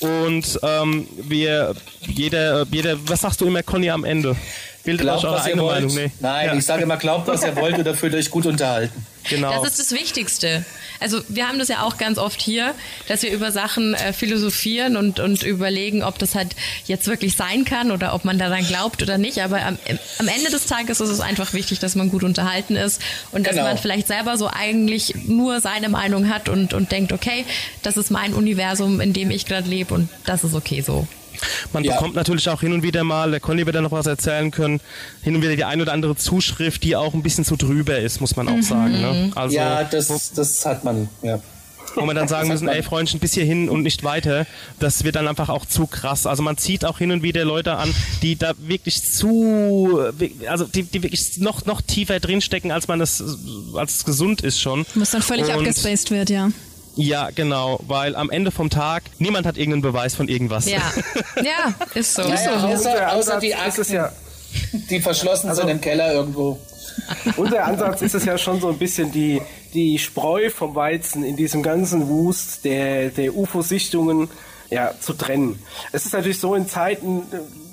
und 0.00 0.58
ähm, 0.62 1.06
wir, 1.22 1.74
jeder, 2.00 2.66
jeder, 2.70 2.96
was 3.08 3.20
sagst 3.20 3.40
du 3.40 3.46
immer, 3.46 3.62
Conny, 3.62 3.90
am 3.90 4.04
Ende? 4.04 4.36
Bildet 4.84 5.02
Glaubt, 5.06 5.18
euch 5.18 5.24
eure 5.24 5.34
was 5.38 5.46
ihr 5.46 5.52
eigene 5.52 5.62
wollt. 5.62 5.74
Meinung. 5.82 5.94
Nee. 5.94 6.10
Nein, 6.20 6.46
Ja, 6.46 6.54
ich 6.54 6.64
sage 6.64 6.82
immer, 6.84 6.96
glaubt, 6.96 7.28
was 7.28 7.42
ihr 7.44 7.54
wollt 7.56 7.78
oder 7.78 7.94
fühlt 7.94 8.14
euch 8.14 8.30
gut 8.30 8.46
unterhalten. 8.46 9.04
genau. 9.28 9.62
Das 9.62 9.72
ist 9.72 9.78
das 9.78 9.92
Wichtigste. 9.92 10.64
Also 11.00 11.20
wir 11.28 11.46
haben 11.48 11.58
das 11.58 11.68
ja 11.68 11.82
auch 11.82 11.96
ganz 11.98 12.18
oft 12.18 12.40
hier, 12.40 12.74
dass 13.08 13.22
wir 13.22 13.30
über 13.32 13.52
Sachen 13.52 13.94
äh, 13.94 14.12
philosophieren 14.12 14.96
und, 14.96 15.18
und 15.20 15.42
überlegen, 15.42 16.02
ob 16.02 16.18
das 16.18 16.34
halt 16.34 16.56
jetzt 16.86 17.06
wirklich 17.08 17.36
sein 17.36 17.64
kann 17.66 17.90
oder 17.90 18.14
ob 18.14 18.24
man 18.24 18.38
daran 18.38 18.66
glaubt 18.66 19.02
oder 19.02 19.16
nicht. 19.18 19.40
Aber 19.42 19.60
am, 19.62 19.78
am 20.18 20.28
Ende 20.28 20.50
des 20.50 20.66
Tages 20.66 21.00
ist 21.00 21.08
es 21.10 21.20
einfach 21.20 21.52
wichtig, 21.52 21.78
dass 21.78 21.94
man 21.94 22.10
gut 22.10 22.22
unterhalten 22.24 22.76
ist 22.76 23.00
und 23.32 23.46
dass 23.46 23.54
Genau. 23.54 23.66
man 23.66 23.78
vielleicht 23.78 24.08
selber 24.08 24.36
so 24.38 24.48
eigentlich 24.50 25.14
nur 25.26 25.60
seine 25.60 25.88
Meinung 25.90 26.28
hat 26.30 26.48
und, 26.48 26.72
und 26.74 26.90
denkt, 26.92 27.12
okay, 27.12 27.44
das 27.82 27.96
ist 27.98 28.10
mein 28.10 28.32
Universum, 28.34 29.00
in 29.00 29.12
dem 29.12 29.30
ich 29.30 29.44
gerade 29.46 29.68
lebe 29.68 29.92
und 29.94 30.08
das 30.24 30.44
ist 30.44 30.54
okay 30.54 30.80
so. 30.80 31.06
Man 31.72 31.84
Ja. 31.84 31.94
bekommt 31.94 32.14
natürlich 32.14 32.48
auch 32.48 32.60
hin 32.60 32.72
und 32.72 32.82
wieder 32.82 33.04
mal, 33.04 33.30
der 33.30 33.40
Conny 33.40 33.64
wird 33.66 33.76
da 33.76 33.80
noch 33.80 33.92
was 33.92 34.06
erzählen 34.06 34.50
können, 34.50 34.80
hin 35.22 35.34
und 35.36 35.42
wieder 35.42 35.56
die 35.56 35.64
ein 35.64 35.80
oder 35.80 35.92
andere 35.92 36.16
Zuschrift, 36.16 36.82
die 36.84 36.96
auch 36.96 37.14
ein 37.14 37.22
bisschen 37.22 37.44
zu 37.44 37.56
drüber 37.56 37.98
ist, 37.98 38.20
muss 38.20 38.36
man 38.36 38.48
auch 38.48 38.62
sagen. 38.62 38.92
Ne? 39.00 39.30
Also, 39.34 39.56
ja, 39.56 39.84
das, 39.84 40.32
das 40.34 40.66
hat 40.66 40.84
man. 40.84 41.08
Ja. 41.22 41.40
wo 41.96 42.02
man 42.04 42.14
dann 42.14 42.28
sagen 42.36 42.48
müssen, 42.48 42.68
ey 42.68 42.82
Freundchen, 42.84 43.18
bis 43.18 43.34
hierhin 43.34 43.68
und 43.68 43.82
nicht 43.82 44.04
weiter, 44.04 44.46
das 44.78 45.02
wird 45.02 45.16
dann 45.16 45.26
einfach 45.26 45.48
auch 45.48 45.66
zu 45.66 45.86
krass. 45.88 46.24
Also 46.24 46.40
man 46.42 46.56
zieht 46.56 46.84
auch 46.84 46.98
hin 46.98 47.10
und 47.10 47.24
wieder 47.24 47.44
Leute 47.44 47.76
an, 47.78 47.92
die 48.22 48.36
da 48.36 48.52
wirklich 48.58 49.02
zu, 49.02 49.98
also 50.46 50.66
die, 50.66 50.84
die 50.84 51.02
wirklich 51.02 51.38
noch, 51.38 51.66
noch 51.66 51.80
tiefer 51.80 52.20
drinstecken, 52.20 52.70
als 52.70 52.86
man 52.86 53.00
das, 53.00 53.22
als 53.74 53.96
es 53.96 54.04
gesund 54.04 54.40
ist 54.42 54.60
schon. 54.60 54.86
Muss 54.94 55.10
dann 55.10 55.22
völlig 55.22 55.46
Und- 55.46 55.52
abgespaced 55.66 56.10
wird, 56.12 56.30
ja. 56.30 56.50
Ja, 57.00 57.30
genau, 57.34 57.80
weil 57.86 58.16
am 58.16 58.30
Ende 58.30 58.50
vom 58.50 58.70
Tag, 58.70 59.04
niemand 59.18 59.46
hat 59.46 59.56
irgendeinen 59.56 59.82
Beweis 59.82 60.14
von 60.14 60.28
irgendwas. 60.28 60.68
Ja, 60.68 60.82
ja, 61.36 61.74
ist 61.94 62.14
so. 62.14 62.22
Ja, 62.22 62.28
ja, 62.28 62.52
Unser 62.52 62.68
außer, 62.68 62.90
außer 62.90 63.12
Ansatz 63.12 63.40
die 63.40 63.48
ist 63.48 63.58
Akten, 63.58 63.94
ja, 63.94 64.12
die 64.90 65.00
verschlossen 65.00 65.54
sind 65.54 65.68
im 65.68 65.80
Keller 65.80 66.12
irgendwo. 66.12 66.58
unser 67.36 67.64
Ansatz 67.64 68.02
ist 68.02 68.14
es 68.14 68.24
ja 68.24 68.36
schon 68.36 68.60
so 68.60 68.68
ein 68.68 68.78
bisschen 68.78 69.10
die, 69.12 69.40
die 69.74 69.98
Spreu 69.98 70.50
vom 70.50 70.74
Weizen 70.74 71.24
in 71.24 71.36
diesem 71.36 71.62
ganzen 71.62 72.08
Wust 72.08 72.64
der, 72.64 73.10
der 73.10 73.34
UFO-Sichtungen 73.36 74.28
ja, 74.70 74.92
zu 74.98 75.14
trennen. 75.14 75.58
Es 75.92 76.06
ist 76.06 76.12
natürlich 76.12 76.38
so 76.38 76.54
in 76.54 76.68
Zeiten, 76.68 77.22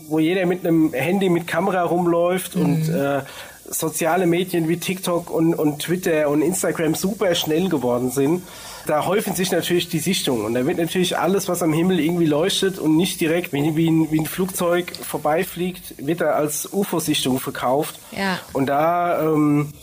wo 0.08 0.20
jeder 0.20 0.46
mit 0.46 0.66
einem 0.66 0.94
Handy 0.94 1.30
mit 1.30 1.48
Kamera 1.48 1.84
rumläuft 1.84 2.56
und 2.56 2.90
äh, 2.90 3.22
soziale 3.70 4.28
Medien 4.28 4.68
wie 4.68 4.78
TikTok 4.78 5.30
und, 5.30 5.54
und 5.54 5.80
Twitter 5.80 6.30
und 6.30 6.42
Instagram 6.42 6.96
super 6.96 7.36
schnell 7.36 7.70
geworden 7.70 8.12
sind, 8.12 8.44
da 8.90 9.06
häufen 9.06 9.36
sich 9.36 9.52
natürlich 9.52 9.90
die 9.90 10.00
Sichtungen. 10.00 10.46
Und 10.46 10.54
da 10.54 10.66
wird 10.66 10.78
natürlich 10.78 11.18
alles, 11.18 11.48
was 11.48 11.62
am 11.62 11.74
Himmel 11.74 12.00
irgendwie 12.00 12.26
leuchtet 12.26 12.80
und 12.80 12.96
nicht 12.96 13.20
direkt 13.22 13.54
wie, 13.54 13.76
wie, 13.76 13.90
ein, 13.90 14.12
wie 14.12 14.20
ein 14.20 14.26
Flugzeug 14.26 14.94
vorbeifliegt, 14.96 15.96
wird 15.98 16.22
da 16.22 16.32
als 16.32 16.72
UFO-Sichtung 16.72 17.40
verkauft. 17.40 18.00
Ja. 18.16 18.40
Und 18.54 18.68
da, 18.68 19.22
ähm, 19.22 19.74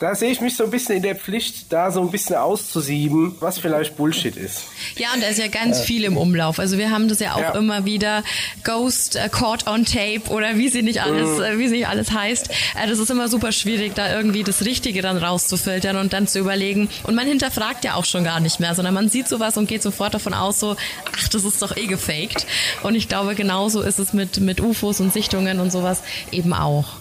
da 0.00 0.14
sehe 0.14 0.30
ich 0.30 0.40
mich 0.40 0.56
so 0.56 0.64
ein 0.64 0.70
bisschen 0.70 0.96
in 0.96 1.02
der 1.02 1.14
Pflicht, 1.14 1.72
da 1.72 1.90
so 1.92 2.00
ein 2.00 2.10
bisschen 2.10 2.34
auszusieben, 2.36 3.36
was 3.40 3.58
vielleicht 3.58 3.96
Bullshit 3.96 4.34
ist. 4.36 4.62
Ja, 4.96 5.08
und 5.14 5.22
da 5.22 5.28
ist 5.28 5.38
ja 5.38 5.46
ganz 5.48 5.80
viel 5.80 6.04
im 6.04 6.16
Umlauf. 6.16 6.58
Also 6.58 6.78
wir 6.78 6.90
haben 6.90 7.06
das 7.08 7.20
ja 7.20 7.34
auch 7.34 7.40
Ja. 7.40 7.54
immer 7.54 7.84
wieder 7.84 8.24
Ghost 8.64 9.16
äh, 9.16 9.28
Caught 9.28 9.66
on 9.66 9.84
Tape 9.84 10.22
oder 10.30 10.56
wie 10.56 10.68
sie 10.68 10.82
nicht 10.82 11.02
alles, 11.02 11.38
äh, 11.38 11.58
wie 11.58 11.68
sie 11.68 11.76
nicht 11.76 11.88
alles 11.88 12.10
heißt. 12.12 12.48
Äh, 12.82 12.88
das 12.88 12.98
ist 12.98 13.10
immer 13.10 13.28
super 13.28 13.52
schwierig, 13.52 13.94
da 13.94 14.12
irgendwie 14.14 14.42
das 14.42 14.64
Richtige 14.64 15.02
dann 15.02 15.18
rauszufiltern 15.18 15.96
und 15.96 16.12
dann 16.12 16.26
zu 16.26 16.38
überlegen. 16.38 16.88
Und 17.04 17.14
man 17.14 17.26
hinterfragt 17.26 17.84
ja 17.84 17.94
auch 17.94 18.04
schon 18.06 18.24
gar 18.24 18.40
nicht 18.40 18.58
mehr, 18.58 18.74
sondern 18.74 18.94
man 18.94 19.08
sieht 19.10 19.28
sowas 19.28 19.56
und 19.58 19.68
geht 19.68 19.82
sofort 19.82 20.14
davon 20.14 20.32
aus, 20.34 20.60
so, 20.60 20.76
ach, 21.14 21.28
das 21.28 21.44
ist 21.44 21.60
doch 21.60 21.76
eh 21.76 21.86
gefaked. 21.86 22.46
Und 22.82 22.94
ich 22.94 23.08
glaube, 23.08 23.34
genauso 23.34 23.82
ist 23.82 23.98
es 23.98 24.12
mit, 24.14 24.40
mit 24.40 24.60
UFOs 24.60 25.00
und 25.00 25.12
Sichtungen 25.12 25.60
und 25.60 25.70
sowas 25.70 26.02
eben 26.32 26.54
auch. 26.54 26.99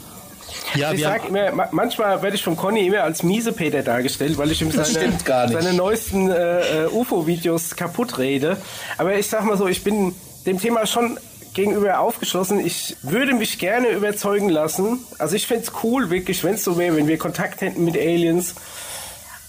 Ja 0.75 0.91
ich 0.91 1.01
sag 1.01 1.27
immer, 1.29 1.51
ma- 1.51 1.69
manchmal 1.71 2.21
werde 2.21 2.35
ich 2.35 2.43
von 2.43 2.55
Conny 2.55 2.87
immer 2.87 3.03
als 3.03 3.23
Miesepeter 3.23 3.81
dargestellt, 3.83 4.37
weil 4.37 4.51
ich 4.51 4.61
ihm 4.61 4.71
seine, 4.71 4.87
seine 5.53 5.73
neuesten 5.73 6.29
äh, 6.31 6.83
äh, 6.85 6.87
UFO-Videos 6.87 7.75
kaputt 7.75 8.17
rede. 8.17 8.57
Aber 8.97 9.15
ich 9.15 9.27
sag 9.27 9.43
mal 9.45 9.57
so, 9.57 9.67
ich 9.67 9.83
bin 9.83 10.13
dem 10.45 10.59
Thema 10.59 10.85
schon 10.85 11.17
gegenüber 11.53 11.99
aufgeschlossen. 11.99 12.59
Ich 12.65 12.95
würde 13.01 13.33
mich 13.33 13.57
gerne 13.59 13.89
überzeugen 13.89 14.49
lassen. 14.49 14.99
Also 15.17 15.35
ich 15.35 15.47
fänd's 15.47 15.71
cool, 15.83 16.09
wirklich, 16.09 16.43
wenn 16.43 16.53
es 16.55 16.63
so 16.63 16.77
wäre, 16.77 16.95
wenn 16.95 17.07
wir 17.07 17.17
Kontakt 17.17 17.61
hätten 17.61 17.83
mit 17.85 17.97
Aliens. 17.97 18.55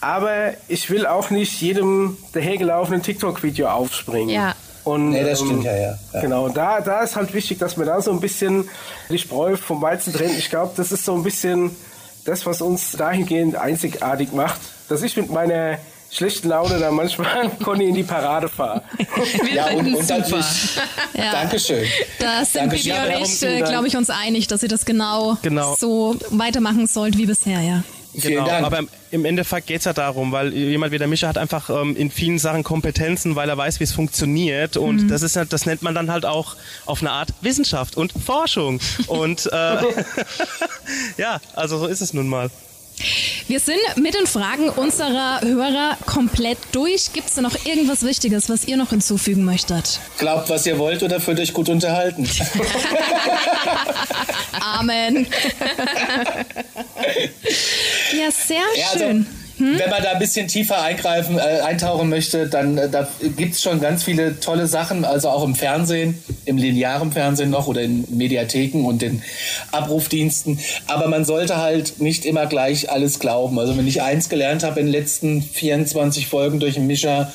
Aber 0.01 0.55
ich 0.69 0.89
will 0.89 1.07
auch 1.07 1.29
nicht 1.31 1.61
jedem 1.61 2.17
dahergelaufenen 2.33 3.03
TikTok-Video 3.03 3.69
aufspringen. 3.69 4.31
Ja. 4.31 4.55
Und, 4.85 5.11
Nee, 5.11 5.25
das 5.25 5.41
ähm, 5.41 5.47
stimmt 5.47 5.65
ja, 5.65 5.77
ja. 5.77 5.99
ja. 6.13 6.21
Genau, 6.21 6.49
da, 6.49 6.81
da 6.81 7.03
ist 7.03 7.17
halt 7.17 7.33
wichtig, 7.35 7.59
dass 7.59 7.77
man 7.77 7.87
da 7.87 8.01
so 8.01 8.11
ein 8.13 8.21
bisschen 8.21 8.69
die 9.09 9.19
Spreu 9.19 9.57
vom 9.57 9.83
Weizen 9.83 10.13
trennt. 10.13 10.39
Ich 10.39 10.49
glaube, 10.51 10.73
das 10.77 10.91
ist 10.93 11.05
so 11.05 11.15
ein 11.15 11.23
bisschen 11.23 11.71
das, 12.25 12.47
was 12.47 12.61
uns 12.61 12.93
dahingehend 12.93 13.57
einzigartig 13.57 14.33
macht, 14.33 14.61
dass 14.89 15.03
ich 15.03 15.17
mit 15.17 15.31
meiner 15.31 15.79
schlechten 16.11 16.49
Laune 16.49 16.79
da 16.79 16.91
manchmal 16.91 17.51
Conny 17.65 17.89
in 17.89 17.95
die 17.95 18.03
Parade 18.03 18.49
fahre. 18.49 18.83
Wir 19.45 19.55
Ja, 19.55 19.67
und, 19.71 19.77
finden 19.85 19.95
und 19.95 20.03
super. 20.07 20.19
natürlich, 20.21 20.47
Ja. 21.15 21.33
Dankeschön. 21.33 21.87
Da 22.19 22.45
sind 22.45 22.63
Dankeschön. 22.63 22.95
Bibi 22.95 23.17
und 23.17 23.23
ich, 23.33 23.65
glaube 23.65 23.87
ich, 23.87 23.97
uns 23.97 24.11
einig, 24.11 24.47
dass 24.49 24.63
ihr 24.63 24.69
das 24.69 24.85
genau, 24.85 25.37
Genau. 25.43 25.77
so 25.79 26.17
weitermachen 26.31 26.87
sollt 26.87 27.17
wie 27.17 27.27
bisher, 27.27 27.61
ja. 27.61 27.83
Vielen 28.13 28.35
Genau, 28.35 28.47
Dank. 28.47 28.67
aber 28.67 28.81
im- 29.13 29.25
Endeffekt 29.25 29.67
geht's 29.69 29.85
ja 29.85 29.93
darum, 29.93 30.33
weil 30.33 30.53
jemand 30.53 30.93
wie 30.93 30.99
der 30.99 31.07
Mischa 31.07 31.29
hat 31.29 31.39
einfach 31.39 31.71
ähm, 31.71 31.95
in 31.97 32.11
vielen 32.11 32.39
Sachen 32.41 32.65
Kompetenzen, 32.65 33.37
weil 33.37 33.49
er 33.49 33.57
weiß, 33.57 33.79
wie 33.81 33.85
es 33.85 33.93
funktioniert 33.93 34.77
und 34.77 35.09
das 35.09 35.23
ist 35.23 35.37
ja, 35.37 35.45
das 35.45 35.65
nennt 35.67 35.83
man 35.83 35.95
dann 35.95 36.11
halt 36.11 36.25
auch 36.27 36.57
auf 36.87 37.01
eine 37.03 37.13
Art 37.13 37.33
Wissenschaft 37.41 37.97
und 37.97 38.13
Forschung 38.13 38.81
und 39.07 39.47
äh, 39.53 39.77
ja, 41.19 41.41
also 41.55 41.79
so 41.79 41.87
ist 41.87 42.01
es 42.01 42.13
nun 42.13 42.29
mal. 42.29 42.51
Wir 43.49 43.61
sind 43.61 43.79
mit 43.97 44.15
den 44.15 44.27
Fragen 44.27 44.69
unserer 44.71 45.41
Hörer 45.43 45.97
komplett 46.07 46.59
durch. 46.73 47.13
Gibt 47.13 47.29
es 47.29 47.35
da 47.35 47.43
noch 47.43 47.55
irgendwas 47.65 48.05
Wichtiges, 48.05 48.49
was 48.49 48.65
ihr 48.65 48.77
noch 48.77 48.91
hinzufügen 48.91 49.45
möchtet? 49.45 50.01
Glaubt, 50.19 50.49
was 50.51 50.67
ihr 50.67 50.79
wollt 50.79 51.03
oder 51.03 51.21
fühlt 51.21 51.41
euch 51.41 51.53
gut 51.53 51.69
unterhalten. 51.69 52.29
Amen. 54.61 55.27
ja, 58.19 58.31
sehr 58.31 58.59
Ja, 58.77 58.87
also, 58.93 59.25
schön. 59.61 59.79
Wenn 59.79 59.91
man 59.91 60.03
da 60.03 60.13
ein 60.13 60.19
bisschen 60.19 60.49
tiefer 60.49 60.83
eingreifen, 60.83 61.39
äh, 61.39 61.61
eintauchen 61.61 62.09
möchte, 62.09 62.49
dann 62.49 62.79
äh, 62.79 62.89
da 62.89 63.09
gibt's 63.37 63.63
schon 63.63 63.81
ganz 63.81 64.03
viele 64.03 64.41
tolle 64.41 64.67
Sachen, 64.67 65.05
also 65.05 65.29
auch 65.29 65.45
im 65.45 65.55
Fernsehen, 65.55 66.23
im 66.45 66.57
linearen 66.57 67.13
Fernsehen 67.13 67.51
noch 67.51 67.67
oder 67.67 67.83
in 67.83 68.05
Mediatheken 68.11 68.85
und 68.85 69.03
den 69.03 69.23
Abrufdiensten. 69.73 70.59
Aber 70.87 71.09
man 71.09 71.25
sollte 71.25 71.59
halt 71.59 72.01
nicht 72.01 72.25
immer 72.25 72.47
gleich 72.47 72.91
alles 72.91 73.19
glauben. 73.19 73.59
Also 73.59 73.77
wenn 73.77 73.87
ich 73.87 74.03
eins 74.03 74.29
gelernt 74.29 74.63
habe 74.63 74.81
in 74.81 74.87
den 74.87 74.93
letzten 74.93 75.43
24 75.43 76.27
Folgen 76.27 76.61
durch 76.61 76.75
den 76.75 76.87
Mischer, 76.87 77.33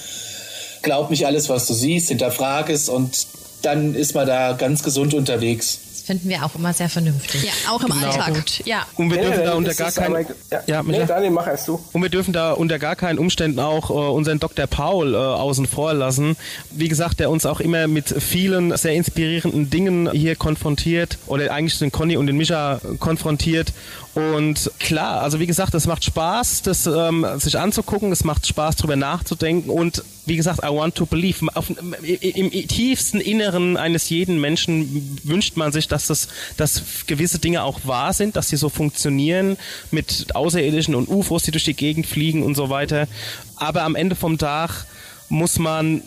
glaub 0.81 1.09
nicht 1.09 1.25
alles, 1.25 1.49
was 1.49 1.67
du 1.67 1.73
siehst, 1.73 2.09
hinterfrag 2.09 2.69
es 2.69 2.89
und 2.89 3.27
dann 3.61 3.95
ist 3.95 4.13
man 4.13 4.27
da 4.27 4.53
ganz 4.53 4.83
gesund 4.83 5.13
unterwegs. 5.13 5.79
Das 6.05 6.17
finden 6.17 6.29
wir 6.29 6.45
auch 6.45 6.53
immer 6.53 6.71
sehr 6.71 6.87
vernünftig. 6.87 7.43
Ja, 7.43 7.71
auch 7.71 7.81
im 7.81 7.91
Alltag. 7.91 8.35
Gut, 8.35 8.61
ja. 8.65 8.85
Und 8.95 9.09
wir 9.09 9.17
dürfen 9.19 9.43
da 9.43 9.53
unter 9.55 9.73
gar 9.73 9.91
keinen 9.91 10.15
aber- 10.15 10.35
Ja, 10.51 10.61
Ja, 10.67 10.83
nee? 10.83 11.03
Daniel, 11.03 11.31
mach 11.31 11.47
erst 11.47 11.67
du. 11.67 11.79
Und 11.93 12.01
wir 12.03 12.09
dürfen 12.09 12.31
da 12.31 12.51
unter 12.51 12.77
gar 12.77 12.95
keinen 12.95 13.17
Umständen 13.17 13.59
auch 13.59 13.89
äh, 13.89 13.93
unseren 13.93 14.39
Dr. 14.39 14.67
Paul 14.67 15.15
äh, 15.15 15.17
außen 15.17 15.65
vor 15.65 15.95
lassen. 15.95 16.37
Wie 16.69 16.89
gesagt, 16.89 17.19
der 17.19 17.31
uns 17.31 17.47
auch 17.47 17.59
immer 17.59 17.87
mit 17.87 18.09
vielen 18.21 18.77
sehr 18.77 18.93
inspirierenden 18.93 19.71
Dingen 19.71 20.11
hier 20.11 20.35
konfrontiert 20.35 21.17
oder 21.25 21.51
eigentlich 21.51 21.79
den 21.79 21.91
Conny 21.91 22.17
und 22.17 22.27
den 22.27 22.37
Mischa 22.37 22.79
konfrontiert. 22.99 23.73
Und 24.13 24.71
klar, 24.79 25.21
also 25.23 25.39
wie 25.39 25.47
gesagt, 25.47 25.73
es 25.73 25.87
macht 25.87 26.03
Spaß, 26.05 26.61
das 26.61 26.85
ähm, 26.85 27.25
sich 27.37 27.57
anzugucken, 27.57 28.11
es 28.11 28.23
macht 28.23 28.45
Spaß, 28.45 28.75
drüber 28.75 28.95
nachzudenken 28.95 29.71
und 29.71 30.03
wie 30.25 30.35
gesagt, 30.35 30.59
I 30.63 30.69
want 30.69 30.95
to 30.95 31.05
believe. 31.05 31.45
Auf, 31.53 31.69
im, 31.69 31.93
im, 32.21 32.67
tiefsten 32.67 33.19
Inneren 33.19 33.77
eines 33.77 34.09
jeden 34.09 34.39
Menschen 34.41 35.19
wünscht 35.23 35.55
man 35.57 35.71
sich, 35.71 35.87
dass 35.87 36.07
das, 36.07 36.27
dass 36.57 36.81
gewisse 37.07 37.39
Dinge 37.39 37.63
auch 37.63 37.81
wahr 37.85 38.13
sind, 38.13 38.35
dass 38.35 38.49
sie 38.49 38.57
so 38.57 38.69
funktionieren 38.69 39.57
mit 39.91 40.35
Außerirdischen 40.35 40.95
und 40.95 41.07
UFOs, 41.07 41.43
die 41.43 41.51
durch 41.51 41.65
die 41.65 41.75
Gegend 41.75 42.07
fliegen 42.07 42.43
und 42.43 42.55
so 42.55 42.69
weiter. 42.69 43.07
Aber 43.55 43.83
am 43.83 43.95
Ende 43.95 44.15
vom 44.15 44.37
Tag 44.37 44.85
muss 45.29 45.59
man 45.59 46.01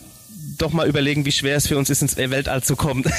doch 0.61 0.71
mal 0.71 0.87
überlegen, 0.87 1.25
wie 1.25 1.31
schwer 1.31 1.57
es 1.57 1.67
für 1.67 1.77
uns 1.77 1.89
ist, 1.89 2.01
ins 2.01 2.15
Weltall 2.17 2.61
zu 2.63 2.75
kommen. 2.75 3.03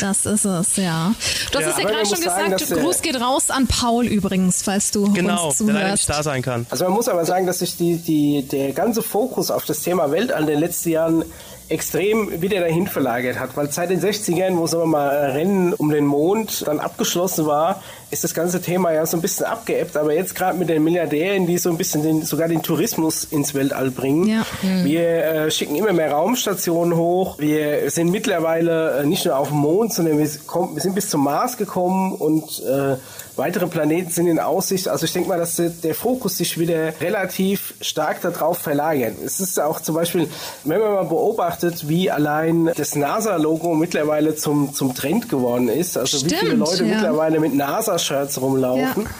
Das 0.00 0.26
ist 0.26 0.44
es, 0.44 0.76
ja. 0.76 1.14
Du 1.52 1.58
hast 1.58 1.64
Ja, 1.64 1.70
es 1.70 1.78
ja 1.78 1.84
gerade 1.88 2.06
schon 2.06 2.16
sagen, 2.22 2.50
gesagt, 2.52 2.70
der- 2.70 2.78
Gruß 2.78 3.02
geht 3.02 3.20
raus 3.20 3.50
an 3.50 3.66
Paul 3.66 4.06
übrigens, 4.06 4.62
falls 4.62 4.90
du 4.90 5.12
genau, 5.12 5.46
uns 5.48 5.58
der 5.58 5.66
leider 5.68 5.92
nicht 5.92 6.04
zuhörst. 6.04 6.08
da 6.18 6.22
sein 6.22 6.42
kann. 6.42 6.66
Also 6.70 6.84
man 6.84 6.92
muss 6.94 7.08
aber 7.08 7.24
sagen, 7.24 7.46
dass 7.46 7.60
sich 7.60 7.76
die, 7.76 7.96
die, 7.96 8.42
der 8.42 8.72
ganze 8.72 9.02
Fokus 9.02 9.50
auf 9.50 9.64
das 9.64 9.80
Thema 9.82 10.10
Weltall 10.10 10.42
in 10.42 10.46
den 10.48 10.60
letzten 10.60 10.90
Jahren 10.90 11.24
extrem 11.68 12.40
wieder 12.40 12.60
dahin 12.60 12.86
verlagert 12.86 13.38
hat. 13.38 13.56
Weil 13.56 13.70
seit 13.70 13.90
den 13.90 14.00
60ern, 14.00 14.56
wo 14.56 14.66
sagen 14.66 14.84
wir 14.84 14.86
mal 14.86 15.30
Rennen 15.30 15.72
um 15.72 15.90
den 15.90 16.06
Mond 16.06 16.64
dann 16.66 16.80
abgeschlossen 16.80 17.46
war, 17.46 17.82
ist 18.10 18.22
das 18.22 18.34
ganze 18.34 18.62
Thema 18.62 18.92
ja 18.92 19.04
so 19.04 19.16
ein 19.16 19.20
bisschen 19.20 19.46
abgeebbt. 19.46 19.96
Aber 19.96 20.12
jetzt 20.12 20.34
gerade 20.34 20.58
mit 20.58 20.68
den 20.68 20.84
Milliardären, 20.84 21.46
die 21.46 21.58
so 21.58 21.70
ein 21.70 21.76
bisschen 21.76 22.02
den, 22.02 22.22
sogar 22.22 22.48
den 22.48 22.62
Tourismus 22.62 23.24
ins 23.24 23.54
Weltall 23.54 23.90
bringen. 23.90 24.28
Ja. 24.28 24.46
Wir 24.62 25.24
äh, 25.24 25.50
schicken 25.50 25.74
immer 25.74 25.92
mehr 25.92 26.12
Raumstationen 26.12 26.96
hoch. 26.96 27.38
Wir 27.38 27.90
sind 27.90 28.10
mittlerweile 28.10 29.00
äh, 29.00 29.06
nicht 29.06 29.24
nur 29.24 29.36
auf 29.36 29.48
dem 29.48 29.58
Mond, 29.58 29.92
sondern 29.92 30.18
wir, 30.18 30.28
kommen, 30.46 30.74
wir 30.74 30.82
sind 30.82 30.94
bis 30.94 31.10
zum 31.10 31.24
Mars 31.24 31.56
gekommen 31.56 32.12
und 32.12 32.62
äh, 32.62 32.96
weitere 33.36 33.66
Planeten 33.66 34.10
sind 34.10 34.26
in 34.26 34.38
Aussicht. 34.38 34.88
Also 34.88 35.04
ich 35.04 35.12
denke 35.12 35.28
mal, 35.28 35.38
dass 35.38 35.56
der, 35.56 35.94
Fokus 35.94 36.38
sich 36.38 36.58
wieder 36.58 36.98
relativ 37.00 37.74
stark 37.80 38.20
darauf 38.22 38.58
verlagert. 38.58 39.14
Es 39.24 39.40
ist 39.40 39.60
auch 39.60 39.80
zum 39.80 39.94
Beispiel, 39.94 40.28
wenn 40.64 40.80
man 40.80 40.92
mal 40.94 41.04
beobachtet, 41.04 41.88
wie 41.88 42.10
allein 42.10 42.70
das 42.76 42.94
NASA-Logo 42.94 43.74
mittlerweile 43.74 44.34
zum, 44.34 44.74
zum 44.74 44.94
Trend 44.94 45.28
geworden 45.28 45.68
ist. 45.68 45.96
Also 45.96 46.18
wie 46.24 46.28
viele 46.30 46.38
Stimmt, 46.52 46.58
Leute 46.58 46.84
ja. 46.84 46.94
mittlerweile 46.94 47.40
mit 47.40 47.54
NASA-Shirts 47.54 48.40
rumlaufen. 48.40 49.04
Ja. 49.04 49.10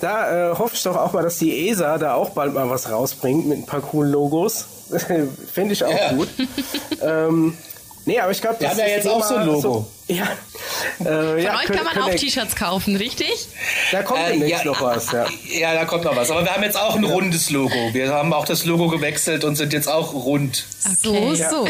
Da 0.00 0.50
äh, 0.50 0.58
hoffe 0.58 0.74
ich 0.74 0.82
doch 0.82 0.96
auch 0.96 1.12
mal, 1.12 1.22
dass 1.22 1.38
die 1.38 1.68
ESA 1.68 1.96
da 1.96 2.14
auch 2.14 2.30
bald 2.30 2.54
mal 2.54 2.68
was 2.68 2.90
rausbringt 2.90 3.46
mit 3.46 3.58
ein 3.58 3.66
paar 3.66 3.80
coolen 3.80 4.10
Logos. 4.10 4.66
Fände 5.52 5.72
ich 5.74 5.84
auch 5.84 5.90
Ja. 5.90 6.12
gut. 6.12 6.28
ähm, 7.02 7.56
nee, 8.04 8.18
aber 8.18 8.32
ich 8.32 8.40
glaube, 8.40 8.58
Wir 8.60 8.70
haben 8.70 8.78
ja 8.78 8.86
jetzt 8.86 9.06
auch 9.08 9.22
so 9.22 9.36
ein 9.36 9.46
Logo. 9.46 9.86
Ja. 10.16 10.24
Äh, 11.00 11.04
Von 11.04 11.38
ja, 11.40 11.58
euch 11.58 11.64
könnt- 11.66 11.78
kann 11.84 11.84
man 11.84 11.98
auch 12.04 12.14
T-Shirts 12.14 12.54
kaufen, 12.56 12.96
richtig? 12.96 13.48
Da 13.90 14.02
kommt 14.02 14.20
Äh, 14.20 14.32
demnächst 14.32 14.64
ja, 14.64 14.70
noch 14.70 14.80
was, 14.82 15.10
ja. 15.12 15.26
Ja, 15.58 15.74
da 15.74 15.84
kommt 15.84 16.04
noch 16.04 16.14
was. 16.16 16.30
Aber 16.30 16.44
wir 16.44 16.52
haben 16.54 16.62
jetzt 16.62 16.78
auch 16.78 16.94
ein 16.96 17.04
rundes 17.04 17.50
Logo. 17.50 17.74
Wir 17.92 18.12
haben 18.12 18.32
auch 18.32 18.44
das 18.44 18.64
Logo 18.64 18.88
gewechselt 18.88 19.44
und 19.44 19.56
sind 19.56 19.72
jetzt 19.72 19.88
auch 19.88 20.12
rund. 20.14 20.64
So, 21.02 21.14
Okay. 21.14 21.46
so. 21.50 21.68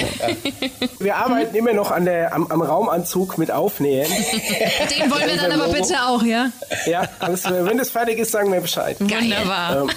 Wir 0.98 1.16
arbeiten 1.16 1.54
immer 1.56 1.72
noch 1.72 1.90
an 1.90 2.04
der, 2.04 2.32
am, 2.34 2.46
am 2.50 2.62
Raumanzug 2.62 3.38
mit 3.38 3.50
Aufnähen. 3.50 4.10
Den 4.10 5.10
wollen 5.10 5.28
wir 5.28 5.36
dann 5.36 5.52
aber 5.52 5.66
Logo. 5.68 5.80
bitte 5.80 6.02
auch, 6.02 6.22
ja? 6.22 6.50
ja, 6.86 7.08
alles, 7.20 7.44
äh, 7.44 7.64
wenn 7.64 7.78
das 7.78 7.90
fertig 7.90 8.18
ist, 8.18 8.32
sagen 8.32 8.52
wir 8.52 8.60
Bescheid. 8.60 8.96
Wunderbar. 9.00 9.82
Ähm, 9.82 9.90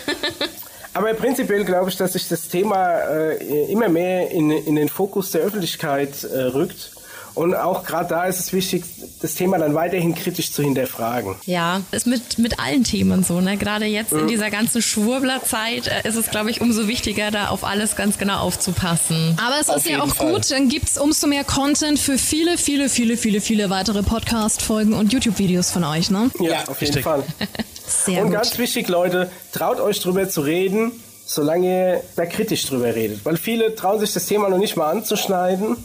Aber 0.93 1.13
prinzipiell 1.13 1.65
glaube 1.65 1.89
ich, 1.89 1.97
dass 1.97 2.13
sich 2.13 2.29
das 2.29 2.47
Thema 2.47 2.99
äh, 3.09 3.65
immer 3.69 3.89
mehr 3.89 4.31
in, 4.31 4.49
in 4.49 4.75
den 4.77 4.87
Fokus 4.87 5.31
der 5.31 5.41
Öffentlichkeit 5.41 6.23
äh, 6.23 6.37
rückt. 6.43 6.91
Und 7.35 7.53
auch 7.53 7.83
gerade 7.83 8.07
da 8.09 8.25
ist 8.25 8.39
es 8.39 8.53
wichtig, 8.53 8.83
das 9.21 9.35
Thema 9.35 9.57
dann 9.57 9.73
weiterhin 9.75 10.15
kritisch 10.15 10.51
zu 10.51 10.63
hinterfragen. 10.63 11.35
Ja, 11.45 11.81
ist 11.91 12.07
mit, 12.07 12.39
mit 12.39 12.59
allen 12.59 12.83
Themen 12.83 13.23
so, 13.23 13.41
ne? 13.41 13.57
Gerade 13.57 13.85
jetzt 13.85 14.13
in 14.13 14.27
dieser 14.27 14.49
ganzen 14.49 14.81
Schwurblerzeit 14.81 15.87
äh, 15.87 16.07
ist 16.07 16.15
es, 16.15 16.29
glaube 16.31 16.49
ich, 16.51 16.61
umso 16.61 16.87
wichtiger, 16.87 17.31
da 17.31 17.47
auf 17.49 17.63
alles 17.63 17.95
ganz 17.95 18.17
genau 18.17 18.39
aufzupassen. 18.39 19.37
Aber 19.45 19.55
es 19.59 19.69
Auf 19.69 19.77
ist 19.77 19.89
ja 19.89 20.01
auch 20.01 20.15
Fall. 20.15 20.33
gut, 20.33 20.49
dann 20.51 20.69
gibt's 20.69 20.97
umso 20.97 21.27
mehr 21.27 21.43
Content 21.43 21.99
für 21.99 22.17
viele, 22.17 22.57
viele, 22.57 22.89
viele, 22.89 23.17
viele, 23.17 23.41
viele 23.41 23.69
weitere 23.69 24.01
Podcast-Folgen 24.03 24.93
und 24.93 25.11
YouTube-Videos 25.13 25.71
von 25.71 25.83
euch, 25.83 26.09
ne? 26.09 26.31
Ja, 26.39 26.51
Ja, 26.51 26.59
auf 26.67 26.79
jeden 26.81 26.93
richtig. 26.93 27.03
Fall. 27.03 27.23
Sehr 27.87 28.21
Und 28.21 28.29
gut. 28.29 28.37
ganz 28.37 28.57
wichtig, 28.57 28.87
Leute, 28.87 29.29
traut 29.51 29.79
euch 29.79 29.99
drüber 29.99 30.27
zu 30.29 30.41
reden, 30.41 30.91
solange 31.25 31.67
ihr 31.95 32.03
da 32.15 32.25
kritisch 32.25 32.65
drüber 32.65 32.95
redet. 32.95 33.25
Weil 33.25 33.37
viele 33.37 33.75
trauen 33.75 33.99
sich 33.99 34.13
das 34.13 34.25
Thema 34.25 34.49
noch 34.49 34.57
nicht 34.57 34.75
mal 34.75 34.89
anzuschneiden, 34.91 35.75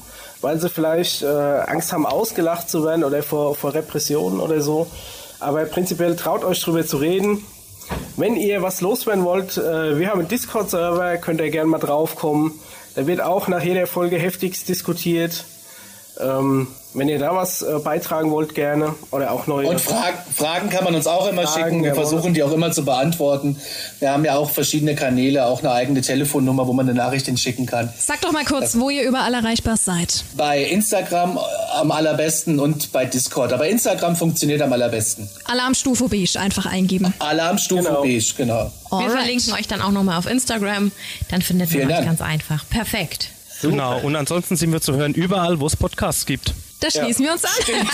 weil 0.41 0.61
sie 0.61 0.69
vielleicht 0.69 1.23
äh, 1.23 1.27
Angst 1.27 1.93
haben, 1.93 2.07
ausgelacht 2.07 2.69
zu 2.69 2.85
werden 2.85 3.05
oder 3.05 3.23
vor, 3.23 3.55
vor 3.55 3.75
Repressionen 3.75 4.41
oder 4.41 4.61
so. 4.61 4.87
Aber 5.39 5.65
prinzipiell 5.65 6.17
traut 6.17 6.45
euch 6.45 6.61
drüber 6.63 6.87
zu 6.87 6.99
reden. 6.99 7.45
Wenn 8.17 8.37
ihr 8.37 8.63
was 8.63 8.81
loswerden 8.81 9.25
wollt, 9.25 9.57
äh, 9.57 9.99
wir 9.99 10.09
haben 10.09 10.21
einen 10.21 10.29
Discord-Server, 10.29 11.17
könnt 11.17 11.41
ihr 11.41 11.51
gerne 11.51 11.71
mal 11.71 11.79
draufkommen. 11.79 12.53
Da 12.95 13.07
wird 13.07 13.21
auch 13.21 13.49
nach 13.49 13.63
jeder 13.63 13.87
Folge 13.87 14.19
heftigst 14.19 14.69
diskutiert. 14.69 15.45
Ähm, 16.21 16.69
wenn 16.95 17.09
ihr 17.09 17.19
da 17.19 17.35
was 17.35 17.63
äh, 17.63 17.79
beitragen 17.83 18.31
wollt, 18.31 18.55
gerne. 18.55 18.95
Oder 19.11 19.31
auch 19.33 19.47
neue. 19.47 19.69
Und 19.69 19.81
Fragen, 19.81 20.19
Fragen 20.35 20.71
kann 20.71 20.85
man 20.85 20.95
uns 20.95 21.07
auch 21.07 21.27
immer 21.29 21.43
Fragen, 21.47 21.63
schicken. 21.65 21.83
Wir 21.85 21.91
jawohl. 21.91 22.03
versuchen 22.07 22.35
die 22.35 22.43
auch 22.43 22.53
immer 22.53 22.73
zu 22.73 22.85
beantworten. 22.85 23.57
Wir 24.01 24.13
haben 24.13 24.25
ja 24.25 24.37
auch 24.37 24.51
verschiedene 24.51 24.95
Kanäle, 24.95 25.47
auch 25.47 25.61
eine 25.61 25.73
eigene 25.73 26.01
Telefonnummer, 26.01 26.67
wo 26.67 26.73
man 26.73 26.89
eine 26.89 26.97
Nachricht 26.99 27.27
hinschicken 27.27 27.67
kann. 27.67 27.93
Sag 27.99 28.21
doch 28.23 28.33
mal 28.33 28.45
kurz, 28.45 28.77
wo 28.79 28.91
ihr 28.91 29.03
überall 29.05 29.33
erreichbar 29.35 29.77
seid. 29.77 30.25
Bei 30.37 30.63
Instagram 30.65 31.37
äh, 31.37 31.41
am 31.79 31.91
allerbesten 31.93 32.59
und 32.59 32.93
bei 32.93 33.05
Discord. 33.05 33.53
Aber 33.53 33.69
Instagram 33.69 34.17
funktioniert 34.17 34.61
am 34.63 34.73
allerbesten. 34.73 35.29
Alarmstufe 35.45 36.09
Beige 36.09 36.39
einfach 36.41 36.67
eingeben. 36.67 37.15
Alarmstufe 37.19 37.85
Genau. 37.85 38.03
beige, 38.03 38.35
genau. 38.37 38.71
Wir 38.91 38.99
Alright. 38.99 39.13
verlinken 39.13 39.53
euch 39.55 39.69
dann 39.69 39.81
auch 39.83 39.93
nochmal 39.93 40.19
auf 40.19 40.27
Instagram. 40.27 40.91
Dann 41.31 41.43
findet 41.43 41.71
man 41.73 41.83
euch 41.83 41.89
Dank. 41.89 42.07
ganz 42.07 42.21
einfach. 42.21 42.65
Perfekt. 42.69 43.31
Genau. 43.63 43.99
Und 44.01 44.17
ansonsten 44.17 44.57
sind 44.57 44.73
wir 44.73 44.81
zu 44.81 44.95
hören 44.95 45.15
überall, 45.15 45.61
wo 45.61 45.67
es 45.67 45.77
Podcasts 45.77 46.27
gibt. 46.27 46.53
Da 46.81 46.91
schließen 46.91 47.25
wir 47.27 47.33
uns 47.33 47.45
an. 47.45 47.51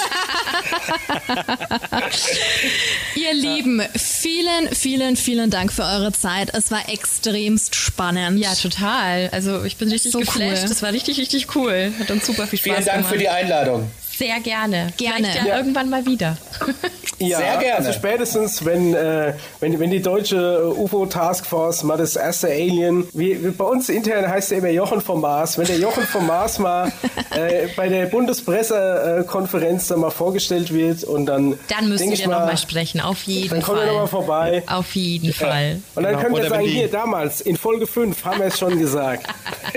Ihr 3.17 3.35
Lieben, 3.35 3.83
vielen, 3.97 4.73
vielen, 4.75 5.17
vielen 5.17 5.51
Dank 5.51 5.73
für 5.73 5.83
eure 5.83 6.13
Zeit. 6.13 6.51
Es 6.55 6.71
war 6.71 6.89
extremst 6.89 7.75
spannend. 7.75 8.39
Ja, 8.39 8.55
total. 8.55 9.29
Also 9.33 9.65
ich 9.65 9.77
bin 9.77 9.91
richtig 9.91 10.13
So 10.13 10.21
geflasht. 10.21 10.63
cool. 10.63 10.69
Das 10.69 10.83
war 10.83 10.93
richtig, 10.93 11.19
richtig 11.19 11.55
cool. 11.57 11.93
Hat 11.99 12.11
uns 12.11 12.27
super 12.27 12.47
viel 12.47 12.59
Spaß 12.59 12.75
Vielen 12.75 12.85
Dank 12.85 12.99
gemacht. 12.99 13.13
für 13.13 13.19
die 13.19 13.29
Einladung. 13.29 13.91
Sehr 14.17 14.41
gerne. 14.41 14.93
Gerne. 14.97 15.17
Vielleicht 15.29 15.37
ja, 15.43 15.47
Ja. 15.47 15.57
irgendwann 15.59 15.91
mal 15.91 16.05
wieder. 16.07 16.37
Ja, 17.19 17.39
Sehr 17.39 17.57
gerne. 17.57 17.77
Also 17.77 17.93
spätestens, 17.95 18.63
wenn, 18.67 18.93
äh, 18.93 19.33
wenn, 19.61 19.81
wenn 19.81 19.91
die 19.91 20.03
deutsche 20.03 20.37
äh, 20.37 20.79
UFO-Taskforce 20.79 21.83
mal 21.85 21.97
das 21.97 22.15
erste 22.15 22.49
Alien, 22.49 23.09
wie, 23.15 23.43
wie 23.43 23.53
bei 23.53 23.65
uns 23.65 23.89
intern 23.89 24.29
heißt 24.29 24.53
er 24.53 24.59
immer 24.59 24.69
Jochen 24.69 25.01
vom 25.01 25.23
Mars, 25.23 25.57
wenn 25.57 25.65
der 25.65 25.79
Jochen 25.79 26.03
vom 26.03 26.27
Mars 26.27 26.59
mal 26.59 26.93
äh, 27.31 27.69
bei 27.75 27.89
der 27.89 28.05
Bundespressekonferenz 28.05 29.89
dann 29.89 30.01
mal 30.01 30.11
vorgestellt 30.11 30.75
wird 30.75 31.05
und 31.05 31.25
dann. 31.25 31.59
Dann 31.69 31.89
müssen 31.89 32.11
wir 32.11 32.29
mal, 32.29 32.41
nochmal 32.41 32.59
sprechen. 32.59 33.01
Auf 33.01 33.23
jeden 33.23 33.49
Dann 33.49 33.63
kommen 33.63 33.79
Fall. 33.79 33.87
wir 33.87 33.93
nochmal 33.93 34.09
vorbei. 34.09 34.63
Auf 34.67 34.95
jeden 34.95 35.33
Fall. 35.33 35.81
Und 35.95 36.03
dann 36.03 36.13
Genau. 36.13 36.23
können 36.23 36.35
wir 36.35 36.41
Oder 36.43 36.51
sagen, 36.51 36.67
hier 36.67 36.91
damals, 36.91 37.41
in 37.41 37.57
Folge 37.57 37.87
5 37.87 38.27
haben 38.27 38.41
wir 38.41 38.47
es 38.49 38.59
schon 38.59 38.79
gesagt. 38.79 39.27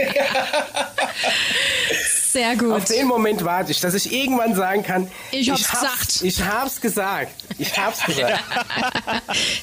Sehr 2.32 2.56
gut. 2.56 2.72
Auf 2.74 2.86
den 2.86 3.08
Moment 3.08 3.44
warte 3.44 3.72
ich, 3.72 3.80
dass 3.80 3.94
ich 3.96 4.12
irgendwann 4.14 4.54
sagen 4.54 4.84
kann, 4.84 5.10
Ich 5.32 5.50
hab's 5.50 5.68
gesagt. 5.72 6.22
Ich 6.22 6.44
hab's 6.44 6.80
gesagt. 6.80 7.32
Ich 7.58 7.76
hab's 7.78 8.04
gesagt. 8.06 8.44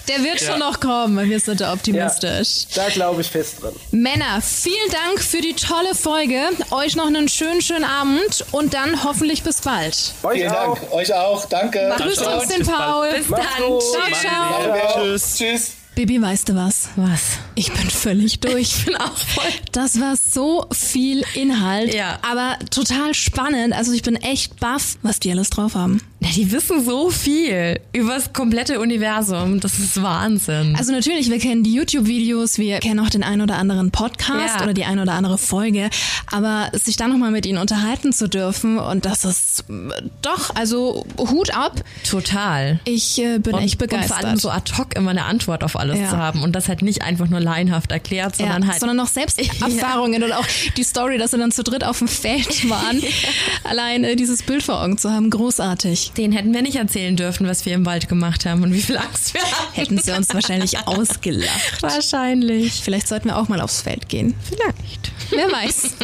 Der 0.09 0.25
wird 0.25 0.41
schon 0.41 0.59
noch 0.59 0.81
kommen. 0.81 1.29
Wir 1.31 1.39
sind 1.39 1.61
da 1.61 1.67
Ja, 1.67 1.73
optimistisch. 1.75 2.67
da 2.75 2.89
glaube 2.89 3.21
ich 3.21 3.29
fest 3.31 3.63
dran. 3.63 3.73
Männer, 3.93 4.41
vielen 4.43 4.91
Dank 4.91 5.21
für 5.23 5.41
die 5.41 5.55
tolle 5.55 5.95
Folge. 5.95 6.41
Euch 6.73 6.97
noch 6.97 7.07
einen 7.07 7.29
schönen, 7.29 7.61
schönen 7.63 7.85
Abend 7.85 8.45
und 8.51 8.75
dann 8.75 9.05
hoffentlich 9.05 9.43
bis 9.45 9.61
bald. 9.61 10.13
Euch 10.25 10.39
Vielen 10.39 10.51
auch. 10.53 10.77
Dank. 10.79 10.93
Euch 10.93 11.15
auch. 11.15 11.45
Danke. 11.47 11.95
Grüß 11.99 12.19
uns 12.19 12.49
den 12.49 12.59
Bis 12.59 12.67
bald. 12.69 12.79
Paul. 12.79 13.11
Bis 13.13 13.29
Macht's 13.29 13.47
dann. 13.59 13.67
gut. 13.69 13.83
Ciao, 13.83 14.21
ciao. 14.21 14.77
Ja, 14.77 14.93
Tschüss. 14.95 15.37
Tschüss. 15.39 15.76
Bibi, 15.97 16.21
weißt 16.21 16.51
du 16.51 16.55
was? 16.55 16.91
Was? 16.97 17.39
Ich 17.55 17.73
bin 17.73 17.89
völlig 17.89 18.39
durch. 18.41 18.77
Ich 18.81 18.85
bin 18.85 18.97
auch 18.97 19.17
voll. 19.17 19.45
Das 19.73 19.99
war 19.99 20.15
so 20.15 20.67
viel 20.71 21.25
Inhalt, 21.35 21.95
Ja. 21.95 22.19
aber 22.21 22.59
total 22.71 23.15
spannend. 23.15 23.73
Also 23.73 23.93
ich 23.93 24.03
bin 24.03 24.15
echt 24.17 24.61
baff, 24.61 24.99
was 25.03 25.21
die 25.21 25.31
alles 25.33 25.49
drauf 25.49 25.75
haben. 25.75 26.03
Ja, 26.19 26.31
die 26.35 26.51
wissen 26.51 26.83
so 26.83 27.11
viel 27.11 27.79
über 27.93 28.15
das 28.15 28.33
komplette 28.33 28.81
Universum. 28.81 29.61
Das 29.61 29.79
ist 29.79 30.03
Wahnsinn. 30.03 30.75
Also 30.77 30.91
natürlich, 30.93 31.29
wir 31.31 31.39
kennen 31.39 31.63
die 31.63 31.75
YouTube-Videos, 31.75 32.57
wir 32.57 32.79
kennen 32.79 33.01
auch 33.01 33.11
den 33.11 33.23
ein 33.23 33.43
oder 33.43 33.57
anderen 33.59 33.91
Podcast 33.91 34.57
Ja. 34.57 34.63
oder 34.63 34.73
die 34.73 34.85
ein 34.87 34.99
oder 34.99 35.13
andere 35.13 35.37
Folge, 35.37 35.91
aber 36.33 36.71
sich 36.73 36.97
dann 36.97 37.11
nochmal 37.11 37.33
mit 37.33 37.45
ihnen 37.45 37.59
unterhalten 37.59 38.15
zu 38.15 38.29
dürfen 38.31 38.79
und 38.79 39.05
das 39.05 39.27
ist 39.27 39.65
äh, 39.69 40.03
doch, 40.23 40.55
also 40.55 41.05
Hut 41.19 41.55
ab. 41.55 41.83
Total. 42.09 42.81
Ich 42.85 43.19
äh, 43.23 43.39
bin 43.39 43.55
Und, 43.55 43.63
echt 43.63 43.75
und 43.83 43.91
vor 43.91 43.99
begeistert. 43.99 44.25
allem 44.25 44.39
so 44.39 44.49
ad 44.49 44.73
hoc 44.79 44.97
immer 44.97 45.11
eine 45.11 45.27
Antwort 45.27 45.63
auf 45.65 45.77
alles 45.77 45.99
Ja. 46.01 46.09
zu 46.09 46.17
haben 46.17 46.43
und 46.43 46.53
das 46.57 46.69
halt 46.69 46.81
nicht 46.81 47.03
einfach 47.03 47.29
nur 47.29 47.41
laienhaft 47.41 47.93
erklärt, 47.93 48.37
sondern 48.37 48.63
ja, 48.63 48.69
halt. 48.71 48.81
sondern 48.81 48.97
noch 48.97 49.09
selbst 49.09 49.39
Erfahrungen 49.61 50.23
und 50.23 50.33
auch 50.33 50.47
die 50.79 50.83
Story, 50.83 51.19
dass 51.19 51.33
sie 51.33 51.39
dann 51.39 51.53
zu 51.53 51.63
dritt 51.63 51.85
auf 51.85 51.99
dem 51.99 52.09
Feld 52.09 52.71
waren. 52.71 53.03
Allein 53.65 54.03
äh, 54.03 54.17
dieses 54.17 54.43
Bild 54.43 54.63
vor 54.63 54.83
Augen 54.83 54.97
zu 54.97 55.11
haben, 55.11 55.29
großartig. 55.29 56.06
Den 56.13 56.33
hätten 56.33 56.53
wir 56.55 56.63
nicht 56.63 56.77
erzählen 56.77 57.17
dürfen, 57.17 57.47
was 57.47 57.65
wir 57.67 57.75
im 57.75 57.87
Wald 57.87 58.09
gemacht 58.09 58.47
haben 58.47 58.63
und 58.63 58.73
wie 58.73 58.83
viel 58.83 58.97
Angst 58.97 59.35
wir 59.35 59.43
hatten. 59.43 59.75
Hätten 59.75 59.99
sie 59.99 60.13
uns 60.13 60.33
wahrscheinlich 60.33 60.79
ausgelacht. 60.87 61.83
Wahrscheinlich. 61.83 62.73
Vielleicht 62.83 63.09
sollten 63.09 63.29
wir 63.29 63.39
auch 63.39 63.49
mal 63.49 63.61
aufs 63.61 63.83
Feld 63.83 64.09
gehen. 64.09 64.35
Vielleicht. 64.43 65.13
Wer 65.31 65.51
weiß. 65.51 65.97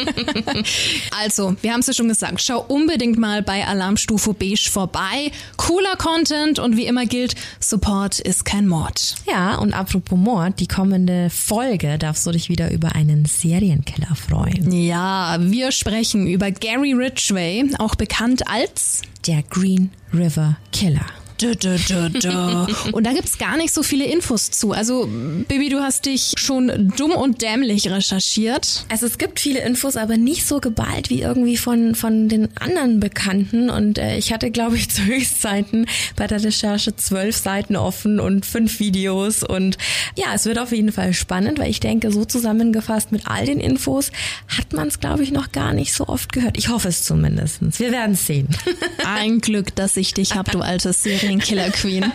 also, 1.17 1.55
wir 1.61 1.73
haben 1.73 1.79
es 1.79 1.87
ja 1.87 1.93
schon 1.93 2.07
gesagt, 2.07 2.41
schau 2.41 2.63
unbedingt 2.67 3.17
mal 3.17 3.41
bei 3.41 3.65
Alarmstufe 3.65 4.33
Beige 4.33 4.69
vorbei. 4.71 5.31
Cooler 5.57 5.95
Content 5.97 6.59
und 6.59 6.77
wie 6.77 6.85
immer 6.85 7.05
gilt, 7.05 7.35
Support 7.59 8.19
ist 8.19 8.45
kein 8.45 8.67
Mord. 8.67 9.15
Ja, 9.27 9.55
und 9.55 9.73
apropos 9.73 10.17
Mord, 10.17 10.59
die 10.59 10.67
kommende 10.67 11.29
Folge 11.29 11.97
darfst 11.97 12.25
du 12.25 12.31
dich 12.31 12.49
wieder 12.49 12.71
über 12.71 12.95
einen 12.95 13.25
Serienkiller 13.25 14.15
freuen. 14.15 14.71
Ja, 14.71 15.37
wir 15.39 15.71
sprechen 15.71 16.27
über 16.27 16.51
Gary 16.51 16.93
Ridgway, 16.93 17.69
auch 17.79 17.95
bekannt 17.95 18.47
als 18.47 19.01
Der 19.27 19.43
Green 19.43 19.91
River 20.13 20.57
Killer. 20.71 21.22
Und 22.91 23.05
da 23.05 23.13
gibt's 23.13 23.37
gar 23.37 23.57
nicht 23.57 23.73
so 23.73 23.83
viele 23.83 24.05
Infos 24.05 24.51
zu. 24.51 24.71
Also, 24.71 25.07
Bibi, 25.47 25.69
du 25.69 25.79
hast 25.81 26.05
dich 26.05 26.33
schon 26.37 26.93
dumm 26.97 27.11
und 27.11 27.41
dämlich 27.41 27.89
recherchiert. 27.89 28.85
Also 28.89 29.05
es 29.05 29.17
gibt 29.17 29.39
viele 29.39 29.59
Infos, 29.59 29.97
aber 29.97 30.17
nicht 30.17 30.45
so 30.45 30.59
geballt 30.59 31.09
wie 31.09 31.21
irgendwie 31.21 31.57
von, 31.57 31.95
von 31.95 32.29
den 32.29 32.49
anderen 32.57 32.99
Bekannten. 32.99 33.69
Und 33.69 33.97
äh, 33.97 34.17
ich 34.17 34.33
hatte, 34.33 34.51
glaube 34.51 34.75
ich, 34.75 34.89
zu 34.93 35.03
Höchstzeiten 35.05 35.87
bei 36.15 36.27
der 36.27 36.43
Recherche 36.43 36.95
zwölf 36.95 37.37
Seiten 37.37 37.75
offen 37.75 38.19
und 38.19 38.45
fünf 38.45 38.79
Videos. 38.79 39.43
Und 39.43 39.77
ja, 40.17 40.27
es 40.33 40.45
wird 40.45 40.59
auf 40.59 40.71
jeden 40.71 40.91
Fall 40.91 41.13
spannend, 41.13 41.59
weil 41.59 41.69
ich 41.69 41.79
denke, 41.79 42.11
so 42.11 42.25
zusammengefasst 42.25 43.11
mit 43.11 43.27
all 43.27 43.45
den 43.45 43.59
Infos 43.59 44.11
hat 44.47 44.73
man 44.73 44.87
es, 44.87 44.99
glaube 44.99 45.23
ich, 45.23 45.31
noch 45.31 45.51
gar 45.51 45.73
nicht 45.73 45.93
so 45.93 46.07
oft 46.07 46.31
gehört. 46.33 46.57
Ich 46.57 46.69
hoffe 46.69 46.87
es 46.87 47.03
zumindest. 47.03 47.59
Wir 47.79 47.91
werden 47.91 48.13
es 48.13 48.25
sehen. 48.27 48.47
Ein 49.05 49.39
Glück, 49.39 49.75
dass 49.75 49.97
ich 49.97 50.13
dich 50.13 50.35
hab, 50.35 50.51
du 50.51 50.61
alte 51.33 51.45
Serienkiller 51.45 51.69
Queen. 51.71 52.11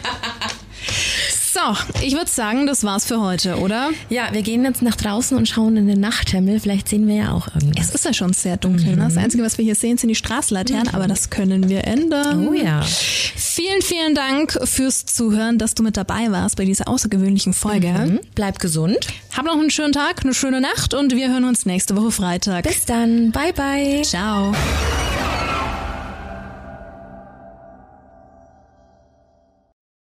So, 1.51 2.01
ich 2.07 2.13
würde 2.15 2.31
sagen, 2.31 2.69
das 2.69 2.85
war's 2.85 3.07
für 3.07 3.21
heute, 3.21 3.57
oder? 3.57 3.91
ja, 4.11 4.29
wir 4.31 4.43
gehen 4.43 4.65
jetzt 4.65 4.81
nach 4.81 4.95
draußen 4.95 5.37
und 5.37 5.49
schauen 5.49 5.77
in 5.77 5.89
den 5.89 5.99
Nachthimmel. 5.99 6.61
Vielleicht 6.61 6.89
sehen 6.89 7.09
wir 7.09 7.17
ja 7.17 7.33
auch 7.33 7.49
irgendwas. 7.53 7.89
Es 7.89 7.95
ist 7.97 8.05
ja 8.05 8.13
schon 8.13 8.33
sehr 8.33 8.57
dunkel. 8.57 8.95
Ne? 8.95 9.05
Das 9.05 9.17
Einzige, 9.17 9.43
was 9.43 9.59
wir 9.59 9.65
hier 9.65 9.75
sehen, 9.75 9.99
sind 9.99 10.09
die 10.09 10.15
Straßenlaternen, 10.15 10.95
aber 10.95 11.09
das 11.09 11.31
können 11.31 11.69
wir 11.69 11.85
ändern. 11.85 12.47
Oh 12.47 12.53
ja. 12.53 12.83
Vielen, 12.83 13.83
vielen 13.83 14.15
Dank 14.15 14.57
fürs 14.69 15.05
Zuhören, 15.07 15.59
dass 15.59 15.75
du 15.75 15.83
mit 15.83 15.97
dabei 15.97 16.31
warst 16.31 16.57
bei 16.57 16.65
dieser 16.65 16.87
außergewöhnlichen 16.87 17.55
Folge. 17.55 17.93
Hm? 17.93 18.21
Bleib 18.37 18.61
gesund. 18.61 19.09
Hab 19.37 19.45
noch 19.45 19.59
einen 19.59 19.71
schönen 19.71 19.93
Tag, 19.93 20.23
eine 20.23 20.35
schöne 20.35 20.61
Nacht 20.61 20.95
und 20.95 21.17
wir 21.17 21.29
hören 21.29 21.45
uns 21.45 21.67
nächste 21.67 21.97
Woche 21.97 22.13
Freitag. 22.13 22.65
Bis 22.65 22.85
dann. 22.85 23.33
Bye, 23.33 23.53
bye. 23.53 24.03
Ciao. 24.03 24.55